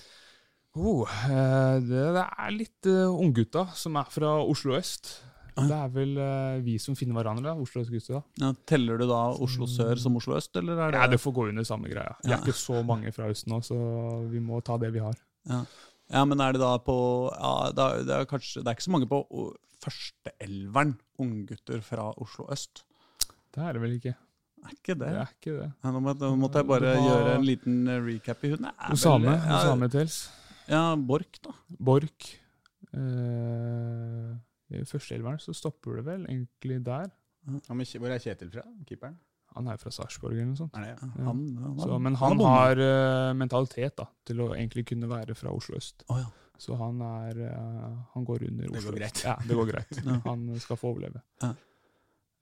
Oh, 0.76 1.08
eh, 1.32 1.78
det, 1.80 2.02
det 2.18 2.24
er 2.26 2.52
litt 2.52 2.90
uh, 2.92 3.14
unggutta 3.16 3.68
som 3.80 3.96
er 4.02 4.10
fra 4.12 4.34
Oslo 4.44 4.76
øst. 4.76 5.14
Ah. 5.56 5.64
Det 5.70 5.76
er 5.78 5.92
vel 5.96 6.18
uh, 6.20 6.58
vi 6.66 6.74
som 6.84 6.98
finner 7.00 7.16
hverandre, 7.16 7.48
da, 7.48 7.54
Oslo 7.64 7.80
øst-gutta. 7.86 8.20
Ja, 8.42 8.50
teller 8.68 9.00
du 9.00 9.06
da 9.08 9.22
Oslo 9.46 9.70
sør 9.72 9.96
som 10.04 10.18
Oslo 10.20 10.36
øst, 10.36 10.52
eller 10.60 10.82
er 10.84 10.92
det 10.92 11.00
Ja, 11.00 11.08
det 11.14 11.22
får 11.24 11.36
gå 11.38 11.46
under 11.54 11.64
samme 11.68 11.88
greia. 11.92 12.18
Vi 12.26 12.34
Ja. 12.34 12.36
er 12.36 12.44
ikke 12.44 12.58
så 12.60 12.82
mange 12.84 13.14
fra 13.16 13.30
øst 13.32 13.48
nå, 13.48 13.62
så 13.64 13.78
vi 14.34 14.42
må 14.44 14.60
ta 14.68 14.76
det 14.82 14.92
vi 14.92 15.00
har. 15.06 15.16
Ja, 15.48 16.26
men 16.28 16.42
er 16.44 16.52
det 16.54 16.60
da 16.62 16.74
på 16.84 16.98
ja, 17.32 17.72
da, 17.72 17.88
det, 18.04 18.12
er 18.20 18.28
kanskje, 18.30 18.62
det 18.62 18.68
er 18.68 18.76
ikke 18.76 18.90
så 18.90 18.92
mange 18.98 19.08
på 19.10 19.24
førsteelveren 19.86 20.96
unggutter 21.24 21.82
fra 21.86 22.12
Oslo 22.22 22.50
øst. 22.52 22.84
Det 23.56 23.64
er 23.64 23.74
det 23.78 23.82
vel 23.82 23.96
ikke. 23.96 24.16
Er 24.66 24.74
ikke 24.76 24.96
det? 25.00 25.08
Det 25.08 25.22
er 25.24 25.32
ikke 25.40 25.56
det. 25.62 25.72
Ja, 25.86 25.92
nå, 25.94 26.00
må, 26.04 26.14
nå 26.20 26.36
måtte 26.42 26.60
jeg 26.60 26.68
bare 26.68 26.92
var- 26.98 27.06
gjøre 27.08 27.36
en 27.40 27.46
liten 27.48 27.88
eh, 27.88 28.02
recap 28.02 28.44
i 28.44 28.52
hunden. 28.52 28.66
Det 28.68 28.76
er 28.76 28.90
vel- 28.90 28.98
Osame, 29.00 29.36
ja, 29.40 29.60
Osame 29.62 29.90
Tels. 29.94 30.18
Ja, 30.72 30.96
Borch, 30.98 31.40
da. 31.46 31.54
Borch. 31.80 32.32
Eh, 32.96 34.32
I 34.76 34.82
førsteelveren 34.88 35.42
så 35.42 35.54
stopper 35.56 36.00
det 36.00 36.06
vel 36.08 36.26
egentlig 36.30 36.80
der. 36.86 37.12
Ja, 37.46 37.76
men 37.78 37.86
hvor 37.86 38.10
er 38.14 38.22
Kjetil 38.22 38.50
fra? 38.54 38.64
Keeperen? 38.88 39.18
Han 39.56 39.70
er 39.72 39.78
fra 39.80 39.92
Sarpsborg 39.94 40.36
eller 40.36 40.50
noe 40.50 40.60
sånt. 40.60 40.76
Er 40.76 40.84
det, 40.84 40.96
ja. 40.96 41.10
Han, 41.30 41.44
han, 41.62 41.76
Så, 41.80 42.00
men 42.04 42.18
han 42.20 42.34
han 42.34 42.42
har 42.44 42.82
uh, 42.82 43.36
mentalitet 43.38 43.96
da, 44.02 44.08
til 44.28 44.42
å 44.44 44.50
egentlig 44.56 44.84
kunne 44.90 45.08
være 45.08 45.38
fra 45.38 45.54
Oslo 45.56 45.78
øst. 45.80 46.04
Oh, 46.12 46.20
ja. 46.20 46.28
Så 46.60 46.76
han 46.80 47.00
er 47.04 47.40
uh, 47.52 47.94
Han 48.16 48.26
går 48.28 48.46
under 48.50 48.68
Det 48.68 48.82
Oslo 48.82 48.92
går 48.92 48.98
øst. 48.98 49.00
greit. 49.00 49.24
Ja, 49.30 49.36
det 49.48 49.60
går 49.60 49.72
greit. 49.72 50.02
Ja. 50.10 50.18
Han 50.26 50.44
skal 50.60 50.80
få 50.82 50.92
overleve. 50.92 51.24
Ja. 51.44 51.54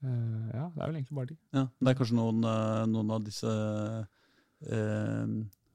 Uh, 0.04 0.48
ja, 0.50 0.66
det 0.74 0.82
er 0.82 0.88
vel 0.90 0.98
egentlig 0.98 1.18
bare 1.20 1.30
de. 1.30 1.38
Ja, 1.54 1.66
det 1.78 1.92
er 1.92 2.00
kanskje 2.00 2.18
noen, 2.18 2.42
noen 2.90 3.14
av 3.14 3.28
disse 3.28 3.54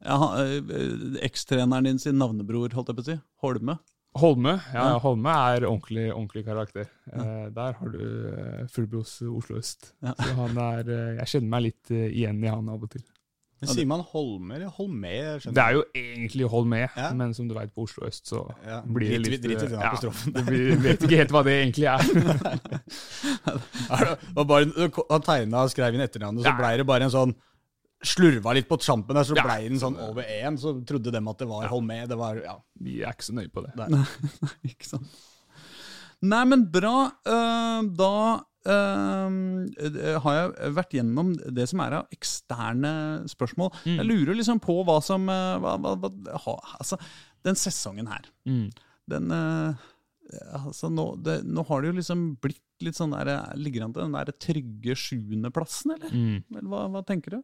eh, 0.01 0.09
ja, 0.09 0.45
eh, 0.45 1.23
Ekstreneren 1.27 1.83
din 1.83 1.99
sin 1.99 2.17
navnebror, 2.17 2.69
holdt 2.73 2.87
jeg 2.87 2.95
på 2.95 3.01
å 3.05 3.09
si. 3.11 3.19
Holme. 3.43 3.77
Holme 4.17 4.55
ja, 4.73 4.87
Ja. 4.95 4.99
Holme 5.03 5.29
er 5.29 5.67
ordentlig, 5.67 6.07
ordentlig 6.11 6.45
karakter. 6.47 6.87
Eh, 7.13 7.49
der 7.53 7.73
har 7.77 7.89
du 7.93 8.01
eh, 8.33 8.65
Fullblos 8.73 9.21
Oslo 9.21 9.57
øst. 9.59 9.93
Ja. 10.01 10.15
Så 10.17 10.33
han 10.35 10.57
er, 10.57 10.79
eh, 10.89 11.15
jeg 11.21 11.27
kjenner 11.35 11.49
meg 11.49 11.63
litt 11.67 11.91
eh, 11.91 12.07
igjen 12.09 12.43
i 12.43 12.49
han 12.49 12.69
av 12.69 12.83
og 12.83 12.89
til. 12.95 13.03
Men 13.59 13.67
Sier 13.73 13.85
man 13.91 13.99
Holme 14.07 14.55
eller 14.55 14.69
Holme? 14.71 15.09
Det 15.43 15.59
er 15.59 15.73
jo 15.75 15.81
egentlig 15.93 16.47
Holme, 16.47 16.77
Ja. 16.95 17.09
men 17.13 17.33
som 17.35 17.45
du 17.49 17.53
veit, 17.53 17.73
på 17.75 17.83
Oslo 17.83 18.07
øst 18.07 18.25
så 18.31 18.45
Ja, 18.65 18.77
blir 18.87 19.09
det 19.19 19.29
litt 19.33 19.41
Drit 19.43 19.63
i 19.65 19.67
den 19.67 19.81
apostrofen. 19.83 20.31
Ja, 20.33 20.41
blir, 20.47 20.77
Vet 20.79 21.03
ikke 21.03 21.17
helt 21.19 21.33
hva 21.35 21.41
det 21.43 21.57
egentlig 21.59 21.89
er. 21.91 21.99
Er 23.89 24.05
det- 24.05 24.17
det 24.35 24.47
bare, 24.47 24.65
han 25.09 25.21
tegna 25.27 25.63
og 25.65 25.71
skrev 25.73 25.93
inn 25.93 26.01
etternavnet, 26.05 26.43
så 26.43 26.49
Ja. 26.49 26.57
blei 26.57 26.77
det 26.77 26.85
bare 26.87 27.03
en 27.03 27.11
sånn 27.11 27.35
Slurva 28.05 28.53
litt 28.55 28.69
på 28.69 28.77
trampen 28.79 29.15
der, 29.17 29.25
så 29.27 29.35
Ja. 29.35 29.43
blei 29.43 29.67
den 29.67 29.79
sånn 29.81 29.97
over 29.99 30.23
én. 30.23 30.55
Så 30.59 30.71
trodde 30.87 31.11
dem 31.11 31.27
at 31.27 31.37
det 31.41 31.47
var 31.49 31.67
Holme. 31.67 32.07
Det 32.07 32.17
var, 32.17 32.35
ja. 32.41 32.57
Vi 32.79 33.01
er 33.03 33.11
ikke 33.11 33.27
så 33.27 33.33
nøye 33.35 33.51
på 33.51 33.63
det. 33.65 33.73
Nei. 33.75 34.05
Ikke 34.71 34.85
sant. 34.87 35.07
Nei, 36.21 36.43
men 36.45 36.65
bra. 36.71 37.11
Eh, 37.27 37.81
da 37.95 38.11
eh, 38.67 40.17
har 40.23 40.33
jeg 40.37 40.73
vært 40.75 40.95
gjennom 40.97 41.33
det 41.55 41.67
som 41.71 41.79
er 41.83 41.97
av 42.01 42.07
eksterne 42.15 42.93
spørsmål. 43.31 43.71
Jeg 43.87 44.07
lurer 44.07 44.35
liksom 44.35 44.59
på 44.63 44.79
hva 44.87 44.97
som 45.03 45.27
eh, 45.31 45.57
hva, 45.63 45.77
hva, 45.79 45.93
hva, 45.99 46.11
ha, 46.45 46.55
Altså, 46.79 46.99
den 47.43 47.55
sesongen 47.55 48.07
her, 48.11 48.27
Mm. 48.45 48.69
den 49.09 49.31
altså 50.53 50.89
nå, 50.93 51.05
det, 51.23 51.39
nå 51.47 51.63
har 51.67 51.81
det 51.81 51.89
jo 51.89 51.97
liksom 51.97 52.25
blitt 52.43 52.61
litt 52.85 52.95
sånn 52.95 53.11
der 53.15 53.55
Ligger 53.57 53.83
an 53.87 53.93
til 53.95 54.03
den 54.05 54.13
der 54.13 54.29
trygge 54.37 54.93
sjuendeplassen, 54.95 55.95
eller? 55.95 56.11
Mm. 56.13 56.43
Eller 56.53 56.69
hva, 56.69 56.83
hva 56.93 57.01
tenker 57.07 57.37
du? 57.37 57.39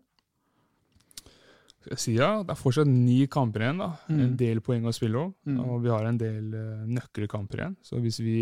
Skal 1.85 1.93
jeg 1.93 2.01
si 2.01 2.13
ja, 2.17 2.29
Det 2.41 2.49
er 2.55 2.57
fortsatt 2.57 2.89
ni 2.89 3.19
kamper 3.29 3.61
igjen. 3.61 3.81
da. 3.83 3.91
Mm. 4.09 4.21
En 4.23 4.37
del 4.39 4.61
poeng 4.65 4.87
å 4.89 4.93
spille 4.95 5.19
om. 5.21 5.35
Mm. 5.45 5.59
Og 5.61 5.83
vi 5.83 5.91
har 5.93 6.07
en 6.09 6.17
del 6.17 6.47
uh, 6.57 6.87
nøkkelkamper 6.89 7.61
igjen. 7.61 7.75
Så 7.85 8.01
hvis 8.01 8.17
vi 8.25 8.39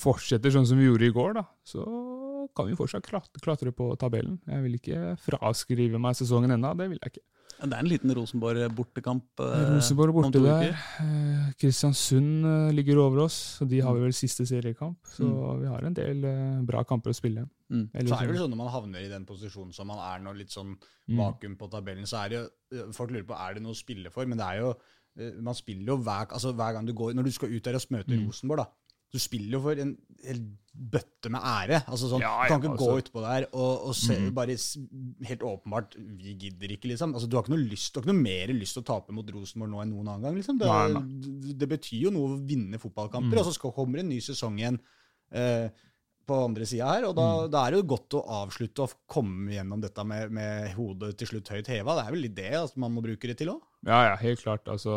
fortsetter 0.00 0.50
sånn 0.50 0.66
som 0.66 0.80
vi 0.80 0.88
gjorde 0.88 1.06
i 1.06 1.14
går, 1.14 1.36
da, 1.38 1.44
så 1.66 1.84
kan 2.56 2.66
vi 2.66 2.74
fortsatt 2.78 3.06
klatre, 3.06 3.38
klatre 3.44 3.70
på 3.74 3.86
tabellen. 4.00 4.40
Jeg 4.50 4.64
vil 4.64 4.74
ikke 4.80 5.14
fraskrive 5.22 6.00
meg 6.02 6.18
sesongen 6.18 6.56
ennå. 6.56 6.72
Det 6.74 6.90
vil 6.90 6.98
jeg 6.98 7.14
ikke. 7.14 7.26
Det 7.60 7.72
er 7.74 7.78
en 7.82 7.88
liten 7.90 8.12
Rosenborg-bortekamp. 8.16 9.22
eh, 9.40 9.74
Rosenborg 9.74 10.14
borte 10.14 10.40
der. 10.42 10.70
Eh, 11.00 11.52
Kristiansund 11.60 12.44
eh, 12.46 12.72
ligger 12.72 12.98
over 13.02 13.24
oss, 13.26 13.60
og 13.60 13.68
de 13.68 13.80
har 13.84 13.92
vi 13.94 14.00
vel 14.00 14.12
siste 14.16 14.46
seriekamp. 14.48 14.96
Så 15.04 15.24
Mm. 15.24 15.60
vi 15.60 15.66
har 15.66 15.84
en 15.84 15.94
del 15.94 16.24
eh, 16.24 16.62
bra 16.64 16.82
kamper 16.84 17.10
å 17.10 17.14
spille. 17.14 17.48
Mm. 17.70 17.90
Eller 17.94 18.08
Så 18.08 18.16
er 18.16 18.26
det 18.26 18.28
vel 18.34 18.38
sånn 18.42 18.50
når 18.50 18.56
man 18.56 18.72
havner 18.72 19.00
i 19.04 19.08
den 19.08 19.26
posisjonen 19.26 19.74
som 19.74 19.86
man 19.86 19.98
er 19.98 20.24
nå, 20.24 20.32
litt 20.36 20.48
sånn 20.50 20.76
Mm. 21.08 21.16
vakuum 21.18 21.56
på 21.58 21.70
tabellen, 21.70 22.04
så 22.06 22.24
er 22.24 22.28
det 22.28 22.36
jo 22.38 22.92
Folk 22.92 23.10
lurer 23.10 23.24
på 23.26 23.34
er 23.34 23.54
det 23.54 23.62
noe 23.64 23.72
å 23.72 23.76
spille 23.76 24.10
for, 24.12 24.24
men 24.26 24.38
det 24.38 24.46
er 24.46 24.60
jo 24.60 24.74
Man 25.42 25.54
spiller 25.54 25.86
jo 25.86 25.96
hver, 25.98 26.28
altså 26.30 26.54
hver 26.54 26.72
gang 26.72 26.86
du 26.86 26.92
går 26.94 27.12
Når 27.14 27.24
du 27.24 27.30
skal 27.32 27.48
ut 27.50 27.62
der 27.64 27.74
og 27.74 27.82
møte 27.90 28.06
Mm. 28.14 28.26
Rosenborg, 28.28 28.56
da. 28.58 28.66
Du 29.12 29.18
spiller 29.18 29.56
jo 29.58 29.60
for 29.64 29.78
en 29.82 29.96
hel 30.24 30.40
bøtte 30.70 31.30
med 31.34 31.40
ære. 31.42 31.80
Altså 31.90 32.06
sånn, 32.12 32.20
Ja, 32.22 32.44
Du 32.46 32.48
kan 32.52 32.60
ikke 32.62 32.70
altså. 32.76 32.86
gå 32.92 33.02
utpå 33.02 33.20
der 33.24 33.46
og, 33.52 33.88
og 33.88 33.94
se 33.98 34.14
Mm. 34.16 34.32
bare 34.34 34.54
helt 35.26 35.40
åpenbart 35.42 35.96
Vi 35.98 36.34
gidder 36.38 36.68
ikke, 36.76 36.88
liksom. 36.92 37.12
Altså, 37.14 37.28
du 37.28 37.36
har 37.36 37.42
ikke 37.42 37.54
noe 37.56 37.68
lyst, 37.68 37.92
du 37.92 37.98
har 38.00 38.04
ikke 38.06 38.14
noe 38.14 38.22
mer 38.22 38.46
lyst 38.54 38.74
til 38.78 38.82
å 38.82 38.86
tape 38.86 39.12
mot 39.12 39.26
Rosenborg 39.34 39.70
nå 39.70 39.82
enn 39.82 39.90
noen 39.92 40.08
annen 40.08 40.22
gang. 40.22 40.36
liksom. 40.36 40.58
Det, 40.58 40.66
Nei, 40.66 40.88
nei. 40.94 41.52
det, 41.58 41.68
betyr 41.68 42.00
jo 42.06 42.10
noe 42.14 42.28
å 42.36 42.46
vinne 42.46 42.78
fotballkamper, 42.78 43.34
Mm. 43.34 43.38
og 43.46 43.52
så 43.52 43.72
kommer 43.74 43.98
en 43.98 44.08
ny 44.08 44.20
sesong 44.20 44.58
igjen. 44.58 44.78
Eh, 45.32 45.68
på 46.30 46.44
andre 46.44 46.62
sida 46.64 46.86
her, 46.86 47.04
og 47.08 47.16
da, 47.16 47.46
Mm. 47.46 47.50
da 47.50 47.66
er 47.66 47.70
det 47.72 47.80
jo 47.82 47.96
godt 47.96 48.08
å 48.14 48.46
avslutte 48.46 48.78
og 48.84 48.92
komme 49.08 49.50
gjennom 49.50 49.80
dette 49.80 50.04
med, 50.06 50.30
med 50.30 50.70
hodet 50.76 51.16
til 51.18 51.26
slutt 51.26 51.48
høyt 51.48 51.66
heva. 51.66 51.96
Det 51.96 52.06
er 52.06 52.10
vel 52.12 52.22
litt 52.22 52.34
det 52.36 52.52
at 52.54 52.76
man 52.76 52.92
må 52.94 53.02
bruke 53.02 53.26
det 53.26 53.36
til 53.38 53.48
òg? 53.48 53.60
Ja, 53.86 54.00
ja, 54.10 54.16
helt 54.20 54.42
klart. 54.42 54.68
Altså, 54.68 54.92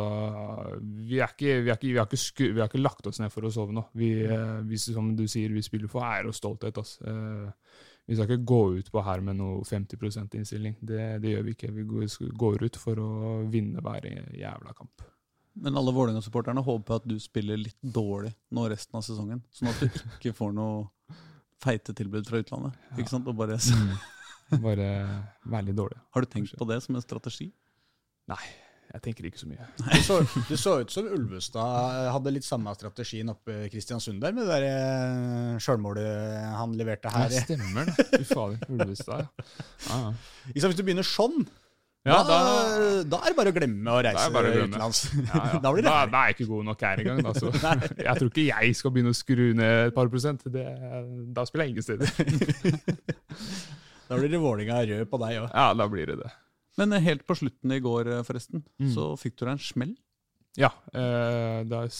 vi, 0.81 1.21
er 1.21 1.31
ikke, 1.31 1.61
vi, 1.63 1.71
er 1.71 1.77
ikke, 1.77 1.87
vi, 1.87 1.97
har 2.01 2.07
ikke 2.09 2.19
sku, 2.19 2.43
vi 2.51 2.59
har 2.59 2.67
ikke 2.67 2.83
lagt 2.83 3.07
oss 3.07 3.21
ned 3.23 3.31
for 3.31 3.47
å 3.47 3.51
sove 3.53 3.75
nå. 3.75 3.85
Vi, 3.95 4.11
eh, 4.27 4.59
vi, 4.67 4.79
som 4.81 5.13
du 5.15 5.23
sier, 5.31 5.53
vi 5.55 5.63
spiller 5.63 5.91
for 5.91 6.03
ære 6.03 6.31
og 6.31 6.35
stolthet. 6.35 6.81
Altså. 6.81 7.07
Eh, 7.07 7.83
vi 8.03 8.17
skal 8.17 8.27
ikke 8.27 8.49
gå 8.51 8.61
ut 8.81 8.91
på 8.91 9.03
her 9.07 9.23
med 9.23 9.39
noe 9.39 9.63
50 9.63 10.35
innstilling. 10.35 10.75
Det, 10.81 10.99
det 11.23 11.31
gjør 11.31 11.45
vi 11.47 11.55
ikke. 11.55 11.71
Vi 11.71 11.85
går, 11.87 12.65
ut 12.65 12.79
for 12.81 12.99
å 12.99 13.11
vinne 13.51 13.83
hver 13.83 14.09
jævla 14.35 14.75
kamp. 14.75 15.05
Men 15.63 15.77
alle 15.79 15.93
Vålerenga-supporterne 15.95 16.65
håper 16.65 16.97
at 16.97 17.07
du 17.07 17.15
spiller 17.21 17.61
litt 17.61 17.79
dårlig 17.79 18.33
nå 18.51 18.65
resten 18.71 18.99
av 18.99 19.05
sesongen. 19.05 19.39
Sånn 19.53 19.71
at 19.71 19.79
du 19.79 19.87
ikke 20.17 20.33
får 20.35 20.51
noe 20.57 21.15
feite 21.63 21.95
tilbud 21.95 22.27
fra 22.27 22.41
utlandet. 22.43 22.75
Ikke 22.97 23.13
sant? 23.13 23.29
Og 23.31 23.37
bare, 23.39 23.55
Bare 24.59 24.89
være 25.47 25.69
litt 25.69 25.79
dårlig. 25.79 26.01
har 26.11 26.25
du 26.25 26.29
tenkt 26.33 26.57
på 26.59 26.67
det 26.67 26.81
som 26.83 26.97
en 26.97 27.05
strategi? 27.05 27.47
Nei, 28.27 28.43
jeg 28.93 29.01
tenker 29.07 29.25
ikke 29.25 29.41
så 29.41 29.47
mye. 29.49 29.65
Det 29.89 30.01
så, 30.05 30.19
det 30.49 30.57
så 30.61 30.75
ut 30.83 30.91
som 30.93 31.07
Ulvestad 31.09 32.11
hadde 32.13 32.33
litt 32.35 32.45
samme 32.45 32.73
strategien 32.77 33.31
oppe 33.33 33.63
i 33.65 33.71
Kristiansund 33.73 34.21
der, 34.21 34.35
med 34.37 34.45
det 34.45 34.59
der 34.59 34.67
eh, 34.69 35.57
sjølmålet 35.63 36.05
han 36.59 36.75
leverte 36.77 37.09
her. 37.13 37.25
her. 37.33 37.47
stemmer 37.47 37.89
det. 37.89 38.05
Fy 38.13 38.23
fader. 38.29 38.61
Ulvestad, 38.69 39.25
ja. 39.25 39.49
Ah, 39.89 40.05
ja. 40.05 40.13
Hvis 40.53 40.77
du 40.77 40.83
begynner 40.85 41.07
sånn, 41.07 41.41
Ja, 42.03 42.17
da, 42.27 42.37
da, 43.07 43.21
er 43.23 43.31
det 43.31 43.37
bare 43.37 43.51
å 43.53 43.55
glemme 43.55 43.93
å 43.95 44.01
reise 44.03 44.27
det 44.27 44.53
utenlands. 44.67 45.01
ja, 45.15 45.41
ja. 45.55 45.59
da 45.63 45.71
blir 45.71 45.85
det 45.85 45.89
da, 45.89 46.05
da 46.11 46.21
er 46.25 46.33
jeg 46.33 46.37
ikke 46.37 46.49
god 46.51 46.65
nok 46.69 46.81
her 46.83 47.01
engang. 47.05 47.21
Altså. 47.31 47.53
Jeg 48.09 48.15
tror 48.19 48.29
ikke 48.29 48.45
jeg 48.49 48.75
skal 48.75 48.93
begynne 48.93 49.13
å 49.15 49.17
skru 49.17 49.45
ned 49.55 49.87
et 49.87 49.95
par 49.95 50.11
prosent. 50.11 50.43
Det, 50.51 50.65
da 51.33 51.47
spiller 51.47 51.69
jeg 51.69 51.77
ingen 51.77 51.85
steder. 51.87 52.11
Da 54.09 54.19
blir 54.19 54.29
det 54.29 54.41
Vålinga 54.43 54.83
rød 54.85 55.07
på 55.09 55.21
deg 55.23 55.39
òg. 55.45 55.47
Ja, 55.55 55.69
da 55.79 55.87
blir 55.89 56.11
det 56.11 56.19
det. 56.19 56.31
Men 56.77 56.93
eh, 56.93 57.03
helt 57.05 57.25
på 57.27 57.35
slutten 57.37 57.71
i 57.75 57.79
går, 57.83 58.07
eh, 58.17 58.23
forresten, 58.23 58.63
Mm. 58.79 58.89
så 58.95 59.11
fikk 59.19 59.35
du 59.37 59.45
deg 59.45 59.51
en 59.53 59.59
smell. 59.59 59.95
Ja, 60.57 60.69
eh, 60.93 61.63
da 61.65 61.79
jeg 61.87 61.93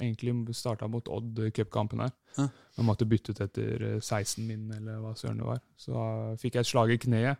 egentlig 0.00 0.54
starta 0.56 0.88
mot 0.88 1.08
Odd 1.12 1.36
cupkampen 1.52 2.00
her. 2.00 2.12
Ja. 2.38 2.46
Jeg 2.78 2.84
måtte 2.88 3.04
bytte 3.08 3.30
ut 3.34 3.40
etter 3.44 3.82
eh, 3.96 4.00
16 4.00 4.46
min, 4.46 4.70
eller 4.72 5.00
hva 5.02 5.12
søren 5.16 5.36
det 5.42 5.44
var. 5.48 5.60
Så 5.76 5.92
da 5.92 6.06
fikk 6.40 6.54
jeg 6.56 6.60
et 6.64 6.70
slag 6.72 6.90
i 6.94 6.98
kneet. 6.98 7.36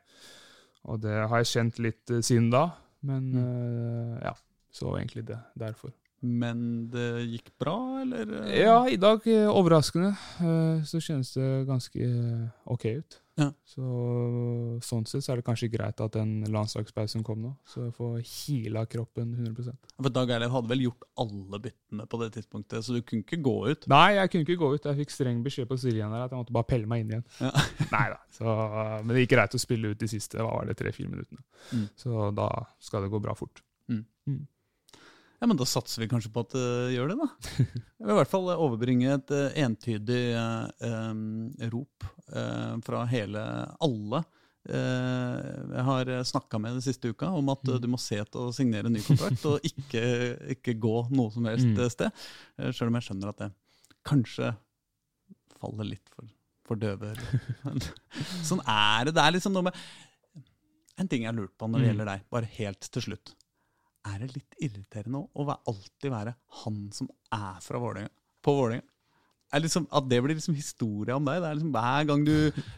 Og 0.84 1.00
det 1.00 1.14
har 1.28 1.38
jeg 1.40 1.52
kjent 1.54 1.78
litt 1.80 2.10
eh, 2.10 2.20
siden 2.20 2.50
da. 2.52 2.66
Men 3.02 3.30
eh, 3.38 4.18
ja, 4.26 4.34
så 4.74 4.92
egentlig 4.98 5.24
det 5.30 5.38
derfor. 5.56 5.92
Men 6.20 6.88
det 6.90 7.28
gikk 7.30 7.52
bra, 7.62 7.76
eller? 8.02 8.26
eh? 8.42 8.58
Ja, 8.64 8.80
i 8.90 8.96
dag 9.00 9.24
eh, 9.30 9.46
overraskende. 9.48 10.10
eh, 10.42 10.84
Så 10.84 11.00
kjennes 11.00 11.32
det 11.32 11.66
ganske 11.68 11.96
eh, 12.02 12.48
ok 12.66 12.84
ut. 12.98 13.20
Ja. 13.38 13.52
Så 13.68 13.86
Sånn 14.82 15.06
sett 15.08 15.24
så 15.24 15.32
er 15.32 15.40
det 15.40 15.46
kanskje 15.46 15.70
greit 15.70 16.00
at 16.02 16.16
den 16.16 16.42
landslagspausen 16.50 17.22
kom 17.26 17.40
nå, 17.42 17.52
så 17.68 17.84
jeg 17.86 17.94
får 17.96 18.16
heala 18.26 18.84
kroppen 18.90 19.32
100% 19.36 19.92
For 19.96 20.14
Dag 20.14 20.32
Eilev 20.34 20.54
hadde 20.54 20.72
vel 20.72 20.84
gjort 20.88 21.06
alle 21.22 21.60
byttene 21.68 22.06
på 22.10 22.20
det 22.22 22.30
tidspunktet, 22.36 22.84
så 22.86 22.96
du 22.96 23.00
kunne 23.02 23.24
ikke 23.26 23.40
gå 23.44 23.56
ut. 23.70 23.88
Nei, 23.90 24.18
jeg 24.18 24.32
kunne 24.32 24.46
ikke 24.46 24.58
gå 24.60 24.72
ut. 24.74 24.90
Jeg 24.90 25.00
fikk 25.02 25.14
streng 25.14 25.42
beskjed 25.46 25.70
på 25.70 25.78
Siljan 25.80 26.14
der 26.14 26.26
at 26.26 26.34
jeg 26.34 26.42
måtte 26.42 26.56
bare 26.58 26.70
pelle 26.70 26.90
meg 26.90 27.04
inn 27.04 27.14
igjen. 27.14 27.26
Ja. 27.42 27.52
Nei 27.94 28.04
da. 28.14 28.20
Så, 28.34 28.58
men 29.04 29.14
det 29.14 29.24
gikk 29.24 29.34
greit 29.36 29.56
å 29.58 29.62
spille 29.62 29.94
ut 29.94 30.02
de 30.02 30.10
siste 30.10 30.42
hva 30.42 30.50
var 30.50 30.70
det, 30.70 30.78
tre-fire 30.78 31.10
minuttene. 31.10 31.42
Mm. 31.72 31.88
Så 31.98 32.30
da 32.36 32.50
skal 32.82 33.06
det 33.06 33.12
gå 33.14 33.22
bra 33.22 33.34
fort. 33.38 33.62
Ja, 35.40 35.46
men 35.46 35.56
Da 35.60 35.64
satser 35.70 36.02
vi 36.02 36.08
kanskje 36.10 36.32
på 36.34 36.42
at 36.42 36.50
det 36.56 36.94
gjør 36.96 37.12
det, 37.12 37.16
da. 37.20 37.28
Jeg 37.98 38.06
vil 38.06 38.14
i 38.14 38.18
hvert 38.18 38.30
fall 38.32 38.48
overbringe 38.54 39.12
et 39.14 39.30
eh, 39.36 39.60
entydig 39.64 40.22
eh, 40.34 41.68
rop 41.72 42.06
eh, 42.32 42.74
fra 42.86 43.04
hele 43.10 43.42
alle 43.84 44.20
eh, 44.68 45.44
jeg 45.76 45.84
har 45.86 46.10
snakka 46.28 46.58
med 46.60 46.74
den 46.78 46.84
siste 46.84 47.10
uka, 47.14 47.30
om 47.38 47.48
at 47.54 47.62
eh, 47.70 47.78
du 47.82 47.86
må 47.90 48.00
se 48.02 48.18
til 48.24 48.48
å 48.48 48.52
signere 48.54 48.90
en 48.90 48.96
ny 48.98 49.02
kontrakt, 49.06 49.44
og 49.48 49.64
ikke, 49.66 50.02
ikke 50.56 50.74
gå 50.82 50.96
noe 51.14 51.30
som 51.34 51.46
helst 51.50 51.66
Mm. 51.70 51.78
eh, 51.84 51.92
sted. 51.94 52.24
Eh, 52.58 52.70
Sjøl 52.74 52.90
om 52.90 52.98
jeg 52.98 53.06
skjønner 53.08 53.30
at 53.32 53.42
det 53.44 53.50
kanskje 54.08 54.52
faller 55.58 55.88
litt 55.94 56.10
for, 56.14 56.28
for 56.66 56.78
døve 56.82 57.12
ører. 57.14 57.88
Sånn 58.48 58.62
er 58.66 59.08
det. 59.08 59.14
Det 59.18 59.24
er 59.24 59.34
liksom 59.38 59.54
noe 59.56 59.66
med 59.70 59.78
En 60.98 61.06
ting 61.10 61.22
jeg 61.22 61.30
har 61.30 61.36
lurt 61.38 61.54
på 61.58 61.66
når 61.70 61.78
det 61.78 61.84
Mm. 61.86 61.90
gjelder 61.92 62.08
deg, 62.10 62.22
bare 62.34 62.48
helt 62.58 62.88
til 62.94 63.02
slutt. 63.04 63.34
Er 64.08 64.20
det 64.22 64.30
litt 64.36 64.60
irriterende 64.68 65.24
å 65.34 65.48
være, 65.48 65.60
alltid 65.72 66.12
være 66.14 66.36
han 66.64 66.84
som 66.94 67.10
er 67.34 67.58
fra 67.64 67.80
Vålerenga? 67.82 68.14
På 68.44 68.54
Vålerenga? 68.60 68.86
Er 69.48 69.62
liksom, 69.64 69.86
at 69.96 70.04
det 70.10 70.18
blir 70.20 70.36
liksom 70.36 70.52
historie 70.58 71.14
om 71.16 71.24
deg? 71.24 71.38
Det 71.40 71.48
er 71.48 71.54
liksom 71.56 71.70
Hver 71.72 72.02
gang 72.10 72.24
du, 72.26 72.32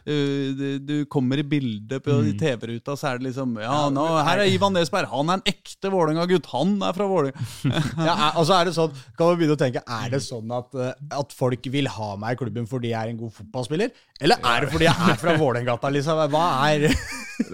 uh, 0.07 0.61
du, 0.87 0.93
kommer 1.11 1.41
i 1.41 1.43
bildet 1.43 1.99
på 2.05 2.13
Mm. 2.21 2.29
TV-ruta, 2.39 2.95
så 2.95 3.09
er 3.09 3.17
det 3.19 3.25
liksom 3.27 3.57
Ja, 3.59 3.89
nå, 3.91 4.05
her 4.23 4.39
er 4.39 4.47
Ivan 4.53 4.71
Nesberg. 4.77 5.09
Han 5.11 5.27
er 5.33 5.41
en 5.41 5.43
ekte 5.51 5.91
Vålerenga-gutt. 5.91 6.47
Han 6.53 6.77
er 6.87 6.95
fra 6.95 7.09
Vålerenga. 7.11 7.43
Ja, 8.07 8.15
og 8.39 8.47
så 8.47 8.55
er 8.61 8.69
det 8.69 8.75
sånn, 8.77 8.95
kan 9.17 9.33
man 9.33 9.41
begynne 9.41 9.57
å 9.57 9.59
tenke, 9.59 9.83
er 9.83 10.13
det 10.15 10.21
sånn 10.23 10.55
at, 10.55 10.71
eh, 10.79 10.93
at 11.19 11.35
folk 11.35 11.67
vil 11.75 11.91
ha 11.91 12.13
meg 12.23 12.37
i 12.37 12.39
klubben 12.45 12.69
fordi 12.71 12.93
jeg 12.93 13.01
er 13.03 13.11
en 13.11 13.19
god 13.19 13.35
fotballspiller? 13.41 13.91
Eller 14.23 14.39
er 14.53 14.63
det 14.63 14.71
fordi 14.71 14.87
jeg 14.87 15.11
er 15.11 15.19
fra 15.19 15.35
Vålerengata, 15.43 15.91
liksom? 15.91 16.23
Hva 16.31 16.45
er 16.71 16.87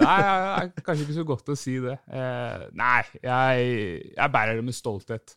Nei, 0.01 0.17
det 0.21 0.81
er 0.81 0.85
kanskje 0.85 1.05
ikke 1.05 1.17
så 1.17 1.25
godt 1.27 1.51
å 1.53 1.57
si 1.57 1.77
det. 1.83 1.97
Eh, 2.11 2.65
nei, 2.77 3.01
jeg, 3.23 3.71
jeg 4.11 4.33
bærer 4.33 4.59
det 4.59 4.65
med 4.67 4.77
stolthet. 4.77 5.35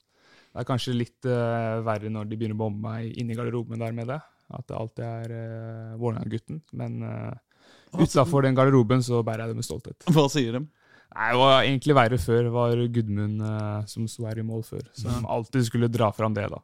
Det 0.50 0.62
er 0.62 0.66
kanskje 0.66 0.96
litt 0.96 1.28
eh, 1.30 1.78
verre 1.86 2.10
når 2.10 2.26
de 2.26 2.38
begynner 2.38 2.58
å 2.58 2.62
bombe 2.64 2.82
meg 2.88 3.14
inni 3.20 3.36
i 3.36 3.38
garderoben 3.38 3.82
der 3.82 3.94
med 3.96 4.10
det. 4.10 4.18
At 4.50 4.66
det 4.66 4.74
alltid 4.74 5.04
er 5.06 5.30
uh, 5.30 5.98
Vålerenga-gutten. 6.00 6.58
Men 6.74 7.04
uh, 7.06 8.02
utafor 8.02 8.42
den 8.42 8.56
garderoben 8.58 9.04
så 9.06 9.22
bærer 9.26 9.44
jeg 9.44 9.52
det 9.52 9.60
med 9.60 9.68
stolthet. 9.68 10.08
Hva 10.10 10.26
sier 10.32 10.58
de? 10.58 10.64
Nei, 11.10 11.28
Det 11.30 11.38
var 11.38 11.54
egentlig 11.60 11.96
verre 11.98 12.18
før. 12.18 12.42
Det 12.48 12.52
var 12.54 12.82
Gudmund 12.96 13.44
uh, 13.46 13.86
som 13.90 14.08
sto 14.10 14.26
her 14.26 14.42
i 14.42 14.46
mål 14.46 14.66
før. 14.66 14.82
Som 14.98 15.26
alltid 15.30 15.68
skulle 15.70 15.90
dra 15.92 16.10
fram 16.16 16.34
det, 16.34 16.48
da. 16.50 16.58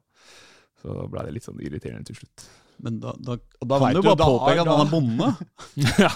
Så 0.82 0.99
da 0.99 1.07
ble 1.11 1.26
det 1.28 1.37
litt 1.37 1.47
sånn 1.47 1.62
irriterende 1.62 2.11
til 2.11 2.18
slutt. 2.18 2.49
Men 2.83 2.99
da, 3.01 3.14
da, 3.18 3.37
da 3.62 3.79
kan 3.81 3.95
du 3.97 4.01
jo 4.01 4.07
bare 4.11 4.27
påpeke 4.27 4.62
at 4.62 4.70
han 4.70 4.83
er 4.83 4.91
bonde. 4.91 5.29
ja. 6.03 6.11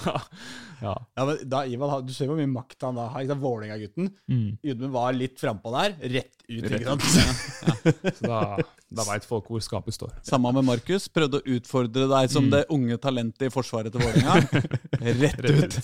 ja. 0.81 0.93
ja 1.17 1.25
men 1.29 1.41
da, 1.49 1.63
Ivan, 1.69 1.95
du 2.05 2.13
ser 2.15 2.29
hvor 2.29 2.39
mye 2.39 2.51
makt 2.51 2.85
han 2.87 2.99
da 2.99 3.07
har. 3.13 3.31
Vålerenga-gutten. 3.31 4.11
Mm. 4.31 4.47
Gudmund 4.65 4.93
var 4.95 5.17
litt 5.17 5.41
frampå 5.41 5.73
der. 5.75 5.97
Rett 6.17 6.45
ut. 6.47 6.67
Rett 6.67 6.77
ikke 6.77 6.91
sant? 6.91 7.05
ja. 7.65 8.13
Så 8.19 8.29
da, 8.29 8.41
da 9.01 9.07
veit 9.09 9.27
folk 9.27 9.49
hvor 9.51 9.63
skapet 9.63 9.97
står. 9.97 10.13
Samme 10.27 10.53
med 10.59 10.67
Markus. 10.69 11.09
Prøvde 11.13 11.41
å 11.41 11.57
utfordre 11.57 12.07
deg 12.11 12.31
som 12.33 12.47
mm. 12.47 12.53
det 12.55 12.63
unge 12.77 13.01
talentet 13.01 13.49
i 13.49 13.53
forsvaret 13.53 13.93
til 13.93 14.05
Vålerenga. 14.05 14.61
Rett 15.23 15.43
ut. 15.49 15.75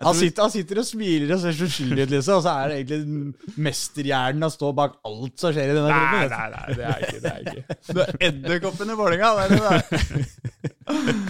Han 0.00 0.16
sitter, 0.16 0.42
han 0.46 0.52
sitter, 0.54 0.80
og 0.80 0.86
smiler 0.88 1.34
og 1.34 1.42
ser 1.42 1.56
så 1.56 1.66
uskyldig 1.68 2.06
ut, 2.06 2.12
liksom, 2.14 2.38
og 2.38 2.44
så 2.46 2.54
er 2.56 2.70
det 2.70 2.76
egentlig 2.80 3.56
mesterhjernen 3.68 4.46
å 4.46 4.50
stå 4.52 4.70
bak 4.78 4.96
alt 5.10 5.42
som 5.42 5.52
skjer 5.52 5.72
i 5.72 5.76
denne 5.76 5.92
klubben. 5.92 6.16
Nei, 6.16 6.28
nei, 6.32 6.48
nei, 6.54 6.76
det 6.78 6.86
er 6.88 7.06
ikke 7.06 7.22
det. 7.24 7.32
er 7.32 7.40
ikke. 7.44 7.78
Du 7.90 8.00
er 8.04 8.12
edderkoppen 8.30 8.94
i 8.94 8.98
Vålerenga, 9.00 9.32
det 9.36 9.42
er 9.44 9.50
det 9.52 9.62
der. 9.66 11.20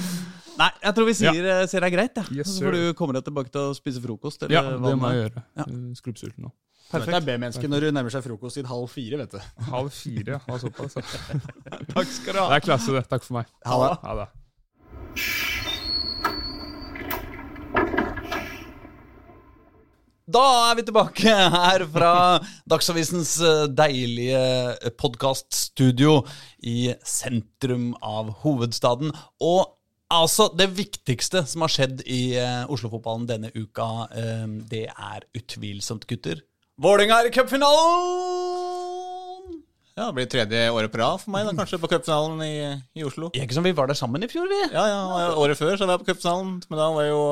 Nei, 0.60 0.70
jeg 0.84 0.96
tror 0.96 1.06
vi 1.08 1.14
sier, 1.16 1.30
ja. 1.32 1.60
sier 1.62 1.70
ser 1.72 1.84
det 1.84 1.88
er 1.88 1.94
greit. 1.96 2.18
Ja. 2.20 2.40
Yes, 2.42 2.50
så 2.52 2.66
får 2.66 2.76
du 2.76 2.82
komme 2.98 3.16
deg 3.16 3.24
tilbake 3.26 3.52
til 3.54 3.70
å 3.70 3.76
spise 3.76 4.02
frokost. 4.04 4.44
ja, 4.52 4.64
det 4.70 4.96
må 5.00 5.12
jeg 5.14 5.24
gjøre. 5.24 5.44
Ja. 5.56 5.70
Skrubbsulten 5.98 6.48
nå. 6.48 6.52
Perfekt. 6.90 7.12
Det 7.14 7.18
er 7.20 7.26
B-menneske 7.28 7.70
når 7.70 7.86
du 7.86 7.92
nærmer 7.94 8.10
seg 8.12 8.24
frokost 8.24 8.58
i 8.58 8.64
halv 8.66 8.90
fire, 8.90 9.20
vet 9.22 9.36
du. 9.36 9.38
Halv 9.70 9.92
fire, 9.94 10.40
ja. 10.40 10.58
Såpass. 10.58 10.98
Takk 11.94 12.10
skal 12.10 12.34
du 12.34 12.42
ha. 12.42 12.48
Det 12.50 12.58
er 12.58 12.66
klasse, 12.66 12.96
det. 12.98 13.06
Takk 13.12 13.26
for 13.28 13.38
meg. 13.38 13.54
Ha 13.66 13.80
det. 13.84 13.94
Ha 14.04 14.18
det. 14.24 14.28
Da 20.30 20.42
er 20.70 20.76
vi 20.78 20.84
tilbake 20.86 21.32
her 21.54 21.82
fra 21.90 22.12
Dagsavisens 22.70 23.32
eh, 23.42 23.64
deilige 23.74 24.42
eh, 24.76 24.92
podkaststudio 24.94 26.20
i 26.62 26.92
sentrum 27.02 27.90
av 27.98 28.30
hovedstaden. 28.44 29.10
Og 29.42 29.64
altså, 30.14 30.46
det 30.54 30.68
viktigste 30.76 31.42
som 31.50 31.64
har 31.66 31.74
skjedd 31.74 32.04
i 32.06 32.36
uh, 32.38 32.70
Oslo-fotballen 32.70 33.26
denne 33.30 33.50
uka, 33.54 34.06
det 34.70 34.86
er 34.90 35.26
utvilsomt, 35.38 36.06
gutter. 36.10 36.44
Vålerenga 36.80 37.20
er 37.22 37.30
i 37.30 37.34
cupfinalen! 37.34 38.39
Ja, 40.00 40.06
Det 40.08 40.16
blir 40.16 40.28
tredje 40.32 40.60
året 40.72 40.92
på 40.92 40.96
rad 40.96 41.20
for 41.20 41.32
meg, 41.34 41.44
da, 41.44 41.52
kanskje, 41.58 41.76
på 41.82 41.90
cupfinalen 41.92 42.38
i, 42.40 42.54
i, 42.96 43.02
Oslo. 43.04 43.28
Ikke 43.36 43.52
som 43.52 43.66
vi 43.66 43.74
var 43.76 43.90
der 43.90 43.98
sammen 43.98 44.24
i 44.24 44.28
fjor, 44.32 44.48
vi. 44.48 44.60
Ja, 44.72 44.84
ja, 44.88 45.26
Året 45.36 45.58
før 45.58 45.74
så 45.76 45.84
var 45.84 45.98
jeg 45.98 46.06
på 46.06 46.14
cupfinalen, 46.14 46.54
men 46.70 46.80
da 46.80 46.86
var 46.94 47.04
jeg 47.04 47.12
jo 47.12 47.24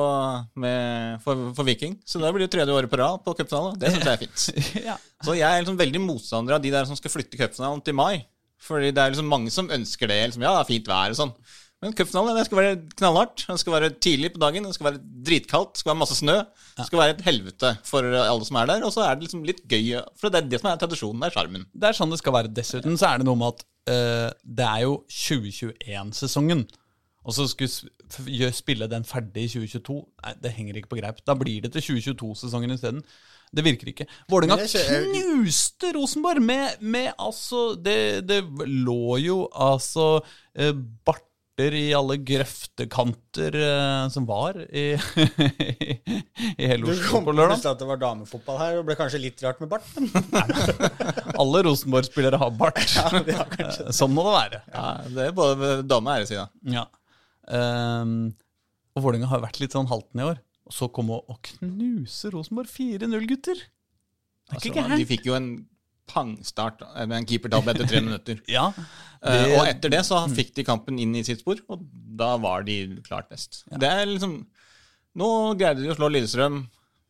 med, 0.61 1.23
for, 1.25 1.47
for, 1.57 1.65
Viking. 1.65 1.95
Så 2.05 2.21
da 2.21 2.29
blir 2.35 2.45
det 2.45 2.51
tredje 2.53 2.75
året 2.75 2.91
på 2.91 2.99
rad 3.01 3.23
på 3.25 3.33
cupfinalen. 3.39 3.79
Det 3.81 3.89
syns 3.95 4.05
jeg 4.05 4.13
er 4.13 4.21
fint. 4.21 4.45
ja. 4.91 4.99
Så 5.25 5.33
jeg 5.39 5.49
er 5.49 5.63
liksom 5.63 5.79
veldig 5.81 6.03
motstander 6.03 6.59
av 6.59 6.61
de 6.61 6.75
der 6.75 6.85
som 6.85 6.99
skal 6.99 7.15
flytte 7.15 7.41
cupfinalen 7.41 7.81
til 7.81 7.97
mai. 7.97 8.21
Fordi 8.61 8.93
det 8.93 9.01
er 9.01 9.15
liksom 9.15 9.33
mange 9.33 9.49
som 9.55 9.71
ønsker 9.73 10.11
det. 10.11 10.19
Liksom, 10.29 10.45
ja, 10.45 10.53
det 10.53 10.61
er 10.61 10.69
fint 10.69 10.93
vær 10.93 11.15
og 11.15 11.17
sånn. 11.17 11.33
Men 11.79 11.93
cupfinalen 11.95 12.35
det 12.35 12.43
skal 12.49 12.59
være 12.59 12.79
knallhardt. 12.99 13.45
Det 13.47 13.59
skal 13.61 13.75
være 13.77 13.89
tidlig 14.03 14.33
på 14.33 14.41
dagen, 14.41 14.65
det 14.67 14.75
skal 14.75 14.89
være 14.89 14.99
dritkaldt, 15.29 15.71
det 15.73 15.81
skal 15.81 15.93
være 15.93 15.99
masse 16.01 16.17
snø. 16.19 16.35
Det 16.75 16.87
skal 16.89 16.99
være 16.99 17.13
et 17.15 17.23
helvete 17.23 17.71
for 17.87 18.03
alle 18.19 18.47
som 18.47 18.59
er 18.59 18.67
der. 18.73 18.83
Og 18.83 18.91
så 18.95 19.05
er 19.05 19.15
det 19.15 19.27
liksom 19.27 19.45
litt 19.47 19.63
gøy, 19.63 19.95
for 20.19 20.27
det 20.27 20.41
er 20.41 20.51
det 20.51 20.59
som 20.59 20.71
er 20.71 20.81
tradisjonen. 20.81 21.23
Det 21.23 21.29
er 21.29 21.37
sjarmen. 21.37 21.63
Det 21.71 21.87
er 21.87 21.95
sånn 21.95 22.11
det 22.11 22.19
skal 22.19 22.35
være. 22.35 22.51
Dessuten 22.57 22.99
så 22.99 23.13
er 23.13 23.21
det 23.21 23.29
noe 23.29 23.39
med 23.39 23.53
at 23.53 23.65
uh, 23.93 24.27
det 24.43 24.67
er 24.67 24.83
jo 24.89 24.99
2021-sesongen. 25.21 26.67
Og 27.29 27.35
så 27.35 27.47
skulle 27.51 28.51
spille 28.55 28.87
den 28.91 29.07
ferdig 29.07 29.47
i 29.47 29.51
2022. 29.53 29.97
Nei, 30.25 30.35
det 30.43 30.53
henger 30.55 30.79
ikke 30.79 30.91
på 30.95 30.99
greip. 30.99 31.23
Da 31.27 31.35
blir 31.37 31.63
det 31.63 31.71
til 31.75 31.85
2022-sesongen 31.93 32.75
isteden. 32.75 33.03
Det 33.55 33.63
virker 33.65 33.89
ikke. 33.91 34.05
Vålerenga 34.29 34.67
knuste 34.67 35.93
Rosenborg 35.95 36.43
med, 36.43 36.81
med 36.81 37.11
altså 37.17 37.73
det, 37.79 38.27
det, 38.29 38.43
lå 38.67 39.17
jo 39.23 39.39
altså 39.55 40.19
eh, 40.53 40.75
Bart 41.05 41.28
hjerter 41.59 41.75
i 41.75 41.93
alle 41.93 42.15
grøftekanter 42.23 43.55
uh, 43.59 44.09
som 44.09 44.25
var 44.27 44.57
i, 44.71 44.95
i 46.57 46.67
hele 46.69 46.87
Oslo 46.87 47.21
på 47.25 47.33
lørdag. 47.33 47.59
Du 47.59 47.63
kom 47.63 47.71
at 47.73 47.79
det 47.81 47.87
var 47.89 47.99
damefotball 47.99 48.59
her, 48.59 48.77
og 48.79 48.85
ble 48.87 48.95
kanskje 48.95 49.19
litt 49.19 49.41
rart 49.43 49.59
med 49.59 49.69
bart. 49.69 49.85
alle 51.41 51.63
Rosenborg-spillere 51.67 52.39
har 52.39 52.51
bart. 52.51 52.79
Ja, 53.29 53.91
sånn 53.93 54.13
må 54.15 54.23
det 54.25 54.33
være. 54.33 54.59
Ja, 54.73 54.85
Det 55.13 55.25
er 55.27 55.33
både 55.35 55.71
dame 55.85 56.11
og 56.11 56.19
æresida. 56.21 56.45
Ja. 56.71 56.85
Um, 57.49 58.31
og 58.95 59.03
Vålerenga 59.03 59.29
har 59.29 59.43
vært 59.43 59.59
litt 59.61 59.75
sånn 59.75 59.89
halten 59.89 60.21
i 60.21 60.25
år. 60.25 60.39
Og 60.69 60.75
så 60.75 60.89
komme 60.93 61.19
og 61.19 61.39
knuse 61.45 62.31
Rosenborg 62.33 62.71
4-0, 62.71 63.27
gutter. 63.29 63.61
Det 64.49 64.57
er 64.57 64.69
ikke 64.71 64.83
altså, 64.85 64.99
De 65.01 65.07
fikk 65.09 65.27
jo 65.29 65.35
en 65.37 65.49
pangstart 66.09 66.81
med 67.05 67.15
en 67.19 67.29
keepertabbe 67.29 67.73
etter 67.73 67.89
tre 67.89 68.01
minutter. 68.07 68.41
ja, 68.49 68.69
det... 68.75 69.35
uh, 69.35 69.53
og 69.59 69.69
etter 69.69 69.93
det 69.93 70.01
så 70.07 70.21
fikk 70.31 70.53
de 70.57 70.65
kampen 70.67 70.99
inn 71.01 71.15
i 71.17 71.25
sitt 71.27 71.43
spor, 71.43 71.61
og 71.71 71.83
da 72.19 72.33
var 72.41 72.65
de 72.67 72.81
klart 73.05 73.29
best. 73.31 73.63
Ja. 73.69 73.83
Det 73.85 73.93
er 73.97 74.09
liksom 74.13 74.41
Nå 75.19 75.27
greide 75.57 75.81
de 75.81 75.89
å 75.89 75.95
slå 75.97 76.07
Lillestrøm 76.13 76.61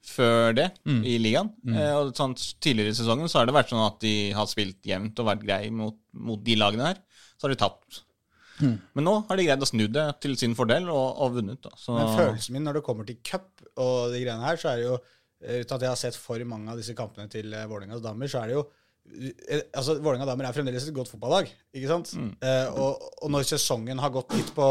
før 0.08 0.54
det 0.56 0.70
mm. 0.88 1.02
i 1.06 1.18
ligaen. 1.22 1.50
Mm. 1.68 1.76
Uh, 1.76 1.96
og 2.00 2.12
sånn, 2.18 2.36
Tidligere 2.64 2.94
i 2.94 2.98
sesongen 2.98 3.30
så 3.30 3.42
har 3.42 3.50
det 3.50 3.56
vært 3.58 3.74
sånn 3.74 3.84
at 3.84 4.00
de 4.02 4.14
har 4.34 4.48
spilt 4.50 4.80
jevnt 4.88 5.20
og 5.20 5.28
vært 5.28 5.44
grei 5.44 5.66
mot, 5.76 5.98
mot 6.16 6.42
de 6.42 6.56
lagene 6.58 6.88
her. 6.88 7.02
Så 7.36 7.46
har 7.46 7.54
de 7.54 7.60
tapt. 7.60 8.02
Mm. 8.64 8.78
Men 8.98 9.08
nå 9.08 9.14
har 9.28 9.40
de 9.40 9.46
greid 9.46 9.64
å 9.64 9.70
snu 9.70 9.86
det 9.92 10.08
til 10.24 10.36
sin 10.40 10.56
fordel 10.58 10.90
og, 10.92 11.22
og 11.22 11.38
vunnet. 11.38 11.62
Da. 11.64 11.76
Så... 11.80 11.94
Men 11.96 12.16
følelsen 12.16 12.56
min 12.56 12.68
når 12.68 12.80
det 12.80 12.86
kommer 12.88 13.08
til 13.08 13.20
cup 13.20 13.52
og 13.76 14.16
de 14.16 14.24
greiene 14.24 14.48
her, 14.48 14.60
så 14.60 14.72
er 14.72 14.82
det 14.82 14.88
jo 14.88 14.98
eh, 14.98 15.62
Uten 15.62 15.76
at 15.76 15.86
jeg 15.86 15.92
har 15.92 16.02
sett 16.02 16.20
for 16.20 16.50
mange 16.50 16.72
av 16.72 16.80
disse 16.80 16.96
kampene 16.98 17.30
til 17.32 17.52
Vålerengas 17.52 18.04
damer, 18.04 18.32
så 18.32 18.42
er 18.42 18.52
det 18.52 18.58
jo 18.62 18.66
Eh, 18.66 18.79
altså, 19.74 19.98
Vålerenga 20.00 20.28
damer 20.30 20.50
er 20.50 20.56
fremdeles 20.56 20.88
et 20.88 20.96
godt 20.96 21.12
fotballag. 21.12 21.50
ikke 21.76 21.92
sant? 21.92 22.14
Mm. 22.18 22.34
Eh, 22.46 22.68
og, 22.74 23.06
og, 23.22 23.30
når 23.34 23.48
sesongen 23.50 24.02
har 24.02 24.14
gått 24.14 24.36
litt 24.38 24.52
på, 24.56 24.68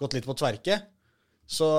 gått 0.00 0.16
litt 0.16 0.28
på 0.28 0.36
tverke, 0.38 0.78
så, 1.50 1.70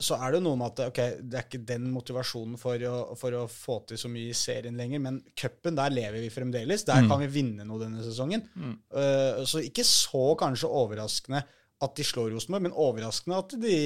så, 0.00 0.16
er 0.16 0.32
det 0.32 0.40
jo 0.40 0.46
noe 0.48 0.58
med 0.60 0.72
at 0.72 0.82
ok, 0.88 1.00
det 1.20 1.38
er 1.38 1.46
ikke 1.46 1.62
den 1.68 1.90
motivasjonen 1.92 2.56
for 2.60 2.88
å, 2.88 2.96
for 3.20 3.36
å 3.36 3.44
få 3.52 3.80
til 3.90 4.00
så 4.00 4.10
mye 4.12 4.32
i 4.32 4.36
serien 4.36 4.78
lenger, 4.80 5.02
men 5.04 5.20
cupen, 5.36 5.76
der 5.78 5.92
lever 5.92 6.22
vi 6.24 6.32
fremdeles. 6.32 6.86
Der 6.88 7.04
mm. 7.04 7.12
kan 7.12 7.24
vi 7.24 7.32
vinne 7.40 7.68
noe 7.68 7.82
denne 7.82 8.04
sesongen. 8.06 8.46
Mm. 8.54 8.76
Eh, 9.02 9.42
så 9.48 9.64
ikke 9.66 9.86
så 9.86 10.30
kanskje 10.40 10.72
overraskende 10.82 11.44
at 11.80 11.94
de 11.96 12.04
slår 12.04 12.34
Rosenborg, 12.34 12.66
men 12.66 12.76
overraskende 12.76 13.38
at 13.40 13.54
de 13.60 13.76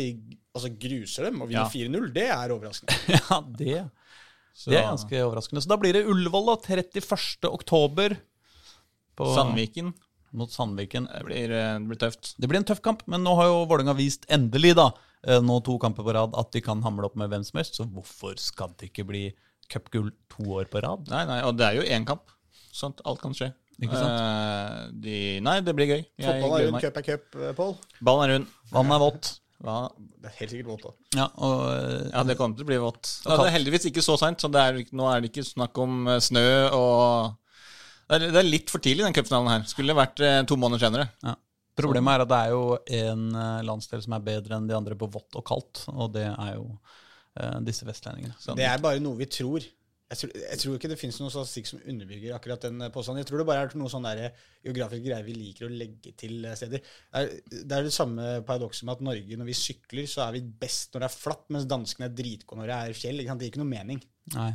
altså, 0.54 0.70
gruser 0.82 1.28
dem 1.28 1.44
og 1.44 1.50
vinner 1.50 1.68
ja. 1.68 1.90
4-0. 1.90 2.08
Det 2.14 2.24
er 2.26 2.54
overraskende. 2.54 2.96
ja, 3.14 3.38
det 3.60 3.76
så. 4.54 4.70
Det 4.70 4.78
er 4.78 4.86
ganske 4.86 5.22
overraskende. 5.26 5.62
Så 5.64 5.70
da 5.72 5.78
blir 5.82 5.96
det 5.96 6.04
Ullevål 6.06 6.52
da, 6.52 6.56
31. 6.78 7.48
oktober. 7.50 8.14
Sandviken. 9.18 9.90
Mot 10.34 10.50
Sandviken. 10.50 11.08
Det 11.10 11.24
blir, 11.26 11.50
eh, 11.50 11.78
det 11.78 11.88
blir, 11.90 11.98
tøft. 11.98 12.34
Det 12.38 12.50
blir 12.50 12.60
en 12.60 12.68
tøff 12.70 12.82
kamp, 12.82 13.02
men 13.10 13.22
nå 13.26 13.34
har 13.38 13.50
jo 13.50 13.64
Vålerenga 13.70 13.96
vist 13.98 14.26
endelig, 14.30 14.74
da, 14.78 14.92
eh, 15.26 15.40
nå 15.42 15.58
to 15.66 15.78
kamper 15.78 16.06
på 16.06 16.14
rad, 16.14 16.34
at 16.38 16.52
de 16.52 16.62
kan 16.62 16.82
hamle 16.82 17.06
opp 17.06 17.16
med 17.16 17.30
hvem 17.30 17.44
som 17.44 17.58
helst. 17.58 17.78
Så 17.78 17.86
hvorfor 17.90 18.38
skal 18.38 18.74
det 18.78 18.92
ikke 18.92 19.06
bli 19.10 19.24
cupgull 19.68 20.12
to 20.30 20.46
år 20.58 20.70
på 20.70 20.82
rad? 20.82 21.06
Nei, 21.10 21.24
nei, 21.26 21.42
og 21.42 21.58
det 21.58 21.66
er 21.66 21.74
jo 21.80 21.82
én 21.82 22.06
kamp. 22.06 22.30
Sånt, 22.74 23.02
alt 23.04 23.20
kan 23.22 23.34
skje. 23.34 23.52
Ikke 23.82 23.98
sant? 23.98 24.18
Uh, 24.22 24.90
de, 25.02 25.40
nei, 25.42 25.60
det 25.66 25.74
blir 25.74 25.90
gøy. 25.90 26.02
Fotball 26.22 26.60
er 26.60 26.68
rund, 26.68 26.80
cup 26.82 26.98
er 26.98 27.02
cup, 27.02 27.24
Pål. 27.58 27.74
Ballen 28.00 28.30
er 28.30 28.34
rund. 28.38 28.46
Vannet 28.70 28.94
er 28.94 29.02
vått. 29.02 29.30
Ja, 29.64 29.78
det 29.96 30.28
er 30.28 30.36
helt 30.40 30.52
sikkert 30.52 30.70
vått 30.72 30.88
òg. 30.90 30.96
Ja, 31.16 31.28
ja, 32.10 32.24
det 32.26 32.36
kommer 32.36 32.58
til 32.58 32.66
å 32.66 32.68
bli 32.72 32.80
vått. 32.82 33.12
Ja, 33.24 33.38
det 33.38 33.46
er 33.48 33.54
heldigvis 33.54 33.86
ikke 33.88 34.02
så 34.04 34.18
seint, 34.20 34.42
så 34.42 34.50
er, 34.60 34.82
nå 34.92 35.06
er 35.08 35.22
det 35.22 35.30
ikke 35.30 35.46
snakk 35.46 35.78
om 35.80 36.08
eh, 36.10 36.20
snø 36.24 36.44
og 36.74 37.38
Det 38.10 38.18
er, 38.18 38.26
det 38.34 38.40
er 38.42 38.50
litt 38.50 38.72
for 38.72 38.82
tidlig, 38.84 39.06
den 39.06 39.16
cupfinalen 39.16 39.52
her. 39.52 39.62
Skulle 39.70 39.96
vært 39.96 40.20
eh, 40.20 40.42
to 40.48 40.58
måneder 40.60 40.84
senere. 40.84 41.06
Ja. 41.24 41.36
Problemet 41.78 42.14
er 42.14 42.22
at 42.22 42.30
det 42.30 42.40
er 42.42 42.52
jo 42.52 42.66
en 43.00 43.22
eh, 43.34 43.62
landsdel 43.66 44.02
som 44.04 44.14
er 44.14 44.26
bedre 44.26 44.58
enn 44.58 44.68
de 44.68 44.76
andre 44.76 44.98
på 44.98 45.08
vått 45.10 45.38
og 45.40 45.46
kaldt, 45.48 45.86
og 45.94 46.12
det 46.14 46.26
er 46.28 46.52
jo 46.58 46.66
eh, 47.40 47.56
disse 47.66 47.86
vestlendingene. 47.88 48.36
Det 48.58 48.68
er 48.68 48.82
bare 48.84 49.02
noe 49.02 49.18
vi 49.18 49.30
tror. 49.30 49.64
Jeg 50.14 50.20
tror, 50.20 50.32
jeg 50.38 50.60
tror, 50.62 50.76
ikke 50.78 50.90
det 50.92 50.98
finnes 51.00 51.20
noen 51.20 51.32
statistikk 51.34 51.70
som 51.72 51.80
underbygger 51.90 52.36
akkurat 52.36 52.66
den 52.68 52.86
påstanden. 52.94 53.20
Jeg 53.24 53.28
tror 53.30 53.42
det 53.42 53.46
bare 53.48 53.64
er 53.66 53.76
noe 53.80 53.92
sånn 53.92 54.06
der 54.06 54.22
geografiske 54.64 55.08
greier 55.08 55.26
vi 55.26 55.34
liker 55.36 55.66
å 55.66 55.72
legge 55.74 56.14
til 56.20 56.46
steder. 56.54 56.80
Det 56.80 57.20
er 57.20 57.32
det, 57.50 57.78
er 57.78 57.88
det 57.88 57.94
samme 57.94 58.28
paradokset 58.46 58.86
med 58.86 58.96
at 58.96 59.06
Norge, 59.10 59.40
når 59.40 59.50
vi 59.50 59.58
sykler, 59.58 60.06
så 60.10 60.24
er 60.28 60.38
vi 60.38 60.44
best 60.64 60.94
når 60.94 61.04
det 61.04 61.10
er 61.10 61.16
flatt, 61.18 61.44
mens 61.56 61.68
danskene 61.70 62.08
er 62.08 62.16
dritgode 62.16 62.62
når 62.62 62.70
det 62.70 62.78
er 62.78 62.98
fjell. 63.02 63.20
Det 63.20 63.28
gir 63.34 63.52
ikke 63.52 63.64
noe 63.64 63.74
mening. 63.74 64.00
Nei. 64.36 64.52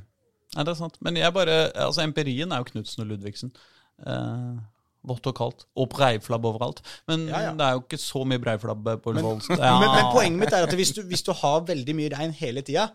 Nei, 0.56 0.66
det 0.66 0.74
er 0.74 0.80
sant. 0.80 0.98
Men 1.06 1.20
jeg 1.20 1.36
bare, 1.36 1.58
altså 1.78 2.02
empirien 2.02 2.50
er 2.50 2.64
jo 2.64 2.72
Knutsen 2.72 3.04
og 3.04 3.12
Ludvigsen. 3.12 3.52
Uh, 4.02 4.58
Vått 5.08 5.28
og 5.32 5.36
kaldt. 5.38 5.62
Og 5.80 5.88
breiflabb 5.94 6.44
overalt. 6.50 6.82
Men 7.08 7.22
Ja, 7.30 7.40
ja. 7.46 7.52
det 7.56 7.64
er 7.66 7.78
jo 7.78 7.84
ikke 7.86 7.98
så 8.02 8.26
mye 8.28 8.42
breiflabb 8.44 8.84
på 9.04 9.14
Men, 9.16 9.24
Ja. 9.56 9.80
men, 9.80 9.90
men 9.96 10.10
poenget 10.12 10.40
mitt 10.42 10.54
er 10.58 10.66
at 10.68 10.74
hvis 10.76 10.92
du, 10.98 11.02
hvis 11.08 11.24
du 11.24 11.32
har 11.40 11.62
veldig 11.70 11.96
mye 11.96 12.10
regn 12.12 12.34
hele 12.36 12.62
tida, 12.68 12.90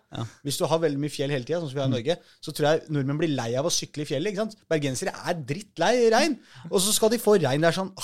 hvis 0.45 0.59
du 0.61 0.67
har 0.69 0.79
veldig 0.83 1.01
mye 1.01 1.09
fjell 1.15 1.33
hele 1.33 1.45
tida, 1.49 1.61
sånn 1.63 1.71
som 1.73 1.79
vi 1.79 1.85
har 1.85 1.89
i 1.89 1.95
Norge, 1.95 2.19
så 2.45 2.53
tror 2.53 2.69
jeg 2.69 2.83
nordmenn 2.93 3.23
blir 3.23 3.33
lei 3.35 3.55
av 3.57 3.65
å 3.65 3.73
sykle 3.73 4.05
i 4.05 4.09
fjellet. 4.11 4.35
ikke 4.35 4.45
sant? 4.45 4.59
Bergensere 4.69 5.15
er 5.17 5.39
drittlei 5.49 5.95
regn. 6.13 6.37
Og 6.71 6.77
så 6.85 6.93
skal 6.93 7.09
de 7.15 7.19
få 7.23 7.39
regn. 7.41 7.65
Det 7.65 7.73
er 7.73 7.79
sånn 7.81 7.95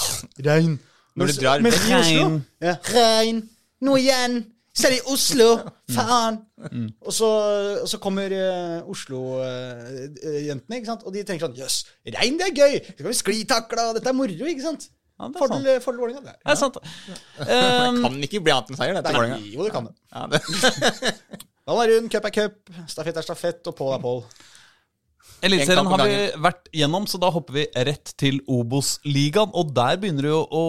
Regn. 0.49 0.79
Når 1.21 1.27
du 1.27 1.33
drar 1.43 1.61
mens 1.61 1.83
Regn. 1.91 2.41
ja, 2.65 2.77
Regn. 2.95 3.43
Nå 3.85 3.97
igjen. 4.01 4.41
Selv 4.81 4.97
i 4.97 5.03
Oslo. 5.12 5.49
Faen. 5.97 6.41
Og, 7.01 7.12
så, 7.14 7.28
og 7.83 7.89
så 7.91 8.01
kommer 8.03 8.33
uh, 8.33 8.91
Oslo-jentene, 8.91 10.81
ikke 10.81 10.91
sant? 10.91 11.05
og 11.07 11.14
de 11.14 11.24
tenker 11.26 11.47
sånn 11.47 11.59
Jøss, 11.59 11.83
regn, 12.16 12.41
det 12.41 12.51
er 12.51 12.57
gøy! 12.57 12.81
Så 12.87 12.97
kan 13.03 13.11
vi 13.11 13.18
sklitakle, 13.20 13.87
og 13.91 13.99
dette 13.99 14.12
er 14.12 14.16
moro, 14.16 14.51
ikke 14.53 14.64
sant? 14.64 14.89
Ja, 15.20 15.28
det 15.28 15.37
er 15.37 15.43
Fordel 15.43 15.81
fordel 15.85 16.01
Vålerenga 16.01 16.22
der. 16.24 16.37
Det 16.41 16.53
er 16.55 16.57
sant. 16.57 16.78
Um, 17.45 17.99
Kan 18.07 18.22
ikke 18.24 18.41
bli 18.45 18.53
annet 18.55 18.70
enn 18.72 18.78
seier, 18.78 18.97
dette. 18.97 19.12
Vålerenga. 19.12 19.41
jo, 19.53 19.66
det 19.66 19.74
kan 19.74 19.89
det. 19.91 19.95
Ja, 20.14 20.22
det. 20.33 20.41
Ball 21.68 21.83
er 21.85 21.93
rund, 21.93 22.09
cup 22.11 22.24
er 22.26 22.33
cup, 22.35 22.57
stafett 22.89 23.20
er 23.20 23.26
stafett, 23.26 23.61
og 23.68 23.76
pål 23.76 23.93
er 23.99 24.01
pål. 24.03 24.22
Eliteserien 25.47 25.88
har 25.91 26.05
vi 26.07 26.20
vært 26.45 26.70
gjennom, 26.76 27.09
så 27.11 27.20
da 27.22 27.30
hopper 27.32 27.57
vi 27.61 27.66
rett 27.88 28.12
til 28.20 28.41
Obos-ligaen. 28.51 29.53
Og 29.57 29.72
der 29.76 29.99
begynner 30.01 30.28
det 30.28 30.32
jo 30.32 30.45
å, 30.45 30.64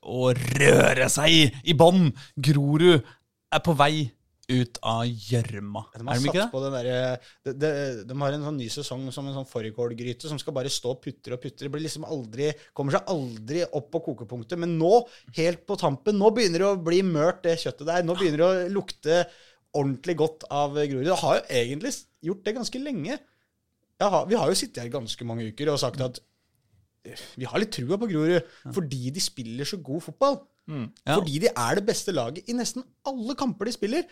å 0.00 0.34
røre 0.34 1.08
seg 1.12 1.56
i 1.64 1.76
bånn. 1.78 2.10
Grorud 2.36 3.00
er 3.54 3.64
på 3.64 3.74
vei 3.78 4.10
ut 4.44 4.76
av 4.84 5.06
gjørma. 5.08 5.86
De 5.94 6.02
Er 6.02 6.08
har 6.10 6.18
de 6.20 6.28
ikke 6.28 6.34
satt 6.34 6.42
det? 6.42 6.52
på 6.52 6.60
den 6.64 6.74
der, 6.74 6.88
de, 7.46 7.52
de, 7.62 7.70
de 8.10 8.16
har 8.20 8.34
en 8.36 8.42
sånn 8.44 8.58
ny 8.60 8.66
sesong 8.72 9.06
som 9.14 9.28
en 9.30 9.36
sånn 9.38 9.48
fårikålgryte 9.48 10.28
som 10.28 10.40
skal 10.40 10.56
bare 10.56 10.72
stå 10.72 10.92
og 10.92 11.00
putre 11.04 11.38
og 11.38 11.40
putre. 11.40 11.70
Blir 11.72 11.86
liksom 11.86 12.04
aldri, 12.04 12.50
kommer 12.76 12.98
seg 12.98 13.08
aldri 13.14 13.62
opp 13.64 13.88
på 13.94 14.02
kokepunktet. 14.10 14.60
Men 14.60 14.76
nå, 14.80 14.92
helt 15.38 15.64
på 15.68 15.78
tampen, 15.80 16.18
nå 16.20 16.28
begynner 16.36 16.60
det 16.60 16.70
å 16.74 16.82
bli 16.90 17.00
mørt, 17.08 17.40
det 17.46 17.56
kjøttet 17.62 17.88
der. 17.88 18.04
Nå 18.04 18.18
begynner 18.20 18.42
det 18.42 18.48
å 18.50 18.72
lukte 18.76 19.22
ordentlig 19.74 20.18
godt 20.20 20.44
av 20.54 20.76
Grorud. 20.76 21.08
Det 21.08 21.20
har 21.24 21.40
jo 21.40 21.46
egentlig 21.62 21.94
gjort 22.28 22.44
det 22.44 22.58
ganske 22.60 22.82
lenge. 22.84 23.16
Jeg 24.00 24.10
har, 24.10 24.24
vi 24.26 24.38
har 24.38 24.50
jo 24.50 24.58
sittet 24.58 24.82
her 24.82 24.92
ganske 24.92 25.26
mange 25.28 25.46
uker 25.50 25.70
og 25.72 25.80
sagt 25.82 26.02
at 26.04 26.20
vi 27.36 27.46
har 27.46 27.60
litt 27.60 27.74
trua 27.76 27.98
på 28.00 28.08
Grorud 28.08 28.46
fordi 28.74 29.10
de 29.14 29.22
spiller 29.22 29.68
så 29.68 29.78
god 29.84 30.02
fotball. 30.06 30.38
Ja. 30.66 31.18
Fordi 31.18 31.40
de 31.42 31.50
er 31.50 31.78
det 31.78 31.84
beste 31.86 32.14
laget 32.14 32.48
i 32.48 32.56
nesten 32.56 32.84
alle 33.08 33.36
kamper 33.38 33.68
de 33.68 33.74
spiller. 33.76 34.06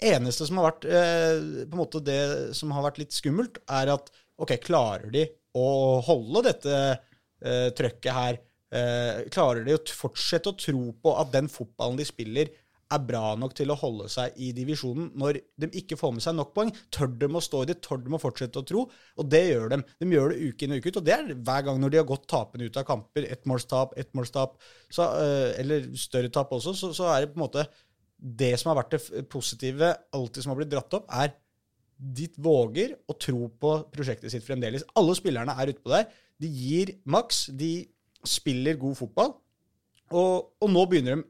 Eneste 0.00 0.46
som 0.48 0.60
har 0.60 0.70
vært 0.70 0.86
eh, 0.88 1.64
på 1.66 1.76
en 1.76 1.82
måte 1.82 2.02
det 2.04 2.20
som 2.56 2.70
har 2.72 2.86
vært 2.86 3.02
litt 3.02 3.16
skummelt, 3.16 3.58
er 3.68 3.92
at 3.96 4.12
ok, 4.40 4.54
klarer 4.64 5.10
de 5.12 5.26
å 5.58 5.66
holde 6.06 6.46
dette 6.46 6.76
eh, 6.78 7.68
trøkket 7.76 8.14
her? 8.16 8.40
Eh, 8.70 9.26
klarer 9.34 9.66
de 9.66 9.74
å 9.74 9.82
fortsette 9.82 10.52
å 10.52 10.56
tro 10.56 10.92
på 11.02 11.14
at 11.18 11.32
den 11.34 11.50
fotballen 11.50 11.98
de 11.98 12.06
spiller, 12.06 12.52
er 12.94 13.02
bra 13.06 13.34
nok 13.38 13.54
til 13.58 13.70
å 13.72 13.76
holde 13.78 14.08
seg 14.10 14.36
i 14.42 14.50
divisjonen 14.56 15.10
når 15.18 15.40
de 15.62 15.68
ikke 15.80 15.98
får 15.98 16.14
med 16.16 16.24
seg 16.24 16.36
nok 16.36 16.52
poeng? 16.56 16.72
Tør 16.92 17.10
de 17.20 17.28
å 17.28 17.42
stå 17.44 17.62
i 17.64 17.68
det? 17.70 17.78
Tør 17.84 18.00
de 18.02 18.14
å 18.16 18.20
fortsette 18.22 18.62
å 18.62 18.66
tro? 18.66 18.86
Og 19.20 19.28
det 19.30 19.42
gjør 19.48 19.74
de. 19.74 19.80
De 20.02 20.08
gjør 20.14 20.32
det 20.34 20.48
uke 20.48 20.66
inn 20.66 20.74
og 20.74 20.80
uke 20.80 20.92
ut. 20.92 21.00
Og 21.02 21.06
det 21.06 21.14
er 21.16 21.30
hver 21.34 21.66
gang 21.68 21.78
når 21.82 21.94
de 21.94 22.00
har 22.00 22.08
gått 22.08 22.26
tapende 22.30 22.66
ut 22.66 22.80
av 22.80 22.86
kamper. 22.88 23.28
Ettmålstap, 23.36 23.94
ettmålstap, 24.00 24.56
så, 24.90 25.06
eh, 25.20 25.60
eller 25.62 25.86
større 25.98 26.32
tap 26.34 26.50
også, 26.56 26.74
så, 26.76 26.90
så 26.96 27.10
er 27.14 27.24
det 27.24 27.32
på 27.34 27.40
en 27.40 27.46
måte 27.46 27.68
Det 28.20 28.50
som 28.60 28.68
har 28.68 28.82
vært 28.82 28.98
det 28.98 29.22
positive, 29.32 29.94
alltid 30.12 30.44
som 30.44 30.50
har 30.52 30.58
blitt 30.58 30.72
dratt 30.74 30.92
opp, 30.98 31.06
er 31.08 31.30
de 32.00 32.26
våger 32.36 32.92
å 33.08 33.16
tro 33.16 33.46
på 33.60 33.70
prosjektet 33.92 34.32
sitt 34.32 34.44
fremdeles. 34.44 34.84
Alle 34.96 35.14
spillerne 35.16 35.54
er 35.56 35.72
utpå 35.72 35.92
der. 35.92 36.10
De 36.40 36.48
gir 36.48 36.94
maks. 37.08 37.46
De 37.56 37.88
spiller 38.28 38.76
god 38.80 38.98
fotball. 38.98 39.34
Og, 40.10 40.50
og 40.60 40.72
nå 40.72 40.84
begynner 40.90 41.16
de 41.16 41.28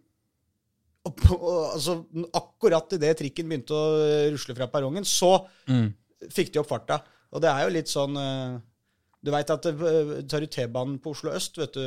og, 1.09 1.21
og, 1.37 1.61
altså, 1.75 1.95
Akkurat 2.37 2.93
idet 2.97 3.15
trikken 3.21 3.49
begynte 3.49 3.77
å 3.77 3.85
eh, 4.05 4.27
rusle 4.35 4.57
fra 4.59 4.67
perrongen, 4.73 5.07
så 5.09 5.47
Mm. 5.71 5.93
fikk 6.31 6.53
de 6.53 6.61
opp 6.61 6.69
farta. 6.69 7.01
Og 7.33 7.41
det 7.41 7.49
er 7.49 7.63
jo 7.65 7.73
litt 7.77 7.89
sånn 7.89 8.17
eh, 8.21 8.59
Du 9.25 9.31
veit 9.31 9.51
at 9.53 9.67
eh, 9.71 10.23
tar 10.29 10.41
du 10.41 10.47
T-banen 10.47 10.99
på 11.01 11.13
Oslo 11.15 11.31
øst, 11.37 11.57
vet 11.61 11.73
du, 11.77 11.85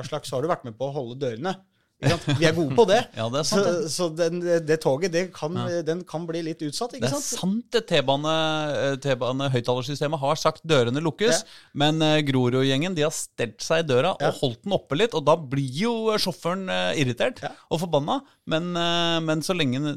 Aslak, 0.00 0.24
så 0.26 0.36
har 0.36 0.42
du 0.42 0.48
vært 0.48 0.64
med 0.64 0.76
på 0.78 0.88
å 0.88 0.94
holde 0.96 1.18
dørene. 1.20 1.54
Vi 2.02 2.44
er 2.44 2.52
gode 2.56 2.74
på 2.76 2.84
det. 2.88 2.98
Ja, 3.16 3.28
det 3.32 3.38
er 3.40 3.46
så 3.48 3.56
sant. 3.60 3.66
det. 3.84 3.90
så 3.94 4.08
den, 4.18 4.40
det 4.66 4.76
toget, 4.82 5.12
det 5.14 5.22
kan, 5.32 5.54
den 5.86 6.02
kan 6.04 6.26
bli 6.28 6.42
litt 6.44 6.60
utsatt, 6.66 6.90
Det 6.92 6.98
ikke 7.00 7.08
er 7.10 7.14
sant? 7.22 7.40
sant 7.40 7.70
det 7.76 7.84
T-bane 7.88 8.32
eh, 8.34 8.96
T-bane-høyttalersystemet 9.04 10.20
har 10.20 10.36
sagt 10.40 10.64
dørene 10.68 11.00
lukkes, 11.04 11.42
Ja. 11.44 11.68
men 11.80 12.02
eh, 12.04 12.18
Grorud-gjengen 12.26 12.94
de 12.98 13.06
har 13.06 13.14
stelt 13.14 13.62
seg 13.64 13.84
i 13.84 13.88
døra 13.88 14.14
Ja. 14.20 14.28
og 14.32 14.40
holdt 14.42 14.62
den 14.66 14.72
oppe 14.76 14.98
litt, 14.98 15.14
og 15.14 15.24
da 15.24 15.36
blir 15.36 15.70
jo 15.84 15.94
sjåføren 16.20 16.66
eh, 16.68 17.00
irritert 17.00 17.40
Ja. 17.42 17.52
og 17.70 17.80
forbanna. 17.84 18.20
Men, 18.46 18.74
eh, 18.76 19.20
men 19.24 19.40
så 19.40 19.54
lenge 19.56 19.96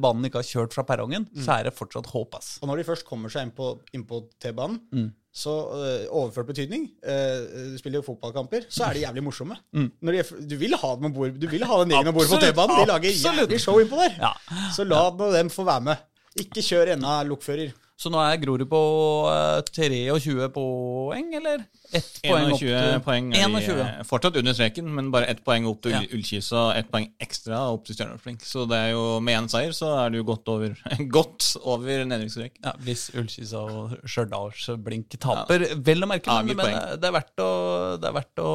banen 0.00 0.24
ikke 0.26 0.40
har 0.42 0.48
kjørt 0.50 0.72
fra 0.74 0.82
perrongen, 0.88 1.28
Mm. 1.30 1.44
så 1.44 1.60
er 1.60 1.64
det 1.64 1.74
fortsatt 1.76 2.06
håp, 2.10 2.34
ass. 2.34 2.58
Og 2.62 2.68
når 2.68 2.76
de 2.78 2.84
først 2.90 3.04
kommer 3.06 3.28
seg 3.30 3.42
inn 3.46 3.52
på, 3.52 3.76
på 4.06 4.24
T-banen, 4.40 4.80
Mm. 4.92 5.12
Så 5.36 5.52
øh, 5.78 6.06
overført 6.10 6.46
betydning 6.48 6.86
øh, 7.04 7.72
Du 7.72 7.78
spiller 7.78 7.98
jo 7.98 8.04
fotballkamper, 8.06 8.64
så 8.68 8.84
er 8.88 8.92
de 8.96 9.02
jævlig 9.04 9.24
morsomme. 9.24 9.56
Mm. 9.72 9.90
Når 10.02 10.12
de, 10.12 10.22
du 10.50 10.56
vil 10.56 10.76
ha 10.80 10.94
dem 10.96 11.04
om 11.10 11.14
bord 11.14 11.36
Du 11.42 11.48
vil 11.52 11.64
ha 11.68 11.80
den 11.82 11.92
gjengen 11.92 12.08
om 12.12 12.16
bord 12.16 12.30
på 12.32 12.40
T-banen. 12.40 12.80
De 12.80 12.86
lager 12.92 13.10
jævlig 13.10 13.60
show 13.60 13.80
innpå 13.82 14.00
der. 14.00 14.16
Ja. 14.20 14.32
Så 14.76 14.84
la 14.84 15.02
ja. 15.04 15.38
dem 15.38 15.50
få 15.52 15.64
være 15.68 15.80
med. 15.90 16.06
Ikke 16.40 16.64
kjør 16.64 16.96
ennå 16.96 17.18
lokfører. 17.28 17.74
Så 17.96 18.10
nå 18.12 18.18
er 18.20 18.36
Grorud 18.42 18.66
på 18.68 18.78
eh, 19.32 19.62
23 19.72 20.48
poeng, 20.52 21.30
eller? 21.38 21.62
Ett 21.96 22.18
poeng 22.26 22.50
opp 22.52 22.60
til 22.60 22.98
poeng 23.06 23.30
er 23.32 23.46
21. 23.48 23.78
eh, 23.80 24.02
fortsatt 24.04 24.36
under 24.36 24.52
streken, 24.52 24.90
men 24.98 25.08
bare 25.14 25.30
ett 25.32 25.40
poeng 25.46 25.64
opp 25.70 25.80
til 25.86 25.94
Ja. 25.94 26.02
Ull- 26.02 26.18
Ullkisa 26.18 26.58
og 26.66 26.76
ett 26.76 26.90
poeng 26.92 27.06
ekstra 27.24 27.62
opp 27.72 27.86
til 27.88 27.96
Stjerneårsblink. 27.96 28.44
Så 28.44 28.66
det 28.68 28.76
er 28.76 28.90
jo 28.92 29.04
med 29.24 29.38
én 29.38 29.48
seier 29.48 29.72
så 29.72 29.94
er 30.02 30.10
du 30.12 30.18
godt 30.28 30.48
over, 30.52 30.74
godt 31.16 31.54
over 31.64 32.04
nedrykksstrek. 32.04 32.60
Ja, 32.66 32.74
Hvis 32.84 33.06
Ullkisa 33.16 33.64
og 33.64 33.96
Stjørdalsblink 34.04 35.08
taper, 35.16 35.64
taper. 35.64 35.80
Vel 35.88 36.04
å 36.04 36.10
merke, 36.10 36.36
men, 36.44 36.56
men 36.60 36.76
det 37.00 37.08
er 37.08 37.16
verdt 37.16 37.40
å, 37.46 37.50
det 38.02 38.10
er 38.12 38.16
verdt 38.18 38.44
å 38.44 38.50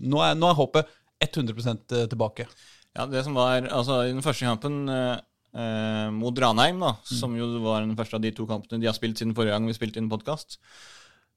nå, 0.00 0.22
er, 0.24 0.38
nå 0.40 0.48
er 0.48 0.56
håpet 0.62 0.96
100 1.28 2.08
tilbake. 2.08 2.48
Ja, 2.96 3.04
det 3.08 3.22
som 3.24 3.36
var 3.36 3.68
Altså, 3.68 4.02
i 4.08 4.12
den 4.12 4.24
første 4.24 4.44
kampen 4.48 4.82
eh, 5.54 6.08
mot 6.14 6.38
Ranheim, 6.38 6.80
da, 6.80 6.92
Mm. 7.02 7.18
som 7.20 7.36
jo 7.36 7.46
var 7.64 7.80
den 7.84 7.96
første 7.96 8.14
av 8.14 8.22
de 8.24 8.30
to 8.32 8.46
kampene 8.46 8.80
de 8.80 8.86
har 8.86 8.94
spilt 8.96 9.18
siden 9.18 9.34
forrige 9.34 9.52
gang 9.56 9.66
vi 9.66 9.72
spilte 9.76 9.98
inn 10.00 10.08
podkast, 10.10 10.58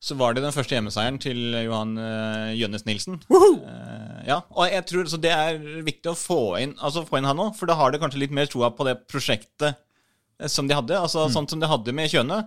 så 0.05 0.15
var 0.19 0.33
det 0.35 0.43
den 0.43 0.51
første 0.53 0.75
hjemmeseieren 0.75 1.17
til 1.19 1.37
Johan 1.65 1.97
eh, 1.97 2.53
Jønnes 2.59 2.85
Nilsen. 2.85 3.19
Eh, 3.31 4.27
ja, 4.27 4.41
og 4.51 4.67
jeg 4.69 4.85
tror 4.89 5.07
så 5.09 5.17
det 5.21 5.31
er 5.31 5.57
viktig 5.85 6.11
å 6.11 6.17
få 6.19 6.39
inn, 6.61 6.75
altså 6.83 7.05
få 7.07 7.17
inn 7.19 7.25
han 7.29 7.39
òg, 7.41 7.55
for 7.57 7.65
da 7.69 7.75
har 7.79 7.91
det 7.91 8.01
kanskje 8.03 8.19
litt 8.25 8.35
mer 8.35 8.45
troa 8.51 8.69
på 8.75 8.85
det 8.87 8.99
prosjektet 9.07 9.73
eh, 10.39 10.47
som 10.51 10.67
de 10.67 10.75
hadde. 10.77 10.97
Altså 10.99 11.27
sånn 11.31 11.47
som 11.49 11.59
de 11.63 11.67
hadde 11.71 11.93
med 11.95 12.11
Kjøne. 12.11 12.43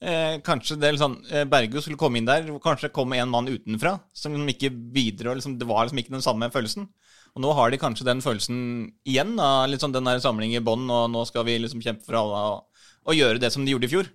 Eh, 0.00 0.38
kanskje 0.44 0.76
det 0.80 0.92
liksom, 0.92 1.14
sånn, 1.22 1.32
eh, 1.32 1.44
Bergo 1.48 1.80
skulle 1.80 1.96
komme 2.00 2.18
inn 2.20 2.26
der, 2.28 2.44
kanskje 2.60 2.90
kom 2.92 3.12
en 3.16 3.30
mann 3.32 3.48
utenfra 3.48 3.94
som 4.12 4.34
liksom 4.34 4.50
ikke 4.52 4.72
bidro. 4.92 5.32
Liksom, 5.38 5.58
det 5.60 5.68
var 5.68 5.86
liksom 5.86 6.02
ikke 6.02 6.16
den 6.18 6.24
samme 6.26 6.50
følelsen. 6.52 6.88
Og 7.36 7.42
nå 7.44 7.52
har 7.52 7.72
de 7.72 7.80
kanskje 7.80 8.06
den 8.08 8.22
følelsen 8.24 8.60
igjen. 9.04 9.34
Da, 9.36 9.66
litt 9.68 9.84
sånn 9.84 9.94
den 9.94 10.08
der 10.08 10.22
samling 10.24 10.54
i 10.56 10.62
bånn, 10.64 10.88
og 10.88 11.10
nå 11.12 11.26
skal 11.28 11.44
vi 11.48 11.58
liksom 11.60 11.84
kjempe 11.84 12.06
for 12.08 12.16
alle 12.22 12.44
og, 12.54 12.86
og 13.06 13.18
gjøre 13.18 13.42
det 13.42 13.52
som 13.52 13.66
de 13.66 13.74
gjorde 13.74 13.90
i 13.90 13.92
fjor. 13.92 14.08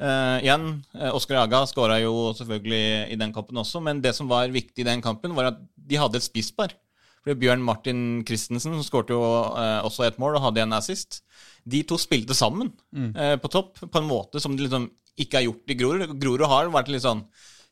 Eh, 0.00 0.36
igjen, 0.46 0.68
eh, 0.96 1.10
Oskar 1.12 1.42
Jaga 1.42 1.64
skåra 1.68 1.98
jo 2.00 2.30
selvfølgelig 2.38 3.10
i 3.12 3.18
den 3.20 3.34
kampen 3.36 3.58
også, 3.60 3.82
men 3.84 4.00
det 4.00 4.14
som 4.16 4.30
var 4.30 4.48
viktig 4.48 4.80
i 4.80 4.88
den 4.88 5.02
kampen, 5.04 5.34
var 5.36 5.50
at 5.50 5.58
de 5.76 5.98
hadde 6.00 6.16
et 6.16 6.24
spisspar. 6.24 6.72
For 7.20 7.36
Bjørn 7.36 7.60
Martin 7.60 8.22
Christensen 8.24 8.78
skårte 8.80 9.12
jo 9.12 9.20
uh, 9.20 9.82
også 9.84 10.06
et 10.06 10.16
mål 10.22 10.38
og 10.38 10.46
hadde 10.46 10.62
en 10.64 10.72
assist. 10.72 11.20
De 11.68 11.82
to 11.84 11.98
spilte 12.00 12.32
sammen 12.32 12.70
eh, 12.96 13.34
på 13.36 13.50
topp 13.52 13.82
på 13.82 14.00
en 14.00 14.08
måte 14.08 14.40
som 14.40 14.54
de 14.56 14.64
liksom 14.64 14.86
ikke 15.20 15.36
har 15.36 15.44
gjort 15.44 15.68
i 15.74 15.76
Grorud. 15.76 16.14
Grorud 16.22 16.46
har 16.48 16.72
vært 16.72 16.88
litt 16.88 17.04
sånn 17.04 17.26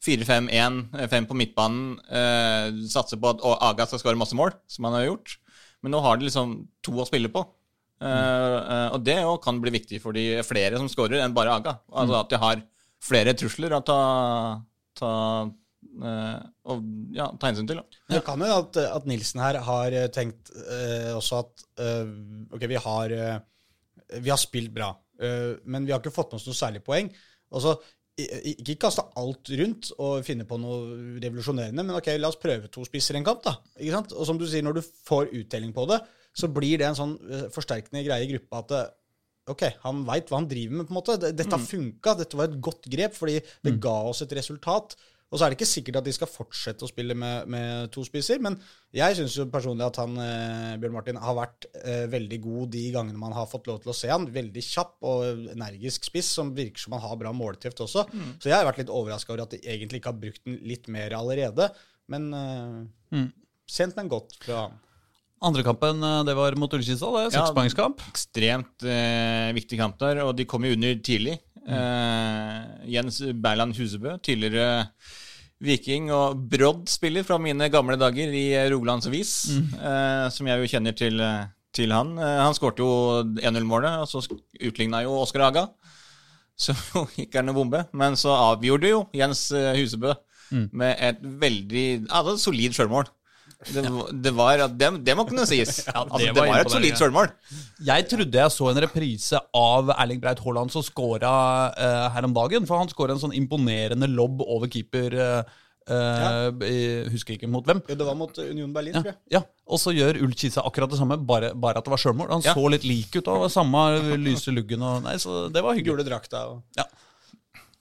4-5-1, 0.04 1.08
5 1.10 1.26
på 1.26 1.36
midtbanen, 1.36 1.98
eh, 2.06 2.68
satser 2.90 3.18
på 3.20 3.32
at 3.32 3.40
og 3.42 3.56
Aga 3.66 3.86
skal 3.90 3.98
skåre 4.02 4.20
masse 4.20 4.36
mål, 4.38 4.52
som 4.70 4.86
han 4.86 4.94
har 4.94 5.08
gjort. 5.08 5.36
Men 5.82 5.94
nå 5.94 6.00
har 6.04 6.18
de 6.18 6.28
liksom 6.28 6.56
to 6.86 6.92
å 7.02 7.06
spille 7.08 7.30
på. 7.34 7.42
Eh, 8.00 8.06
eh, 8.06 8.88
og 8.94 9.02
det 9.06 9.16
jo 9.22 9.36
kan 9.42 9.58
bli 9.62 9.72
viktig 9.74 9.98
for 10.02 10.14
de 10.14 10.38
flere 10.46 10.78
som 10.78 10.88
scorer, 10.90 11.18
enn 11.24 11.34
bare 11.34 11.56
Aga. 11.58 11.78
Altså 11.90 12.20
At 12.20 12.30
de 12.30 12.38
har 12.42 12.62
flere 13.02 13.34
trusler 13.38 13.74
å 13.74 13.82
ta, 13.86 13.98
ta 14.98 15.10
uh, 16.02 16.38
og, 16.66 16.82
ja, 17.14 17.28
ta 17.38 17.50
hensyn 17.50 17.66
til. 17.70 17.78
Da. 17.78 18.00
Det 18.16 18.22
kan 18.26 18.42
jo 18.42 18.48
at, 18.54 18.78
at 18.82 19.06
Nilsen 19.06 19.42
her 19.42 19.58
har 19.66 19.94
eh, 19.94 20.08
tenkt 20.14 20.50
uh, 20.54 21.14
også 21.18 21.42
at 21.44 21.62
eh, 21.82 22.10
ok, 22.54 22.66
vi 22.70 22.80
har, 22.82 23.14
eh, 23.14 23.38
vi 24.18 24.30
har 24.30 24.38
spilt 24.42 24.72
bra, 24.74 24.92
eh, 25.22 25.56
men 25.66 25.86
vi 25.86 25.94
har 25.94 26.02
ikke 26.02 26.14
fått 26.14 26.32
med 26.34 26.40
oss 26.40 26.46
noe 26.50 26.58
særlig 26.58 26.82
poeng. 26.86 27.10
Altså, 27.54 27.76
i- 27.78 27.78
i- 27.78 27.97
ikke 28.18 28.78
kaste 28.82 29.04
alt 29.20 29.50
rundt 29.60 29.90
og 29.96 30.24
finne 30.26 30.46
på 30.48 30.58
noe 30.60 31.18
revolusjonerende, 31.22 31.84
men 31.84 31.96
ok, 31.98 32.10
la 32.18 32.30
oss 32.32 32.40
prøve 32.40 32.70
to 32.72 32.84
spisser 32.88 33.18
en 33.18 33.26
kamp. 33.26 33.44
da, 33.44 33.56
ikke 33.78 33.94
sant? 33.94 34.14
Og 34.16 34.26
som 34.26 34.40
du 34.40 34.46
sier, 34.48 34.64
når 34.66 34.80
du 34.80 34.82
får 34.82 35.30
uttelling 35.38 35.74
på 35.76 35.86
det, 35.90 36.00
så 36.38 36.50
blir 36.52 36.80
det 36.80 36.88
en 36.88 36.98
sånn 36.98 37.14
eh, 37.30 37.46
forsterkende 37.54 38.04
greie 38.06 38.26
i 38.26 38.32
gruppa 38.34 38.64
at 38.64 38.74
eh, 38.78 38.88
Ok, 39.48 39.62
han 39.80 40.02
veit 40.04 40.28
hva 40.28 40.42
han 40.42 40.46
driver 40.50 40.76
med. 40.76 40.84
på 40.84 40.92
en 40.92 40.96
måte. 40.98 41.14
Dette 41.32 41.56
funka, 41.56 42.12
dette 42.18 42.36
var 42.36 42.50
et 42.50 42.58
godt 42.60 42.84
grep, 42.92 43.14
fordi 43.16 43.38
det 43.64 43.78
ga 43.80 43.94
oss 44.10 44.20
et 44.20 44.34
resultat. 44.36 44.92
Og 45.28 45.36
så 45.36 45.44
er 45.44 45.52
det 45.52 45.58
ikke 45.58 45.68
sikkert 45.68 45.98
at 46.00 46.06
de 46.06 46.12
skal 46.16 46.30
fortsette 46.30 46.86
å 46.86 46.88
spille 46.88 47.12
med, 47.18 47.50
med 47.52 47.90
to 47.92 48.00
spisser, 48.06 48.40
men 48.40 48.54
jeg 48.96 49.18
syns 49.18 49.34
personlig 49.52 49.84
at 49.84 49.98
han 50.00 50.16
eh, 50.24 50.78
Bjørn 50.80 50.94
Martin 50.94 51.20
har 51.20 51.36
vært 51.36 51.66
eh, 51.82 52.06
veldig 52.08 52.38
god 52.46 52.72
de 52.72 52.84
gangene 52.94 53.20
man 53.20 53.36
har 53.36 53.50
fått 53.50 53.68
lov 53.68 53.82
til 53.82 53.92
å 53.92 53.96
se 53.96 54.08
han. 54.08 54.24
Veldig 54.32 54.64
kjapp 54.64 54.96
og 55.10 55.50
energisk 55.52 56.08
spiss, 56.08 56.32
som 56.38 56.54
virker 56.56 56.80
som 56.80 56.96
han 56.96 57.04
har 57.04 57.20
bra 57.20 57.34
målteft 57.36 57.84
også. 57.84 58.06
Så 58.40 58.48
jeg 58.48 58.56
har 58.56 58.64
vært 58.70 58.80
litt 58.80 58.94
overraska 58.94 59.34
over 59.34 59.44
at 59.44 59.52
de 59.52 59.60
egentlig 59.68 60.00
ikke 60.00 60.14
har 60.14 60.22
brukt 60.24 60.44
den 60.48 60.62
litt 60.64 60.88
mer 60.88 61.12
allerede. 61.18 61.68
Men 62.08 62.30
eh, 62.40 63.26
sent, 63.68 64.00
men 64.00 64.08
godt 64.08 64.38
fra 64.46 64.64
han. 64.64 64.80
Andre 65.42 65.62
kampen, 65.62 66.02
eh, 66.02 66.22
det 66.26 66.34
var 66.34 66.56
mot 66.58 66.72
Ullkisa. 66.74 67.06
det 67.12 67.34
er 67.34 67.38
Ja. 67.38 67.44
Ekstremt 68.10 68.82
eh, 68.82 69.52
viktig 69.54 69.78
kamp 69.78 69.98
der, 69.98 70.24
og 70.24 70.34
de 70.36 70.44
kom 70.44 70.64
jo 70.64 70.72
under 70.72 70.94
tidlig. 70.96 71.38
Mm. 71.68 71.74
Eh, 71.74 72.88
Jens 72.94 73.20
Berland 73.34 73.76
Husebø, 73.76 74.16
tidligere 74.22 74.88
Viking 75.60 76.10
og 76.14 76.48
Brodd-spiller 76.48 77.24
fra 77.26 77.36
mine 77.38 77.68
gamle 77.70 77.96
dager 77.98 78.30
i 78.32 78.44
Rogalands 78.70 79.06
Avis, 79.06 79.32
Mm. 79.50 79.74
eh, 79.74 80.28
som 80.30 80.46
jeg 80.46 80.58
jo 80.62 80.78
kjenner 80.78 80.96
til, 80.96 81.20
eh, 81.20 81.46
til 81.74 81.90
han. 81.92 82.16
Eh, 82.18 82.38
han 82.44 82.54
skårte 82.54 82.78
jo 82.78 83.22
1-0-målet, 83.42 83.98
og 84.00 84.06
så 84.08 84.22
utligna 84.60 85.02
jo 85.02 85.20
Oskar 85.22 85.40
Haga. 85.50 85.68
Så 86.58 86.74
gikk 87.18 87.34
han 87.34 87.48
en 87.48 87.54
bombe. 87.54 87.86
Men 87.92 88.14
så 88.18 88.30
avgjorde 88.34 88.88
jo 88.90 89.08
Jens 89.14 89.50
eh, 89.52 89.74
Husebø 89.76 90.14
Mm. 90.50 90.70
med 90.72 90.96
et 90.98 91.18
veldig 91.20 92.06
et 92.08 92.38
solid 92.40 92.72
sjølmål. 92.72 93.04
Det, 93.58 93.82
det, 94.22 94.30
var, 94.38 94.60
det, 94.70 94.88
det 95.02 95.14
må 95.18 95.24
kunne 95.26 95.42
sies. 95.50 95.80
Ja, 95.88 96.04
det 96.04 96.12
altså, 96.14 96.26
det 96.28 96.34
var 96.36 96.50
var 96.52 96.60
et 96.62 96.70
solid 96.70 96.98
sjølmål. 97.00 97.30
Jeg 97.88 98.04
trodde 98.10 98.38
jeg 98.38 98.54
så 98.54 98.68
en 98.70 98.80
reprise 98.84 99.40
av 99.58 99.90
Erling 99.96 100.20
Breit 100.22 100.42
Haaland 100.44 100.70
som 100.70 100.84
scora 100.86 101.32
uh, 101.74 102.04
her 102.14 102.28
om 102.28 102.36
dagen. 102.36 102.68
For 102.68 102.78
han 102.78 102.92
scora 102.92 103.16
en 103.16 103.22
sånn 103.24 103.34
imponerende 103.34 104.06
lobb 104.12 104.44
over 104.46 104.70
keeper. 104.70 105.16
Uh, 105.18 105.56
eh, 105.90 106.68
jeg 106.70 107.10
husker 107.16 107.34
ikke 107.34 107.50
mot 107.50 107.66
hvem. 107.66 107.82
Ja, 107.90 107.98
det 107.98 108.06
var 108.06 108.14
mot 108.20 108.38
Union 108.38 108.70
Berlin, 108.76 108.94
Ja, 108.94 109.02
tror 109.02 109.10
jeg. 109.10 109.20
ja. 109.34 109.42
Og 109.66 109.82
så 109.82 109.92
gjør 109.96 110.22
Ulf 110.22 110.38
Kisa 110.38 110.62
akkurat 110.68 110.94
det 110.94 111.00
samme, 111.00 111.18
bare, 111.18 111.50
bare 111.58 111.82
at 111.82 111.88
det 111.88 111.92
var 111.96 112.00
sjølmål. 112.04 112.30
Han 112.36 112.46
Ja. 112.46 112.54
så 112.54 112.70
litt 112.70 112.86
lik 112.86 113.18
ut, 113.18 113.26
og 113.26 113.50
samme 113.50 113.82
lyse 114.22 114.54
luggen. 114.54 114.86
Og, 114.86 115.02
nei, 115.02 115.18
så 115.18 115.48
det 115.50 115.66
var 115.66 115.74
hyggelig. 115.74 115.98
Gule 115.98 116.06
drakta. 116.06 116.46
Og, 116.54 116.62
Ja. 116.78 116.86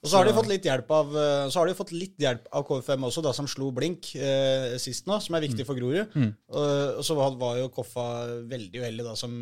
Og 0.03 0.10
så 0.11 0.19
har 0.19 0.28
de 0.30 0.34
fått 0.38 0.49
litt 0.52 0.65
hjelp 0.68 0.91
av 0.94 1.15
eh, 1.18 1.49
Så 1.49 1.60
har 1.60 1.68
de 1.68 1.74
fått 1.78 1.91
litt 1.95 2.15
hjelp 2.22 2.45
av 2.53 2.64
KFM 2.68 3.06
også, 3.10 3.24
da, 3.26 3.32
som 3.34 3.48
slo 3.49 3.72
blink 3.76 4.11
eh, 4.15 4.76
sist 4.80 5.07
nå, 5.10 5.18
som 5.24 5.36
er 5.36 5.45
viktig 5.48 5.65
for 5.65 5.80
Grorud. 5.80 6.14
Og, 6.53 6.98
og 6.99 7.03
så 7.07 7.18
var, 7.18 7.36
var 7.41 7.57
jo 7.64 7.69
Koffa 7.74 8.07
veldig 8.48 8.84
uheldig, 8.84 9.06
da, 9.07 9.15
som 9.18 9.34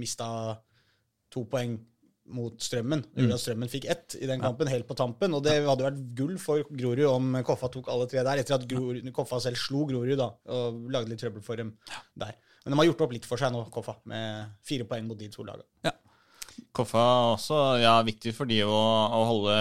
mista 0.00 0.28
to 1.32 1.44
poeng 1.52 1.76
mot 2.32 2.54
Strømmen. 2.62 3.02
Gjorde 3.18 3.34
at 3.36 3.42
Strømmen 3.42 3.68
fikk 3.68 3.84
ett 3.90 4.14
i 4.22 4.26
den 4.30 4.40
kampen, 4.40 4.68
helt 4.70 4.86
på 4.88 4.94
tampen. 4.96 5.34
Og 5.36 5.42
det 5.44 5.58
hadde 5.66 5.84
vært 5.84 6.02
gull 6.16 6.36
for 6.40 6.62
Grorud 6.70 7.04
om 7.10 7.32
Koffa 7.44 7.68
tok 7.74 7.90
alle 7.92 8.06
tre 8.08 8.22
der, 8.24 8.40
etter 8.40 8.56
at 8.56 8.64
Grorud, 8.70 9.02
Koffa 9.16 9.40
selv 9.44 9.58
slo 9.60 9.84
Grorud 9.90 10.16
da, 10.20 10.30
og 10.54 10.86
lagde 10.94 11.10
litt 11.12 11.20
trøbbel 11.20 11.42
for 11.44 11.60
dem 11.60 11.74
der. 12.14 12.32
Men 12.64 12.72
de 12.72 12.78
har 12.78 12.88
gjort 12.92 13.04
opp 13.08 13.12
litt 13.16 13.26
for 13.26 13.42
seg 13.42 13.52
nå, 13.52 13.64
Koffa, 13.74 13.96
med 14.08 14.54
fire 14.64 14.86
poeng 14.88 15.04
mot 15.10 15.18
de 15.18 15.28
to 15.34 15.44
lagene. 15.44 15.66
Koffa 16.72 17.04
også, 17.34 17.60
ja, 17.82 17.94
viktig 18.06 18.34
for 18.36 18.48
de 18.48 18.62
å, 18.64 18.72
å 18.72 19.22
holde 19.28 19.56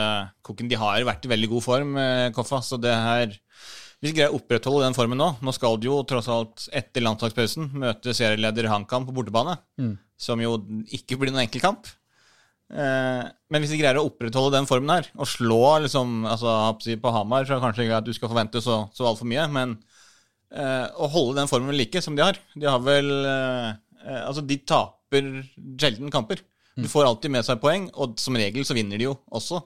koken. 0.46 0.70
De 0.72 0.80
har 0.80 1.04
vært 1.08 1.28
i 1.28 1.32
veldig 1.32 1.50
god 1.52 1.66
form, 1.66 1.96
eh, 2.00 2.28
Koffa, 2.36 2.62
så 2.66 2.80
det 2.82 2.94
her 2.96 3.34
Hvis 4.02 4.12
de 4.12 4.18
greier 4.18 4.34
å 4.34 4.40
opprettholde 4.40 4.88
den 4.88 4.96
formen 4.98 5.20
nå 5.20 5.28
Nå 5.46 5.54
skal 5.54 5.76
de 5.78 5.90
jo 5.90 6.00
tross 6.10 6.30
alt 6.32 6.68
etter 6.74 7.04
landslagspausen 7.06 7.72
møte 7.84 8.16
serieleder 8.18 8.70
HamKam 8.72 9.06
på 9.08 9.16
bortebane, 9.18 9.58
som 10.18 10.42
jo 10.42 10.56
ikke 10.94 11.20
blir 11.20 11.34
noen 11.34 11.46
enkel 11.48 11.64
kamp. 11.64 11.90
Eh, 12.72 13.24
men 13.52 13.64
hvis 13.64 13.74
de 13.74 13.80
greier 13.82 14.00
å 14.00 14.06
opprettholde 14.08 14.56
den 14.56 14.68
formen 14.70 14.94
her, 14.94 15.08
og 15.20 15.28
slå 15.28 15.64
liksom, 15.84 16.22
altså, 16.30 16.54
på 16.80 17.12
Hamar, 17.12 17.44
så 17.48 17.60
kanskje 17.60 17.88
ikke 17.88 17.98
at 18.00 18.08
du 18.08 18.14
skal 18.16 18.32
forvente 18.32 18.62
så, 18.64 18.86
så 18.96 19.10
altfor 19.10 19.28
mye, 19.28 19.44
men 19.52 19.76
eh, 20.56 20.88
å 20.96 21.10
holde 21.12 21.42
den 21.42 21.52
formen 21.52 21.76
like 21.76 22.02
som 22.04 22.16
de 22.16 22.24
har 22.24 22.40
De 22.56 22.68
har 22.70 22.80
vel 22.84 23.12
eh, 23.12 23.68
eh, 24.06 24.22
Altså, 24.24 24.44
de 24.48 24.58
taper 24.64 25.28
sjelden 25.76 26.12
kamper. 26.14 26.40
Du 26.78 26.88
får 26.88 27.06
alltid 27.10 27.32
med 27.34 27.44
seg 27.46 27.60
poeng, 27.62 27.90
og 28.00 28.20
som 28.22 28.38
regel 28.40 28.64
så 28.68 28.76
vinner 28.78 28.98
de 29.02 29.10
jo 29.10 29.16
også. 29.36 29.60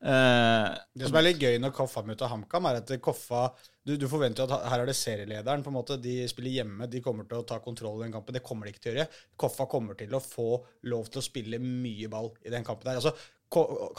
Eh, 0.00 0.68
Det 0.96 1.08
som 1.10 1.16
er 1.20 1.26
litt 1.26 1.40
gøy 1.42 1.58
når 1.60 1.74
Koffa 1.76 2.02
møter 2.06 2.30
HamKam, 2.30 2.68
er 2.70 2.78
at 2.80 2.92
Koffa 3.04 3.50
du, 3.84 3.96
du 4.00 4.06
forventer 4.08 4.44
at 4.46 4.68
her 4.70 4.82
er 4.82 4.88
det 4.88 4.94
serielederen. 4.96 5.64
på 5.64 5.72
en 5.72 5.76
måte, 5.76 5.96
De 6.00 6.22
spiller 6.28 6.60
hjemme, 6.60 6.86
de 6.88 7.00
kommer 7.04 7.26
til 7.28 7.40
å 7.40 7.46
ta 7.48 7.58
kontroll 7.64 7.98
i 8.00 8.04
den 8.06 8.12
kampen. 8.14 8.36
Det 8.36 8.42
kommer 8.44 8.66
de 8.68 8.72
ikke 8.74 8.84
til 8.86 8.92
å 8.94 8.98
gjøre. 9.00 9.20
Koffa 9.40 9.66
kommer 9.68 9.98
til 9.98 10.14
å 10.14 10.20
få 10.22 10.48
lov 10.84 11.10
til 11.10 11.20
å 11.20 11.24
spille 11.26 11.58
mye 11.60 12.08
ball 12.12 12.30
i 12.44 12.52
den 12.52 12.64
kampen. 12.64 12.86
der. 12.90 13.00
Altså, 13.00 13.14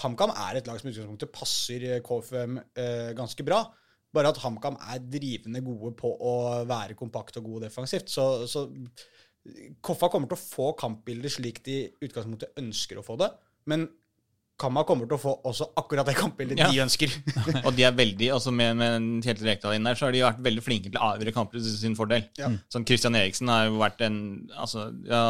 HamKam 0.02 0.32
er 0.32 0.58
et 0.62 0.68
lag 0.70 0.80
som 0.80 0.88
i 0.88 0.94
utgangspunktet 0.94 1.34
passer 1.36 1.88
KFM 2.06 2.60
eh, 2.78 3.12
ganske 3.18 3.44
bra. 3.44 3.66
Bare 4.14 4.32
at 4.32 4.40
HamKam 4.44 4.78
er 4.92 5.00
drivende 5.04 5.62
gode 5.66 5.94
på 6.00 6.14
å 6.20 6.64
være 6.68 6.96
kompakt 7.00 7.38
og 7.42 7.46
god 7.50 7.66
defensivt. 7.68 8.10
Så, 8.12 8.48
så 8.48 8.66
Koffa 9.82 10.12
kommer 10.14 10.30
til 10.30 10.38
å 10.38 10.42
få 10.42 10.68
kampbilder 10.78 11.34
slik 11.34 11.64
de 11.66 11.78
i 11.82 11.90
utgangspunktet 12.06 12.62
ønsker 12.62 13.00
å 13.02 13.06
få 13.06 13.18
det. 13.22 13.32
Men 13.70 13.88
Kamma 14.62 14.84
kommer 14.86 15.08
til 15.10 15.18
å 15.18 15.22
få 15.22 15.32
også 15.50 15.72
akkurat 15.80 16.06
det 16.06 16.14
kampbildet 16.20 16.60
Ja. 16.60 16.68
de 16.70 16.84
ønsker. 16.84 17.14
og 17.66 17.72
de 17.78 17.86
er 17.88 17.96
veldig, 17.98 18.28
altså 18.36 18.52
med, 18.54 18.76
med 18.78 19.08
Kjetil 19.26 19.50
Rekdal 19.50 19.74
inn 19.78 19.88
der, 19.88 19.98
så 19.98 20.06
har 20.06 20.14
de 20.14 20.22
vært 20.22 20.44
veldig 20.46 20.64
flinke 20.66 20.92
til 20.92 21.00
å 21.00 21.08
avgjøre 21.16 21.34
kamper 21.34 21.58
til 21.58 21.80
sin 21.80 21.98
fordel. 21.98 22.28
Ja. 22.38 22.52
Sånn 22.70 22.86
Christian 22.86 23.18
Eriksen 23.18 23.50
har 23.50 23.66
jo 23.70 23.80
vært 23.82 24.04
en 24.06 24.20
altså, 24.54 24.92
ja, 25.08 25.24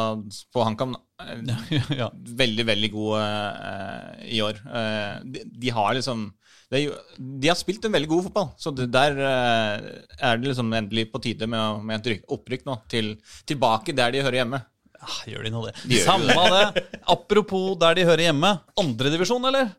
På 0.52 0.66
HamKam 0.66 0.98
ja. 2.02 2.10
veldig, 2.12 2.66
veldig 2.68 2.92
god 2.92 3.24
uh, 3.24 4.12
i 4.28 4.42
år. 4.44 4.60
Uh, 4.66 5.24
de, 5.24 5.46
de 5.64 5.72
har 5.72 5.96
liksom 5.96 6.28
det 6.72 6.82
De 7.18 7.50
har 7.50 7.58
spilt 7.58 7.84
en 7.84 7.92
veldig 7.92 8.08
god 8.08 8.26
fotball, 8.28 8.50
så 8.56 8.72
der 8.72 9.18
eh, 9.20 9.88
er 10.16 10.38
det 10.40 10.48
liksom 10.48 10.72
endelig 10.72 11.10
på 11.12 11.20
tide 11.22 11.48
med, 11.50 11.82
med 11.84 12.06
et 12.06 12.24
opprykk 12.32 12.64
nå. 12.68 12.78
Til, 12.92 13.14
tilbake 13.48 13.94
der 13.96 14.14
de 14.14 14.22
hører 14.24 14.42
hjemme. 14.42 14.62
Ah, 15.02 15.18
gjør 15.26 15.44
de 15.44 15.50
nå 15.52 15.64
det? 15.66 15.74
De 15.90 15.98
Samme 15.98 16.30
det. 16.54 16.64
Det. 16.76 17.00
Apropos 17.10 17.74
der 17.80 17.98
de 17.98 18.06
hører 18.06 18.28
hjemme. 18.28 18.54
Andredivisjon, 18.78 19.44
eller? 19.50 19.72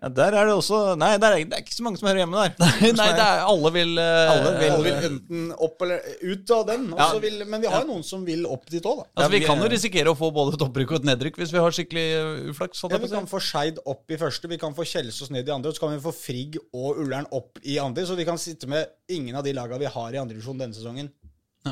Ja, 0.00 0.08
Der 0.16 0.32
er 0.32 0.46
det 0.48 0.54
også 0.56 0.94
Nei, 0.96 1.10
der 1.20 1.34
er, 1.36 1.42
det 1.44 1.52
er 1.58 1.60
ikke 1.60 1.74
så 1.76 1.82
mange 1.84 1.98
som 2.00 2.08
hører 2.08 2.22
hjemme 2.22 2.38
der. 2.40 2.54
Nei, 2.96 3.08
det 3.12 3.24
er, 3.24 3.42
alle 3.44 3.70
vil 3.74 3.98
eh, 4.00 4.30
Alle 4.32 4.52
vil- 4.56 4.70
Alle 4.72 4.84
vil 4.86 5.08
enten 5.10 5.42
opp 5.66 5.82
eller 5.84 6.00
ut 6.24 6.52
av 6.56 6.62
den. 6.70 6.86
Ja. 6.96 7.08
vil, 7.20 7.36
men 7.44 7.60
vi 7.60 7.68
har 7.68 7.84
jo 7.84 7.90
noen 7.90 8.06
som 8.08 8.22
vil 8.24 8.46
opp 8.48 8.64
dit 8.72 8.80
òg, 8.88 9.02
da. 9.02 9.04
Altså, 9.20 9.30
Vi 9.34 9.38
vi 9.42 9.44
kan 9.44 9.60
jo 9.60 9.68
er- 9.68 9.74
risikere 9.76 10.14
å 10.14 10.16
få 10.16 10.30
både 10.32 10.54
et 10.56 10.64
opprykk 10.64 10.94
og 10.94 11.00
et 11.02 11.08
nedrykk 11.10 11.36
hvis 11.42 11.52
vi 11.52 11.60
har 11.60 11.76
skikkelig 11.76 12.06
uh, 12.16 12.50
uflaks. 12.54 12.80
Ja, 12.88 13.02
vi 13.04 13.12
kan 13.12 13.28
få 13.28 13.42
Skeid 13.44 13.82
opp 13.84 14.08
i 14.16 14.16
første, 14.24 14.48
vi 14.48 14.56
kan 14.62 14.72
få 14.78 14.88
Kjelsås 14.88 15.28
ned 15.36 15.44
i 15.48 15.52
andre, 15.52 15.68
og 15.68 15.76
så 15.76 15.84
kan 15.84 15.92
vi 15.92 16.00
få 16.08 16.14
Frigg 16.16 16.56
og 16.72 17.02
Ullern 17.04 17.28
opp 17.36 17.60
i 17.62 17.76
andre. 17.78 18.06
Så 18.08 18.16
vi 18.16 18.24
kan 18.24 18.40
sitte 18.40 18.66
med 18.72 18.88
ingen 19.12 19.36
av 19.36 19.44
de 19.44 19.52
lagene 19.52 19.82
vi 19.84 19.92
har 19.92 20.16
i 20.16 20.22
andredivisjon 20.24 20.58
denne 20.64 20.72
sesongen. 20.80 21.12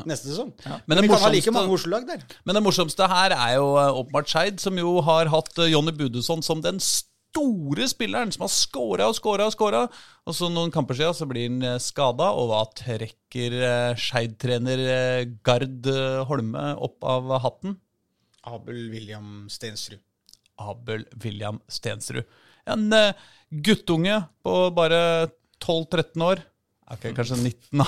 Neste 0.05 0.29
sesong. 0.29 0.51
Men 0.61 0.83
Men 0.85 0.99
vi 1.01 1.07
kan 1.09 1.23
ha 1.25 1.29
like 1.33 1.49
mange 1.51 1.73
Oslo-lag 1.73 2.03
der. 2.05 2.21
Men 2.45 2.53
det 2.53 2.61
morsomste 2.61 3.07
her 3.09 3.33
er 3.33 3.55
jo 3.57 3.71
eh, 3.73 3.89
åpenbart 4.03 4.29
Skeid, 4.29 4.59
som 4.61 4.77
jo 4.77 4.99
har 5.01 5.25
hatt 5.33 5.49
eh, 5.57 5.71
Jonny 5.73 5.89
Budusson 5.97 6.43
som 6.45 6.61
den 6.61 6.77
store 7.29 7.87
spilleren, 7.89 8.31
som 8.33 8.45
har 8.45 8.51
scora 8.53 9.07
og 9.09 9.15
scora 9.17 9.47
og 9.49 9.53
scora. 9.53 9.83
Og 10.25 10.35
så 10.35 10.49
noen 10.51 10.73
kamper 10.73 10.97
siden 10.97 11.17
så 11.17 11.27
blir 11.29 11.47
han 11.47 11.79
skada, 11.81 12.31
og 12.33 12.49
hva 12.51 12.63
trekker 12.77 13.55
eh, 13.59 13.99
Skeid-trener 13.99 14.83
eh, 14.85 15.23
Gard 15.45 15.89
eh, 15.89 16.21
Holme 16.29 16.73
opp 16.81 17.05
av 17.05 17.33
hatten? 17.45 17.77
Abel 18.49 18.87
William 18.93 19.47
Stensrud. 19.51 20.01
Abel 20.59 21.05
William 21.23 21.61
Stensrud. 21.71 22.25
En 22.69 22.89
eh, 22.93 23.13
guttunge 23.49 24.21
på 24.43 24.55
bare 24.75 25.29
12-13 25.63 26.25
år. 26.25 26.43
Ok, 26.89 27.11
kanskje 27.13 27.37
19, 27.37 27.83
da. 27.83 27.85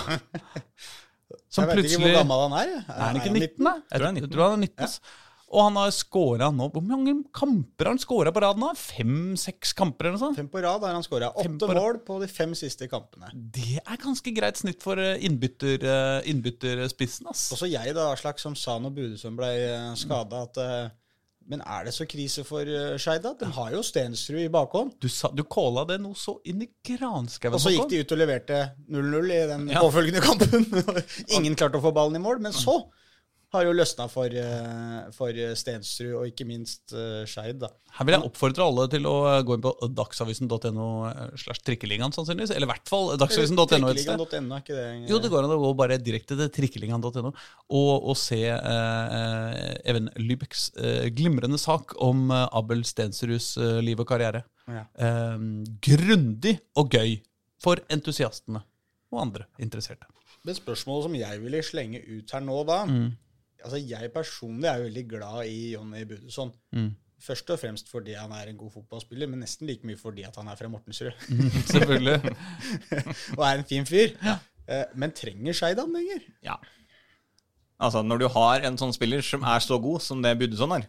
Som 1.51 1.68
Jeg 1.68 1.81
vet 1.81 1.89
ikke 1.89 2.05
hvor 2.05 2.15
gammel 2.15 2.41
han 2.45 2.53
er. 2.61 2.72
Er 2.85 3.01
han 3.01 3.19
ikke 3.19 3.34
19, 3.34 3.65
da? 3.65 3.73
Jeg 3.91 3.99
tror 3.99 4.07
han 4.07 4.15
er 4.15 4.22
tror, 4.22 4.27
jeg 4.27 4.34
tror 4.35 4.45
han 4.45 4.53
er 4.53 4.69
19. 4.69 5.30
Og 5.52 5.65
han 5.65 5.78
har 5.80 5.91
scora 5.95 6.48
nå 6.56 6.69
Hvor 6.72 6.84
mange 6.86 7.14
kamper 7.36 7.90
har 7.90 7.95
han 7.95 8.02
scora 8.02 8.32
på 8.34 8.44
rad 8.44 8.60
nå? 8.61 8.72
Fem-seks 8.80 9.73
kamper 9.78 10.07
eller 10.07 10.18
noe 10.18 10.23
sånt? 10.23 10.40
Fem 10.40 10.49
på 10.52 10.61
rad 10.64 10.86
har 10.88 10.95
han 10.95 11.06
skåra. 11.06 11.32
Fem 11.36 11.57
Åtte 11.57 11.76
mål 11.76 11.99
på 12.07 12.19
de 12.22 12.30
fem 12.32 12.53
siste 12.57 12.88
kampene. 12.91 13.32
Det 13.34 13.82
er 13.82 13.99
ganske 14.02 14.34
greit 14.36 14.60
snitt 14.61 14.84
for 14.84 14.99
eh, 15.02 15.19
innbytter, 15.28 15.84
eh, 15.84 16.30
innbytterspissen, 16.32 17.28
ass. 17.32 17.49
Også 17.56 17.69
jeg, 17.69 17.95
da, 17.98 18.07
Aslak, 18.14 18.40
som 18.41 18.56
sa 18.60 18.78
når 18.80 18.95
Budesund 18.95 19.40
ble 19.40 19.52
skada, 19.99 20.45
at 20.48 20.61
eh, 20.61 20.90
Men 21.52 21.64
er 21.65 21.88
det 21.88 21.94
så 21.95 22.06
krise 22.07 22.45
for 22.48 22.68
Skeid, 23.02 23.26
da? 23.26 23.34
De 23.40 23.49
har 23.57 23.73
jo 23.73 23.82
Stensrud 23.84 24.40
i 24.44 24.49
bakhånd. 24.53 24.94
Du, 25.02 25.10
sa, 25.11 25.32
du 25.36 25.44
calla 25.44 25.84
det 25.90 25.98
noe 26.03 26.15
så 26.15 26.38
inn 26.48 26.64
i 26.64 26.69
granskauen. 26.86 27.57
Og 27.57 27.64
så 27.64 27.73
gikk 27.73 27.90
de 27.91 28.03
ut 28.06 28.15
og 28.15 28.22
leverte 28.22 28.64
0-0 28.94 29.36
i 29.36 29.44
den 29.49 29.68
påfølgende 29.73 30.23
kampen. 30.23 30.68
Ingen 31.36 31.57
klarte 31.60 31.82
å 31.82 31.84
få 31.84 31.91
ballen 31.98 32.22
i 32.22 32.23
mål. 32.23 32.40
Men 32.45 32.56
så 32.56 32.78
har 33.52 33.65
jo 33.68 33.72
løsna 33.76 34.06
for, 34.11 34.32
eh, 34.32 35.10
for 35.15 35.36
Stensrud, 35.60 36.14
og 36.22 36.28
ikke 36.30 36.45
minst 36.48 36.94
uh, 36.95 37.22
Skeid. 37.28 37.64
Her 37.98 38.07
vil 38.07 38.15
jeg 38.15 38.23
oppfordre 38.30 38.64
alle 38.64 38.86
til 38.91 39.07
å 39.10 39.15
eh, 39.28 39.41
gå 39.44 39.57
inn 39.57 39.64
på 39.65 39.72
dagsavisen.no 39.98 40.86
eh, 41.10 41.34
slash 41.41 41.60
trikkeligaen, 41.68 42.14
sannsynligvis. 42.15 42.53
Eller 42.56 42.69
i 42.69 42.72
hvert 42.72 42.88
fall 42.91 43.11
dagsavisen.no 43.19 43.90
et 43.91 43.99
sted. 43.99 44.15
.no, 44.15 44.56
er 44.56 44.64
ikke 44.64 44.78
det 44.78 45.10
Jo, 45.10 45.19
det 45.19 45.32
går 45.34 45.48
an 45.48 45.56
å 45.57 45.60
gå 45.65 45.72
bare 45.82 45.98
direkte 45.99 46.38
til 46.40 46.52
trikkeligaen.no 46.61 47.32
og, 47.32 47.91
og 47.99 48.15
se 48.19 48.40
eh, 48.48 49.18
eh, 49.18 49.73
Even 49.91 50.07
Lybecks 50.22 50.69
eh, 50.80 51.10
glimrende 51.15 51.60
sak 51.60 51.98
om 51.99 52.30
eh, 52.32 52.45
Abel 52.56 52.86
Stensruds 52.88 53.53
eh, 53.60 53.82
liv 53.84 53.99
og 53.99 54.07
karriere. 54.14 54.45
Ja. 54.72 54.86
Eh, 54.95 55.44
grundig 55.84 56.56
og 56.80 56.95
gøy 56.95 57.18
for 57.61 57.84
entusiastene 57.91 58.64
og 59.11 59.19
andre 59.26 59.49
interesserte. 59.60 60.07
Men 60.48 60.56
spørsmålet 60.57 61.06
som 61.06 61.19
jeg 61.19 61.41
ville 61.44 61.60
slenge 61.65 61.99
ut 62.07 62.32
her 62.34 62.41
nå, 62.48 62.61
da 62.65 62.80
Mm. 62.88 63.11
Altså 63.64 63.80
Jeg 63.80 64.12
personlig 64.14 64.68
er 64.70 64.82
jo 64.82 64.90
veldig 64.90 65.06
glad 65.10 65.46
i 65.48 65.72
Jonny 65.76 66.04
Budusson. 66.10 66.52
Mm. 66.76 66.92
Først 67.22 67.50
og 67.54 67.60
fremst 67.62 67.90
fordi 67.92 68.16
han 68.18 68.32
er 68.34 68.50
en 68.50 68.58
god 68.58 68.72
fotballspiller, 68.74 69.30
men 69.30 69.44
nesten 69.46 69.70
like 69.70 69.86
mye 69.86 70.00
fordi 70.00 70.24
at 70.26 70.38
han 70.40 70.50
er 70.50 70.58
fra 70.58 70.70
Mortensrud 70.72 71.12
Selvfølgelig. 71.74 72.36
og 73.38 73.44
er 73.46 73.60
en 73.60 73.68
fin 73.70 73.86
fyr. 73.86 74.16
Ja. 74.26 74.38
Men 74.96 75.12
trenger 75.14 75.54
Skeidan 75.58 75.92
lenger? 75.94 76.24
Ja. 76.46 76.56
Altså, 77.82 78.02
når 78.06 78.22
du 78.22 78.28
har 78.32 78.66
en 78.66 78.78
sånn 78.78 78.94
spiller 78.94 79.24
som 79.26 79.44
er 79.44 79.62
så 79.64 79.78
god 79.82 80.04
som 80.06 80.22
det 80.24 80.36
Budesson 80.40 80.74
er, 80.78 80.86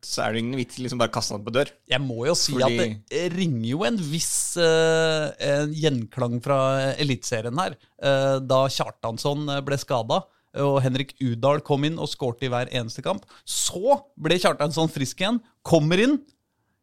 så 0.00 0.22
er 0.24 0.32
det 0.32 0.40
ingen 0.40 0.56
vits 0.56 0.78
i 0.78 0.84
liksom 0.86 1.00
bare 1.00 1.12
kaste 1.12 1.34
han 1.36 1.42
på 1.44 1.52
dør. 1.52 1.68
Jeg 1.90 2.00
må 2.00 2.24
jo 2.24 2.34
si 2.38 2.54
Fordi- 2.54 2.78
at 2.80 3.10
det 3.12 3.24
ringer 3.34 3.68
jo 3.68 3.82
en 3.84 3.98
viss 4.00 4.56
uh, 4.56 5.28
en 5.44 5.74
gjenklang 5.76 6.38
fra 6.44 6.58
Eliteserien 6.96 7.58
her. 7.60 7.76
Uh, 8.00 8.38
da 8.40 8.62
Kjartansson 8.72 9.44
eh, 9.48 9.60
ble 9.66 9.76
skada, 9.76 10.22
og 10.58 10.80
Henrik 10.82 11.14
Udal 11.22 11.62
kom 11.66 11.86
inn 11.86 11.98
og 12.00 12.10
skårte 12.10 12.48
i 12.48 12.50
hver 12.52 12.70
eneste 12.74 13.04
kamp. 13.06 13.26
Så 13.46 14.00
ble 14.18 14.40
Kjartansson 14.40 14.90
frisk 14.90 15.22
igjen, 15.22 15.40
kommer 15.66 16.02
inn. 16.02 16.18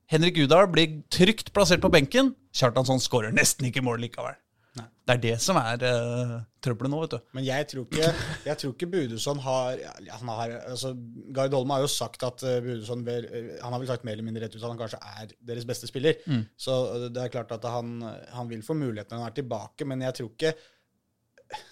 Henrik 0.08 0.40
Udal 0.40 0.70
blir 0.72 1.02
trygt 1.12 1.52
plassert 1.56 1.84
på 1.84 1.92
benken. 1.92 2.32
Kjartansson 2.56 3.02
skårer 3.04 3.36
nesten 3.36 3.68
ikke 3.68 3.84
mål 3.84 4.06
likevel. 4.06 4.38
Det 4.78 5.16
er 5.16 5.22
det 5.24 5.36
som 5.40 5.56
er 5.56 5.84
uh, 5.88 6.34
trøbbelet 6.64 6.92
nå, 6.92 6.98
vet 7.06 7.14
du. 7.16 7.30
Men 7.38 7.46
jeg 7.48 7.68
tror 7.72 7.86
ikke, 7.86 8.10
jeg 8.44 8.60
tror 8.60 8.74
ikke 8.74 8.90
Budusson 8.92 9.40
har, 9.40 9.80
ja, 10.04 10.18
han 10.20 10.32
har 10.36 10.56
altså, 10.74 10.92
Gard 11.34 11.56
Holme 11.56 11.78
har 11.78 11.86
jo 11.86 11.92
sagt 11.92 12.26
at 12.28 12.44
uh, 12.44 12.58
Budusson 12.66 13.06
vel, 13.08 13.30
uh, 13.32 13.54
Han 13.64 13.74
har 13.74 13.82
vel 13.82 13.90
sagt 13.90 14.04
mer 14.08 14.18
eller 14.18 14.28
mindre 14.28 14.44
rett 14.44 14.58
ut 14.58 14.60
at 14.60 14.68
han 14.68 14.82
kanskje 14.82 15.00
er 15.00 15.32
deres 15.48 15.68
beste 15.70 15.88
spiller. 15.88 16.20
Så 16.60 16.76
uh, 16.92 17.08
det 17.08 17.24
er 17.24 17.32
klart 17.34 17.56
at 17.56 17.70
han, 17.72 18.02
han 18.36 18.52
vil 18.52 18.66
få 18.68 18.76
muligheten 18.76 19.16
når 19.16 19.24
han 19.24 19.32
er 19.32 19.40
tilbake, 19.40 19.88
men 19.88 20.04
jeg 20.10 20.20
tror 20.20 20.34
ikke 20.34 20.54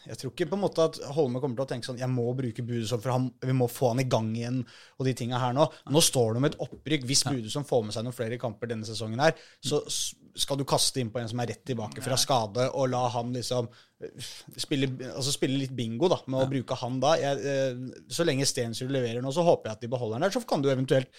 jeg 0.06 0.20
tror 0.20 0.32
ikke 0.32 0.48
på 0.52 0.58
en 0.58 0.64
måte 0.64 0.84
at 0.88 1.00
Holme 1.16 1.42
kommer 1.44 1.60
til 1.60 1.66
å 1.66 1.70
tenke 1.70 1.88
sånn 1.90 2.00
Jeg 2.00 2.12
må 2.12 2.26
bruke 2.38 2.64
Budusson, 2.66 3.02
for 3.04 3.12
han, 3.16 3.26
vi 3.44 3.56
må 3.58 3.68
få 3.72 3.92
han 3.92 4.04
i 4.04 4.08
gang 4.10 4.30
igjen. 4.36 4.62
og 5.00 5.08
de 5.08 5.16
tingene 5.18 5.42
her 5.42 5.56
Nå 5.56 5.66
Nå 5.92 6.04
står 6.04 6.36
det 6.36 6.42
om 6.42 6.48
et 6.50 6.60
opprykk. 6.68 7.08
Hvis 7.10 7.26
Budusson 7.28 7.68
får 7.68 7.84
med 7.88 7.96
seg 7.96 8.06
noen 8.06 8.16
flere 8.16 8.40
kamper 8.42 8.72
denne 8.72 8.88
sesongen, 8.88 9.20
her, 9.20 9.36
så 9.64 9.82
skal 10.36 10.60
du 10.60 10.66
kaste 10.68 11.00
inn 11.00 11.12
på 11.14 11.22
en 11.22 11.30
som 11.32 11.40
er 11.40 11.54
rett 11.54 11.64
tilbake 11.68 12.04
fra 12.04 12.18
skade, 12.20 12.68
og 12.76 12.90
la 12.92 13.06
han 13.14 13.32
liksom 13.36 13.70
eh, 14.04 14.32
spille, 14.60 14.90
altså 15.14 15.32
spille 15.32 15.60
litt 15.62 15.76
bingo 15.76 16.10
da, 16.12 16.18
med 16.28 16.44
å 16.44 16.50
bruke 16.52 16.78
han 16.82 17.00
da. 17.04 17.14
Jeg, 17.22 17.40
eh, 17.52 18.04
så 18.12 18.28
lenge 18.28 18.48
Stensrud 18.50 18.92
leverer 18.92 19.24
nå, 19.24 19.32
så 19.36 19.46
håper 19.48 19.72
jeg 19.72 19.80
at 19.80 19.86
de 19.86 19.92
beholder 19.94 20.20
han 20.20 20.28
der. 20.28 20.36
Så 20.36 20.44
kan 20.48 20.64
du 20.64 20.72
eventuelt 20.72 21.12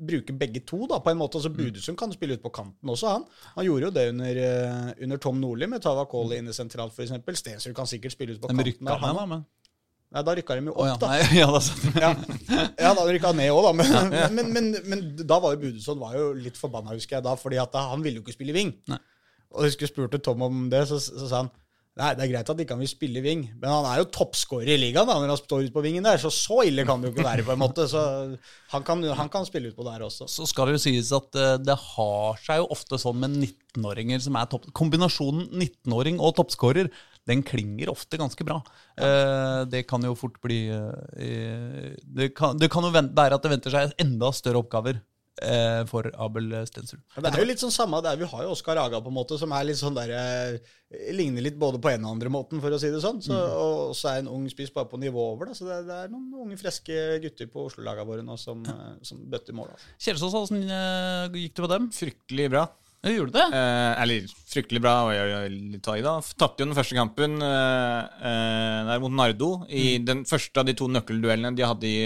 bruke 0.00 0.34
begge 0.34 0.62
to, 0.66 0.86
da, 0.90 0.98
på 1.02 1.12
en 1.12 1.18
måte. 1.20 1.38
Altså 1.38 1.52
Budesund 1.52 1.98
kan 2.00 2.12
spille 2.14 2.38
ut 2.38 2.42
på 2.42 2.52
kanten 2.54 2.92
også, 2.92 3.16
han. 3.16 3.26
Han 3.56 3.66
gjorde 3.66 3.88
jo 3.88 3.94
det 3.94 4.06
under, 4.12 4.40
eh, 4.44 4.92
under 5.04 5.20
Tom 5.22 5.40
Nordli 5.40 5.68
med 5.68 5.82
Tava 5.84 6.06
Koli 6.10 6.40
inne 6.40 6.54
sentralt, 6.56 6.94
f.eks. 6.96 7.12
Stensrud 7.38 7.76
kan 7.76 7.90
sikkert 7.90 8.16
spille 8.16 8.36
ut 8.36 8.40
på 8.40 8.50
kanten. 8.50 8.66
rykka 8.72 8.96
han. 8.96 9.16
da, 9.16 9.26
men 9.26 9.44
Nei, 10.12 10.20
da 10.28 10.34
rykka 10.36 10.58
de 10.58 10.68
jo 10.68 10.74
opp, 10.76 10.88
ja, 10.90 10.96
da. 11.00 11.08
nei, 11.08 11.20
ja, 11.38 11.46
da 11.48 11.60
Ja, 12.02 12.10
ja 12.84 12.90
da 12.98 13.06
rykka 13.08 13.30
han 13.30 13.38
ned 13.40 13.52
òg, 13.54 13.64
da. 13.64 13.72
Men, 13.78 14.34
men, 14.36 14.50
men, 14.52 14.74
men, 14.84 15.04
da 15.24 15.38
var 15.40 15.54
jo 15.54 15.62
Budesund 15.62 16.02
var 16.02 16.18
jo 16.18 16.26
litt 16.36 16.60
forbanna, 16.60 16.92
husker 16.92 17.16
jeg, 17.18 17.24
da, 17.24 17.32
fordi 17.40 17.60
at 17.62 17.78
han 17.80 18.04
ville 18.04 18.20
jo 18.20 18.26
ikke 18.26 18.36
spille 18.36 18.56
wing. 18.56 18.74
Nei. 18.92 19.00
Og 19.52 19.64
jeg 19.64 19.72
husker 19.72 19.86
jeg 19.86 19.92
spurte 19.92 20.20
Tom 20.24 20.44
om 20.44 20.66
det, 20.72 20.84
så, 20.88 21.00
så 21.00 21.28
sa 21.28 21.42
han 21.44 21.52
Nei, 22.00 22.14
det 22.16 22.22
er 22.24 22.30
greit 22.30 22.48
at 22.48 22.60
ikke 22.62 22.72
han 22.72 22.80
vil 22.80 22.88
spille 22.88 23.20
wing, 23.20 23.42
men 23.60 23.68
han 23.68 23.84
er 23.90 23.98
jo 24.00 24.06
toppskårer 24.14 24.70
i 24.72 24.78
ligaen 24.80 25.04
da, 25.04 25.18
når 25.20 25.34
han 25.34 25.40
står 25.42 25.66
ute 25.66 25.74
på 25.74 25.82
vingen 25.84 26.06
der, 26.06 26.16
så 26.22 26.30
så 26.32 26.62
ille 26.64 26.86
kan 26.88 27.02
det 27.02 27.10
jo 27.10 27.12
ikke 27.12 27.26
være, 27.26 27.44
på 27.44 27.52
en 27.52 27.60
måte. 27.60 27.84
Så 27.90 28.00
han 28.72 28.86
kan, 28.86 29.04
han 29.18 29.28
kan 29.32 29.44
spille 29.44 29.68
ut 29.68 29.76
på 29.76 29.84
der 29.84 30.06
også. 30.06 30.24
så 30.24 30.48
skal 30.48 30.70
det 30.70 30.78
jo 30.78 30.82
sies 30.86 31.12
at 31.12 31.36
eh, 31.36 31.58
det 31.60 31.76
har 31.76 32.40
seg 32.40 32.62
jo 32.62 32.70
ofte 32.72 32.96
sånn 33.02 33.20
med 33.20 33.36
19-åringer 33.36 34.24
som 34.24 34.40
er 34.40 34.48
topp... 34.48 34.70
Kombinasjonen 34.72 35.50
19-åring 35.52 36.16
og 36.16 36.32
toppskårer, 36.40 36.88
den 37.28 37.44
klinger 37.44 37.92
ofte 37.92 38.18
ganske 38.18 38.42
bra. 38.42 38.62
Ja. 38.96 39.62
det 39.68 39.84
kan 39.88 40.02
jo 40.04 40.16
fort 40.18 40.40
bli 40.44 40.64
eh, 40.72 41.92
det, 42.02 42.32
kan, 42.36 42.56
det 42.60 42.72
kan 42.72 42.88
jo 42.88 42.92
være 42.96 43.36
at 43.36 43.44
det 43.44 43.52
venter 43.52 43.72
seg 43.72 43.94
enda 44.00 44.32
større 44.36 44.64
oppgaver 44.64 44.96
eh, 44.96 45.11
for 45.88 46.06
Abel 46.20 46.50
Stensrud. 46.68 47.00
Ja, 47.16 47.22
det 47.24 47.30
er 47.32 47.42
jo 47.42 47.48
litt 47.48 47.62
sånn 47.62 47.72
samme 47.72 48.02
der. 48.04 48.18
Vi 48.20 48.28
har 48.28 48.44
jo 48.44 48.52
Oskar 48.52 48.78
Aga, 48.82 49.00
på 49.00 49.08
en 49.08 49.16
måte, 49.16 49.38
som 49.40 49.52
er 49.56 49.64
litt 49.64 49.80
sånn 49.80 49.96
der, 49.96 50.12
eh, 50.12 50.74
ligner 51.16 51.42
litt 51.46 51.56
både 51.58 51.80
på 51.82 51.88
en 51.92 52.04
og 52.04 52.18
andre 52.18 52.32
måten, 52.32 52.60
for 52.60 52.74
å 52.74 52.80
si 52.80 52.90
det 52.92 53.00
sånn. 53.00 53.22
Så, 53.24 53.32
Og 53.32 53.96
så 53.96 54.12
er 54.12 54.20
en 54.22 54.28
ung 54.28 54.44
spiss 54.52 54.74
bare 54.74 54.90
på 54.90 55.00
nivå 55.00 55.24
over. 55.32 55.48
Da. 55.50 55.56
Så 55.56 55.66
det, 55.68 55.80
det 55.88 55.96
er 56.04 56.12
noen 56.12 56.44
unge, 56.44 56.60
friske 56.60 57.00
gutter 57.24 57.48
på 57.52 57.66
Oslo-laga 57.70 58.04
våre 58.08 58.26
nå 58.26 58.36
som, 58.40 58.62
ja. 58.68 58.92
som 59.02 59.24
bøtter 59.32 59.56
mål. 59.56 59.72
Altså. 59.72 59.96
Kjelsås, 60.04 60.38
åssen 60.44 60.62
eh, 60.68 61.42
gikk 61.46 61.56
det 61.56 61.66
med 61.66 61.76
dem? 61.78 61.90
Fryktelig 61.96 62.52
bra. 62.52 62.68
Gjorde 63.02 63.34
det? 63.34 63.46
Eh, 63.58 64.02
eller 64.04 64.26
fryktelig 64.46 64.80
bra, 64.84 64.92
og 65.08 65.10
jeg 65.10 65.30
jeg 65.32 65.54
litt 65.72 65.82
ta 65.82 65.96
i 65.98 66.04
da. 66.04 66.18
Tapte 66.38 66.62
jo 66.62 66.68
den 66.68 66.76
første 66.76 66.94
kampen 66.94 67.40
eh, 67.42 68.02
eh, 68.30 68.76
der 68.86 69.02
mot 69.02 69.10
Nardo 69.10 69.48
i 69.66 69.96
den 69.98 70.22
første 70.28 70.62
av 70.62 70.68
de 70.68 70.76
to 70.78 70.86
nøkkelduellene 70.86 71.50
de 71.58 71.66
hadde 71.66 71.88
i 71.90 72.04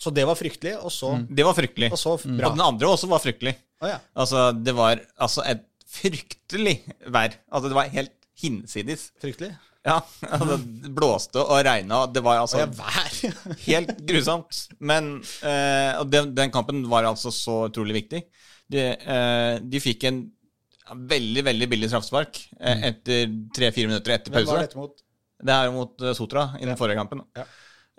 Så 0.00 0.12
det 0.16 0.24
var 0.24 0.38
fryktelig, 0.38 0.76
og 0.80 0.92
så, 0.94 1.12
Det 1.28 1.44
var 1.44 1.56
fryktelig. 1.56 1.90
og 1.92 1.98
så 2.00 2.14
Og 2.16 2.22
den 2.54 2.62
andre 2.64 2.88
også 2.88 3.08
var 3.10 3.20
fryktelig. 3.20 3.52
Oh, 3.82 3.88
ja. 3.90 3.98
Altså, 4.16 4.46
det 4.56 4.72
var 4.76 5.00
altså 5.20 5.44
et 5.48 5.66
fryktelig 5.90 6.78
vær. 7.12 7.34
Altså, 7.50 7.68
det 7.68 7.76
var 7.76 7.90
helt 7.92 8.14
hinsides. 8.40 9.10
Fryktelig. 9.20 9.52
Ja, 9.84 9.98
altså, 10.32 10.56
det 10.60 10.90
blåste 10.96 11.40
og 11.40 11.62
regna, 11.64 12.02
og 12.04 12.14
det 12.14 12.22
var 12.24 12.40
altså 12.40 12.60
oh, 12.60 12.64
ja, 12.64 12.68
vær. 12.80 13.36
helt 13.68 13.94
grusomt. 14.08 14.64
Men 14.80 15.14
eh, 15.44 15.94
Og 16.00 16.10
den, 16.12 16.32
den 16.36 16.52
kampen 16.52 16.82
var 16.88 17.08
altså 17.08 17.32
så 17.34 17.62
utrolig 17.68 18.00
viktig. 18.02 18.24
De, 18.70 18.84
eh, 18.96 19.54
de 19.60 19.80
fikk 19.82 20.04
en 20.08 20.20
veldig, 20.90 21.44
veldig 21.46 21.68
billig 21.70 21.88
straffespark 21.90 22.38
eh, 22.58 22.84
etter 22.90 23.28
tre-fire 23.54 23.90
minutter 23.90 24.16
etter 24.16 24.32
Hvem 24.34 24.46
var 24.46 24.56
pause. 24.56 24.66
dette 24.68 24.78
mot? 24.80 25.02
Det 25.40 25.54
er 25.56 25.68
jo 25.68 25.74
mot 25.76 26.04
eh, 26.04 26.14
Sotra 26.18 26.44
i 26.60 26.66
den 26.68 26.78
forrige 26.78 26.98
kampen. 27.00 27.22
Ja. 27.38 27.44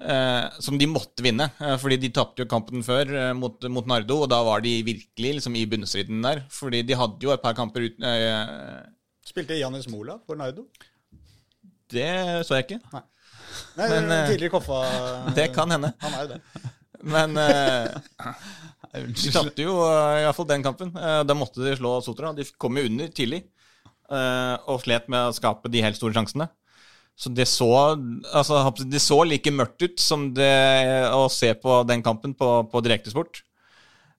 Eh, 0.01 0.45
som 0.63 0.77
de 0.81 0.87
måtte 0.89 1.21
vinne, 1.21 1.45
eh, 1.61 1.75
fordi 1.77 1.99
de 2.01 2.09
tapte 2.15 2.41
jo 2.41 2.49
kampen 2.49 2.81
før 2.85 3.11
eh, 3.13 3.33
mot, 3.37 3.67
mot 3.69 3.85
Nardo, 3.85 4.23
og 4.23 4.31
da 4.31 4.39
var 4.45 4.63
de 4.65 4.79
virkelig 4.87 5.35
liksom 5.37 5.57
i 5.59 5.67
bunnstriden 5.69 6.23
der. 6.25 6.41
Fordi 6.53 6.81
de 6.87 6.97
hadde 6.97 7.21
jo 7.27 7.33
et 7.35 7.43
par 7.43 7.57
kamper 7.57 7.85
uten 7.89 8.07
eh, 8.07 8.81
Spilte 9.27 9.59
Janis 9.59 9.85
Mola 9.91 10.17
for 10.25 10.39
Nardo? 10.39 10.65
Det 11.91 12.09
så 12.47 12.57
jeg 12.57 12.65
ikke. 12.65 12.81
Nei, 12.95 13.03
Men, 13.77 14.11
eh, 14.11 14.27
tidligere 14.31 14.55
Koffa 14.55 14.81
Det 15.35 15.51
kan 15.53 15.71
hende. 15.71 15.93
Han 16.05 16.17
er 16.17 16.25
jo 16.25 16.33
det. 16.33 16.41
Men 17.01 17.37
eh, 17.37 17.87
de 18.91 19.31
tapte 19.31 19.63
jo 19.63 19.77
uh, 19.79 20.19
iallfall 20.21 20.49
den 20.49 20.65
kampen. 20.65 20.91
Eh, 20.97 21.21
da 21.27 21.35
måtte 21.37 21.63
de 21.63 21.75
slå 21.79 21.95
Sotra. 22.03 22.33
De 22.35 22.45
kom 22.59 22.77
jo 22.77 22.87
under 22.89 23.11
tidlig 23.15 23.43
eh, 24.11 24.55
og 24.67 24.81
slet 24.83 25.07
med 25.11 25.29
å 25.29 25.35
skape 25.35 25.71
de 25.71 25.83
helt 25.85 25.99
store 25.99 26.15
sjansene. 26.17 26.49
Så 27.17 27.29
det 27.29 27.45
så, 27.49 27.69
altså, 28.33 28.63
det 28.89 29.01
så 29.03 29.19
like 29.27 29.53
mørkt 29.53 29.83
ut 29.83 30.01
som 30.01 30.29
det 30.33 30.51
å 31.13 31.27
se 31.29 31.51
på 31.53 31.81
den 31.89 32.01
kampen 32.05 32.33
på, 32.37 32.49
på 32.71 32.83
direktesport. 32.85 33.43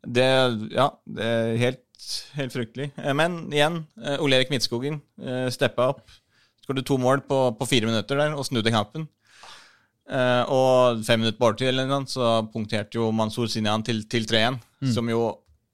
Det 0.02 0.26
Ja, 0.74 0.90
det 1.06 1.26
er 1.26 1.56
helt, 1.60 2.12
helt 2.36 2.54
fryktelig. 2.54 2.90
Eh, 2.98 3.14
Men 3.14 3.46
igjen, 3.50 3.82
eh, 4.02 4.20
Ole 4.22 4.38
Erik 4.38 4.52
Midtskogen 4.54 5.00
uh, 5.22 5.48
steppa 5.50 5.90
opp. 5.94 6.06
Skåret 6.62 6.86
to 6.86 6.98
mål 6.98 7.24
på, 7.26 7.40
på 7.58 7.66
fire 7.66 7.90
minutter 7.90 8.18
der 8.18 8.36
og 8.38 8.46
snudde 8.46 8.70
kampen. 8.74 9.08
Eh, 10.10 10.44
og 10.50 11.02
fem 11.06 11.22
minutter 11.22 11.38
på 11.38 11.46
overtid 11.48 11.70
eller 11.70 11.86
noe, 11.88 12.04
så 12.10 12.42
punkterte 12.52 12.98
jo 12.98 13.12
Mansour 13.14 13.48
Sinian 13.50 13.84
til, 13.86 14.02
til 14.10 14.26
3-1. 14.28 14.58
Som 14.92 15.10
jo 15.12 15.22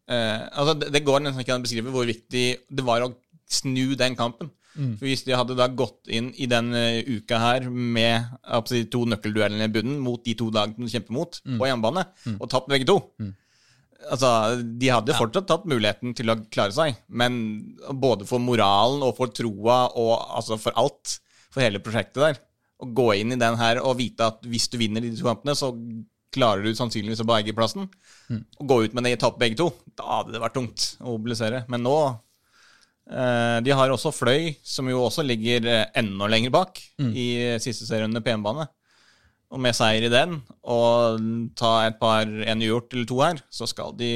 eh, 0.08 0.44
Altså, 0.52 0.74
det, 0.78 0.92
det 0.94 1.04
går 1.06 1.24
nesten 1.24 1.42
ikke 1.42 1.56
an 1.56 1.64
å 1.64 1.66
beskrive 1.66 1.94
hvor 1.94 2.08
viktig 2.08 2.44
det 2.68 2.84
var 2.84 3.06
å 3.06 3.14
snu 3.48 3.96
den 3.98 4.16
kampen. 4.18 4.52
For 4.78 5.08
Hvis 5.08 5.24
de 5.26 5.34
hadde 5.34 5.56
da 5.58 5.66
gått 5.68 6.06
inn 6.14 6.28
i 6.38 6.46
den 6.46 6.68
eh, 6.78 7.00
uka 7.18 7.38
her 7.42 7.64
med 7.70 8.28
absolutt 8.44 8.90
to 8.94 9.00
nøkkelduellene 9.10 9.66
i 9.66 9.72
bunnen 9.74 9.98
mot 10.04 10.22
de 10.24 10.34
to 10.38 10.50
lagene 10.54 10.86
de 10.86 10.92
kjemper 10.94 11.16
mot, 11.16 11.40
på 11.58 11.66
hjemmebane, 11.66 12.04
og 12.38 12.48
tapt 12.52 12.68
begge 12.70 12.86
to. 12.86 12.98
Altså, 14.08 14.28
De 14.62 14.88
hadde 14.92 15.16
fortsatt 15.18 15.48
tatt 15.50 15.64
muligheten 15.66 16.14
til 16.14 16.30
å 16.30 16.36
klare 16.54 16.70
seg, 16.76 17.00
men 17.10 17.40
både 17.98 18.24
for 18.28 18.38
moralen 18.38 19.02
og 19.02 19.16
for 19.18 19.26
troa 19.34 19.88
og 19.98 20.12
altså 20.38 20.58
for 20.62 20.76
alt, 20.78 21.16
for 21.50 21.64
hele 21.64 21.80
prosjektet 21.82 22.22
der, 22.22 22.38
å 22.78 22.86
gå 22.94 23.08
inn 23.18 23.34
i 23.34 23.40
den 23.40 23.56
her 23.58 23.80
og 23.82 23.96
vite 23.98 24.28
at 24.30 24.46
hvis 24.46 24.68
du 24.70 24.78
vinner 24.78 25.02
de 25.02 25.10
to 25.18 25.26
kampene, 25.26 25.56
så 25.58 25.72
klarer 26.30 26.62
du 26.62 26.70
sannsynligvis 26.76 27.24
å 27.24 27.26
berge 27.26 27.54
plassen. 27.56 27.88
Og 28.60 28.66
gå 28.68 28.76
ut 28.84 28.94
med 28.94 29.02
det 29.08 29.16
i 29.16 29.18
tap 29.18 29.38
begge 29.40 29.56
to, 29.58 29.72
da 29.98 30.20
hadde 30.20 30.36
det 30.36 30.42
vært 30.44 30.54
tungt 30.54 30.84
å 31.00 31.16
mobilisere. 31.16 31.64
Men 31.72 31.82
nå 31.82 31.96
De 33.08 33.72
har 33.72 33.88
også 33.88 34.12
Fløy, 34.12 34.50
som 34.60 34.88
jo 34.90 35.00
også 35.06 35.22
ligger 35.24 35.64
eh, 35.64 35.86
enda 35.96 36.26
lenger 36.28 36.52
bak 36.52 36.80
i 37.00 37.28
siste 37.62 37.86
serierunde 37.88 38.20
på 38.20 38.34
hjemmebane. 38.34 38.66
Og 39.48 39.62
med 39.64 39.72
seier 39.72 40.04
i 40.04 40.12
den, 40.12 40.42
og 40.68 41.22
ta 41.56 41.86
et 41.86 41.96
par 42.02 42.28
en 42.28 42.64
ugjort 42.66 42.92
eller 42.92 43.08
to 43.08 43.22
her, 43.22 43.40
så 43.48 43.64
skal 43.70 43.94
de 43.96 44.10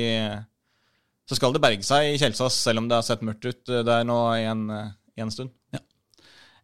så 1.29 1.39
skal 1.39 1.55
det 1.55 1.63
berge 1.63 1.87
seg 1.87 2.11
i 2.13 2.19
Kjelsås, 2.21 2.59
selv 2.61 2.83
om 2.83 2.89
det 2.91 2.99
har 2.99 3.07
sett 3.07 3.23
mørkt 3.25 3.47
ut 3.47 3.71
eh, 3.73 3.85
der 3.87 4.05
nå 4.05 4.19
i 4.37 4.45
en, 4.51 4.67
eh, 4.75 4.91
i 5.17 5.25
en 5.25 5.33
stund. 5.33 5.53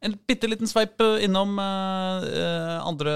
En 0.04 0.14
bitte 0.30 0.46
liten 0.50 0.68
sveip 0.70 1.00
eh, 1.02 1.24
innom 1.26 1.56
eh, 1.58 2.26
eh, 2.38 2.74
andre 2.86 3.14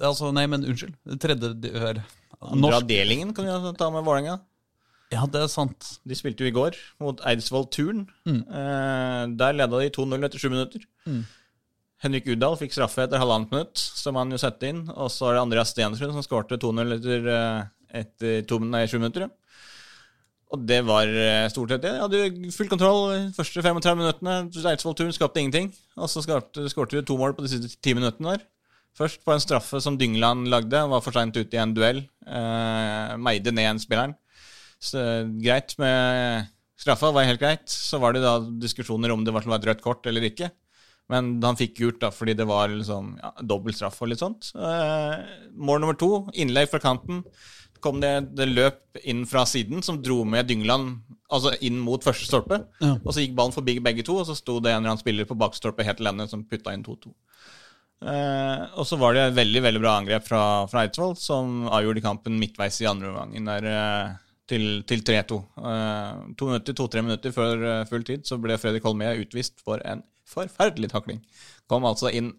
Altså, 0.00 0.30
nei, 0.32 0.46
men 0.48 0.64
unnskyld. 0.64 0.94
Tredje 1.20 1.72
hør. 1.82 1.98
Norsk. 1.98 2.54
Andre 2.54 2.78
avdelingen 2.80 3.34
kan 3.36 3.48
vi 3.50 3.72
ta 3.78 3.90
med 3.92 4.06
Vålerenga. 4.06 4.38
Ja, 5.12 5.26
det 5.28 5.42
er 5.44 5.50
sant. 5.52 5.98
De 6.08 6.16
spilte 6.16 6.44
jo 6.44 6.48
i 6.48 6.54
går 6.56 6.76
mot 7.02 7.20
Eidsvoll 7.28 7.66
Turn. 7.74 8.06
Eh, 8.26 9.22
der 9.36 9.56
leda 9.58 9.80
de 9.82 9.90
2-0 9.92 10.24
etter 10.24 10.40
sju 10.40 10.48
minutter. 10.48 10.86
Henrik 12.02 12.26
Udal 12.32 12.56
fikk 12.58 12.72
straffe 12.74 13.04
etter 13.04 13.20
halvannet 13.22 13.52
minutt, 13.52 13.78
som 13.78 14.16
han 14.18 14.32
jo 14.32 14.40
satte 14.40 14.66
inn. 14.72 14.86
Og 14.90 15.10
så 15.12 15.28
er 15.28 15.36
det 15.36 15.42
Andreas 15.44 15.70
Stensrud 15.74 16.14
som 16.16 16.24
skårte 16.24 16.58
2-0 16.58 16.96
etter, 16.96 17.28
eh, 17.30 18.00
etter 18.02 18.42
to, 18.48 18.58
nei, 18.58 18.86
sju 18.90 18.98
minutter. 18.98 19.28
Og 20.52 20.64
det 20.68 20.82
var 20.84 21.08
eh, 21.08 21.48
stort 21.52 21.70
sett 21.72 21.84
det. 21.84 21.92
De 21.96 22.02
hadde 22.02 22.52
full 22.52 22.68
kontroll 22.68 23.04
de 23.12 23.20
første 23.36 23.62
35 23.64 24.00
minuttene. 24.00 24.34
Eidsvoll 24.72 24.96
Turn 24.98 25.12
skapte 25.14 25.40
ingenting. 25.40 25.70
Og 25.96 26.10
så 26.12 26.24
skårte 26.24 26.96
de 26.98 27.04
to 27.08 27.16
mål 27.20 27.36
på 27.36 27.44
de 27.44 27.52
siste 27.52 27.76
ti 27.80 27.94
minuttene 27.96 28.34
der. 28.34 28.48
Først 28.98 29.22
på 29.24 29.32
en 29.32 29.40
straffe 29.40 29.80
som 29.80 29.96
Dyngeland 29.96 30.50
lagde. 30.52 30.82
Var 30.88 31.04
for 31.04 31.16
seint 31.16 31.36
ute 31.36 31.56
i 31.56 31.60
en 31.62 31.72
duell. 31.76 32.02
Eh, 32.26 33.14
meide 33.16 33.54
ned 33.54 33.70
en 33.70 33.80
spilleren. 33.80 34.16
Så 34.82 35.02
greit 35.38 35.76
med 35.80 36.50
straffa, 36.80 37.12
var 37.14 37.28
helt 37.28 37.42
greit. 37.42 37.68
Så 37.70 38.00
var 38.02 38.16
det 38.16 38.24
da 38.24 38.38
diskusjoner 38.40 39.14
om 39.14 39.24
det 39.24 39.34
var 39.34 39.46
et 39.46 39.70
rødt 39.70 39.84
kort 39.84 40.06
eller 40.10 40.26
ikke. 40.26 40.50
Men 41.12 41.34
han 41.42 41.58
fikk 41.58 41.76
gult 41.80 42.00
da, 42.02 42.12
fordi 42.14 42.34
det 42.38 42.46
var 42.48 42.70
liksom 42.72 43.16
ja, 43.20 43.32
dobbel 43.44 43.74
straff 43.76 43.98
og 44.02 44.12
litt 44.12 44.22
sånt. 44.22 44.52
Eh, 44.56 45.16
mål 45.52 45.82
nummer 45.82 45.98
to, 45.98 46.12
innlegg 46.32 46.70
fra 46.72 46.80
kanten. 46.82 47.24
Kom 47.82 47.98
det, 48.02 48.12
det 48.38 48.46
løp 48.48 49.02
inn 49.10 49.24
fra 49.26 49.42
siden 49.48 49.82
som 49.82 49.98
dro 50.02 50.20
med 50.24 50.46
Dyngeland 50.48 51.00
altså 51.32 51.54
inn 51.64 51.80
mot 51.82 52.04
første 52.04 52.28
stolpe. 52.28 52.60
Ja. 52.82 52.94
Og 53.00 53.12
så 53.12 53.24
gikk 53.24 53.36
ballen 53.38 53.54
forbi 53.54 53.78
begge 53.82 54.04
to, 54.06 54.18
og 54.20 54.28
så 54.28 54.36
sto 54.38 54.58
det 54.62 54.72
en 54.72 54.82
eller 54.82 54.94
annen 54.94 55.02
spiller 55.02 55.28
på 55.28 55.38
bakstolpe 55.40 55.86
helt 55.86 56.02
alene 56.02 56.28
som 56.30 56.44
putta 56.48 56.74
inn 56.76 56.84
2-2. 56.86 57.12
Eh, 58.02 58.62
og 58.78 58.86
så 58.88 58.98
var 58.98 59.14
det 59.14 59.28
et 59.28 59.36
veldig 59.36 59.62
veldig 59.62 59.82
bra 59.82 59.96
angrep 60.00 60.26
fra, 60.26 60.42
fra 60.70 60.84
Eidsvoll, 60.86 61.14
som 61.18 61.66
avgjorde 61.70 62.02
kampen 62.04 62.38
midtveis 62.40 62.80
i 62.82 62.88
andre 62.90 63.12
omgang. 63.12 63.34
der, 63.50 63.68
eh, 63.72 64.21
til, 64.50 64.82
til 64.88 65.02
3-2. 65.06 65.38
Eh, 65.70 66.22
to 66.38 66.48
minutter, 66.48 66.76
to-tre 66.76 67.02
minutter 67.04 67.34
før 67.34 67.66
eh, 67.68 67.84
full 67.90 68.06
tid 68.06 68.26
så 68.28 68.38
ble 68.42 68.58
Fredrik 68.60 68.86
Holmé 68.86 69.12
utvist 69.20 69.62
for 69.64 69.82
en 69.88 70.04
forferdelig 70.28 70.92
takling. 70.92 71.22
Kom 71.70 71.86
altså 71.88 72.10
inn 72.12 72.32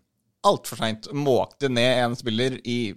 altfor 0.43 0.79
seint, 0.79 1.07
måkte 1.15 1.69
ned 1.71 2.01
en 2.03 2.17
spiller 2.19 2.57
i 2.67 2.93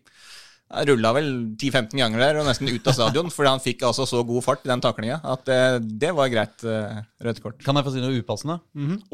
Rulla 0.66 1.12
vel 1.14 1.28
10-15 1.54 1.94
ganger 1.94 2.18
der 2.18 2.38
og 2.40 2.48
nesten 2.48 2.66
ut 2.66 2.88
av 2.90 2.96
stadion, 2.96 3.28
fordi 3.30 3.50
han 3.52 3.62
fikk 3.62 3.84
altså 3.86 4.02
så 4.08 4.24
god 4.26 4.42
fart 4.42 4.64
i 4.66 4.70
den 4.72 4.82
taklinga 4.82 5.20
at 5.22 5.44
det, 5.46 5.58
det 6.02 6.10
var 6.16 6.30
greit 6.32 6.64
uh, 6.66 6.96
rødt 7.22 7.38
kort. 7.44 7.60
Kan 7.62 7.78
jeg 7.78 7.86
få 7.86 7.92
si 7.94 8.02
noe 8.02 8.18
upassende? 8.18 8.58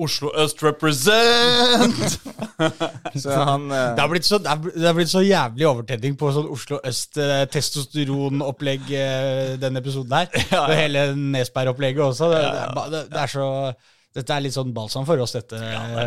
Oslo 0.00 0.32
Øst 0.40 0.64
represent! 0.64 2.16
Så 3.22 3.34
han 3.36 3.66
eh, 3.68 3.92
Det 3.96 4.00
har 4.00 4.10
blitt 4.10 4.26
så, 4.26 4.38
det 4.40 4.50
er 4.50 4.60
det 4.72 4.86
har 4.86 4.94
blitt 4.96 5.10
så 5.10 5.22
jævlig 5.24 5.66
overtenning 5.68 6.14
på 6.18 6.30
sånn 6.34 6.48
Oslo 6.52 6.78
Øst 6.88 7.18
eh, 7.20 7.42
testosteronopplegg 7.52 8.92
eh, 8.96 9.54
denne 9.60 9.82
episoden 9.82 10.14
her. 10.16 10.30
Og 10.62 10.72
hele 10.76 11.08
Nesberg-opplegget 11.18 12.04
også. 12.06 12.30
Det, 12.32 12.40
det, 12.46 12.62
er 12.62 12.94
det, 12.94 13.02
det 13.12 13.20
er 13.24 13.34
så 13.34 13.48
Dette 14.12 14.36
er 14.36 14.44
litt 14.44 14.56
sånn 14.56 14.72
balsam 14.76 15.06
for 15.08 15.20
oss, 15.24 15.32
dette, 15.38 15.60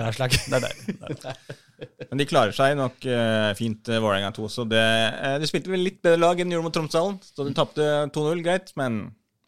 Aslak. 0.05 0.35
Det 0.45 0.59
er 0.59 0.67
deilig. 0.67 1.55
Men 2.10 2.22
de 2.22 2.26
klarer 2.30 2.53
seg 2.56 2.77
nok 2.80 3.06
eh, 3.10 3.52
fint, 3.60 3.89
uh, 3.91 3.99
Vålerenga 3.99 4.31
2. 4.35 4.47
Så 4.52 4.64
det, 4.69 4.80
eh, 4.81 5.38
de 5.41 5.49
spilte 5.49 5.72
vel 5.73 5.84
litt 5.84 6.02
bedre 6.06 6.22
lag 6.22 6.39
enn 6.39 6.49
de 6.52 6.56
gjorde 6.56 6.68
mot 6.69 6.76
Tromsdalen. 6.77 7.18
Så 7.26 7.43
de 7.47 7.53
tapte 7.57 7.88
2-0, 8.15 8.43
greit, 8.45 8.72
men 8.80 9.02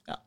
ja. 0.10 0.18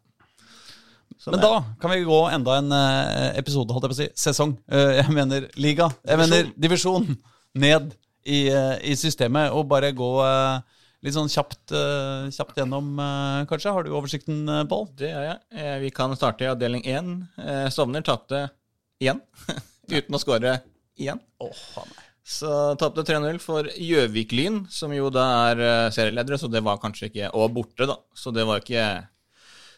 Så 1.20 1.30
Men 1.34 1.40
det- 1.40 1.46
da 1.50 1.64
kan 1.82 1.90
vi 1.92 2.04
gå 2.08 2.20
enda 2.32 2.56
en 2.58 2.72
eh, 2.72 3.38
episode, 3.38 3.72
holdt 3.76 3.84
jeg 3.88 3.92
på 3.92 3.98
å 3.98 4.00
si. 4.00 4.08
Sesong. 4.30 4.56
Eh, 4.70 4.96
jeg 5.02 5.12
mener 5.12 5.48
liga. 5.60 5.90
Jeg 6.08 6.18
mener 6.22 6.52
divisjon. 6.56 7.10
Ned 7.54 7.92
i, 8.24 8.46
eh, 8.48 8.76
i 8.92 8.94
systemet. 8.96 9.50
Og 9.52 9.66
bare 9.68 9.92
gå 9.92 10.10
eh, 10.24 10.60
litt 11.04 11.14
sånn 11.16 11.28
kjapt, 11.32 11.72
eh, 11.76 12.30
kjapt 12.32 12.56
gjennom, 12.60 12.92
eh, 13.00 13.44
kanskje. 13.50 13.72
Har 13.76 13.84
du 13.84 13.90
oversikten, 13.92 14.40
eh, 14.48 14.64
Pål? 14.70 14.88
Det 14.96 15.12
har 15.12 15.24
jeg. 15.28 15.38
Eh, 15.56 15.78
vi 15.84 15.90
kan 15.90 16.16
starte 16.16 16.44
i 16.44 16.50
avdeling 16.52 16.84
1. 16.86 17.14
Eh, 17.38 17.68
Stovner 17.68 18.04
tapte 18.06 18.46
igjen, 19.00 19.20
uten 19.90 20.14
å 20.16 20.20
skåre 20.20 20.60
igjen. 21.00 21.20
Så 22.30 22.50
tapte 22.78 23.02
3-0 23.06 23.40
for 23.42 23.66
Gjøvik-Lyn, 23.74 24.62
som 24.70 24.92
jo 24.94 25.08
da 25.12 25.24
er 25.50 25.62
eh, 25.64 25.88
serieledere, 25.94 26.38
så 26.38 26.50
det 26.52 26.62
var 26.62 26.78
kanskje 26.82 27.08
ikke 27.08 27.30
Og 27.34 27.50
borte, 27.56 27.88
da. 27.88 27.96
Så 28.14 28.30
det 28.34 28.44
var 28.46 28.62
ikke 28.62 28.84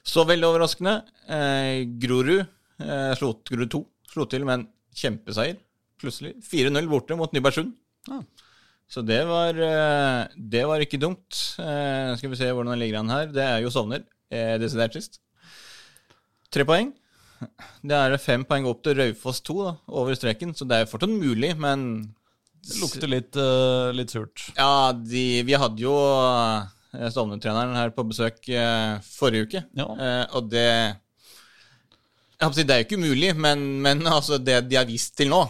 så 0.02 0.26
veldig 0.28 0.48
overraskende. 0.50 0.98
Eh, 1.30 1.86
Grorud 2.02 2.42
eh, 2.42 3.12
slo, 3.18 3.36
Grorud 3.48 3.70
2 3.72 3.82
slo 4.12 4.26
til 4.28 4.44
med 4.44 4.58
en 4.58 4.66
kjempeseier, 4.98 5.56
plutselig. 6.02 6.34
4-0 6.44 6.90
borte 6.90 7.16
mot 7.16 7.32
Nybergsund. 7.32 7.72
Ah. 8.10 8.24
Så 8.92 9.00
det 9.06 9.22
var, 9.24 9.56
eh, 9.56 10.28
det 10.36 10.66
var 10.68 10.82
ikke 10.84 11.00
dumt. 11.00 11.56
Eh, 11.62 12.12
skal 12.18 12.32
vi 12.32 12.36
se 12.36 12.50
hvordan 12.50 12.74
det 12.74 12.82
ligger 12.82 13.00
an 13.00 13.14
her. 13.14 13.30
Det 13.32 13.44
er 13.46 13.62
jo 13.64 13.70
Sovner, 13.72 14.02
eh, 14.30 14.58
desidert 14.60 14.92
sist. 14.92 15.20
Tre 16.52 16.66
poeng. 16.68 16.92
Det 17.82 17.96
er 17.98 18.16
fem 18.22 18.44
poeng 18.48 18.66
opp 18.70 18.82
til 18.84 18.98
Raufoss 18.98 19.42
2, 19.46 19.56
da, 19.66 19.72
over 20.00 20.16
streken, 20.18 20.54
så 20.56 20.66
det 20.68 20.80
er 20.82 20.90
fortsatt 20.90 21.12
mulig, 21.12 21.52
men 21.60 21.86
Det 22.62 22.78
lukter 22.78 23.10
litt, 23.10 23.36
uh, 23.38 23.90
litt 23.96 24.12
surt. 24.14 24.48
Ja, 24.56 24.92
de, 24.94 25.42
vi 25.46 25.56
hadde 25.58 25.82
jo 25.82 25.94
eh, 25.98 27.08
Stovner-treneren 27.10 27.74
her 27.74 27.90
på 27.96 28.04
besøk 28.06 28.38
uh, 28.54 29.00
forrige 29.02 29.48
uke, 29.48 29.64
Ja. 29.78 29.88
uh, 29.88 30.36
og 30.38 30.50
det 30.52 30.68
Det 32.42 32.70
er 32.70 32.82
jo 32.82 32.86
ikke 32.86 32.98
umulig, 32.98 33.34
men, 33.38 33.80
men 33.82 34.06
altså, 34.06 34.38
det 34.38 34.60
de 34.70 34.78
har 34.78 34.86
vist 34.86 35.16
til 35.18 35.30
nå, 35.30 35.42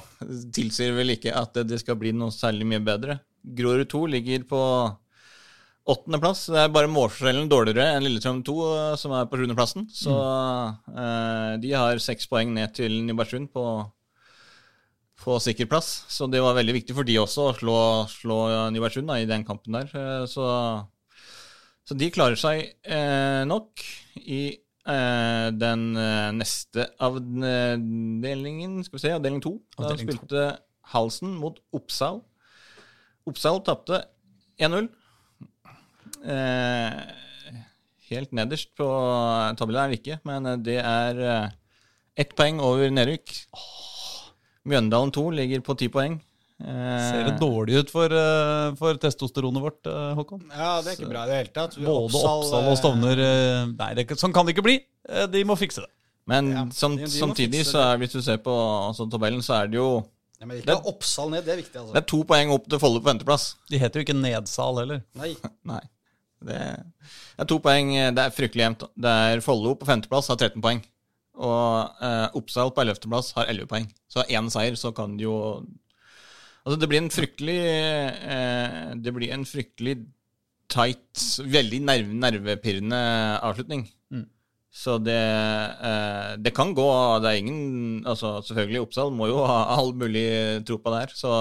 tilsier 0.52 0.93
vel 0.97 1.14
ikke 1.16 1.32
at 1.36 1.55
det, 1.56 1.69
det 1.73 1.81
skal 1.81 1.97
bli 2.01 2.12
noe 2.12 2.32
særlig 2.32 2.66
mye 2.69 2.85
bedre. 2.85 3.20
Grorud 3.43 3.89
2 3.90 4.06
ligger 4.12 4.44
på 4.48 4.62
åttendeplass. 5.89 6.45
Det 6.53 6.61
er 6.63 6.71
bare 6.75 6.91
målforskjellen 6.91 7.49
dårligere 7.51 7.97
enn 7.97 8.05
Lillestrøm 8.07 8.43
2, 8.47 8.55
eh, 8.77 8.95
som 9.01 9.15
er 9.19 9.27
på 9.31 9.41
sjuendeplassen. 9.41 9.89
Så 9.91 10.15
eh, 10.15 11.51
de 11.63 11.73
har 11.75 11.99
seks 12.03 12.29
poeng 12.31 12.53
ned 12.55 12.75
til 12.77 13.01
Nybergsund 13.09 13.51
på, 13.55 13.65
på 15.25 15.39
sikker 15.43 15.67
plass. 15.71 15.91
Så 16.13 16.29
det 16.31 16.43
var 16.45 16.55
veldig 16.59 16.77
viktig 16.79 16.95
for 16.97 17.09
de 17.09 17.19
også 17.23 17.49
å 17.51 17.55
slå, 17.59 17.77
slå 18.13 18.39
Nybergsund 18.75 19.11
da, 19.11 19.19
i 19.23 19.29
den 19.31 19.47
kampen 19.49 19.75
der. 19.81 19.91
Eh, 19.91 20.25
Så, 20.31 20.47
så 21.89 21.99
de 21.99 22.13
klarer 22.15 22.39
seg 22.39 22.69
eh, 22.87 23.43
nok 23.51 23.83
i 24.23 24.43
eh, 24.87 25.49
den 25.59 25.89
eh, 25.99 26.31
neste 26.39 26.87
avdelingen, 27.03 28.83
skal 28.87 28.99
vi 29.01 29.03
se, 29.09 29.15
avdeling 29.19 29.43
to. 29.43 29.57
Da 29.79 29.97
spilte 29.99 30.47
Halsen 30.95 31.35
mot 31.43 31.59
Oppsal. 31.75 32.23
Oppsal 33.27 33.61
tapte 33.67 34.05
1-0. 34.63 34.89
Eh, 36.23 37.53
helt 38.12 38.32
nederst 38.36 38.70
på 38.78 38.86
tabellen 39.59 39.85
er 39.85 39.93
det 39.94 40.01
ikke, 40.03 40.19
men 40.28 40.47
eh, 40.47 40.59
det 40.62 40.77
er 40.82 41.23
eh, 41.23 41.49
ett 42.23 42.35
poeng 42.39 42.61
over 42.62 42.90
nedrykk. 42.93 43.32
Mjøndalen 44.69 45.11
2 45.15 45.24
ligger 45.40 45.65
på 45.66 45.74
ti 45.81 45.89
poeng. 45.90 46.20
Eh, 46.62 46.99
Ser 47.09 47.24
det 47.27 47.39
dårlig 47.40 47.81
ut 47.82 47.90
for, 47.90 48.12
for 48.78 49.01
testosteronet 49.03 49.65
vårt, 49.65 49.89
Håkon? 50.19 50.44
Ja, 50.53 50.77
det 50.85 50.93
er 50.93 50.99
ikke 51.01 51.11
bra 51.11 51.24
i 51.27 51.32
det 51.32 51.40
hele 51.40 51.55
tatt. 51.57 51.74
Både 51.81 52.05
Oppsal 52.07 52.69
og 52.70 52.77
Stovner 52.78 53.23
Nei, 53.73 53.90
det, 53.99 54.07
sånn 54.20 54.35
kan 54.36 54.47
det 54.47 54.55
ikke 54.55 54.66
bli. 54.69 54.77
De 55.32 55.43
må 55.49 55.57
fikse 55.59 55.82
det. 55.82 55.90
Men 56.31 56.53
Ja, 56.55 56.61
samt, 56.70 57.01
de- 57.01 57.09
de 57.11 57.19
samtidig, 57.19 57.65
så 57.66 57.81
er, 57.82 57.97
hvis 57.99 58.12
du 58.15 58.20
ser 58.23 58.36
på 58.39 58.53
altså, 58.55 59.09
tabellen, 59.11 59.43
så 59.43 59.57
er 59.65 59.73
det 59.73 59.81
jo 59.81 59.89
ja, 60.39 60.47
Men 60.47 60.61
ikke 60.61 60.77
ha 60.77 60.85
Oppsal 60.93 61.32
ned, 61.32 61.43
det 61.47 61.53
er 61.57 61.59
viktig, 61.65 61.73
Det 61.74 61.81
altså. 61.82 61.97
er 61.99 62.07
to 62.12 62.20
poeng 62.31 62.53
opp 62.55 62.69
til 62.70 62.78
Follo 62.78 63.01
på 63.03 63.11
venteplass. 63.11 63.49
De 63.70 63.78
heter 63.82 63.99
jo 63.99 64.07
ikke 64.07 64.15
Nedsal 64.20 64.78
heller. 64.78 65.03
Nei. 65.19 65.32
Nei. 65.73 65.81
Det 66.47 66.59
er 67.39 67.48
to 67.48 67.59
poeng. 67.62 67.93
Det 68.14 68.24
er 68.24 68.35
fryktelig 68.35 68.66
jevnt. 68.66 68.86
Det 68.94 69.12
er 69.28 69.44
Follo 69.44 69.74
på 69.78 69.89
femteplass 69.89 70.31
har 70.32 70.40
13 70.40 70.62
poeng. 70.64 70.82
Og 71.43 72.02
eh, 72.05 72.27
Oppsal 72.39 72.73
på 72.74 72.85
ellevteplass 72.85 73.32
har 73.39 73.48
11 73.52 73.70
poeng. 73.70 73.86
Så 74.10 74.27
én 74.28 74.51
seier, 74.52 74.77
så 74.78 74.93
kan 74.97 75.16
det 75.19 75.28
jo 75.28 75.36
Altså, 76.62 76.77
det 76.78 76.86
blir 76.86 77.01
en 77.02 77.10
fryktelig 77.10 77.59
eh, 77.59 78.93
Det 79.02 79.10
blir 79.16 79.32
en 79.35 79.43
fryktelig 79.48 79.97
tight, 80.73 81.24
veldig 81.43 81.81
nerve, 81.85 82.14
nervepirrende 82.16 83.01
avslutning. 83.44 83.82
Så 84.73 84.97
det, 85.05 85.12
eh, 85.85 86.36
det 86.40 86.55
kan 86.56 86.73
gå. 86.73 86.89
Det 87.20 87.28
er 87.28 87.40
ingen 87.43 88.06
Altså, 88.06 88.40
selvfølgelig, 88.47 88.81
Oppsal 88.81 89.12
må 89.12 89.28
jo 89.28 89.43
ha 89.44 89.77
all 89.77 89.93
mulig 89.93 90.64
tro 90.64 90.78
på 90.81 90.94
det 90.94 91.02
her, 91.05 91.12
så 91.12 91.32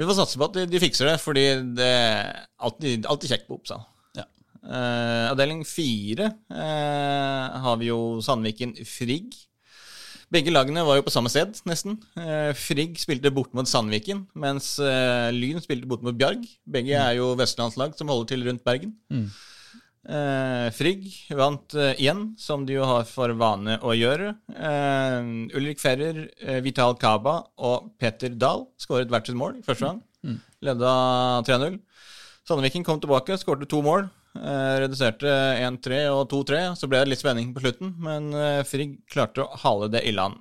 vi 0.00 0.08
får 0.08 0.16
satse 0.16 0.40
på 0.40 0.48
at 0.48 0.56
de, 0.56 0.66
de 0.70 0.80
fikser 0.80 1.10
det, 1.10 1.18
fordi 1.20 1.46
det 1.76 1.86
er 1.86 2.40
alltid, 2.62 3.04
alltid 3.04 3.34
kjekt 3.34 3.46
på 3.48 3.58
Oppsal. 3.58 3.82
Ja. 4.16 4.24
Eh, 4.64 5.26
avdeling 5.28 5.62
fire 5.68 6.32
eh, 6.48 7.60
har 7.66 7.80
vi 7.80 7.90
jo 7.90 8.00
Sandviken 8.24 8.72
Frigg. 8.88 9.36
Begge 10.30 10.52
lagene 10.54 10.84
var 10.86 11.00
jo 11.00 11.04
på 11.04 11.12
samme 11.12 11.30
sted, 11.32 11.58
nesten. 11.66 11.98
Eh, 12.14 12.52
Frigg 12.54 12.96
spilte 13.02 13.32
bort 13.34 13.52
mot 13.56 13.68
Sandviken, 13.68 14.24
mens 14.38 14.76
eh, 14.78 15.28
Lyn 15.34 15.60
spilte 15.60 15.90
bort 15.90 16.04
mot 16.06 16.16
Bjarg. 16.16 16.44
Begge 16.70 16.94
er 16.96 17.18
jo 17.18 17.32
vestlandslag 17.40 17.96
som 17.98 18.12
holder 18.12 18.30
til 18.30 18.46
rundt 18.46 18.62
Bergen. 18.64 18.94
Eh, 20.08 20.68
Frigg 20.72 21.08
vant 21.36 21.74
eh, 21.76 21.92
igjen, 22.00 22.34
som 22.40 22.62
de 22.66 22.78
jo 22.78 22.86
har 22.88 23.04
for 23.08 23.34
vane 23.36 23.76
å 23.84 23.92
gjøre. 23.92 24.30
Eh, 24.48 25.18
Ulrik 25.58 25.82
Ferrer, 25.82 26.22
eh, 26.40 26.60
Vital 26.64 26.96
Kaba 27.00 27.42
og 27.60 27.90
Peter 28.00 28.32
Dahl 28.32 28.64
skåret 28.80 29.12
hvert 29.12 29.28
sitt 29.28 29.36
mål 29.36 29.58
i 29.60 29.66
første 29.66 29.90
gang. 29.90 30.00
Leda 30.64 30.94
3-0. 31.48 31.76
Sandviken 32.48 32.84
kom 32.84 33.00
tilbake, 33.00 33.36
skårte 33.40 33.68
to 33.68 33.82
mål. 33.84 34.08
Eh, 34.36 34.74
reduserte 34.84 35.28
1-3 35.60 36.04
og 36.14 36.28
2-3. 36.32 36.62
Så 36.80 36.88
ble 36.88 37.02
det 37.02 37.12
litt 37.12 37.22
spenning 37.22 37.52
på 37.54 37.62
slutten, 37.64 37.92
men 38.00 38.32
eh, 38.32 38.62
Frigg 38.68 38.98
klarte 39.10 39.44
å 39.44 39.60
hale 39.64 39.90
det 39.92 40.04
i 40.08 40.14
land. 40.16 40.40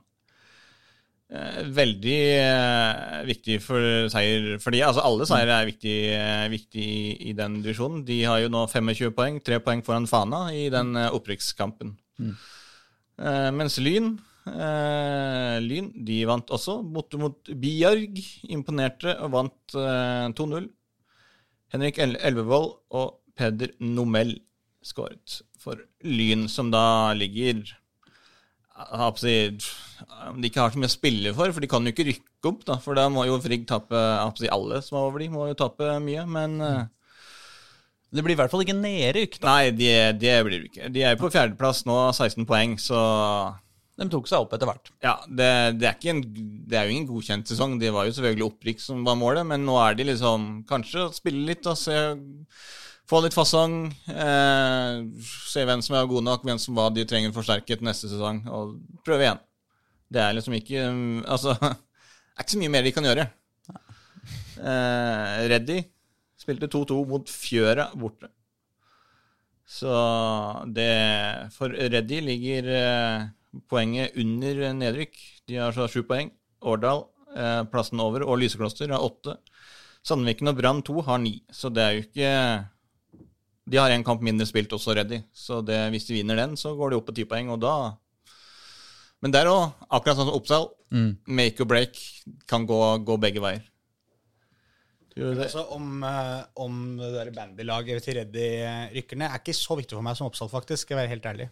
Eh, 1.30 1.58
veldig 1.78 2.20
eh, 2.42 3.20
viktig 3.28 3.60
for 3.62 3.84
seier 4.10 4.56
for 4.62 4.74
de. 4.74 4.82
Altså 4.82 5.04
alle 5.06 5.28
seire 5.30 5.60
er 5.60 5.68
viktig, 5.68 5.98
eh, 6.16 6.46
viktig 6.50 6.86
i, 7.22 7.34
den 7.38 7.60
divisjonen. 7.62 8.02
De 8.08 8.24
har 8.26 8.40
jo 8.42 8.50
nå 8.50 8.64
25 8.72 9.14
poeng, 9.14 9.38
tre 9.46 9.60
poeng 9.62 9.84
foran 9.86 10.10
Fana 10.10 10.48
i 10.58 10.66
den 10.74 10.98
opprykkskampen. 10.98 11.94
Eh, 13.20 13.50
mens 13.54 13.78
Lyn 13.84 14.14
eh, 14.48 15.58
Lyn 15.62 15.92
de 16.08 16.20
vant 16.26 16.50
også, 16.56 16.80
mot, 16.82 17.20
mot 17.22 17.54
Bjarg. 17.62 18.18
Imponerte 18.50 19.14
og 19.22 19.36
vant 19.38 19.78
eh, 19.78 20.30
2-0. 20.34 20.70
Henrik 21.76 22.02
El 22.02 22.18
Elvevold 22.26 22.72
og 22.98 23.20
Peder 23.38 23.76
Nomell 23.86 24.40
skåret 24.82 25.44
for 25.62 25.78
Lyn, 26.08 26.48
som 26.50 26.72
da 26.74 27.14
ligger 27.14 27.54
jeg 27.54 27.60
holdt 27.60 27.60
på 27.60 27.68
å 27.68 27.68
si, 27.68 27.76
Om 27.76 28.68
de 30.40 30.50
ikke 30.50 30.62
har 30.62 30.74
så 30.74 30.80
mye 30.80 30.90
å 30.90 30.94
spille 30.94 31.34
for, 31.36 31.52
for 31.56 31.64
de 31.64 31.70
kan 31.72 31.86
jo 31.86 31.94
ikke 31.94 32.08
rykke 32.08 32.52
opp, 32.52 32.64
da, 32.68 32.78
for 32.84 32.98
da 32.98 33.08
må 33.12 33.26
jo 33.28 33.40
Frigg 33.44 33.68
si, 33.68 34.50
Alle 34.52 34.82
som 34.86 35.00
er 35.00 35.08
over 35.08 35.24
de, 35.24 35.30
må 35.34 35.50
jo 35.50 35.58
tape 35.60 35.92
mye, 36.04 36.26
men 36.30 36.60
eh, 36.64 36.84
Det 38.10 38.24
blir 38.26 38.38
i 38.38 38.40
hvert 38.40 38.52
fall 38.52 38.64
ikke 38.66 38.78
nedrykk. 38.78 39.40
da. 39.40 39.48
Nei, 39.52 39.72
det 39.76 39.96
de 40.22 40.36
blir 40.48 40.64
det 40.64 40.70
ikke. 40.72 40.92
De 40.94 41.04
er 41.04 41.16
jo 41.16 41.24
på 41.26 41.34
fjerdeplass 41.34 41.84
nå, 41.90 41.98
16 42.16 42.48
poeng, 42.50 42.78
så 42.82 43.00
De 44.00 44.08
tok 44.10 44.30
seg 44.32 44.46
opp 44.46 44.56
etter 44.56 44.70
hvert. 44.70 44.92
ja, 45.04 45.18
det, 45.28 45.52
det, 45.82 45.92
er 45.92 46.14
en, 46.14 46.24
det 46.70 46.80
er 46.80 46.88
jo 46.88 46.96
ingen 46.96 47.10
godkjent 47.10 47.52
sesong. 47.52 47.78
Det 47.82 47.92
var 47.94 48.08
jo 48.08 48.16
selvfølgelig 48.16 48.48
opprykk 48.48 48.86
som 48.86 49.04
var 49.06 49.20
målet, 49.20 49.46
men 49.46 49.68
nå 49.68 49.76
er 49.84 50.00
de 50.00 50.08
liksom 50.14 50.64
Kanskje 50.70 51.10
spille 51.18 51.44
litt 51.52 51.68
og 51.68 51.78
se 51.78 52.00
Få 53.10 53.24
litt 53.24 53.34
fasong. 53.34 53.88
Eh, 54.06 55.00
se 55.50 55.64
hvem 55.66 55.82
som 55.82 55.96
er 55.98 56.10
gode 56.10 56.28
nok, 56.28 56.44
hvem 56.46 56.60
som 56.62 56.78
hva 56.78 56.92
de 56.94 57.08
trenger 57.10 57.34
forsterket 57.34 57.82
neste 57.86 58.10
sesong, 58.12 58.44
og 58.54 58.76
prøve 59.06 59.26
igjen. 59.26 59.42
Det 60.10 60.22
er 60.22 60.36
liksom 60.38 60.56
ikke 60.58 60.84
Altså, 61.34 61.56
det 61.58 61.72
er 61.74 62.46
ikke 62.46 62.56
så 62.56 62.62
mye 62.62 62.74
mer 62.76 62.86
de 62.86 62.94
kan 62.94 63.10
gjøre. 63.10 63.26
Eh, 64.60 65.34
Reddy 65.50 65.80
spilte 66.40 66.70
2-2 66.70 67.00
mot 67.10 67.34
Fjøra 67.34 67.90
borte. 67.98 68.30
Så 69.70 69.90
det 70.74 70.90
For 71.54 71.74
Reddy 71.74 72.22
ligger 72.26 72.72
eh, 72.78 73.28
poenget 73.70 74.18
under 74.22 74.66
nedrykk. 74.78 75.18
De 75.50 75.62
har 75.62 75.74
så 75.74 75.90
sju 75.90 76.04
poeng. 76.06 76.30
Årdal 76.62 77.08
eh, 77.36 77.64
plassen 77.74 78.02
over, 78.04 78.26
og 78.26 78.42
Lysekloster 78.42 78.92
har 78.94 79.06
åtte. 79.06 79.40
Sandviken 80.06 80.52
og 80.52 80.60
Brann 80.62 80.82
2 80.86 81.02
har 81.10 81.22
ni, 81.22 81.40
så 81.52 81.72
det 81.74 81.84
er 81.84 81.96
jo 81.96 82.04
ikke 82.06 82.34
De 83.70 83.78
har 83.78 83.94
én 83.94 84.04
kamp 84.06 84.24
mindre 84.26 84.48
spilt, 84.50 84.72
også 84.74 84.96
Reddy, 84.98 85.22
så 85.36 85.60
det, 85.62 85.78
hvis 85.94 86.08
de 86.08 86.16
vinner 86.18 86.40
den, 86.42 86.56
så 86.58 86.74
går 86.78 86.90
de 86.90 86.98
opp 86.98 87.06
på 87.12 87.16
ti 87.20 87.26
poeng, 87.30 87.52
og 87.54 87.62
da 87.62 87.74
Men 89.22 89.34
der 89.36 89.50
òg, 89.52 89.74
akkurat 89.92 90.16
sånn 90.16 90.30
som 90.30 90.38
Oppsal, 90.38 90.70
make 91.28 91.60
or 91.60 91.68
break. 91.68 91.98
Kan 92.48 92.64
gå, 92.66 92.78
gå 93.04 93.18
begge 93.20 93.42
veier. 93.44 93.66
Altså, 95.20 95.66
om, 95.76 96.04
eh, 96.04 96.42
om 96.66 96.80
det 97.00 97.12
der 97.16 97.32
bandylaget 97.36 98.04
til 98.06 98.20
Reddy 98.20 98.48
rykker 98.96 99.20
ned, 99.20 99.30
er 99.30 99.42
ikke 99.42 99.58
så 99.58 99.78
viktig 99.80 99.98
for 99.98 100.06
meg 100.06 100.18
som 100.20 100.30
Oppsal, 100.30 100.50
faktisk. 100.52 100.86
Skal 100.86 100.98
jeg 100.98 101.04
være 101.04 101.14
helt 101.16 101.30
ærlig. 101.30 101.50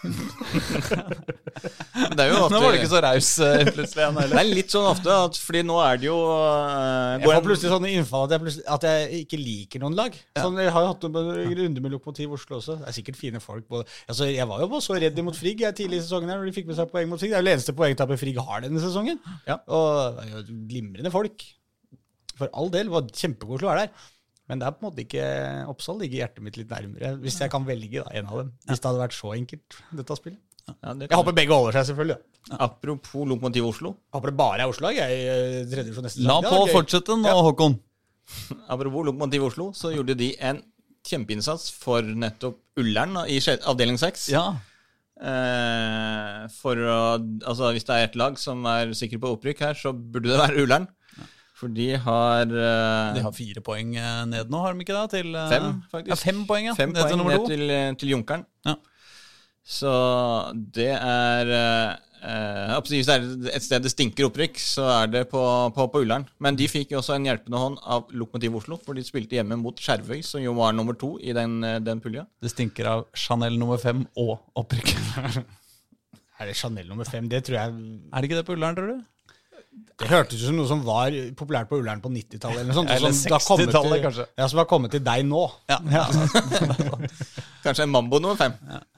Det 2.10 2.22
er 2.24 2.30
jo 2.30 2.38
ofte, 2.40 2.54
Nå 2.54 2.60
var 2.62 2.72
du 2.72 2.78
ikke 2.80 2.90
så 2.90 3.00
raus 3.04 3.28
eh, 3.44 3.68
plutselig 3.68 4.02
igjen 4.02 4.16
Det 4.32 4.38
er 4.40 4.48
litt 4.48 4.72
sånn 4.72 4.86
ofte, 4.88 5.12
at, 5.26 5.36
fordi 5.38 5.60
nå 5.66 5.76
er 5.84 6.00
det 6.00 6.08
jo 6.08 6.16
uh, 6.16 7.18
Jeg 7.18 7.22
går 7.22 7.28
får 7.28 7.36
en- 7.36 7.46
plutselig 7.46 7.72
sånne 7.74 7.92
innfall 7.94 8.24
at 8.26 8.34
jeg, 8.34 8.64
at 8.76 8.86
jeg 8.88 9.20
ikke 9.26 9.40
liker 9.40 9.84
noen 9.84 9.98
lag. 9.98 10.16
Sånn, 10.40 10.58
jeg 10.62 10.72
har 10.74 10.86
jo 10.86 10.90
hatt 10.92 11.06
noen 11.06 11.30
runder 11.60 11.84
med 11.84 11.94
Lokomotiv 11.94 12.34
Oslo 12.38 12.58
også. 12.58 12.78
Det 12.80 12.88
er 12.90 12.96
sikkert 12.96 13.20
fine 13.20 13.42
folk. 13.44 13.66
Både. 13.70 13.86
Altså, 14.10 14.28
jeg 14.30 14.48
var 14.50 14.64
jo 14.64 14.82
så 14.82 14.96
redd 15.00 15.22
mot 15.26 15.36
Frigg 15.36 15.62
jeg, 15.66 15.76
tidlig 15.82 16.00
i 16.00 16.04
sesongen 16.06 16.32
her, 16.32 16.40
når 16.40 16.50
de 16.50 16.56
fikk 16.56 16.70
med 16.70 16.80
seg 16.80 16.90
poeng 16.92 17.10
mot 17.10 17.20
Frigg. 17.20 17.34
Det 17.34 17.38
er 17.38 17.44
jo 17.44 17.50
det 17.50 17.56
eneste 17.58 17.76
poengtapet 17.76 18.22
Frigg 18.22 18.40
har 18.48 18.66
denne 18.66 18.82
sesongen. 18.82 19.20
Ja. 19.48 19.60
Og 19.68 20.18
det 20.18 20.26
er 20.26 20.34
jo 20.38 20.60
glimrende 20.72 21.12
folk. 21.14 21.46
For 22.40 22.50
all 22.56 22.72
del. 22.72 22.88
Det 22.88 22.96
var 22.96 23.12
kjempekoselig 23.22 23.68
å 23.68 23.72
være 23.74 23.84
der. 23.86 24.08
Men 24.50 24.58
det 24.58 24.66
er 24.66 24.74
på 24.74 24.82
en 24.82 24.88
måte 24.88 25.02
ikke 25.04 25.26
Oppsal 25.70 26.00
ligger 26.02 26.24
hjertet 26.24 26.42
mitt 26.42 26.56
litt 26.58 26.72
nærmere, 26.72 27.12
hvis 27.22 27.36
jeg 27.38 27.52
kan 27.52 27.66
velge 27.68 28.00
da, 28.02 28.08
en 28.18 28.30
av 28.32 28.40
dem. 28.40 28.48
Hvis 28.66 28.80
det 28.82 28.88
hadde 28.88 29.02
vært 29.04 29.14
så 29.14 29.30
enkelt, 29.36 29.76
dette 30.00 30.16
spillet. 30.18 30.40
ja, 30.72 30.94
det 30.98 31.06
Jeg 31.06 31.20
håper 31.20 31.36
begge 31.36 31.54
holder 31.54 31.78
seg, 31.78 31.86
selvfølgelig. 31.92 32.16
Ja. 32.50 32.58
Apropos 32.66 33.28
Lokomotiv 33.30 33.68
Oslo. 33.68 33.92
Håper 34.16 34.32
det 34.32 34.36
bare 34.40 34.64
er 34.64 34.72
Oslo-lag 34.72 34.98
jeg, 34.98 35.68
neste 35.70 36.24
La 36.26 36.40
på 36.42 36.56
å 36.64 36.66
fortsette 36.72 37.14
nå, 37.20 37.36
Håkon. 37.46 37.78
Apropos 38.74 39.06
Lokomotiv 39.06 39.46
Oslo, 39.52 39.70
så 39.76 39.92
gjorde 39.94 40.18
de 40.18 40.32
en 40.50 40.58
kjempeinnsats 41.06 41.70
for 41.72 42.02
nettopp 42.02 42.58
Ullern 42.80 43.22
i 43.30 43.38
avdeling 43.70 44.00
6. 44.02 44.26
Ja. 44.34 44.48
Eh, 45.20 46.46
for 46.58 46.80
å 46.80 47.00
Altså, 47.20 47.70
hvis 47.76 47.86
det 47.86 47.96
er 47.96 48.08
et 48.08 48.18
lag 48.18 48.38
som 48.40 48.64
er 48.66 48.94
sikker 48.96 49.20
på 49.20 49.34
opprykk 49.36 49.62
her, 49.68 49.78
så 49.78 49.92
burde 49.94 50.32
det 50.32 50.40
være 50.40 50.64
Ullern. 50.64 50.90
For 51.60 51.72
de 51.76 51.90
har 52.00 52.48
uh, 52.48 53.14
De 53.16 53.24
har 53.24 53.34
fire 53.36 53.60
poeng 53.64 53.96
eh, 54.00 54.20
ned 54.30 54.52
nå, 54.52 54.60
har 54.64 54.76
de 54.76 54.84
ikke 54.84 54.96
det? 54.96 55.08
Til, 55.18 55.34
uh, 55.36 55.48
Fem, 55.52 55.72
faktisk. 55.92 56.12
Ja, 56.14 56.20
fem 56.22 56.44
poeng, 56.48 56.70
ja. 56.70 56.76
fem 56.78 56.94
Ned 56.94 57.02
poeng 57.02 57.18
til 57.18 57.26
ned 57.28 57.50
til, 57.50 57.74
til 58.00 58.14
Junkeren. 58.14 58.46
Ja. 58.64 58.78
Så 59.70 59.90
det 60.76 60.88
er 60.96 61.52
uh, 61.52 62.78
Hvis 62.88 63.10
det 63.10 63.18
er 63.18 63.28
et 63.52 63.66
sted 63.66 63.84
det 63.84 63.92
stinker 63.92 64.30
opprykk, 64.30 64.56
så 64.60 64.88
er 64.94 65.12
det 65.12 65.24
på, 65.28 65.42
på, 65.76 65.86
på 65.92 66.02
Ullern. 66.06 66.24
Men 66.40 66.56
de 66.56 66.68
fikk 66.68 66.94
jo 66.94 67.02
også 67.02 67.18
en 67.18 67.28
hjelpende 67.28 67.60
hånd 67.60 67.78
av 67.84 68.08
Lokomotiv 68.16 68.56
Oslo, 68.62 68.80
for 68.80 68.96
de 68.96 69.04
spilte 69.04 69.36
hjemme 69.36 69.60
mot 69.60 69.76
Skjervøy, 69.76 70.24
som 70.24 70.40
jo 70.40 70.56
var 70.56 70.72
nummer 70.76 70.96
to 70.96 71.14
i 71.20 71.36
den, 71.36 71.60
den 71.84 72.00
pulja. 72.00 72.24
Det 72.40 72.52
stinker 72.54 72.88
av 72.96 73.06
Chanel 73.12 73.60
nummer 73.60 73.80
fem 73.80 74.06
og 74.16 74.38
opprykk. 74.56 74.96
Er 76.40 76.48
det 76.48 76.56
Chanel 76.56 76.88
nummer 76.88 77.04
fem? 77.04 77.26
Det 77.28 77.42
tror 77.44 77.58
jeg 77.58 77.72
er 77.76 78.22
det 78.22 78.28
ikke 78.30 78.36
det 78.38 78.46
på 78.48 78.54
Ullern, 78.56 78.76
tror 78.78 78.94
du? 78.94 79.00
Det 80.00 80.08
hørtes 80.08 80.40
ut 80.40 80.46
som 80.48 80.56
noe 80.56 80.68
som 80.70 80.80
var 80.86 81.12
populært 81.36 81.68
på 81.70 81.76
Ullern 81.80 82.00
på 82.00 82.08
90-tallet. 82.12 82.60
Eller, 82.62 82.74
sånt, 82.76 82.90
Eller 82.92 83.12
som 83.12 83.28
det 83.28 83.34
har 83.36 83.44
kommet 83.44 83.68
60-tallet, 83.68 84.02
kanskje. 84.06 84.24
Ja, 84.40 84.44
som 84.48 84.58
har 84.62 84.68
kommet 84.70 84.90
til 84.96 85.02
deg 85.04 85.20
nå. 85.28 85.42
Ja. 85.70 85.78
Kanskje 87.64 87.82
en 87.84 87.92
Mambo 87.92 88.16
nummer 88.22 88.38
fem. 88.40 88.52
Ja. 88.70 88.80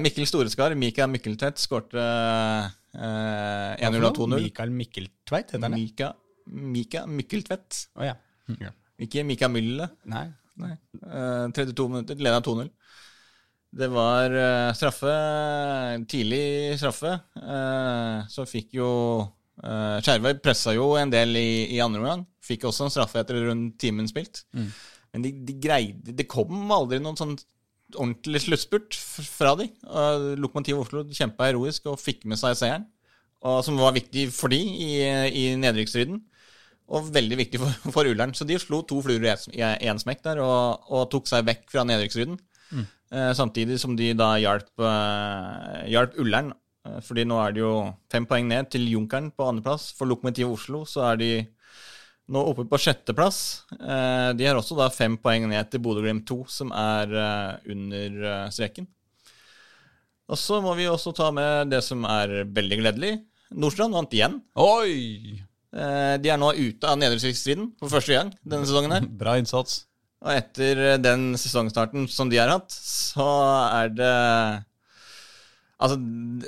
Mikkel 0.00 0.24
Storeskar, 0.26 0.72
Mika 0.78 1.06
Mikkeltvedt, 1.10 1.58
skårte 1.60 2.00
eh, 2.00 2.64
1-0 2.96 4.06
og 4.08 4.14
2-0. 4.16 4.40
Mikael 4.48 4.70
Mikkeltveit 4.72 5.48
heter 5.52 5.66
han? 5.66 5.74
Mika, 5.76 6.08
Mika 6.48 7.04
Mikkeltvedt. 7.06 7.86
Oh, 7.98 8.04
ja. 8.06 8.14
ja. 8.60 8.70
Ikke 9.00 9.24
Mika 9.28 9.48
Mylle. 9.52 9.86
Nei. 10.10 10.26
Nei. 10.60 10.74
Eh, 11.00 11.46
32 11.56 11.88
minutter, 11.92 12.14
leda 12.20 12.40
2-0. 12.44 12.68
Det 13.70 13.86
var 13.92 14.32
uh, 14.34 14.72
straffe, 14.74 15.12
tidlig 16.10 16.78
straffe. 16.80 17.12
Uh, 17.38 18.26
så 18.30 18.46
fikk 18.48 18.74
jo 18.80 18.88
uh, 19.22 19.98
Skjervøy 20.02 20.40
pressa 20.42 20.74
jo 20.74 20.92
en 20.98 21.12
del 21.12 21.38
i, 21.38 21.50
i 21.76 21.78
andre 21.82 22.02
omgang. 22.02 22.24
Fikk 22.42 22.66
også 22.66 22.88
en 22.88 22.94
straffe 22.94 23.22
etter 23.22 23.38
rundt 23.46 23.76
timen 23.82 24.10
spilt. 24.10 24.42
Men 25.10 25.24
de, 25.24 25.32
de 25.42 25.54
greide 25.58 26.14
Det 26.14 26.28
kom 26.30 26.70
aldri 26.70 27.00
noen 27.02 27.18
sånn 27.18 27.36
ordentlig 27.94 28.42
sluttspurt 28.44 28.98
fra 29.26 29.54
de. 29.58 29.70
Uh, 29.86 30.34
Lokomotiv 30.38 30.82
Oslo 30.82 31.04
kjempa 31.06 31.48
heroisk 31.50 31.86
og 31.90 32.02
fikk 32.02 32.26
med 32.30 32.42
seg 32.42 32.58
seieren. 32.58 32.90
Og 33.46 33.62
som 33.64 33.78
var 33.80 33.94
viktig 33.96 34.28
for 34.34 34.52
de 34.52 34.58
i, 34.60 34.90
i 35.30 35.44
nedrykksstriden. 35.58 36.18
Og 36.90 37.10
veldig 37.14 37.38
viktig 37.38 37.62
for, 37.62 37.90
for 37.94 38.10
Ullern. 38.10 38.34
Så 38.34 38.44
de 38.46 38.58
slo 38.58 38.82
to 38.82 38.98
fluer 39.06 39.30
i 39.54 39.62
én 39.62 40.02
smekk 40.02 40.26
der 40.26 40.42
og, 40.42 40.90
og 40.90 41.06
tok 41.14 41.30
seg 41.30 41.46
vekk 41.46 41.68
fra 41.70 41.86
nedrykksstriden. 41.86 42.38
Eh, 42.38 42.86
samtidig 43.34 43.78
som 43.82 43.96
de 43.98 44.12
da 44.14 44.34
hjalp, 44.38 44.70
eh, 44.78 45.88
hjalp 45.90 46.14
Ullern. 46.22 46.52
Eh, 46.86 47.00
fordi 47.04 47.24
nå 47.26 47.38
er 47.42 47.52
det 47.56 47.60
jo 47.64 47.72
fem 48.10 48.26
poeng 48.26 48.46
ned 48.48 48.70
til 48.70 48.86
Junkeren 48.88 49.30
på 49.34 49.48
andreplass. 49.50 49.90
For 49.98 50.06
Lokomotiv 50.06 50.52
Oslo 50.54 50.84
så 50.88 51.02
er 51.12 51.16
de 51.20 51.30
nå 52.30 52.44
oppe 52.46 52.62
på 52.70 52.78
sjetteplass. 52.78 53.40
Eh, 53.74 54.30
de 54.38 54.46
har 54.46 54.54
også 54.60 54.76
da 54.78 54.86
fem 54.94 55.16
poeng 55.18 55.48
ned 55.50 55.70
til 55.72 55.82
Bodø-Glimt 55.82 56.24
2, 56.30 56.38
som 56.48 56.70
er 56.72 57.10
eh, 57.10 57.72
under 57.74 58.22
eh, 58.30 58.48
streken. 58.54 58.86
Og 60.30 60.38
så 60.38 60.60
må 60.62 60.76
vi 60.78 60.86
også 60.86 61.10
ta 61.18 61.32
med 61.34 61.72
det 61.74 61.82
som 61.82 62.04
er 62.06 62.44
veldig 62.46 62.78
gledelig. 62.84 63.16
Nordstrand 63.58 63.96
vant 63.98 64.12
igjen. 64.14 64.36
Oi! 64.62 65.40
Eh, 65.74 66.16
De 66.22 66.30
er 66.30 66.38
nå 66.38 66.52
ute 66.54 66.86
av 66.86 66.98
nedrykksstriden 67.02 67.72
for 67.82 67.90
første 67.90 68.14
gang 68.14 68.30
denne 68.46 68.62
sesongen. 68.70 68.94
her. 68.94 69.08
Bra 69.24 69.34
innsats. 69.42 69.88
Og 70.20 70.32
etter 70.34 70.98
den 71.00 71.30
sesongstarten 71.40 72.04
som 72.12 72.28
de 72.28 72.36
har 72.40 72.50
hatt, 72.52 72.74
så 72.74 73.28
er 73.80 73.92
det 73.94 74.14
Altså, 75.80 75.96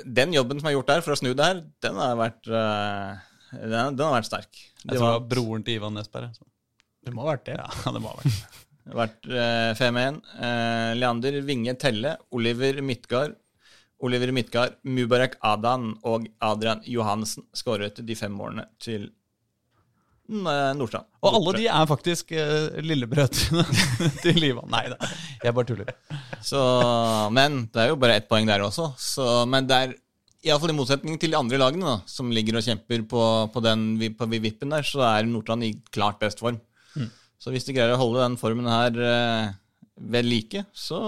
den 0.05 0.33
jobben 0.35 0.59
som 0.61 0.67
er 0.69 0.75
gjort 0.75 0.91
der 0.91 1.01
for 1.01 1.15
å 1.15 1.17
snu 1.17 1.31
det 1.33 1.45
her, 1.47 1.61
den 1.81 1.95
har 1.97 2.11
vært 2.19 2.49
eh, 2.53 3.23
den, 3.63 3.95
den 3.97 4.03
har 4.05 4.11
vært 4.19 4.27
sterk. 4.29 4.51
Jeg 4.53 4.91
Det 4.91 4.99
tror 4.99 5.07
det 5.07 5.15
var 5.15 5.23
broren 5.31 5.63
til 5.65 5.79
Ivan 5.79 5.95
Nesberg. 5.97 6.35
så. 6.37 6.45
Det 7.03 7.13
må 7.15 7.23
ha 7.25 7.31
vært 7.31 7.47
det. 7.47 7.55
Ja, 7.57 7.69
det 7.95 8.01
må 8.03 8.11
ha 8.11 8.19
vært 8.19 8.29
det. 8.29 8.59
vært 8.99 9.31
eh, 9.33 9.71
5-1. 9.79 10.19
Eh, 10.37 10.91
Leander 10.99 11.39
Vinge 11.49 11.73
Telle, 11.81 12.13
Oliver 12.29 12.77
Midtgard, 12.85 13.33
Oliver 14.05 14.33
Midtgard, 14.37 14.77
Mubarak 14.85 15.39
Adan 15.41 15.95
og 16.05 16.29
Adrian 16.43 16.85
Johansen 16.85 17.47
skåret 17.57 18.03
de 18.05 18.19
fem 18.19 18.33
målene 18.37 18.67
til 18.83 19.09
Nordstrand. 20.29 21.07
Og 21.23 21.35
alle 21.39 21.53
de 21.57 21.65
er 21.67 21.89
faktisk 21.89 22.31
uh, 22.31 22.77
lillebrødrene 22.83 23.65
til 24.23 24.39
Livan. 24.39 24.69
Nei 24.71 24.85
da, 24.93 25.11
jeg 25.43 25.55
bare 25.57 25.67
tuller. 25.67 25.91
Så, 26.43 26.61
men 27.35 27.65
det 27.73 27.83
er 27.83 27.91
jo 27.91 27.99
bare 27.99 28.21
ett 28.21 28.29
poeng 28.31 28.47
der 28.47 28.63
også. 28.63 28.93
Så, 28.99 29.27
men 29.51 29.67
det 29.67 29.79
er 29.79 29.97
iallfall 30.47 30.71
i 30.73 30.77
motsetning 30.77 31.19
til 31.19 31.35
de 31.35 31.39
andre 31.39 31.59
lagene, 31.59 31.87
da, 31.87 31.97
som 32.09 32.31
ligger 32.31 32.59
og 32.59 32.65
kjemper 32.65 33.03
på, 33.07 33.25
på 33.51 33.63
den 33.63 33.85
på 34.17 34.27
vippen 34.31 34.75
der, 34.75 34.87
så 34.87 35.03
er 35.11 35.27
Nordstrand 35.27 35.67
i 35.67 35.75
klart 35.91 36.19
best 36.23 36.43
form. 36.43 36.61
Så 37.43 37.51
hvis 37.51 37.65
de 37.67 37.75
greier 37.75 37.91
å 37.91 37.99
holde 37.99 38.21
den 38.23 38.37
formen 38.39 38.69
her 38.71 38.95
eh, 39.03 39.47
ved 40.13 40.23
like, 40.23 40.63
så 40.71 40.99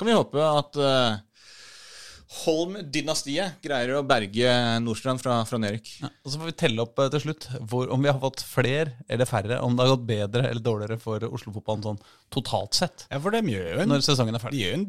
kan 0.00 0.08
vi 0.08 0.16
håpe 0.16 0.40
at 0.40 0.78
eh, 0.80 1.18
Holm-dynastiet 2.30 3.58
greier 3.64 3.96
å 3.98 4.04
berge 4.06 4.50
Nordstrand 4.84 5.18
fra, 5.22 5.40
fra 5.48 5.58
Nerik. 5.58 5.88
Ja, 5.98 6.12
og 6.22 6.30
så 6.30 6.38
får 6.38 6.50
vi 6.52 6.58
telle 6.62 6.84
opp 6.84 7.00
eh, 7.02 7.08
til 7.10 7.24
slutt 7.24 7.48
hvor, 7.68 7.90
om 7.90 8.04
vi 8.04 8.10
har 8.10 8.20
fått 8.22 8.44
flere 8.46 8.94
eller 9.10 9.26
færre. 9.26 9.58
Om 9.66 9.74
det 9.74 9.86
har 9.86 9.96
gått 9.96 10.06
bedre 10.08 10.44
eller 10.46 10.62
dårligere 10.62 11.00
for 11.02 11.26
Oslo-fotballen 11.26 11.88
sånn 11.88 11.98
totalt 12.30 12.78
sett. 12.78 13.08
Ja, 13.10 13.18
for 13.18 13.34
de 13.34 13.42
gjør 13.50 13.66
jo 13.72 13.82
en, 13.82 13.90
Når 13.90 14.06
sesongen 14.06 14.38
er 14.38 14.46
de 14.54 14.62
gjør 14.62 14.78
en 14.78 14.86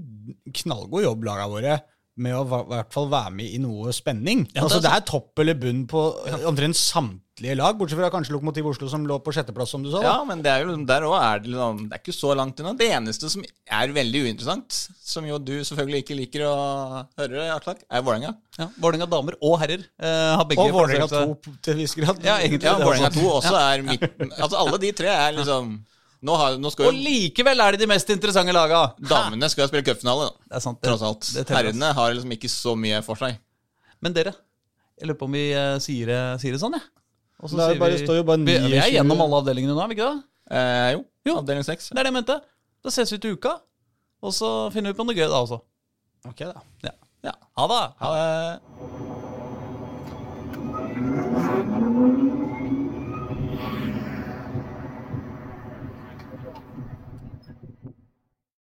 knallgod 0.62 1.08
jobb, 1.08 1.26
laga 1.32 1.50
våre, 1.50 1.80
med 2.20 2.36
å 2.36 2.44
i 2.44 2.62
hvert 2.74 2.92
fall 2.94 3.08
være 3.12 3.32
med 3.34 3.54
i 3.56 3.60
noe 3.62 3.94
spenning. 3.96 4.44
Ja, 4.50 4.60
det 4.60 4.64
altså, 4.66 4.80
det 4.84 4.92
er 4.92 5.04
topp 5.08 5.40
eller 5.42 5.56
bunn 5.60 5.86
på 5.90 6.02
omtrent 6.50 6.76
samtlige 6.78 7.56
lag, 7.58 7.78
bortsett 7.80 8.00
fra 8.02 8.10
kanskje 8.14 8.36
Lokomotiv 8.36 8.68
Oslo, 8.68 8.90
som 8.92 9.06
lå 9.08 9.18
på 9.24 9.34
sjetteplass, 9.36 9.72
som 9.72 9.86
du 9.86 9.90
sa. 9.90 10.02
da. 10.02 10.10
Ja, 10.10 10.26
men 10.28 10.44
det 10.44 10.52
er 10.52 10.66
jo 10.66 10.76
der 10.88 11.06
òg 11.08 11.16
er 11.18 11.42
det 11.42 11.54
liksom 11.54 11.86
Det 11.88 11.98
er 11.98 12.04
ikke 12.04 12.18
så 12.18 12.34
langt 12.38 12.60
unna. 12.62 12.74
Det 12.78 12.90
eneste 12.98 13.32
som 13.32 13.46
er 13.48 13.96
veldig 13.96 14.24
uinteressant, 14.28 14.82
som 15.14 15.30
jo 15.30 15.40
du 15.40 15.54
selvfølgelig 15.68 16.04
ikke 16.04 16.20
liker 16.20 16.46
å 16.50 16.56
høre, 17.22 17.48
Aslak, 17.56 17.86
er 17.88 18.04
Vålerenga. 18.04 18.34
Ja, 18.60 18.68
Vålerenga 18.76 19.08
damer 19.16 19.40
og 19.40 19.56
herrer 19.64 19.88
eh, 19.88 20.34
har 20.36 20.44
begge 20.50 20.68
Og 20.68 20.76
Vålerenga 20.76 21.08
plassert 21.08 21.48
2 21.48 21.56
til 21.64 21.78
en 21.78 21.82
viss 21.86 21.96
grad. 21.98 22.22
Ja, 22.28 22.38
egentlig. 22.44 22.68
Ja, 22.68 22.76
er 22.76 22.86
Vålerenga 22.86 23.14
2 23.16 23.26
også 23.40 23.56
er 23.62 23.88
midten 23.88 24.36
Altså 24.36 24.60
alle 24.60 24.84
de 24.84 24.92
tre 25.00 25.16
er 25.16 25.40
liksom 25.40 25.80
Nå, 26.22 26.36
har, 26.38 26.56
nå 26.62 26.70
skal 26.70 26.86
Og 26.86 26.94
jo 26.94 27.02
likevel 27.02 27.64
er 27.66 27.74
de 27.74 27.80
de 27.82 27.88
mest 27.90 28.10
interessante 28.14 28.54
laga! 28.54 28.82
damene 29.10 29.48
skal 29.50 29.64
jo 29.64 29.70
spille 29.72 29.86
cupfinale, 29.88 30.28
da. 30.30 30.46
Det 30.52 30.56
er 30.60 30.64
sant. 30.68 30.78
Det, 30.82 30.88
Tross 30.92 31.02
alt. 31.08 31.30
det 31.34 31.48
det 31.50 31.56
Herrene 31.58 31.90
har 31.98 32.14
liksom 32.14 32.32
ikke 32.36 32.50
så 32.54 32.76
mye 32.78 33.00
for 33.06 33.16
seg. 33.18 33.40
Men 34.06 34.14
dere, 34.14 34.34
jeg 35.02 35.08
lurer 35.10 35.18
på 35.18 35.26
om 35.26 35.34
vi 35.34 35.48
eh, 35.58 35.80
sier, 35.82 36.06
det, 36.12 36.20
sier 36.44 36.54
det 36.54 36.62
sånn, 36.62 36.78
jeg. 36.78 36.86
Og 37.42 37.50
så 37.50 37.58
er 37.58 37.72
sier 37.74 37.80
bare- 37.82 37.98
vi- 37.98 38.06
står 38.06 38.16
jo 38.22 38.24
bare 38.30 38.38
vi, 38.38 38.46
vi 38.46 38.78
er 38.78 38.86
29. 38.86 38.94
gjennom 39.00 39.22
alle 39.26 39.40
avdelingene 39.42 39.74
nå, 39.74 39.82
er 39.82 39.88
vi 39.90 39.98
ikke 39.98 40.12
det? 40.14 40.24
Eh, 40.52 40.92
jo, 40.94 41.02
Jo. 41.32 41.38
avdeling 41.42 41.64
6. 41.66 41.90
Det 41.90 41.98
er 41.98 42.04
det 42.04 42.12
jeg 42.14 42.18
mente. 42.20 42.38
Da 42.86 42.90
ses 42.94 43.12
vi 43.12 43.18
til 43.18 43.34
uka, 43.38 43.56
og 44.22 44.32
så 44.34 44.52
finner 44.74 44.94
vi 44.94 44.98
på 45.02 45.06
noe 45.10 45.18
gøy 45.18 45.26
da 45.26 45.42
også. 45.42 45.58
Ok, 46.30 46.38
da. 46.46 46.62
Ja. 46.86 46.94
ja. 47.26 47.34
Ha 47.58 47.68
det! 47.74 47.84
Ha 47.98 48.14
det. 48.14 48.62